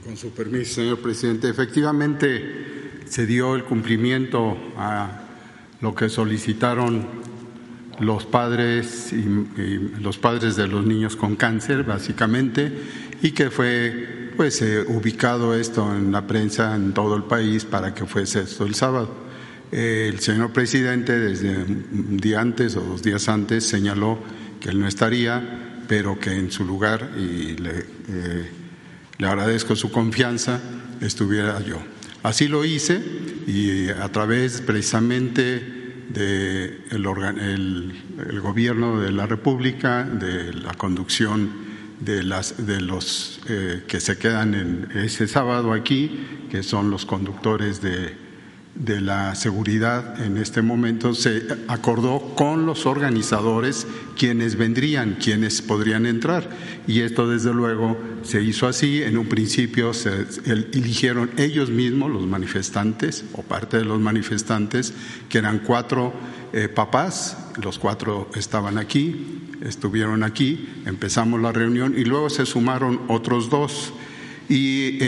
Con 0.08 0.16
su 0.16 0.30
permiso, 0.30 0.76
señor 0.76 1.00
presidente. 1.00 1.50
Efectivamente, 1.50 3.02
se 3.06 3.26
dio 3.26 3.54
el 3.54 3.64
cumplimiento 3.64 4.56
a 4.78 5.20
lo 5.82 5.94
que 5.94 6.08
solicitaron 6.08 7.06
los 8.00 8.24
padres 8.24 9.12
y, 9.12 10.00
los 10.00 10.16
padres 10.16 10.56
de 10.56 10.66
los 10.66 10.86
niños 10.86 11.14
con 11.14 11.36
cáncer, 11.36 11.84
básicamente, 11.84 12.72
y 13.20 13.32
que 13.32 13.50
fue 13.50 14.32
pues 14.34 14.62
eh, 14.62 14.82
ubicado 14.88 15.54
esto 15.54 15.94
en 15.94 16.10
la 16.10 16.26
prensa 16.26 16.74
en 16.74 16.94
todo 16.94 17.14
el 17.14 17.24
país 17.24 17.66
para 17.66 17.92
que 17.92 18.06
fuese 18.06 18.40
esto 18.40 18.64
el 18.64 18.74
sábado. 18.74 19.14
el 19.72 20.20
señor 20.20 20.54
presidente 20.54 21.18
desde 21.18 21.54
un 21.64 22.16
día 22.16 22.40
antes 22.40 22.76
o 22.76 22.80
dos 22.80 23.02
días 23.02 23.28
antes 23.28 23.64
señaló 23.64 24.18
que 24.58 24.70
él 24.70 24.80
no 24.80 24.88
estaría, 24.88 25.84
pero 25.86 26.18
que 26.18 26.32
en 26.32 26.50
su 26.50 26.64
lugar 26.64 27.10
y 27.18 27.58
le 27.58 27.84
eh, 28.08 28.57
le 29.18 29.26
agradezco 29.26 29.76
su 29.76 29.90
confianza, 29.90 30.60
estuviera 31.00 31.60
yo. 31.62 31.82
Así 32.22 32.48
lo 32.48 32.64
hice 32.64 33.02
y 33.46 33.88
a 33.90 34.08
través 34.10 34.60
precisamente 34.60 35.76
del 36.08 36.82
el, 36.94 37.92
el, 38.28 38.40
gobierno 38.40 39.00
de 39.00 39.12
la 39.12 39.26
República, 39.26 40.04
de 40.04 40.52
la 40.54 40.72
conducción 40.74 41.50
de, 42.00 42.22
las, 42.22 42.66
de 42.66 42.80
los 42.80 43.40
eh, 43.48 43.84
que 43.86 44.00
se 44.00 44.18
quedan 44.18 44.54
en 44.54 44.88
ese 44.96 45.28
sábado 45.28 45.72
aquí, 45.72 46.46
que 46.50 46.62
son 46.62 46.90
los 46.90 47.04
conductores 47.04 47.80
de, 47.82 48.27
de 48.78 49.00
la 49.00 49.34
seguridad 49.34 50.20
en 50.24 50.36
este 50.36 50.62
momento 50.62 51.12
se 51.12 51.42
acordó 51.66 52.34
con 52.36 52.64
los 52.64 52.86
organizadores 52.86 53.86
quienes 54.16 54.56
vendrían, 54.56 55.16
quienes 55.20 55.62
podrían 55.62 56.06
entrar. 56.06 56.48
Y 56.86 57.00
esto 57.00 57.28
desde 57.28 57.52
luego 57.52 57.98
se 58.22 58.40
hizo 58.42 58.68
así. 58.68 59.02
En 59.02 59.18
un 59.18 59.26
principio 59.26 59.92
se 59.92 60.26
eligieron 60.46 61.30
ellos 61.36 61.70
mismos, 61.70 62.10
los 62.10 62.26
manifestantes 62.26 63.24
o 63.32 63.42
parte 63.42 63.78
de 63.78 63.84
los 63.84 64.00
manifestantes, 64.00 64.94
que 65.28 65.38
eran 65.38 65.58
cuatro 65.58 66.12
eh, 66.52 66.68
papás, 66.68 67.36
los 67.60 67.78
cuatro 67.78 68.30
estaban 68.36 68.78
aquí, 68.78 69.40
estuvieron 69.60 70.22
aquí, 70.22 70.68
empezamos 70.86 71.40
la 71.40 71.52
reunión 71.52 71.94
y 71.98 72.04
luego 72.04 72.30
se 72.30 72.46
sumaron 72.46 73.00
otros 73.08 73.50
dos. 73.50 73.92
Y 74.48 74.98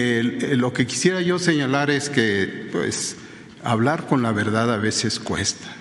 lo 0.56 0.74
que 0.74 0.86
quisiera 0.86 1.22
yo 1.22 1.38
señalar 1.38 1.88
es 1.88 2.10
que, 2.10 2.68
pues, 2.70 3.16
hablar 3.64 4.06
con 4.06 4.22
la 4.22 4.32
verdad 4.32 4.72
a 4.72 4.78
veces 4.78 5.18
cuesta. 5.18 5.76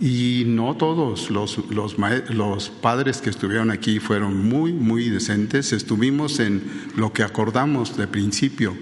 Y 0.00 0.44
no 0.46 0.76
todos 0.76 1.30
los, 1.30 1.58
los, 1.68 2.70
padres 2.70 3.20
que 3.20 3.28
estuvieron 3.28 3.70
aquí 3.70 4.00
fueron 4.00 4.48
muy, 4.48 4.72
muy 4.72 5.10
decentes. 5.10 5.74
Estuvimos 5.74 6.40
en 6.40 6.62
lo 6.96 7.12
que 7.12 7.22
acordamos 7.22 7.98
de 7.98 8.06
principio, 8.06 8.74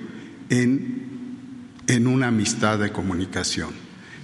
en, 0.48 1.36
en 1.88 2.06
una 2.06 2.28
amistad 2.28 2.78
de 2.78 2.92
comunicación. 2.92 3.70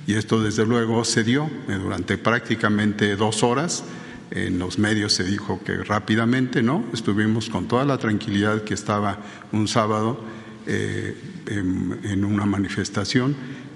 Y 0.06 0.14
esto 0.14 0.40
desde 0.40 0.66
luego 0.66 1.04
se 1.04 1.24
dio 1.24 1.50
eh, 1.68 1.78
durante 1.82 2.16
prácticamente 2.16 3.16
dos 3.16 3.42
horas. 3.42 3.82
En 4.30 4.60
los 4.60 4.78
medios 4.78 5.14
se 5.14 5.24
dijo 5.24 5.62
que 5.64 5.76
rápidamente, 5.78 6.62
¿no? 6.62 6.84
Estuvimos 6.92 7.48
con 7.48 7.66
toda 7.66 7.84
la 7.84 7.98
tranquilidad 7.98 8.62
que 8.62 8.74
estaba 8.74 9.18
un 9.50 9.66
sábado 9.66 10.20
eh, 10.66 11.16
en 11.46 12.24
una 12.24 12.46
manifestación 12.46 13.34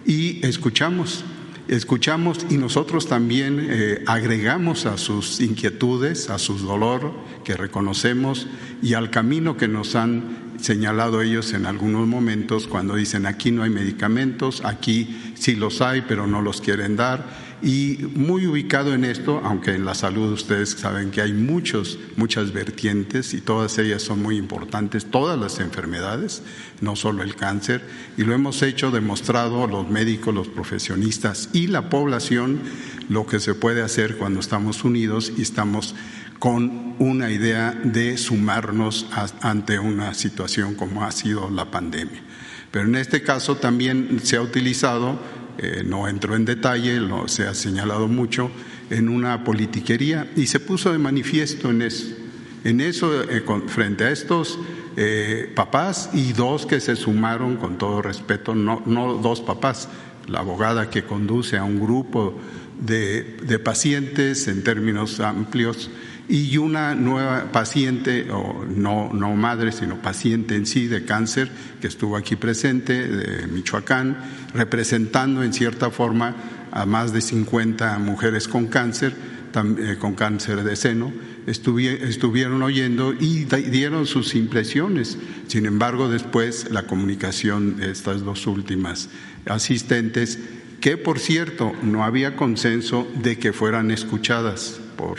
y 0.09 0.41
escuchamos, 0.45 1.23
escuchamos 1.69 2.47
y 2.49 2.57
nosotros 2.57 3.07
también 3.09 3.59
eh, 3.61 4.03
agregamos 4.07 4.87
a 4.87 4.97
sus 4.97 5.39
inquietudes, 5.39 6.31
a 6.31 6.39
su 6.39 6.57
dolor 6.57 7.13
que 7.45 7.55
reconocemos 7.55 8.47
y 8.83 8.95
al 8.95 9.11
camino 9.11 9.59
que 9.59 9.69
nos 9.69 9.95
han 9.97 10.57
señalado 10.59 11.21
ellos 11.21 11.53
en 11.53 11.67
algunos 11.67 12.09
momentos 12.09 12.67
cuando 12.67 12.95
dicen 12.97 13.27
aquí 13.27 13.51
no 13.51 13.65
hay 13.65 13.71
medicamentos, 13.71 14.65
aquí 14.65 15.35
sí 15.35 15.57
los 15.57 15.83
hay 15.83 16.01
pero 16.09 16.27
no 16.27 16.41
los 16.41 16.63
quieren 16.63 16.97
dar 16.97 17.48
y 17.63 17.99
muy 18.15 18.47
ubicado 18.47 18.95
en 18.95 19.05
esto, 19.05 19.41
aunque 19.45 19.75
en 19.75 19.85
la 19.85 19.95
salud 19.95 20.33
ustedes 20.33 20.71
saben 20.71 21.11
que 21.11 21.21
hay 21.21 21.33
muchos, 21.33 21.99
muchas 22.17 22.53
vertientes 22.53 23.35
y 23.35 23.41
todas 23.41 23.79
ellas 23.79 24.03
son 24.03 24.23
muy 24.23 24.37
importantes, 24.37 25.07
todas 25.07 25.39
las 25.39 25.59
enfermedades, 25.61 26.43
no 26.81 26.95
solo 26.97 27.23
el 27.23 27.35
cáncer, 27.35 27.83
y 28.17 28.23
lo 28.23 28.35
hemos 28.35 28.63
hecho 28.63 28.91
demostrado 28.91 29.67
los 29.67 29.89
médicos, 29.91 30.35
los 30.35 30.49
profesionistas 30.49 31.51
y 31.53 31.67
la 31.67 31.91
población 31.91 32.61
lo 33.09 33.27
que 33.27 33.41
se 33.41 33.55
puede 33.55 33.83
hacer 33.83 34.17
cuando 34.17 34.41
estamos 34.41 34.85
unidos 34.85 35.33
y 35.37 35.43
estamos 35.43 35.95
con 36.39 36.95
una 36.99 37.31
idea 37.31 37.73
de 37.83 38.17
sumarnos 38.17 39.07
ante 39.41 39.79
una 39.79 40.15
situación 40.15 40.75
como 40.75 41.05
ha 41.05 41.11
sido 41.11 41.51
la 41.51 41.71
pandemia. 41.71 42.23
Pero 42.71 42.87
en 42.87 42.97
este 42.97 43.23
caso 43.23 43.57
también 43.57 44.21
se 44.23 44.37
ha 44.37 44.43
utilizado 44.43 45.19
eh, 45.59 45.83
no 45.85 46.09
entro 46.09 46.37
en 46.37 46.45
detalle, 46.45 47.01
lo, 47.01 47.29
se 47.29 47.47
ha 47.47 47.55
señalado 47.55 48.09
mucho, 48.09 48.51
en 48.91 49.09
una 49.09 49.45
politiquería 49.45 50.31
y 50.37 50.47
se 50.47 50.61
puso 50.61 50.93
de 50.93 50.99
manifiesto 50.99 51.71
en 51.71 51.83
eso. 51.83 53.23
Eh, 53.25 53.43
frente 53.67 54.05
a 54.05 54.11
estos 54.11 54.59
eh, 54.97 55.53
papás 55.55 56.11
y 56.13 56.33
dos 56.33 56.67
que 56.67 56.81
se 56.81 56.97
sumaron, 56.97 57.57
con 57.57 57.79
todo 57.79 58.03
respeto, 58.03 58.55
no, 58.55 58.83
no 58.87 59.15
dos 59.15 59.41
papás, 59.41 59.89
la 60.27 60.41
abogada 60.41 60.91
que 60.91 61.05
conduce 61.05 61.57
a 61.57 61.65
un 61.65 61.81
grupo 61.81 62.39
de, 62.81 63.37
de 63.43 63.59
pacientes 63.59 64.49
en 64.49 64.63
términos 64.63 65.21
amplios 65.21 65.91
y 66.29 66.59
una 66.59 66.95
nueva 66.95 67.51
paciente, 67.51 68.31
o 68.31 68.65
no, 68.69 69.11
no 69.15 69.35
madre, 69.35 69.73
sino 69.73 70.03
paciente 70.03 70.57
en 70.57 70.67
sí 70.67 70.87
de 70.87 71.05
cáncer, 71.05 71.51
que 71.81 71.87
estuvo 71.87 72.17
aquí 72.17 72.37
presente, 72.37 73.09
de 73.09 73.47
Michoacán, 73.47 74.19
representando 74.55 75.43
en 75.43 75.55
cierta 75.55 75.91
forma 75.91 76.37
a 76.71 76.85
más 76.85 77.13
de 77.15 77.23
50 77.23 77.99
mujeres 77.99 78.47
con 78.47 78.67
cáncer, 78.67 79.15
eh, 79.55 79.97
con 79.99 80.15
cáncer 80.15 80.63
de 80.65 80.77
seno, 80.77 81.13
estuvieron 81.47 82.63
oyendo 82.63 83.15
y 83.15 83.45
dieron 83.47 84.07
sus 84.07 84.35
impresiones. 84.35 85.17
Sin 85.47 85.65
embargo, 85.65 86.11
después 86.11 86.71
la 86.71 86.83
comunicación 86.83 87.79
de 87.79 87.91
estas 87.91 88.23
dos 88.23 88.47
últimas 88.47 89.09
asistentes, 89.47 90.39
que 90.83 90.99
por 90.99 91.19
cierto 91.19 91.73
no 91.83 92.05
había 92.05 92.37
consenso 92.37 93.11
de 93.23 93.39
que 93.39 93.55
fueran 93.55 93.91
escuchadas 93.91 94.79
por 94.97 95.17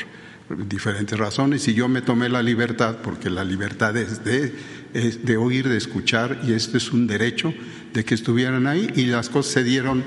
diferentes 0.67 1.17
razones 1.17 1.67
y 1.67 1.73
yo 1.73 1.87
me 1.87 2.01
tomé 2.01 2.29
la 2.29 2.41
libertad, 2.41 2.97
porque 3.03 3.29
la 3.29 3.43
libertad 3.43 3.95
es 3.97 4.23
de, 4.23 4.53
de 4.93 5.37
oír, 5.37 5.67
de 5.67 5.77
escuchar 5.77 6.41
y 6.43 6.53
este 6.53 6.77
es 6.77 6.91
un 6.91 7.07
derecho 7.07 7.53
de 7.93 8.03
que 8.05 8.15
estuvieran 8.15 8.67
ahí 8.67 8.91
y 8.95 9.05
las 9.05 9.29
cosas 9.29 9.53
se 9.53 9.63
dieron 9.63 10.03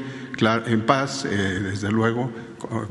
en 0.67 0.81
paz, 0.83 1.25
eh, 1.25 1.61
desde 1.63 1.91
luego, 1.91 2.33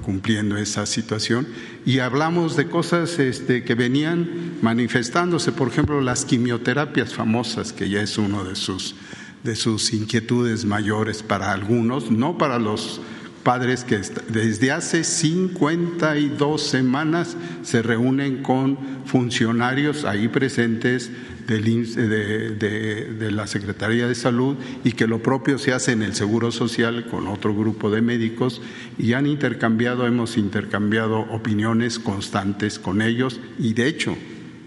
cumpliendo 0.04 0.58
esa 0.58 0.86
situación. 0.86 1.48
Y 1.86 2.00
hablamos 2.00 2.56
de 2.56 2.68
cosas 2.68 3.20
este, 3.20 3.64
que 3.64 3.76
venían 3.76 4.58
manifestándose, 4.62 5.52
por 5.52 5.68
ejemplo, 5.68 6.02
las 6.02 6.26
quimioterapias 6.26 7.14
famosas, 7.14 7.74
que 7.74 7.90
ya 7.90 8.02
es 8.02 8.18
uno 8.18 8.44
de 8.44 8.56
sus, 8.56 8.96
de 9.44 9.56
sus 9.56 9.94
inquietudes 9.94 10.66
mayores 10.66 11.24
para 11.24 11.52
algunos, 11.52 12.12
no 12.12 12.38
para 12.38 12.60
los 12.60 13.02
padres 13.44 13.84
que 13.84 14.00
desde 14.30 14.72
hace 14.72 15.04
52 15.04 16.62
semanas 16.62 17.36
se 17.64 17.82
reúnen 17.82 18.44
con 18.44 18.78
funcionarios 19.06 20.06
ahí 20.06 20.28
presentes 20.28 21.12
del, 21.48 22.60
de, 22.60 23.32
la 23.32 23.48
Secretaría 23.48 24.08
de 24.08 24.16
Salud 24.16 24.56
y 24.84 24.94
que 24.94 25.08
lo 25.08 25.22
propio 25.22 25.58
se 25.58 25.74
hace 25.74 25.92
en 25.92 26.02
el 26.02 26.16
Seguro 26.16 26.52
Social 26.52 27.08
con 27.08 27.28
otro 27.28 27.56
grupo 27.56 27.90
de 27.90 28.02
médicos 28.02 28.62
y 28.98 29.14
han 29.14 29.28
intercambiado, 29.28 30.08
hemos 30.08 30.38
intercambiado 30.38 31.20
opiniones 31.20 32.00
constantes 32.00 32.80
con 32.80 33.02
ellos 33.02 33.40
y 33.60 33.74
de 33.74 33.88
hecho 33.88 34.16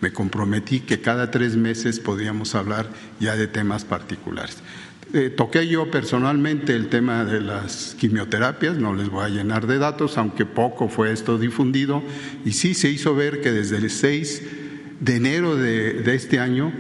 me 0.01 0.13
comprometí 0.13 0.81
que 0.81 1.01
cada 1.01 1.31
tres 1.31 1.57
meses 1.57 1.99
podíamos 1.99 2.55
hablar 2.55 2.91
ya 3.21 3.37
de 3.37 3.47
temas 3.47 3.87
particulares. 3.87 4.59
Eh, 5.17 5.31
toqué 5.31 5.69
yo 5.69 5.93
personalmente 5.93 6.75
el 6.75 6.89
tema 6.89 7.25
de 7.25 7.41
las 7.41 7.95
quimioterapias, 8.01 8.79
no 8.79 8.97
les 8.97 9.09
voy 9.09 9.25
a 9.25 9.29
llenar 9.29 9.69
de 9.69 9.79
datos, 9.79 10.19
aunque 10.19 10.45
poco 10.45 10.89
fue 10.89 11.13
esto 11.13 11.39
difundido, 11.39 12.03
y 12.45 12.51
sí 12.51 12.75
se 12.75 12.91
hizo 12.91 13.15
ver 13.15 13.41
que 13.41 13.53
desde 13.53 13.77
el 13.77 13.91
6 13.91 14.43
de 14.99 15.15
enero 15.15 15.55
de, 15.55 16.13
este 16.17 16.41
año 16.41 16.73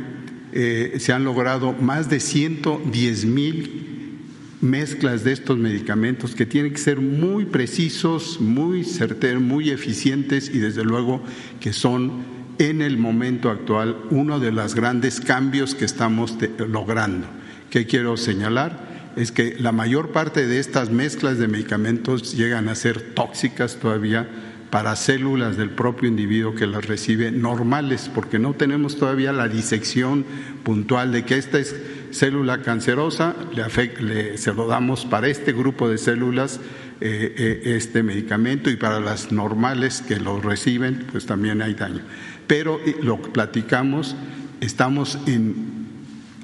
eh, 0.53 0.97
se 0.99 1.13
han 1.13 1.23
logrado 1.23 1.75
más 1.75 2.11
de 2.11 2.19
110 2.19 3.25
mil 3.25 4.19
mezclas 4.61 5.23
de 5.23 5.31
estos 5.31 5.57
medicamentos 5.57 6.35
que 6.35 6.45
tienen 6.45 6.73
que 6.73 6.79
ser 6.79 7.01
muy 7.01 7.45
precisos, 7.45 8.41
muy 8.41 8.83
certeros, 8.83 9.43
muy 9.43 9.71
eficientes 9.71 10.51
y 10.53 10.59
desde 10.59 10.83
luego 10.83 11.23
que 11.61 11.73
son 11.73 12.25
en 12.59 12.83
el 12.83 12.99
momento 12.99 13.49
actual 13.49 13.97
uno 14.11 14.41
de 14.41 14.51
los 14.51 14.75
grandes 14.75 15.21
cambios 15.21 15.77
que 15.77 15.85
estamos 15.85 16.37
logrando. 16.59 17.44
¿Qué 17.75 17.87
quiero 17.87 18.17
señalar? 18.17 19.13
Es 19.17 19.33
que 19.33 19.57
la 19.59 19.73
mayor 19.73 20.13
parte 20.13 20.47
de 20.47 20.61
estas 20.61 20.91
mezclas 20.91 21.39
de 21.39 21.49
medicamentos 21.49 22.37
llegan 22.37 22.69
a 22.69 22.77
ser 22.77 23.03
tóxicas 23.15 23.79
todavía 23.81 24.29
para 24.71 24.95
células 24.95 25.57
del 25.57 25.71
propio 25.71 26.09
individuo 26.09 26.55
que 26.55 26.69
las 26.69 26.87
recibe 26.87 27.33
normales, 27.33 28.09
porque 28.15 28.39
no 28.39 28.55
tenemos 28.55 28.97
todavía 28.97 29.33
la 29.33 29.49
disección 29.49 30.25
puntual 30.63 31.11
de 31.11 31.25
que 31.25 31.37
esta 31.37 31.59
es 31.59 31.75
célula 32.13 32.63
cancerosa, 32.63 33.35
le, 33.57 34.39
se 34.39 34.55
lo 34.55 34.69
damos 34.69 35.05
para 35.05 35.27
este 35.27 35.53
grupo 35.53 35.89
de 35.89 35.99
células 35.99 36.61
eh, 37.01 37.35
eh, 37.37 37.75
este 37.75 38.05
medicamento 38.05 38.71
y 38.71 38.77
para 38.77 39.01
las 39.01 39.33
normales 39.33 40.01
que 40.01 40.21
lo 40.21 40.41
reciben, 40.41 41.07
pues 41.11 41.27
también 41.27 41.61
hay 41.61 41.75
daño. 41.75 42.03
Pero 42.47 42.79
lo 43.03 43.21
platicamos, 43.21 44.15
estamos 44.61 45.19
en 45.27 45.74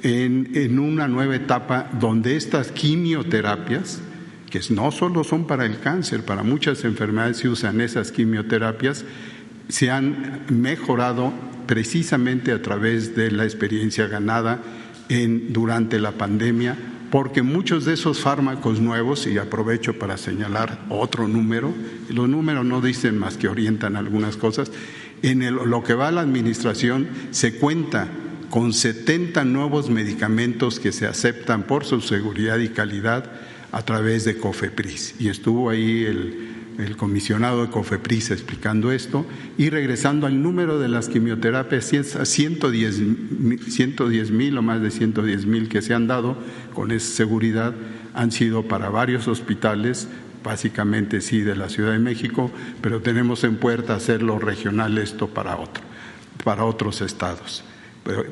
en, 0.02 0.78
una 0.78 1.09
nueva 1.09 1.36
etapa 1.36 1.90
donde 1.98 2.36
estas 2.36 2.72
quimioterapias, 2.72 4.01
que 4.51 4.60
no 4.70 4.90
solo 4.90 5.24
son 5.24 5.47
para 5.47 5.66
el 5.66 5.78
cáncer, 5.81 6.24
para 6.24 6.43
muchas 6.43 6.85
enfermedades 6.85 7.39
se 7.39 7.48
usan 7.48 7.81
esas 7.81 8.12
quimioterapias, 8.12 9.05
se 9.68 9.90
han 9.90 10.43
mejorado 10.48 11.32
precisamente 11.66 12.52
a 12.52 12.60
través 12.60 13.14
de 13.14 13.31
la 13.31 13.44
experiencia 13.44 14.09
ganada 14.09 14.60
durante 15.09 15.98
la 16.01 16.12
pandemia, 16.12 16.77
porque 17.10 17.43
muchos 17.43 17.85
de 17.85 17.94
esos 17.94 18.20
fármacos 18.20 18.81
nuevos, 18.81 19.27
y 19.27 19.39
aprovecho 19.39 19.98
para 19.98 20.16
señalar 20.16 20.81
otro 20.89 21.27
número, 21.27 21.74
los 22.09 22.28
números 22.28 22.64
no 22.64 22.81
dicen 22.81 23.18
más 23.18 23.36
que 23.36 23.48
orientan 23.48 23.97
algunas 23.97 24.36
cosas, 24.36 24.70
En 25.22 25.55
lo 25.55 25.85
que 25.85 25.93
va 25.93 26.09
a 26.09 26.12
la 26.12 26.22
administración 26.22 27.06
se 27.31 27.56
cuenta 27.56 28.09
con 28.51 28.72
70 28.72 29.44
nuevos 29.44 29.90
medicamentos 29.90 30.81
que 30.81 30.90
se 30.90 31.06
aceptan 31.06 31.62
por 31.62 31.85
su 31.85 32.01
seguridad 32.01 32.59
y 32.59 32.70
calidad 32.70 33.31
a 33.70 33.82
través 33.82 34.24
de 34.24 34.36
COFEPRIS. 34.36 35.14
Y 35.20 35.28
estuvo 35.28 35.70
ahí 35.70 36.05
el, 36.05 36.48
comisionado 36.97 37.62
de 37.62 37.70
COFEPRIS 37.70 38.31
explicando 38.31 38.90
esto 38.90 39.27
y 39.59 39.68
regresando 39.68 40.27
al 40.27 40.43
número 40.43 40.78
de 40.78 40.89
las 40.89 41.09
quimioterapias, 41.09 41.85
110 41.85 44.31
mil 44.31 44.59
o 44.59 44.62
más 44.62 44.81
de 44.81 44.90
110 44.90 45.47
mil 45.47 45.68
que 45.68 45.82
se 45.82 45.93
han 45.93 46.06
dado 46.06 46.39
con 46.72 46.90
esa 46.90 47.14
seguridad 47.14 47.74
han 48.14 48.32
sido 48.32 48.66
para 48.66 48.89
varios 48.89 49.28
hospitales, 49.28 50.09
básicamente 50.43 51.20
sí 51.20 51.43
de 51.43 51.55
la 51.55 51.68
Ciudad 51.68 51.93
de 51.93 51.98
México, 51.98 52.51
pero 52.81 53.02
tenemos 53.02 53.44
en 53.44 53.56
puerta 53.56 53.94
hacerlo 53.94 54.39
regional 54.39 54.97
esto 54.97 55.28
para 55.28 55.59
otro, 55.59 55.82
para 56.43 56.64
otros 56.64 57.02
estados, 57.02 57.62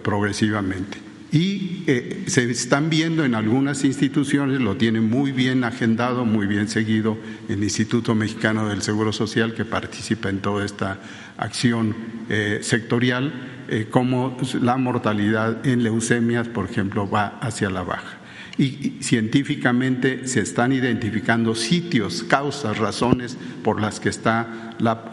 progresivamente. 0.02 0.98
Y 1.30 1.84
eh, 1.86 2.24
se 2.26 2.50
están 2.50 2.88
viendo 2.88 3.24
en 3.24 3.34
algunas 3.34 3.84
instituciones, 3.84 4.60
lo 4.60 4.76
tienen 4.76 5.10
muy 5.10 5.30
bien 5.30 5.62
agendado, 5.62 6.24
muy 6.24 6.46
bien 6.46 6.68
seguido 6.68 7.18
el 7.50 7.62
Instituto 7.62 8.14
Mexicano 8.14 8.68
del 8.68 8.80
Seguro 8.80 9.12
Social, 9.12 9.52
que 9.52 9.66
participa 9.66 10.30
en 10.30 10.40
toda 10.40 10.64
esta 10.64 10.98
acción 11.36 11.94
eh, 12.30 12.60
sectorial, 12.62 13.66
eh, 13.68 13.88
como 13.90 14.38
la 14.62 14.78
mortalidad 14.78 15.66
en 15.66 15.82
leucemias, 15.82 16.48
por 16.48 16.64
ejemplo, 16.70 17.08
va 17.08 17.38
hacia 17.40 17.68
la 17.68 17.82
baja 17.82 18.18
y 18.56 18.96
científicamente 19.00 20.26
se 20.26 20.40
están 20.40 20.72
identificando 20.72 21.54
sitios, 21.54 22.24
causas, 22.24 22.76
razones 22.78 23.38
por 23.62 23.80
las 23.80 24.00
que 24.00 24.08
está 24.08 24.74
la, 24.80 25.04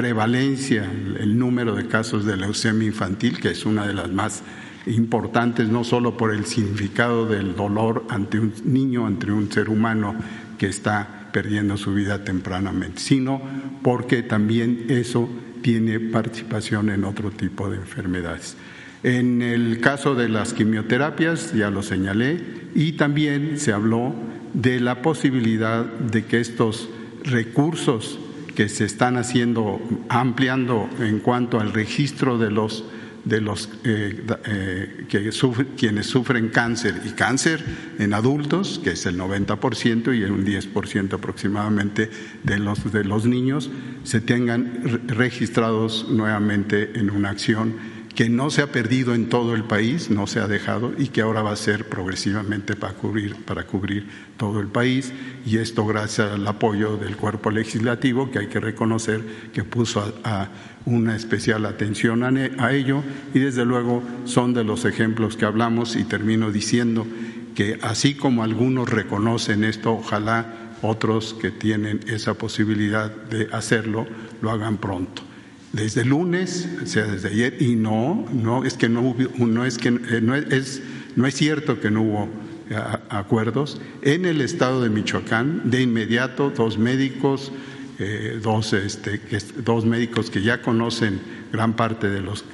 prevalencia, 0.00 0.90
el 1.18 1.38
número 1.38 1.74
de 1.74 1.86
casos 1.86 2.24
de 2.24 2.34
leucemia 2.38 2.86
infantil, 2.88 3.38
que 3.38 3.50
es 3.50 3.66
una 3.66 3.86
de 3.86 3.92
las 3.92 4.10
más 4.10 4.42
importantes, 4.86 5.68
no 5.68 5.84
solo 5.84 6.16
por 6.16 6.32
el 6.32 6.46
significado 6.46 7.26
del 7.26 7.54
dolor 7.54 8.06
ante 8.08 8.38
un 8.38 8.50
niño, 8.64 9.06
ante 9.06 9.30
un 9.30 9.52
ser 9.52 9.68
humano 9.68 10.14
que 10.56 10.68
está 10.68 11.28
perdiendo 11.34 11.76
su 11.76 11.92
vida 11.92 12.24
tempranamente, 12.24 12.98
sino 12.98 13.42
porque 13.82 14.22
también 14.22 14.86
eso 14.88 15.28
tiene 15.60 16.00
participación 16.00 16.88
en 16.88 17.04
otro 17.04 17.30
tipo 17.30 17.68
de 17.68 17.76
enfermedades. 17.76 18.56
En 19.02 19.42
el 19.42 19.80
caso 19.80 20.14
de 20.14 20.30
las 20.30 20.54
quimioterapias, 20.54 21.52
ya 21.52 21.68
lo 21.70 21.82
señalé, 21.82 22.42
y 22.74 22.92
también 22.92 23.58
se 23.58 23.74
habló 23.74 24.14
de 24.54 24.80
la 24.80 25.02
posibilidad 25.02 25.84
de 25.84 26.24
que 26.24 26.40
estos 26.40 26.88
recursos 27.22 28.18
que 28.60 28.68
se 28.68 28.84
están 28.84 29.16
haciendo, 29.16 29.80
ampliando 30.10 30.86
en 30.98 31.20
cuanto 31.20 31.60
al 31.60 31.72
registro 31.72 32.36
de 32.36 32.50
los 32.50 32.84
de 33.24 33.40
los 33.40 33.70
eh, 33.84 34.22
eh, 34.44 35.06
que 35.08 35.30
quienes 35.78 36.04
sufren 36.04 36.50
cáncer 36.50 37.00
y 37.06 37.12
cáncer 37.12 37.64
en 37.98 38.12
adultos, 38.12 38.78
que 38.84 38.90
es 38.90 39.06
el 39.06 39.18
90% 39.18 40.14
y 40.14 40.24
un 40.24 40.44
10% 40.44 41.14
aproximadamente 41.14 42.10
de 42.42 42.58
los, 42.58 42.92
de 42.92 43.04
los 43.04 43.24
niños, 43.24 43.70
se 44.04 44.20
tengan 44.20 45.06
registrados 45.06 46.06
nuevamente 46.10 46.98
en 46.98 47.08
una 47.08 47.30
acción 47.30 47.99
que 48.14 48.28
no 48.28 48.50
se 48.50 48.62
ha 48.62 48.72
perdido 48.72 49.14
en 49.14 49.28
todo 49.28 49.54
el 49.54 49.64
país, 49.64 50.10
no 50.10 50.26
se 50.26 50.40
ha 50.40 50.48
dejado 50.48 50.92
y 50.98 51.08
que 51.08 51.22
ahora 51.22 51.42
va 51.42 51.52
a 51.52 51.56
ser 51.56 51.88
progresivamente 51.88 52.76
para 52.76 52.94
cubrir, 52.94 53.36
para 53.44 53.64
cubrir 53.66 54.08
todo 54.36 54.60
el 54.60 54.66
país. 54.66 55.12
Y 55.46 55.58
esto 55.58 55.86
gracias 55.86 56.32
al 56.32 56.46
apoyo 56.46 56.96
del 56.96 57.16
cuerpo 57.16 57.50
legislativo 57.50 58.30
que 58.30 58.40
hay 58.40 58.46
que 58.48 58.60
reconocer 58.60 59.22
que 59.52 59.64
puso 59.64 60.12
a, 60.24 60.48
una 60.86 61.14
especial 61.14 61.66
atención 61.66 62.24
a, 62.24 62.72
ello. 62.72 63.02
Y 63.32 63.38
desde 63.38 63.64
luego 63.64 64.02
son 64.24 64.54
de 64.54 64.64
los 64.64 64.84
ejemplos 64.84 65.36
que 65.36 65.44
hablamos 65.44 65.94
y 65.96 66.04
termino 66.04 66.50
diciendo 66.50 67.06
que 67.54 67.78
así 67.82 68.14
como 68.14 68.42
algunos 68.42 68.88
reconocen 68.88 69.64
esto, 69.64 69.92
ojalá 69.92 70.72
otros 70.82 71.34
que 71.34 71.50
tienen 71.50 72.00
esa 72.06 72.34
posibilidad 72.34 73.10
de 73.10 73.48
hacerlo 73.52 74.06
lo 74.40 74.50
hagan 74.50 74.78
pronto 74.78 75.29
desde 75.72 76.04
lunes, 76.04 76.68
o 76.82 76.86
sea, 76.86 77.04
desde 77.04 77.28
ayer, 77.28 77.56
y 77.60 77.76
no, 77.76 78.26
no 78.32 78.64
es 78.64 78.74
que 78.74 78.88
no, 78.88 79.02
hubo, 79.02 79.46
no 79.46 79.64
es 79.64 79.78
que 79.78 79.88
eh, 79.88 80.20
no 80.22 80.34
es, 80.34 80.82
no 81.16 81.26
es 81.26 81.34
cierto 81.34 81.80
que 81.80 81.90
no 81.90 82.02
hubo 82.02 82.28
eh, 82.70 82.76
acuerdos. 83.08 83.80
En 84.02 84.24
el 84.24 84.40
estado 84.40 84.82
de 84.82 84.90
Michoacán, 84.90 85.70
de 85.70 85.82
inmediato, 85.82 86.50
dos 86.50 86.76
médicos, 86.78 87.52
eh, 87.98 88.40
dos, 88.42 88.72
este, 88.72 89.20
dos 89.64 89.84
médicos 89.84 90.30
que 90.30 90.42
ya 90.42 90.62
conocen 90.62 91.20
gran 91.52 91.74
parte 91.74 92.08
de 92.08 92.20
los, 92.20 92.44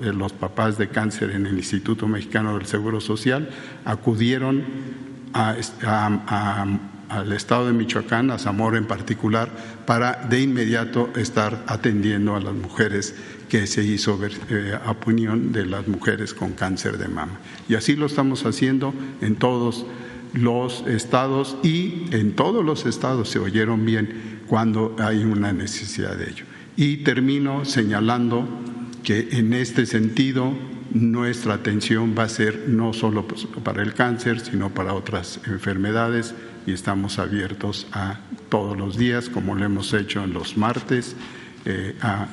de 0.00 0.12
los 0.12 0.32
papás 0.32 0.76
de 0.76 0.88
cáncer 0.88 1.30
en 1.30 1.46
el 1.46 1.56
Instituto 1.56 2.08
Mexicano 2.08 2.58
del 2.58 2.66
Seguro 2.66 3.00
Social, 3.00 3.48
acudieron 3.84 4.64
a 5.32 5.56
al 7.10 7.32
estado 7.32 7.66
de 7.66 7.72
Michoacán, 7.72 8.30
a 8.30 8.38
Zamora 8.38 8.78
en 8.78 8.86
particular, 8.86 9.50
para 9.84 10.12
de 10.28 10.40
inmediato 10.40 11.10
estar 11.16 11.64
atendiendo 11.66 12.36
a 12.36 12.40
las 12.40 12.54
mujeres 12.54 13.14
que 13.48 13.66
se 13.66 13.82
hizo 13.82 14.18
eh, 14.48 14.78
a 14.82 14.92
opinión 14.92 15.52
de 15.52 15.66
las 15.66 15.88
mujeres 15.88 16.32
con 16.32 16.52
cáncer 16.52 16.98
de 16.98 17.08
mama. 17.08 17.40
Y 17.68 17.74
así 17.74 17.96
lo 17.96 18.06
estamos 18.06 18.46
haciendo 18.46 18.94
en 19.20 19.36
todos 19.36 19.84
los 20.32 20.84
estados 20.86 21.56
y 21.64 22.04
en 22.12 22.36
todos 22.36 22.64
los 22.64 22.86
estados 22.86 23.28
se 23.28 23.40
oyeron 23.40 23.84
bien 23.84 24.42
cuando 24.46 24.94
hay 24.98 25.24
una 25.24 25.52
necesidad 25.52 26.16
de 26.16 26.30
ello. 26.30 26.44
Y 26.76 26.98
termino 26.98 27.64
señalando 27.64 28.48
que 29.02 29.30
en 29.32 29.52
este 29.52 29.86
sentido 29.86 30.54
nuestra 30.92 31.54
atención 31.54 32.14
va 32.18 32.24
a 32.24 32.28
ser 32.28 32.68
no 32.68 32.92
solo 32.92 33.26
pues, 33.26 33.46
para 33.64 33.82
el 33.82 33.94
cáncer, 33.94 34.40
sino 34.40 34.70
para 34.70 34.94
otras 34.94 35.40
enfermedades 35.46 36.34
y 36.66 36.72
estamos 36.72 37.18
abiertos 37.18 37.86
a 37.92 38.18
todos 38.48 38.76
los 38.76 38.96
días, 38.96 39.28
como 39.28 39.54
lo 39.54 39.64
hemos 39.64 39.92
hecho 39.92 40.22
en 40.24 40.32
los 40.32 40.56
martes, 40.56 41.16
eh, 41.64 41.96
a, 42.00 42.28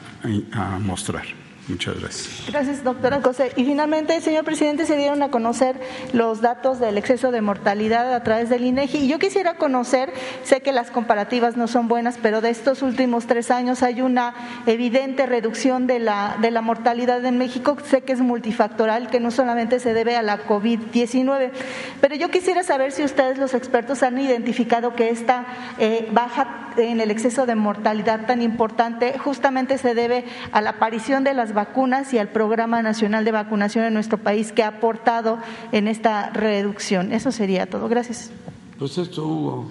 a 0.54 0.80
mostrar. 0.80 1.37
Muchas 1.68 2.00
gracias. 2.00 2.46
Gracias, 2.50 2.84
doctora 2.84 3.22
José. 3.22 3.52
Y 3.58 3.66
finalmente, 3.66 4.22
señor 4.22 4.46
presidente, 4.46 4.86
se 4.86 4.96
dieron 4.96 5.22
a 5.22 5.30
conocer 5.30 5.76
los 6.14 6.40
datos 6.40 6.80
del 6.80 6.98
exceso 6.98 7.32
de 7.32 7.42
mortalidad 7.42 8.14
a 8.14 8.24
través 8.24 8.50
del 8.50 8.64
INEGI. 8.64 9.00
Y 9.00 9.08
yo 9.10 9.20
quisiera 9.20 9.56
conocer, 9.56 10.14
sé 10.44 10.62
que 10.62 10.72
las 10.72 10.92
comparativas 10.92 11.58
no 11.58 11.68
son 11.68 11.90
buenas, 11.90 12.18
pero 12.22 12.40
de 12.40 12.52
estos 12.52 12.82
últimos 12.82 13.28
tres 13.28 13.52
años 13.52 13.84
hay 13.84 14.02
una 14.02 14.34
evidente 14.66 15.26
reducción 15.26 15.88
de 15.88 16.00
la, 16.00 16.38
de 16.42 16.52
la 16.52 16.62
mortalidad 16.62 17.26
en 17.26 17.38
México. 17.38 17.76
Sé 17.84 18.02
que 18.02 18.14
es 18.14 18.22
multifactoral, 18.22 19.10
que 19.10 19.20
no 19.20 19.30
solamente 19.30 19.82
se 19.82 19.94
debe 19.94 20.16
a 20.16 20.22
la 20.22 20.46
COVID-19. 20.46 21.52
Pero 22.00 22.16
yo 22.16 22.30
quisiera 22.30 22.64
saber 22.64 22.94
si 22.94 23.04
ustedes, 23.04 23.38
los 23.38 23.54
expertos, 23.54 24.04
han 24.04 24.18
identificado 24.20 24.96
que 24.96 25.10
esta 25.10 25.46
eh, 25.80 26.08
baja 26.12 26.68
en 26.78 27.02
el 27.02 27.12
exceso 27.12 27.46
de 27.46 27.56
mortalidad 27.56 28.26
tan 28.26 28.42
importante 28.42 29.18
justamente 29.18 29.78
se 29.78 29.96
debe 29.96 30.26
a 30.52 30.62
la 30.62 30.72
aparición 30.72 31.24
de 31.24 31.34
las 31.34 31.54
vacunas 31.58 32.14
y 32.14 32.20
al 32.20 32.30
Programa 32.30 32.84
Nacional 32.84 33.26
de 33.26 33.32
Vacunación 33.32 33.84
en 33.84 33.94
nuestro 33.96 34.20
país 34.20 34.52
que 34.52 34.62
ha 34.62 34.68
aportado 34.68 35.40
en 35.72 35.88
esta 35.88 36.30
reducción. 36.30 37.12
Eso 37.12 37.32
sería 37.32 37.66
todo. 37.66 37.90
Gracias. 37.90 38.30
Pues 38.78 38.96
esto, 39.00 39.26
Hugo. 39.26 39.68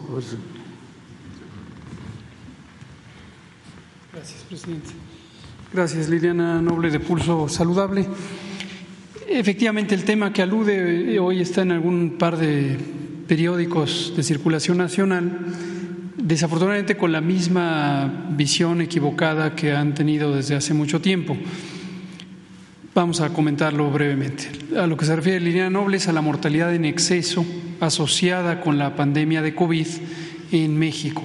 Gracias, 4.13 4.43
presidente. 4.49 4.91
Gracias, 5.73 6.09
Liliana 6.09 6.61
Noble 6.61 6.91
de 6.91 6.99
Pulso 6.99 7.49
Saludable. 7.49 8.05
Efectivamente, 9.29 9.95
el 9.95 10.05
tema 10.05 10.33
que 10.33 10.43
alude 10.43 11.21
hoy 11.21 11.41
está 11.41 11.63
en 11.63 11.71
algún 11.71 12.17
par 12.19 12.37
de 12.37 12.79
periódicos 13.29 14.13
de 14.17 14.25
circulación 14.25 14.79
nacional 14.79 15.55
desafortunadamente 16.17 16.97
con 16.97 17.13
la 17.13 17.21
misma 17.21 18.27
visión 18.31 18.81
equivocada 18.81 19.55
que 19.55 19.73
han 19.73 19.95
tenido 19.95 20.35
desde 20.35 20.57
hace 20.57 20.75
mucho 20.75 21.01
tiempo. 21.01 21.37
Vamos 22.97 23.21
a 23.21 23.29
comentarlo 23.29 23.91
brevemente. 23.91 24.49
A 24.75 24.87
lo 24.87 24.97
que 24.97 25.05
se 25.05 25.15
refiere 25.15 25.39
Línea 25.39 25.69
Noble 25.69 25.99
es 25.99 26.09
a 26.09 26.15
la 26.15 26.23
mortalidad 26.23 26.75
en 26.75 26.87
exceso 26.87 27.45
asociada 27.79 28.63
con 28.63 28.79
la 28.79 28.97
pandemia 28.97 29.43
de 29.43 29.55
COVID 29.55 29.87
en 30.51 30.79
México. 30.79 31.21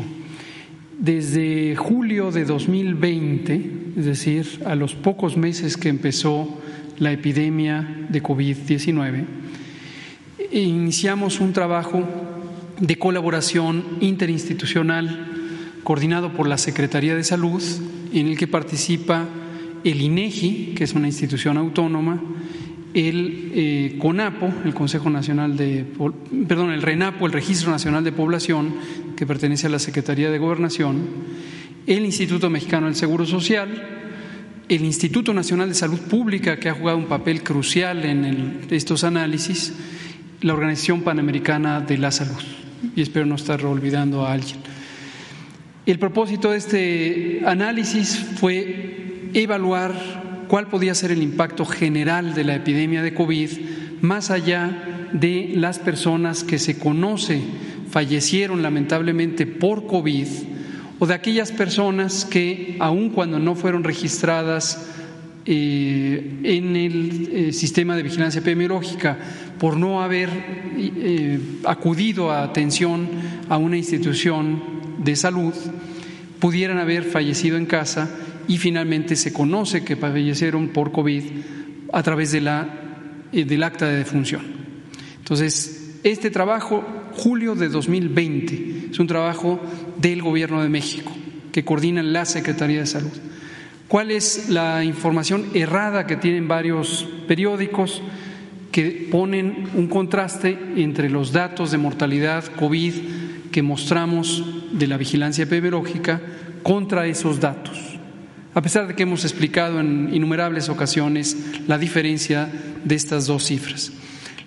Desde 0.99 1.77
julio 1.77 2.29
de 2.29 2.43
2020, 2.43 3.71
es 3.95 4.03
decir, 4.03 4.61
a 4.65 4.75
los 4.75 4.95
pocos 4.95 5.37
meses 5.37 5.77
que 5.77 5.87
empezó 5.87 6.59
la 6.99 7.13
epidemia 7.13 7.87
de 8.09 8.21
COVID-19, 8.21 9.25
iniciamos 10.51 11.39
un 11.39 11.53
trabajo 11.53 12.03
de 12.81 12.97
colaboración 12.97 13.85
interinstitucional 14.01 15.25
coordinado 15.85 16.33
por 16.33 16.49
la 16.49 16.57
Secretaría 16.57 17.15
de 17.15 17.23
Salud, 17.23 17.63
en 18.11 18.27
el 18.27 18.37
que 18.37 18.47
participa 18.47 19.29
el 19.83 20.01
INEGI, 20.01 20.73
que 20.75 20.83
es 20.83 20.93
una 20.93 21.07
institución 21.07 21.57
autónoma, 21.57 22.21
el 22.93 23.51
eh, 23.53 23.95
CONAPO, 23.99 24.53
el 24.65 24.73
Consejo 24.73 25.09
Nacional 25.09 25.55
de, 25.55 25.85
perdón, 26.47 26.71
el 26.71 26.81
RENAPO, 26.81 27.25
el 27.25 27.31
Registro 27.31 27.71
Nacional 27.71 28.03
de 28.03 28.11
Población, 28.11 28.75
que 29.15 29.25
pertenece 29.25 29.67
a 29.67 29.69
la 29.69 29.79
Secretaría 29.79 30.29
de 30.29 30.37
Gobernación, 30.37 30.99
el 31.87 32.05
Instituto 32.05 32.49
Mexicano 32.49 32.87
del 32.87 32.95
Seguro 32.95 33.25
Social, 33.25 33.99
el 34.67 34.85
Instituto 34.85 35.33
Nacional 35.33 35.69
de 35.69 35.75
Salud 35.75 35.99
Pública, 35.99 36.57
que 36.59 36.69
ha 36.69 36.73
jugado 36.73 36.97
un 36.97 37.07
papel 37.07 37.43
crucial 37.43 38.05
en 38.05 38.61
estos 38.69 39.03
análisis, 39.03 39.73
la 40.41 40.53
Organización 40.53 41.01
Panamericana 41.01 41.81
de 41.81 41.97
la 41.97 42.11
Salud. 42.11 42.41
Y 42.95 43.01
espero 43.01 43.25
no 43.25 43.35
estar 43.35 43.63
olvidando 43.65 44.25
a 44.25 44.33
alguien. 44.33 44.57
El 45.85 45.99
propósito 45.99 46.51
de 46.51 46.57
este 46.57 47.41
análisis 47.45 48.15
fue 48.39 49.10
evaluar 49.33 50.45
cuál 50.47 50.67
podía 50.67 50.93
ser 50.95 51.11
el 51.11 51.23
impacto 51.23 51.65
general 51.65 52.33
de 52.33 52.43
la 52.43 52.55
epidemia 52.55 53.01
de 53.01 53.13
COVID 53.13 53.49
más 54.01 54.31
allá 54.31 55.09
de 55.13 55.51
las 55.55 55.79
personas 55.79 56.43
que 56.43 56.59
se 56.59 56.77
conoce 56.77 57.41
fallecieron 57.89 58.61
lamentablemente 58.63 59.45
por 59.45 59.85
COVID 59.85 60.27
o 60.99 61.07
de 61.07 61.13
aquellas 61.13 61.51
personas 61.51 62.25
que, 62.25 62.77
aun 62.79 63.09
cuando 63.09 63.39
no 63.39 63.55
fueron 63.55 63.83
registradas 63.83 64.87
eh, 65.45 66.39
en 66.43 66.75
el 66.75 67.29
eh, 67.31 67.53
sistema 67.53 67.95
de 67.95 68.03
vigilancia 68.03 68.39
epidemiológica 68.39 69.17
por 69.57 69.77
no 69.77 70.03
haber 70.03 70.29
eh, 70.77 71.39
acudido 71.65 72.31
a 72.31 72.43
atención 72.43 73.07
a 73.49 73.57
una 73.57 73.77
institución 73.77 74.61
de 74.99 75.15
salud, 75.15 75.53
pudieran 76.39 76.77
haber 76.77 77.03
fallecido 77.03 77.57
en 77.57 77.65
casa 77.65 78.09
y 78.47 78.57
finalmente 78.57 79.15
se 79.15 79.33
conoce 79.33 79.83
que 79.83 79.95
fallecieron 79.95 80.69
por 80.69 80.91
COVID 80.91 81.23
a 81.93 82.03
través 82.03 82.31
de 82.31 82.41
la, 82.41 82.67
del 83.31 83.63
acta 83.63 83.87
de 83.87 83.97
defunción. 83.97 84.41
Entonces, 85.19 85.99
este 86.03 86.31
trabajo, 86.31 86.83
julio 87.13 87.55
de 87.55 87.69
2020, 87.69 88.89
es 88.91 88.99
un 88.99 89.07
trabajo 89.07 89.59
del 89.97 90.21
Gobierno 90.21 90.61
de 90.63 90.69
México 90.69 91.11
que 91.51 91.63
coordina 91.63 92.01
la 92.01 92.25
Secretaría 92.25 92.79
de 92.79 92.85
Salud. 92.85 93.11
¿Cuál 93.87 94.11
es 94.11 94.49
la 94.49 94.83
información 94.83 95.47
errada 95.53 96.07
que 96.07 96.15
tienen 96.15 96.47
varios 96.47 97.07
periódicos 97.27 98.01
que 98.71 99.09
ponen 99.11 99.67
un 99.75 99.87
contraste 99.87 100.57
entre 100.77 101.09
los 101.09 101.33
datos 101.33 101.71
de 101.71 101.77
mortalidad 101.77 102.45
COVID 102.55 102.93
que 103.51 103.61
mostramos 103.61 104.45
de 104.71 104.87
la 104.87 104.95
vigilancia 104.95 105.43
epidemiológica 105.43 106.21
contra 106.63 107.05
esos 107.05 107.41
datos? 107.41 107.90
A 108.53 108.61
pesar 108.61 108.87
de 108.87 108.95
que 108.95 109.03
hemos 109.03 109.23
explicado 109.23 109.79
en 109.79 110.13
innumerables 110.13 110.67
ocasiones 110.67 111.37
la 111.67 111.77
diferencia 111.77 112.49
de 112.83 112.95
estas 112.95 113.27
dos 113.27 113.45
cifras. 113.45 113.91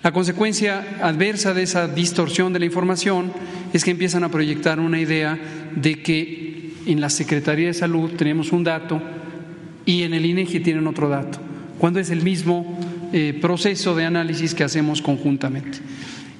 La 0.02 0.12
consecuencia 0.12 0.98
adversa 1.00 1.54
de 1.54 1.62
esa 1.62 1.88
distorsión 1.88 2.52
de 2.52 2.58
la 2.58 2.66
información 2.66 3.32
es 3.72 3.82
que 3.82 3.90
empiezan 3.90 4.22
a 4.22 4.30
proyectar 4.30 4.78
una 4.78 5.00
idea 5.00 5.38
de 5.74 6.02
que 6.02 6.74
en 6.84 7.00
la 7.00 7.08
Secretaría 7.08 7.68
de 7.68 7.74
Salud 7.74 8.10
tenemos 8.10 8.52
un 8.52 8.64
dato 8.64 9.00
y 9.86 10.02
en 10.02 10.12
el 10.12 10.26
INEGI 10.26 10.60
tienen 10.60 10.86
otro 10.86 11.08
dato, 11.08 11.38
cuando 11.78 12.00
es 12.00 12.10
el 12.10 12.22
mismo 12.22 12.78
eh, 13.12 13.38
proceso 13.40 13.94
de 13.94 14.04
análisis 14.04 14.54
que 14.54 14.64
hacemos 14.64 15.00
conjuntamente. 15.00 15.78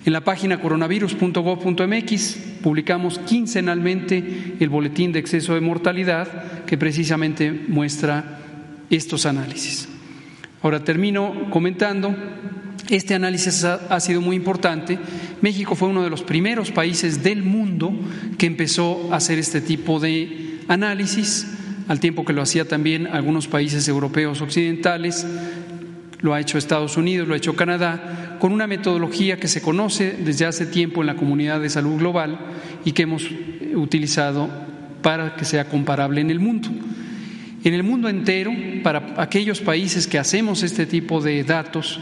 En 0.04 0.12
la 0.12 0.20
página 0.20 0.60
coronavirus.gov.mx 0.60 2.36
publicamos 2.62 3.18
quincenalmente 3.20 4.56
el 4.60 4.68
boletín 4.68 5.12
de 5.12 5.18
exceso 5.18 5.54
de 5.54 5.62
mortalidad 5.62 6.64
que 6.66 6.76
precisamente 6.76 7.50
muestra 7.68 8.40
estos 8.90 9.24
análisis. 9.24 9.88
Ahora 10.62 10.84
termino 10.84 11.48
comentando, 11.50 12.14
este 12.90 13.14
análisis 13.14 13.64
ha 13.64 14.00
sido 14.00 14.20
muy 14.20 14.36
importante. 14.36 14.98
México 15.40 15.74
fue 15.74 15.88
uno 15.88 16.02
de 16.02 16.10
los 16.10 16.22
primeros 16.22 16.70
países 16.70 17.22
del 17.22 17.42
mundo 17.42 17.94
que 18.36 18.46
empezó 18.46 19.08
a 19.10 19.16
hacer 19.16 19.38
este 19.38 19.62
tipo 19.62 20.00
de 20.00 20.60
análisis 20.68 21.46
al 21.88 22.00
tiempo 22.00 22.24
que 22.24 22.32
lo 22.32 22.42
hacía 22.42 22.66
también 22.66 23.06
algunos 23.06 23.46
países 23.46 23.88
europeos 23.88 24.40
occidentales, 24.40 25.26
lo 26.20 26.32
ha 26.32 26.40
hecho 26.40 26.56
Estados 26.56 26.96
Unidos, 26.96 27.28
lo 27.28 27.34
ha 27.34 27.36
hecho 27.36 27.56
Canadá, 27.56 28.23
con 28.38 28.52
una 28.52 28.66
metodología 28.66 29.38
que 29.38 29.48
se 29.48 29.62
conoce 29.62 30.16
desde 30.18 30.46
hace 30.46 30.66
tiempo 30.66 31.00
en 31.00 31.06
la 31.06 31.16
comunidad 31.16 31.60
de 31.60 31.70
salud 31.70 31.98
global 31.98 32.38
y 32.84 32.92
que 32.92 33.02
hemos 33.02 33.26
utilizado 33.74 34.48
para 35.02 35.36
que 35.36 35.44
sea 35.44 35.68
comparable 35.68 36.20
en 36.20 36.30
el 36.30 36.40
mundo. 36.40 36.68
En 37.64 37.74
el 37.74 37.82
mundo 37.82 38.08
entero, 38.08 38.52
para 38.82 39.14
aquellos 39.16 39.60
países 39.60 40.06
que 40.06 40.18
hacemos 40.18 40.62
este 40.62 40.86
tipo 40.86 41.20
de 41.20 41.42
datos, 41.44 42.00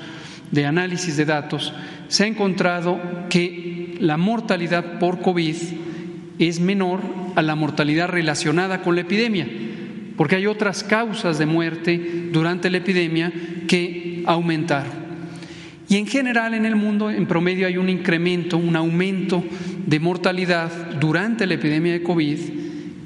de 0.51 0.67
análisis 0.67 1.17
de 1.17 1.25
datos, 1.25 1.73
se 2.09 2.25
ha 2.25 2.27
encontrado 2.27 3.01
que 3.29 3.97
la 4.01 4.17
mortalidad 4.17 4.99
por 4.99 5.21
COVID 5.21 5.57
es 6.39 6.61
menor 6.61 7.01
a 7.37 7.43
la 7.43 7.55
mortalidad 7.55 8.09
relacionada 8.09 8.83
con 8.83 8.97
la 8.97 9.03
epidemia 9.03 9.47
porque 10.17 10.37
hay 10.37 10.47
otras 10.47 10.85
causas 10.85 11.39
de 11.39 11.47
muerte 11.47 12.29
durante 12.33 12.71
la 12.71 12.79
epidemia 12.79 13.33
que 13.67 14.23
aumentaron. 14.27 15.02
Y 15.93 15.97
en 15.97 16.07
general 16.07 16.55
en 16.55 16.65
el 16.65 16.75
mundo, 16.75 17.11
en 17.11 17.27
promedio, 17.27 17.67
hay 17.67 17.77
un 17.77 17.91
incremento, 17.91 18.57
un 18.57 18.77
aumento 18.77 19.45
de 19.87 20.01
mortalidad 20.01 20.71
durante 20.99 21.47
la 21.47 21.53
epidemia 21.53 21.93
de 21.93 22.03
COVID 22.03 22.39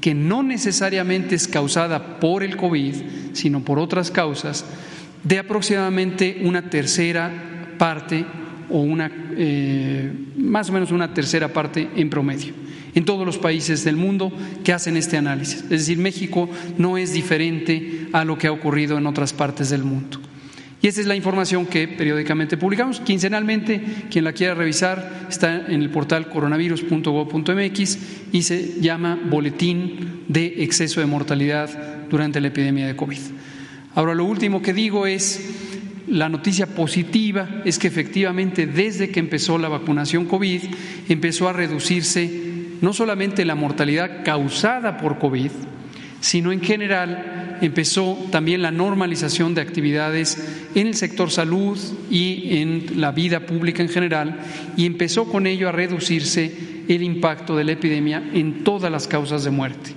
que 0.01 0.15
no 0.15 0.45
necesariamente 0.45 1.35
es 1.35 1.49
causada 1.49 2.21
por 2.21 2.45
el 2.45 2.57
COVID, 2.57 2.95
sino 3.33 3.65
por 3.65 3.81
otras 3.81 4.13
causas, 4.13 4.65
de 5.25 5.41
aproximadamente 5.41 6.39
una 6.45 6.71
tercera 6.71 7.75
parte 7.77 8.25
o 8.71 8.79
una, 8.79 9.11
eh, 9.37 10.13
más 10.37 10.71
o 10.71 10.73
menos 10.73 10.93
una 10.93 11.13
tercera 11.13 11.49
parte 11.49 11.89
en 11.97 12.09
promedio 12.09 12.55
en 12.95 13.05
todos 13.05 13.27
los 13.27 13.37
países 13.37 13.83
del 13.83 13.97
mundo 13.97 14.33
que 14.63 14.73
hacen 14.73 14.97
este 14.97 15.17
análisis. 15.17 15.63
Es 15.63 15.71
decir, 15.71 15.99
México 15.99 16.49
no 16.79 16.99
es 16.99 17.13
diferente 17.13 18.07
a 18.13 18.25
lo 18.25 18.39
que 18.39 18.47
ha 18.47 18.53
ocurrido 18.53 18.97
en 18.97 19.09
otras 19.09 19.33
partes 19.33 19.71
del 19.71 19.83
mundo. 19.83 20.21
Y 20.87 20.89
esa 20.89 21.01
es 21.01 21.09
la 21.09 21.17
información 21.17 21.67
que 21.67 21.89
periódicamente 21.89 22.57
publicamos. 22.57 23.01
Quincenalmente, 23.01 23.83
quien 24.09 24.23
la 24.23 24.33
quiera 24.33 24.55
revisar, 24.55 25.27
está 25.29 25.67
en 25.67 25.83
el 25.83 25.91
portal 25.91 26.29
coronavirus.gov.mx 26.29 27.99
y 28.31 28.43
se 28.43 28.81
llama 28.81 29.19
Boletín 29.29 30.23
de 30.29 30.63
Exceso 30.63 31.01
de 31.01 31.07
Mortalidad 31.07 32.07
durante 32.09 32.41
la 32.41 32.47
epidemia 32.47 32.87
de 32.87 32.95
COVID. 32.95 33.19
Ahora, 33.97 34.15
lo 34.15 34.27
último 34.27 34.63
que 34.63 34.73
digo 34.73 35.09
es, 35.09 36.05
la 36.07 36.29
noticia 36.29 36.69
positiva 36.69 37.63
es 37.65 37.81
que 37.81 37.89
efectivamente 37.89 38.69
desde 38.69 39.09
que 39.09 39.19
empezó 39.19 39.59
la 39.59 39.69
vacunación 39.69 40.27
COVID 40.27 40.63
empezó 41.09 41.49
a 41.49 41.53
reducirse 41.53 42.31
no 42.81 42.93
solamente 42.93 43.45
la 43.45 43.57
mortalidad 43.57 44.23
causada 44.25 44.99
por 44.99 45.19
COVID, 45.19 45.51
sino 46.21 46.53
en 46.53 46.61
general 46.61 47.59
empezó 47.61 48.19
también 48.31 48.63
la 48.63 48.71
normalización 48.71 49.55
de 49.55 49.61
actividades 49.61 50.69
en 50.75 50.89
el 50.89 50.95
sector 50.95 51.31
salud 51.31 51.79
y 52.11 52.59
en 52.59 53.01
la 53.01 53.13
vida 53.13 53.41
pública 53.47 53.83
en 53.83 53.89
general, 53.89 54.41
y 54.77 54.87
empezó 54.87 55.27
con 55.27 55.47
ello 55.47 55.69
a 55.69 55.73
reducirse 55.73 56.85
el 56.89 57.03
impacto 57.03 57.57
de 57.57 57.65
la 57.65 57.73
epidemia 57.73 58.23
en 58.33 58.65
todas 58.65 58.91
las 58.91 59.09
causas 59.09 59.45
de 59.45 59.51
muerte. 59.51 59.95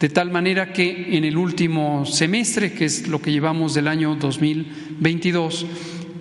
De 0.00 0.08
tal 0.08 0.30
manera 0.32 0.72
que 0.72 1.16
en 1.16 1.24
el 1.24 1.36
último 1.36 2.04
semestre, 2.06 2.72
que 2.72 2.86
es 2.86 3.06
lo 3.06 3.22
que 3.22 3.30
llevamos 3.30 3.74
del 3.74 3.86
año 3.86 4.16
2022, 4.16 5.66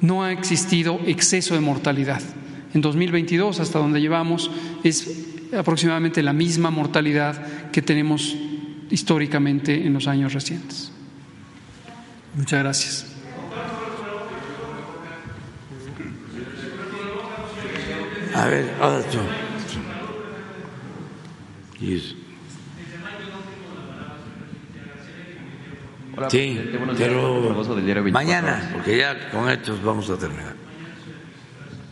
no 0.01 0.23
ha 0.23 0.31
existido 0.31 0.99
exceso 1.05 1.55
de 1.55 1.61
mortalidad. 1.61 2.21
En 2.73 2.81
2022, 2.81 3.59
hasta 3.59 3.79
donde 3.79 3.99
llevamos, 3.99 4.51
es 4.83 5.25
aproximadamente 5.57 6.23
la 6.23 6.33
misma 6.33 6.69
mortalidad 6.69 7.71
que 7.71 7.81
tenemos 7.81 8.35
históricamente 8.91 9.85
en 9.85 9.93
los 9.93 10.07
años 10.07 10.33
recientes. 10.33 10.91
Muchas 12.35 12.59
gracias. 12.59 13.05
A 18.33 18.45
ver, 18.45 18.73
ahora 18.79 19.03
tú. 19.03 19.17
sí, 26.29 26.59
pero 26.97 28.03
mañana, 28.11 28.69
porque 28.73 28.97
ya 28.97 29.29
con 29.31 29.49
estos 29.49 29.83
vamos 29.83 30.09
a 30.09 30.17
terminar. 30.17 30.60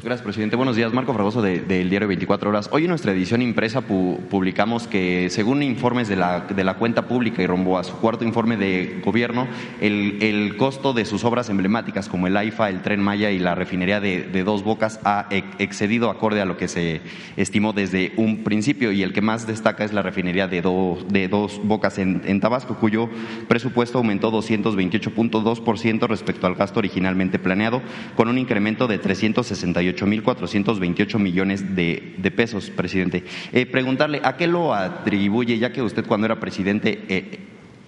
Gracias, 0.01 0.23
presidente. 0.23 0.55
Buenos 0.55 0.77
días. 0.77 0.93
Marco 0.93 1.13
Fragoso 1.13 1.41
del 1.41 1.89
diario 1.89 2.07
24 2.07 2.49
Horas. 2.49 2.69
Hoy 2.71 2.84
en 2.84 2.89
nuestra 2.89 3.11
edición 3.11 3.41
impresa 3.41 3.81
publicamos 3.81 4.88
que, 4.88 5.30
según 5.30 5.61
informes 5.61 6.07
de 6.07 6.15
la, 6.15 6.39
de 6.39 6.63
la 6.63 6.76
cuenta 6.76 7.05
pública 7.05 7.43
y 7.43 7.47
rumbo 7.47 7.77
a 7.77 7.84
su 7.84 7.97
cuarto 7.97 8.23
informe 8.23 8.55
de 8.55 9.01
gobierno, 9.03 9.45
el, 9.81 10.19
el 10.21 10.55
costo 10.55 10.93
de 10.93 11.03
sus 11.03 11.26
obras 11.26 11.49
emblemáticas 11.49 12.07
como 12.07 12.27
el 12.27 12.38
AIFA, 12.38 12.69
el 12.69 12.81
Tren 12.81 13.01
Maya 13.01 13.30
y 13.31 13.39
la 13.39 13.55
refinería 13.55 13.99
de, 13.99 14.23
de, 14.23 14.43
Dos 14.45 14.63
Bocas 14.63 15.01
ha 15.03 15.27
excedido 15.31 16.09
acorde 16.09 16.39
a 16.39 16.45
lo 16.45 16.55
que 16.55 16.69
se 16.69 17.01
estimó 17.35 17.73
desde 17.73 18.13
un 18.15 18.45
principio 18.45 18.93
y 18.93 19.03
el 19.03 19.11
que 19.11 19.21
más 19.21 19.47
destaca 19.47 19.84
es 19.84 19.91
la 19.91 20.01
refinería 20.01 20.47
de, 20.47 20.61
de 21.09 21.27
Dos 21.27 21.59
Bocas 21.61 21.97
en, 21.97 22.21
en 22.23 22.39
Tabasco, 22.39 22.77
cuyo 22.77 23.09
presupuesto 23.49 23.97
aumentó 23.97 24.31
228.2% 24.31 26.07
respecto 26.07 26.47
al 26.47 26.55
gasto 26.55 26.80
originalmente 26.80 27.38
planeado, 27.38 27.81
con 28.15 28.30
un 28.30 28.38
incremento 28.38 28.88
de 28.88 28.97
368 28.97 29.88
58.428 29.95 31.19
millones 31.19 31.75
de, 31.75 32.15
de, 32.17 32.31
pesos, 32.31 32.69
presidente. 32.69 33.23
Eh, 33.51 33.65
preguntarle, 33.65 34.21
¿a 34.23 34.37
qué 34.37 34.47
lo 34.47 34.73
atribuye, 34.73 35.57
ya 35.59 35.71
que 35.71 35.81
usted 35.81 36.05
cuando 36.05 36.25
era 36.25 36.39
presidente, 36.39 37.03
eh, 37.09 37.39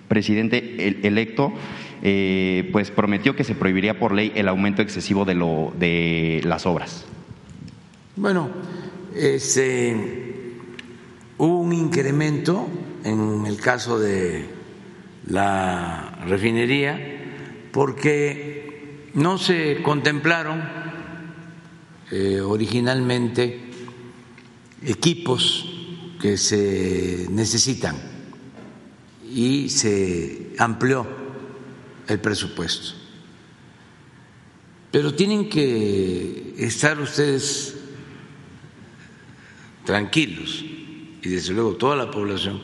presidente 0.07 1.07
electo, 1.07 1.53
eh, 2.03 2.69
pues 2.71 2.91
prometió 2.91 3.35
que 3.35 3.43
se 3.43 3.55
prohibiría 3.55 3.99
por 3.99 4.13
ley 4.13 4.31
el 4.35 4.47
aumento 4.47 4.81
excesivo 4.81 5.25
de, 5.25 5.35
lo, 5.35 5.73
de 5.77 6.41
las 6.43 6.65
obras? 6.65 7.05
Bueno, 8.15 8.49
este, 9.15 9.95
hubo 11.37 11.59
un 11.59 11.73
incremento 11.73 12.67
en 13.03 13.45
el 13.45 13.57
caso 13.59 13.99
de 13.99 14.45
la 15.27 16.19
refinería 16.27 16.99
porque 17.71 19.09
no 19.13 19.37
se 19.37 19.81
contemplaron 19.81 20.80
eh, 22.11 22.41
originalmente 22.41 23.59
equipos 24.83 25.65
que 26.19 26.37
se 26.37 27.27
necesitan 27.29 27.95
y 29.33 29.69
se 29.69 30.53
amplió 30.57 31.07
el 32.07 32.19
presupuesto. 32.19 32.95
Pero 34.91 35.15
tienen 35.15 35.49
que 35.49 36.53
estar 36.57 36.99
ustedes 36.99 37.77
tranquilos 39.85 40.65
y 41.23 41.29
desde 41.29 41.53
luego 41.53 41.75
toda 41.75 41.95
la 41.95 42.11
población 42.11 42.61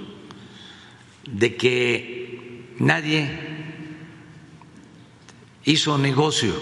de 1.31 1.55
que 1.55 2.75
nadie 2.79 3.29
hizo 5.63 5.97
negocio 5.97 6.53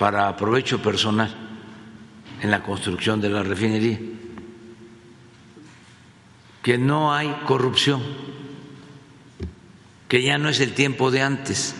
para 0.00 0.34
provecho 0.34 0.80
personal 0.80 1.28
en 2.40 2.50
la 2.50 2.62
construcción 2.62 3.20
de 3.20 3.28
la 3.28 3.42
refinería, 3.42 3.98
que 6.62 6.78
no 6.78 7.12
hay 7.12 7.28
corrupción, 7.46 8.00
que 10.08 10.22
ya 10.22 10.38
no 10.38 10.48
es 10.48 10.60
el 10.60 10.72
tiempo 10.72 11.10
de 11.10 11.20
antes. 11.20 11.74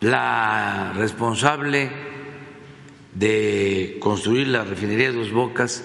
La 0.00 0.94
responsable 0.96 1.90
de 3.12 3.98
construir 4.00 4.48
la 4.48 4.64
refinería 4.64 5.12
de 5.12 5.18
Dos 5.18 5.30
Bocas, 5.30 5.84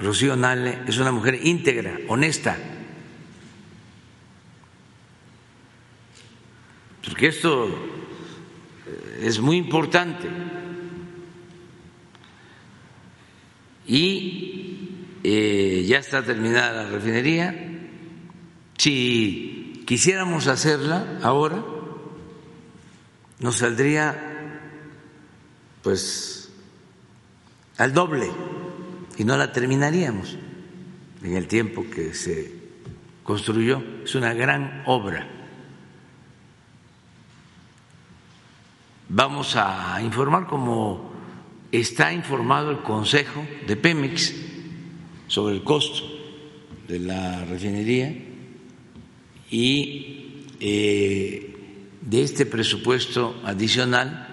Rocío 0.00 0.36
Nale, 0.36 0.78
es 0.86 0.96
una 0.96 1.12
mujer 1.12 1.38
íntegra, 1.42 1.98
honesta. 2.08 2.56
Porque 7.04 7.26
esto 7.26 7.87
es 9.20 9.40
muy 9.40 9.56
importante. 9.56 10.28
Y 13.86 14.88
eh, 15.24 15.84
ya 15.86 15.98
está 15.98 16.22
terminada 16.22 16.84
la 16.84 16.90
refinería. 16.90 17.54
Si 18.76 19.82
quisiéramos 19.86 20.46
hacerla 20.46 21.18
ahora, 21.22 21.64
nos 23.40 23.56
saldría 23.56 24.24
pues 25.82 26.50
al 27.78 27.92
doble 27.92 28.30
y 29.16 29.24
no 29.24 29.36
la 29.36 29.52
terminaríamos 29.52 30.36
en 31.22 31.36
el 31.36 31.46
tiempo 31.48 31.86
que 31.90 32.14
se 32.14 32.52
construyó. 33.22 33.82
Es 34.04 34.14
una 34.14 34.34
gran 34.34 34.82
obra. 34.86 35.37
Vamos 39.10 39.56
a 39.56 40.02
informar 40.02 40.46
como 40.46 41.10
está 41.72 42.12
informado 42.12 42.70
el 42.70 42.80
Consejo 42.80 43.42
de 43.66 43.74
Pemex 43.74 44.34
sobre 45.28 45.54
el 45.54 45.64
costo 45.64 46.04
de 46.86 46.98
la 46.98 47.42
refinería 47.46 48.14
y 49.50 50.44
eh, 50.60 51.56
de 52.02 52.22
este 52.22 52.44
presupuesto 52.44 53.40
adicional 53.44 54.28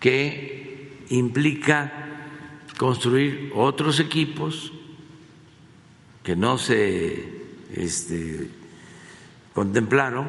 que 0.00 1.04
implica 1.10 1.92
construir 2.78 3.52
otros 3.54 4.00
equipos 4.00 4.72
que 6.22 6.34
no 6.34 6.56
se 6.56 7.44
este, 7.74 8.48
contemplaron 9.52 10.26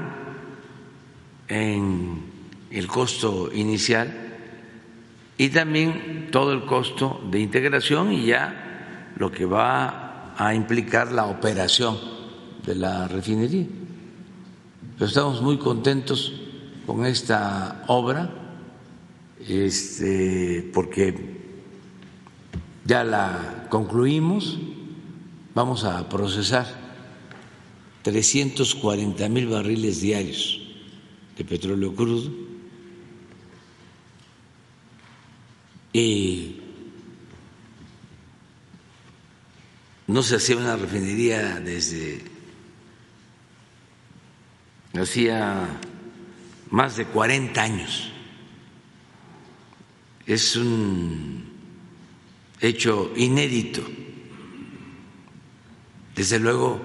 en 1.48 2.27
el 2.72 2.88
costo 2.88 3.50
inicial 3.54 4.28
y 5.38 5.50
también 5.50 6.30
todo 6.32 6.52
el 6.52 6.66
costo 6.66 7.22
de 7.30 7.40
integración 7.40 8.12
y 8.12 8.26
ya 8.26 9.14
lo 9.18 9.32
que 9.32 9.46
va 9.46 10.34
a 10.36 10.54
implicar 10.54 11.12
la 11.12 11.26
operación 11.26 11.98
de 12.66 12.76
la 12.76 13.08
refinería. 13.08 13.66
Pero 14.96 15.06
estamos 15.06 15.42
muy 15.42 15.58
contentos 15.58 16.34
con 16.86 17.06
esta 17.06 17.84
obra 17.88 18.30
este, 19.48 20.70
porque 20.74 21.38
ya 22.86 23.04
la 23.04 23.68
concluimos, 23.70 24.58
vamos 25.54 25.84
a 25.84 26.10
procesar 26.10 26.66
340 28.02 29.30
mil 29.30 29.48
barriles 29.48 30.02
diarios 30.02 30.62
de 31.38 31.44
petróleo 31.44 31.94
crudo 31.94 32.47
y 35.94 36.62
no 40.08 40.24
se 40.24 40.36
hacía 40.36 40.58
una 40.58 40.76
refinería 40.76 41.60
desde 41.60 42.22
hacía 44.94 45.68
más 46.72 46.98
de 46.98 47.06
40 47.06 47.62
años 47.62 48.12
es 50.28 50.58
un 50.58 51.46
hecho 52.60 53.14
inédito. 53.16 53.82
Desde 56.16 56.38
luego, 56.40 56.82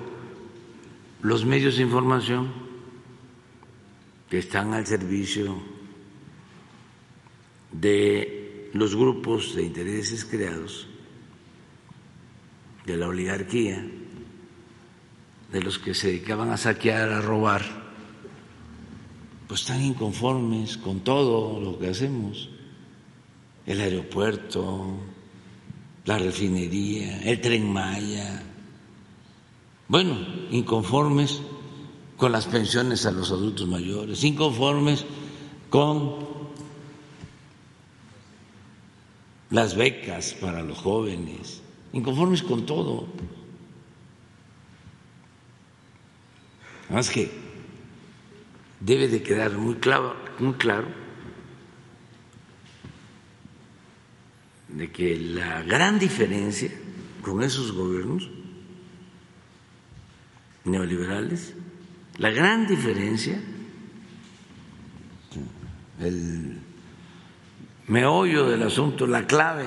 los 1.23 1.45
medios 1.45 1.77
de 1.77 1.83
información 1.83 2.53
que 4.31 4.39
están 4.39 4.73
al 4.75 4.87
servicio 4.87 5.61
de 7.73 8.42
los 8.73 8.97
grupos 8.97 9.55
de 9.55 9.65
intereses 9.65 10.25
creados, 10.25 10.87
de 12.87 12.97
la 12.97 13.09
oligarquía, 13.09 13.85
de 15.53 15.61
los 15.61 15.79
que 15.79 15.95
se 15.95 16.09
dedicaban 16.09 16.51
a 16.51 16.57
saquear, 16.57 17.11
a 17.11 17.21
robar, 17.21 17.63
pues 19.47 19.61
están 19.61 19.83
inconformes 19.83 20.79
con 20.79 21.01
todo 21.01 21.61
lo 21.61 21.79
que 21.79 21.91
hacemos 21.91 22.49
el 23.67 23.81
aeropuerto, 23.81 24.97
la 26.05 26.19
refinería, 26.19 27.21
el 27.23 27.41
tren 27.41 27.71
Maya. 27.73 28.43
Bueno, 29.89 30.17
inconformes 30.51 31.41
con 32.17 32.33
las 32.33 32.47
pensiones 32.47 33.07
a 33.07 33.13
los 33.13 33.31
adultos 33.31 33.69
mayores, 33.69 34.25
inconformes 34.25 35.05
con 35.69 36.32
las 39.53 39.77
becas 39.77 40.33
para 40.33 40.63
los 40.63 40.79
jóvenes, 40.79 41.63
inconformes 41.93 42.43
con 42.43 42.65
todo. 42.65 43.07
Además 46.87 47.11
que 47.11 47.31
debe 48.81 49.09
de 49.09 49.23
quedar 49.23 49.53
muy 49.53 49.75
claro, 49.75 50.17
muy 50.39 50.55
claro 50.55 50.89
de 54.69 54.91
que 54.91 55.19
la 55.19 55.63
gran 55.63 55.99
diferencia 55.99 56.71
con 57.21 57.43
esos 57.43 57.73
gobiernos 57.73 58.31
neoliberales, 60.65 61.55
la 62.17 62.31
gran 62.31 62.67
diferencia, 62.67 63.39
el 66.01 66.62
meollo 67.89 68.49
del 68.49 68.63
asunto, 68.63 69.07
la 69.07 69.27
clave 69.27 69.67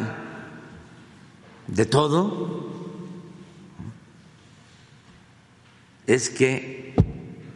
de 1.67 1.85
todo, 1.85 2.73
es 6.07 6.29
que 6.29 6.93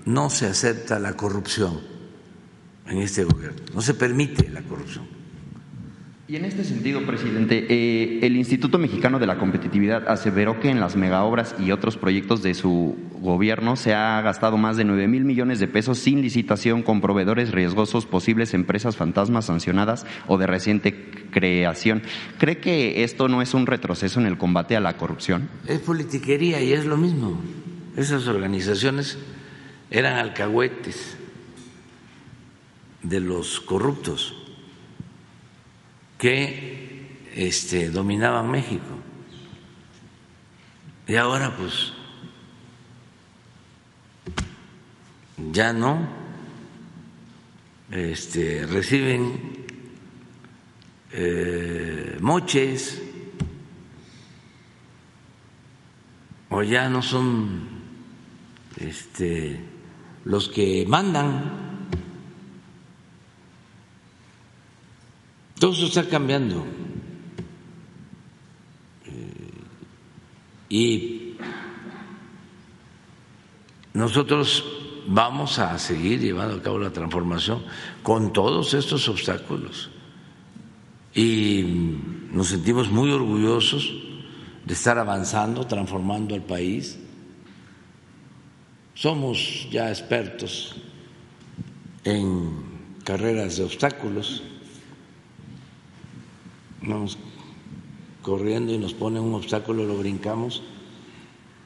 no 0.05 0.29
se 0.29 0.47
acepta 0.47 0.99
la 0.99 1.15
corrupción 1.15 1.79
en 2.87 2.97
este 2.99 3.23
gobierno, 3.23 3.61
no 3.73 3.81
se 3.81 3.93
permite 3.93 4.49
la 4.49 4.61
corrupción 4.63 5.18
Y 6.29 6.35
en 6.35 6.45
este 6.45 6.63
sentido, 6.63 7.07
presidente, 7.07 7.65
eh, 7.69 8.19
el 8.21 8.37
Instituto 8.37 8.77
Mexicano 8.77 9.17
de 9.17 9.25
la 9.25 9.39
Competitividad 9.39 10.07
aseveró 10.07 10.59
que 10.59 10.69
en 10.69 10.79
las 10.79 10.95
megaobras 10.95 11.55
y 11.57 11.71
otros 11.71 11.97
proyectos 11.97 12.43
de 12.43 12.53
su 12.53 12.95
gobierno 13.19 13.75
se 13.75 13.95
ha 13.95 14.21
gastado 14.21 14.55
más 14.55 14.77
de 14.77 14.83
9 14.83 15.07
mil 15.07 15.25
millones 15.25 15.59
de 15.59 15.67
pesos 15.67 15.97
sin 15.97 16.21
licitación 16.21 16.83
con 16.83 17.01
proveedores 17.01 17.51
riesgosos, 17.51 18.05
posibles 18.05 18.53
empresas 18.53 18.95
fantasmas 18.95 19.45
sancionadas 19.45 20.05
o 20.27 20.37
de 20.37 20.45
reciente 20.45 21.09
creación. 21.31 22.03
¿Cree 22.37 22.59
que 22.59 23.03
esto 23.03 23.27
no 23.27 23.41
es 23.41 23.55
un 23.55 23.65
retroceso 23.65 24.19
en 24.19 24.27
el 24.27 24.37
combate 24.37 24.75
a 24.75 24.81
la 24.81 24.97
corrupción? 24.97 25.49
Es 25.65 25.79
politiquería 25.79 26.61
y 26.61 26.73
es 26.73 26.85
lo 26.85 26.97
mismo. 26.97 27.41
Esas 27.97 28.27
organizaciones 28.27 29.17
eran 29.89 30.19
alcahuetes 30.19 31.17
de 33.01 33.19
los 33.19 33.59
corruptos 33.61 34.35
que 36.19 37.17
este, 37.33 37.89
dominaban 37.89 38.51
México. 38.51 38.83
Y 41.07 41.15
ahora 41.15 41.55
pues 41.55 41.93
ya 45.51 45.73
no 45.73 46.07
este, 47.89 48.67
reciben 48.67 49.65
eh, 51.11 52.17
moches 52.19 53.01
o 56.49 56.61
ya 56.61 56.89
no 56.89 57.01
son 57.01 57.69
este, 58.77 59.59
los 60.25 60.49
que 60.49 60.85
mandan 60.87 61.68
Todo 65.59 65.73
eso 65.73 65.87
está 65.87 66.07
cambiando. 66.07 66.65
Eh, 69.05 69.51
y 70.69 71.35
nosotros 73.93 74.63
vamos 75.05 75.59
a 75.59 75.77
seguir 75.77 76.21
llevando 76.21 76.55
a 76.55 76.61
cabo 76.61 76.79
la 76.79 76.91
transformación 76.91 77.65
con 78.01 78.31
todos 78.31 78.73
estos 78.73 79.09
obstáculos. 79.09 79.89
Y 81.13 81.97
nos 82.31 82.47
sentimos 82.47 82.89
muy 82.89 83.11
orgullosos 83.11 83.91
de 84.63 84.73
estar 84.73 84.97
avanzando, 84.97 85.67
transformando 85.67 86.35
al 86.35 86.43
país. 86.43 86.97
Somos 88.93 89.67
ya 89.69 89.89
expertos 89.89 90.77
en 92.05 92.63
carreras 93.03 93.57
de 93.57 93.65
obstáculos 93.65 94.43
vamos 96.81 97.17
corriendo 98.21 98.73
y 98.73 98.77
nos 98.77 98.93
pone 98.93 99.19
un 99.19 99.33
obstáculo, 99.33 99.85
lo 99.85 99.97
brincamos, 99.97 100.63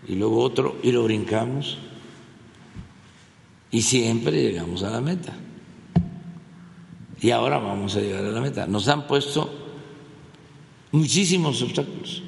y 0.07 0.15
luego 0.15 0.41
otro 0.41 0.77
y 0.84 0.91
lo 0.91 1.03
brincamos, 1.03 1.77
y 3.72 3.81
siempre 3.81 4.41
llegamos 4.41 4.84
a 4.84 4.91
la 4.91 5.02
meta. 5.02 5.34
Y 7.19 7.31
ahora 7.31 7.57
vamos 7.57 7.95
a 7.95 8.02
llegar 8.02 8.23
a 8.26 8.30
la 8.30 8.41
meta. 8.41 8.68
Nos 8.68 8.88
han 8.90 9.07
puesto 9.07 9.49
muchísimos 10.91 11.61
obstáculos. 11.61 12.22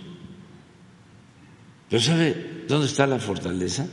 Pero 1.90 2.02
¿sabe 2.02 2.66
dónde 2.68 2.88
está 2.88 3.06
la 3.06 3.20
fortaleza? 3.20 3.88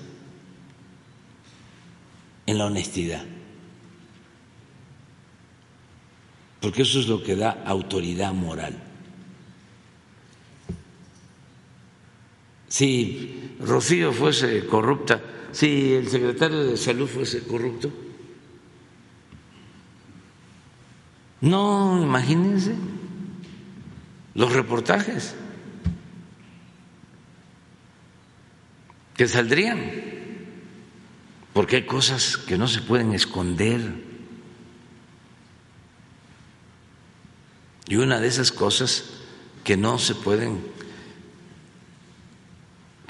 En 2.46 2.56
la 2.56 2.66
honestidad. 2.66 3.24
Porque 6.62 6.82
eso 6.82 7.00
es 7.00 7.08
lo 7.08 7.22
que 7.22 7.34
da 7.34 7.64
autoridad 7.66 8.32
moral. 8.32 8.78
Si 12.68 13.56
Rocío 13.60 14.12
fuese 14.12 14.64
corrupta, 14.66 15.20
si 15.50 15.92
el 15.92 16.08
secretario 16.08 16.62
de 16.62 16.76
Salud 16.76 17.08
fuese 17.08 17.42
corrupto, 17.42 17.92
no, 21.40 22.00
imagínense 22.00 22.76
los 24.34 24.52
reportajes 24.52 25.34
que 29.16 29.26
saldrían, 29.26 29.82
porque 31.52 31.76
hay 31.76 31.86
cosas 31.86 32.38
que 32.38 32.56
no 32.56 32.68
se 32.68 32.82
pueden 32.82 33.12
esconder 33.12 34.11
Y 37.88 37.96
una 37.96 38.20
de 38.20 38.28
esas 38.28 38.52
cosas 38.52 39.04
que 39.64 39.76
no 39.76 39.98
se 39.98 40.14
pueden, 40.14 40.60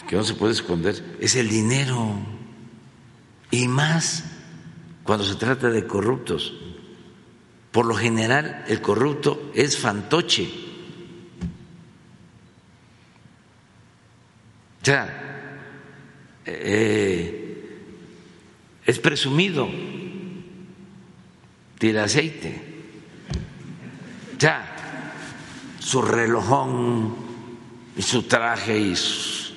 que 0.08 0.16
no 0.16 0.24
se 0.24 0.34
puede 0.34 0.52
esconder, 0.52 1.16
es 1.20 1.36
el 1.36 1.48
dinero. 1.48 2.16
Y 3.50 3.68
más 3.68 4.24
cuando 5.04 5.24
se 5.24 5.34
trata 5.34 5.70
de 5.70 5.86
corruptos. 5.86 6.54
Por 7.70 7.86
lo 7.86 7.94
general, 7.94 8.64
el 8.68 8.80
corrupto 8.82 9.50
es 9.54 9.78
fantoche. 9.78 10.50
O 14.82 14.84
sea, 14.84 15.58
eh, 16.44 17.78
es 18.84 18.98
presumido, 18.98 19.68
tira 21.78 22.04
aceite. 22.04 22.71
Ya, 24.42 24.66
su 25.78 26.02
relojón 26.02 27.14
y 27.96 28.02
su 28.02 28.24
traje 28.24 28.76
y 28.76 28.96
su, 28.96 29.52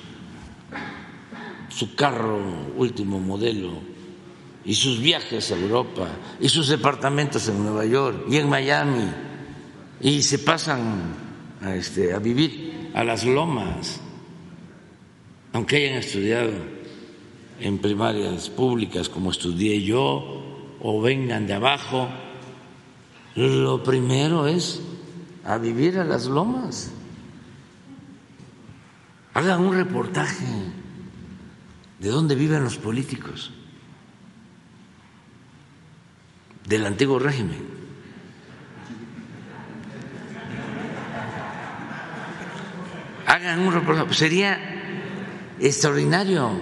carro 1.96 2.38
último 2.76 3.18
modelo 3.18 3.80
y 4.64 4.76
sus 4.76 5.00
viajes 5.00 5.50
a 5.50 5.56
Europa 5.56 6.06
y 6.38 6.48
sus 6.48 6.68
departamentos 6.68 7.48
en 7.48 7.64
Nueva 7.64 7.84
York 7.84 8.26
y 8.30 8.36
en 8.36 8.48
Miami. 8.48 9.10
Y 10.00 10.22
se 10.22 10.38
pasan 10.38 11.16
a, 11.60 11.74
este, 11.74 12.14
a 12.14 12.20
vivir 12.20 12.92
a 12.94 13.02
las 13.02 13.24
lomas, 13.24 14.00
aunque 15.52 15.78
hayan 15.78 15.98
estudiado 15.98 16.52
en 17.58 17.78
primarias 17.78 18.50
públicas 18.50 19.08
como 19.08 19.32
estudié 19.32 19.82
yo 19.82 20.76
o 20.80 21.02
vengan 21.02 21.48
de 21.48 21.54
abajo 21.54 22.08
lo 23.36 23.82
primero 23.82 24.46
es 24.46 24.80
a 25.44 25.58
vivir 25.58 25.98
a 25.98 26.04
las 26.04 26.26
lomas. 26.26 26.90
Hagan 29.34 29.60
un 29.60 29.74
reportaje 29.74 30.46
de 31.98 32.08
dónde 32.08 32.34
viven 32.34 32.64
los 32.64 32.78
políticos 32.78 33.52
del 36.66 36.86
antiguo 36.86 37.18
régimen. 37.18 37.76
Hagan 43.26 43.60
un 43.60 43.74
reportaje, 43.74 44.14
sería 44.14 44.58
extraordinario. 45.60 46.52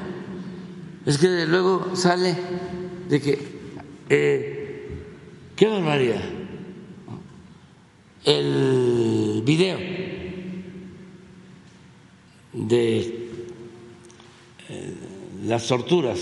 Es 1.06 1.18
que 1.18 1.46
luego 1.46 1.94
sale 1.94 2.36
de 3.08 3.20
que, 3.20 3.58
eh, 4.08 5.04
qué 5.54 5.68
barbaridad 5.68 6.33
el 8.24 9.42
video 9.44 9.78
de 12.52 13.30
eh, 14.68 14.94
las 15.44 15.66
torturas 15.66 16.20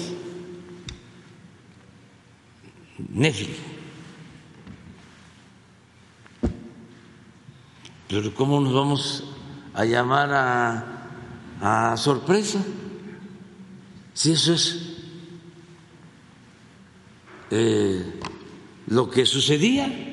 Netflix. 3.10 3.50
Pero 8.08 8.34
¿cómo 8.34 8.60
nos 8.60 8.74
vamos 8.74 9.24
a 9.74 9.84
llamar 9.84 10.30
a, 10.32 11.92
a 11.92 11.96
sorpresa? 11.96 12.62
Si 14.12 14.32
eso 14.32 14.52
es 14.54 14.92
eh, 17.50 18.20
lo 18.88 19.10
que 19.10 19.24
sucedía. 19.24 20.11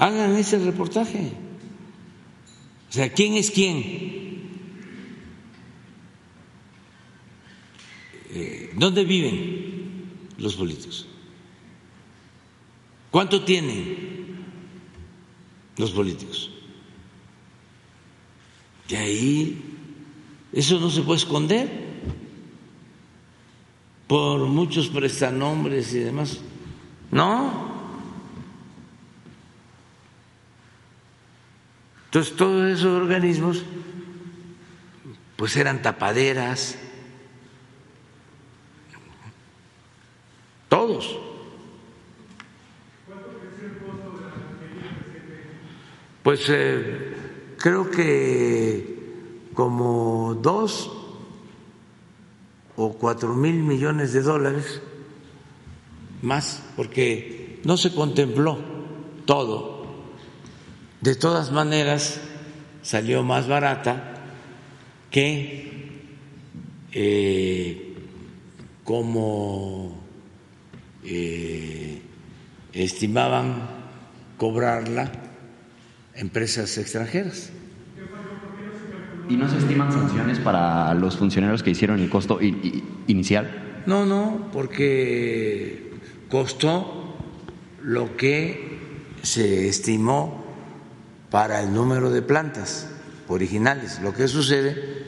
Hagan 0.00 0.34
ese 0.36 0.58
reportaje. 0.58 1.30
O 2.88 2.92
sea, 2.92 3.12
¿quién 3.12 3.34
es 3.34 3.50
quién? 3.50 3.76
Eh, 8.30 8.70
¿Dónde 8.76 9.04
viven 9.04 10.06
los 10.38 10.56
políticos? 10.56 11.06
¿Cuánto 13.10 13.44
tienen 13.44 14.46
los 15.76 15.90
políticos? 15.90 16.50
De 18.88 18.96
ahí, 18.96 19.62
eso 20.50 20.80
no 20.80 20.88
se 20.88 21.02
puede 21.02 21.18
esconder 21.18 21.68
por 24.06 24.46
muchos 24.46 24.88
prestanombres 24.88 25.92
y 25.92 25.98
demás. 25.98 26.40
No. 27.10 27.69
Entonces 32.10 32.34
todos 32.34 32.68
esos 32.68 33.00
organismos 33.00 33.62
pues 35.36 35.56
eran 35.56 35.80
tapaderas, 35.80 36.76
todos. 40.68 41.16
Pues 46.24 46.40
eh, 46.48 47.14
creo 47.56 47.88
que 47.92 49.52
como 49.54 50.34
dos 50.42 50.90
o 52.76 52.92
cuatro 52.94 53.36
mil 53.36 53.62
millones 53.62 54.12
de 54.12 54.22
dólares 54.22 54.82
más, 56.22 56.60
porque 56.74 57.60
no 57.62 57.76
se 57.76 57.94
contempló 57.94 58.58
todo. 59.26 59.69
De 61.00 61.14
todas 61.14 61.50
maneras, 61.50 62.20
salió 62.82 63.22
más 63.22 63.48
barata 63.48 64.14
que 65.10 65.70
eh, 66.92 67.94
como 68.84 69.98
eh, 71.04 72.02
estimaban 72.74 73.68
cobrarla 74.36 75.10
empresas 76.14 76.76
extranjeras. 76.76 77.50
¿Y 79.28 79.36
no 79.36 79.48
se 79.48 79.58
estiman 79.58 79.92
sanciones 79.92 80.38
para 80.38 80.92
los 80.94 81.16
funcionarios 81.16 81.62
que 81.62 81.70
hicieron 81.70 82.00
el 82.00 82.10
costo 82.10 82.40
inicial? 83.06 83.82
No, 83.86 84.04
no, 84.04 84.50
porque 84.52 85.92
costó 86.28 87.16
lo 87.82 88.16
que 88.16 88.78
se 89.22 89.68
estimó 89.68 90.39
para 91.30 91.60
el 91.60 91.72
número 91.72 92.10
de 92.10 92.22
plantas 92.22 92.88
originales. 93.28 94.00
Lo 94.02 94.12
que 94.12 94.28
sucede 94.28 95.04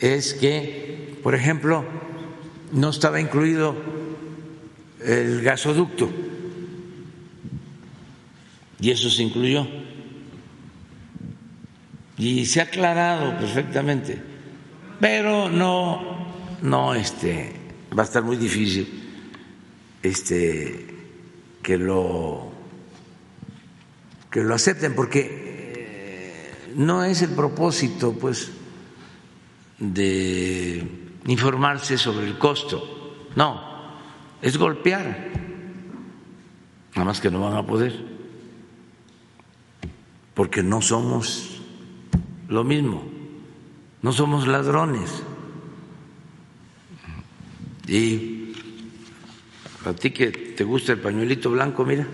es 0.00 0.34
que, 0.34 1.18
por 1.22 1.34
ejemplo, 1.34 1.84
no 2.72 2.90
estaba 2.90 3.20
incluido 3.20 3.76
el 5.04 5.42
gasoducto 5.42 6.10
y 8.80 8.90
eso 8.90 9.10
se 9.10 9.22
incluyó. 9.22 9.66
Y 12.16 12.46
se 12.46 12.60
ha 12.60 12.64
aclarado 12.64 13.38
perfectamente, 13.38 14.20
pero 14.98 15.48
no, 15.48 16.26
no, 16.62 16.94
este, 16.94 17.52
va 17.96 18.02
a 18.02 18.06
estar 18.06 18.24
muy 18.24 18.36
difícil 18.36 18.88
este, 20.02 20.86
que 21.62 21.78
lo 21.78 22.52
que 24.30 24.42
lo 24.42 24.54
acepten 24.54 24.94
porque 24.94 25.47
no 26.74 27.04
es 27.04 27.22
el 27.22 27.30
propósito, 27.30 28.12
pues, 28.12 28.50
de 29.78 30.86
informarse 31.26 31.98
sobre 31.98 32.26
el 32.26 32.38
costo, 32.38 33.26
no, 33.36 33.62
es 34.42 34.56
golpear, 34.56 35.30
nada 36.94 37.04
más 37.04 37.20
que 37.20 37.30
no 37.30 37.40
van 37.40 37.56
a 37.56 37.66
poder, 37.66 37.94
porque 40.34 40.62
no 40.62 40.80
somos 40.82 41.60
lo 42.48 42.64
mismo, 42.64 43.04
no 44.02 44.12
somos 44.12 44.46
ladrones. 44.46 45.22
Y 47.86 48.52
a 49.84 49.92
ti 49.94 50.10
que 50.10 50.30
te 50.30 50.64
gusta 50.64 50.92
el 50.92 51.00
pañuelito 51.00 51.50
blanco, 51.50 51.84
mira, 51.84 52.06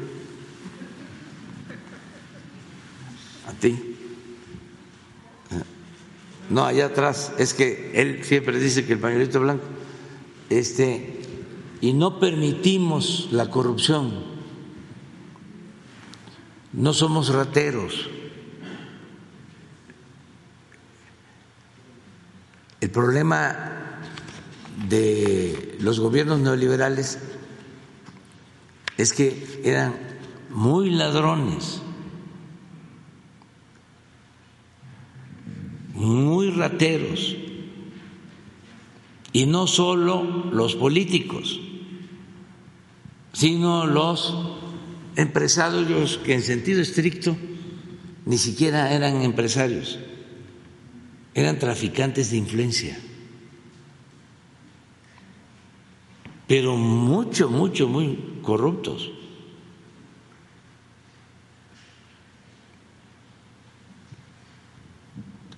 a 3.49 3.53
ti. 3.55 3.94
No, 6.51 6.65
allá 6.65 6.87
atrás, 6.87 7.33
es 7.39 7.55
que 7.55 7.93
él 7.95 8.25
siempre 8.25 8.59
dice 8.59 8.85
que 8.85 8.93
el 8.95 8.99
pañuelito 8.99 9.41
blanco, 9.41 9.65
este, 10.51 11.21
y 11.81 11.93
no 11.93 12.21
permitimos 12.21 13.29
la 13.31 13.51
corrupción, 13.51 14.13
no 16.73 16.93
somos 16.93 17.29
rateros. 17.29 18.11
El 22.81 22.91
problema 22.91 24.01
de 24.89 25.77
los 25.81 26.01
gobiernos 26.01 26.41
neoliberales 26.41 27.19
es 28.99 29.13
que 29.13 29.63
eran 29.65 29.95
muy 30.51 30.91
ladrones. 30.91 31.81
Muy 35.95 36.51
rateros, 36.51 37.37
y 39.33 39.47
no 39.47 39.67
solo 39.67 40.51
los 40.53 40.77
políticos, 40.77 41.61
sino 43.33 43.87
los 43.87 44.35
empresarios 45.17 46.19
que 46.19 46.35
en 46.35 46.43
sentido 46.43 46.81
estricto 46.81 47.37
ni 48.27 48.39
siquiera 48.39 48.93
eran 48.93 49.23
empresarios, 49.23 49.99
eran 51.35 51.59
traficantes 51.59 52.31
de 52.31 52.37
influencia, 52.37 52.97
pero 56.47 56.77
mucho, 56.77 57.51
mucho, 57.51 57.89
muy 57.89 58.39
corruptos. 58.43 59.11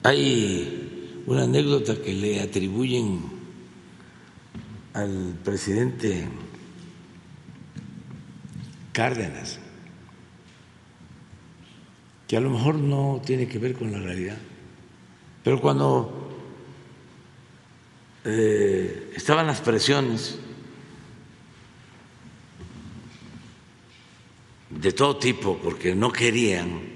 Hay 0.06 1.24
una 1.26 1.42
anécdota 1.42 2.00
que 2.00 2.12
le 2.12 2.40
atribuyen 2.40 3.22
al 4.92 5.36
presidente 5.42 6.28
Cárdenas, 8.92 9.58
que 12.28 12.36
a 12.36 12.40
lo 12.40 12.50
mejor 12.50 12.76
no 12.76 13.20
tiene 13.26 13.48
que 13.48 13.58
ver 13.58 13.74
con 13.74 13.90
la 13.90 13.98
realidad, 13.98 14.38
pero 15.42 15.60
cuando 15.60 16.38
eh, 18.26 19.12
estaban 19.16 19.48
las 19.48 19.60
presiones 19.60 20.38
de 24.70 24.92
todo 24.92 25.16
tipo, 25.16 25.58
porque 25.60 25.96
no 25.96 26.12
querían 26.12 26.95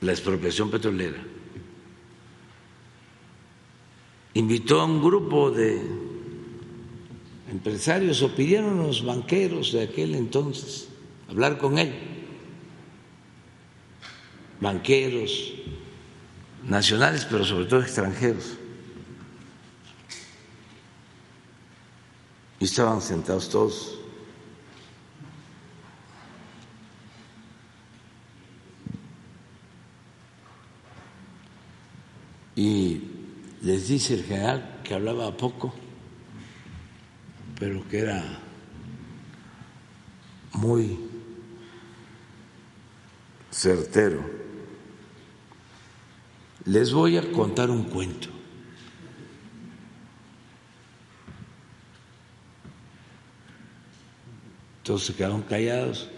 la 0.00 0.12
expropiación 0.12 0.70
petrolera, 0.70 1.18
invitó 4.34 4.80
a 4.80 4.84
un 4.84 5.02
grupo 5.02 5.50
de 5.50 5.82
empresarios 7.50 8.22
o 8.22 8.34
pidieron 8.34 8.78
los 8.78 9.04
banqueros 9.04 9.72
de 9.72 9.82
aquel 9.82 10.14
entonces 10.14 10.88
hablar 11.28 11.58
con 11.58 11.78
él, 11.78 11.94
banqueros 14.60 15.52
nacionales, 16.64 17.26
pero 17.30 17.44
sobre 17.44 17.66
todo 17.66 17.80
extranjeros. 17.80 18.56
Y 22.58 22.64
estaban 22.64 23.00
sentados 23.00 23.48
todos 23.48 23.99
y 32.60 33.00
les 33.62 33.88
dice 33.88 34.12
el 34.12 34.24
general 34.24 34.80
que 34.84 34.92
hablaba 34.92 35.34
poco, 35.34 35.72
pero 37.58 37.88
que 37.88 38.00
era 38.00 38.22
muy 40.52 40.98
certero. 43.50 44.22
Les 46.66 46.92
voy 46.92 47.16
a 47.16 47.32
contar 47.32 47.70
un 47.70 47.84
cuento. 47.84 48.28
Todos 54.82 55.06
se 55.06 55.14
quedaron 55.14 55.40
callados. 55.40 56.10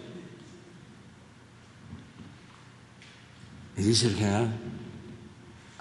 Y 3.76 3.82
dice 3.82 4.08
el 4.08 4.16
general, 4.16 4.52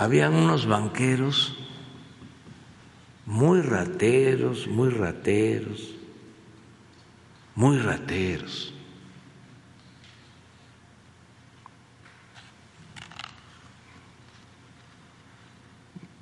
habían 0.02 0.34
unos 0.34 0.65
banqueros 0.65 1.56
muy 3.28 3.61
rateros, 3.61 4.68
muy 4.68 4.90
rateros, 4.90 5.91
muy 7.53 7.78
rateros. 7.78 8.73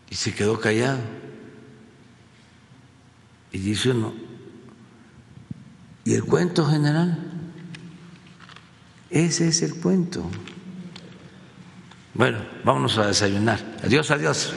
Y 0.09 0.15
se 0.15 0.33
quedó 0.33 0.59
callado. 0.59 0.99
Y 3.53 3.59
dice 3.59 3.91
uno, 3.91 4.13
Y 6.03 6.15
el 6.15 6.25
cuento 6.25 6.65
general, 6.65 7.31
ese 9.09 9.47
es 9.47 9.61
el 9.61 9.79
cuento. 9.79 10.29
Bueno, 12.13 12.39
vámonos 12.63 12.97
a 12.97 13.07
desayunar. 13.07 13.59
Adiós, 13.83 14.11
adiós. 14.11 14.53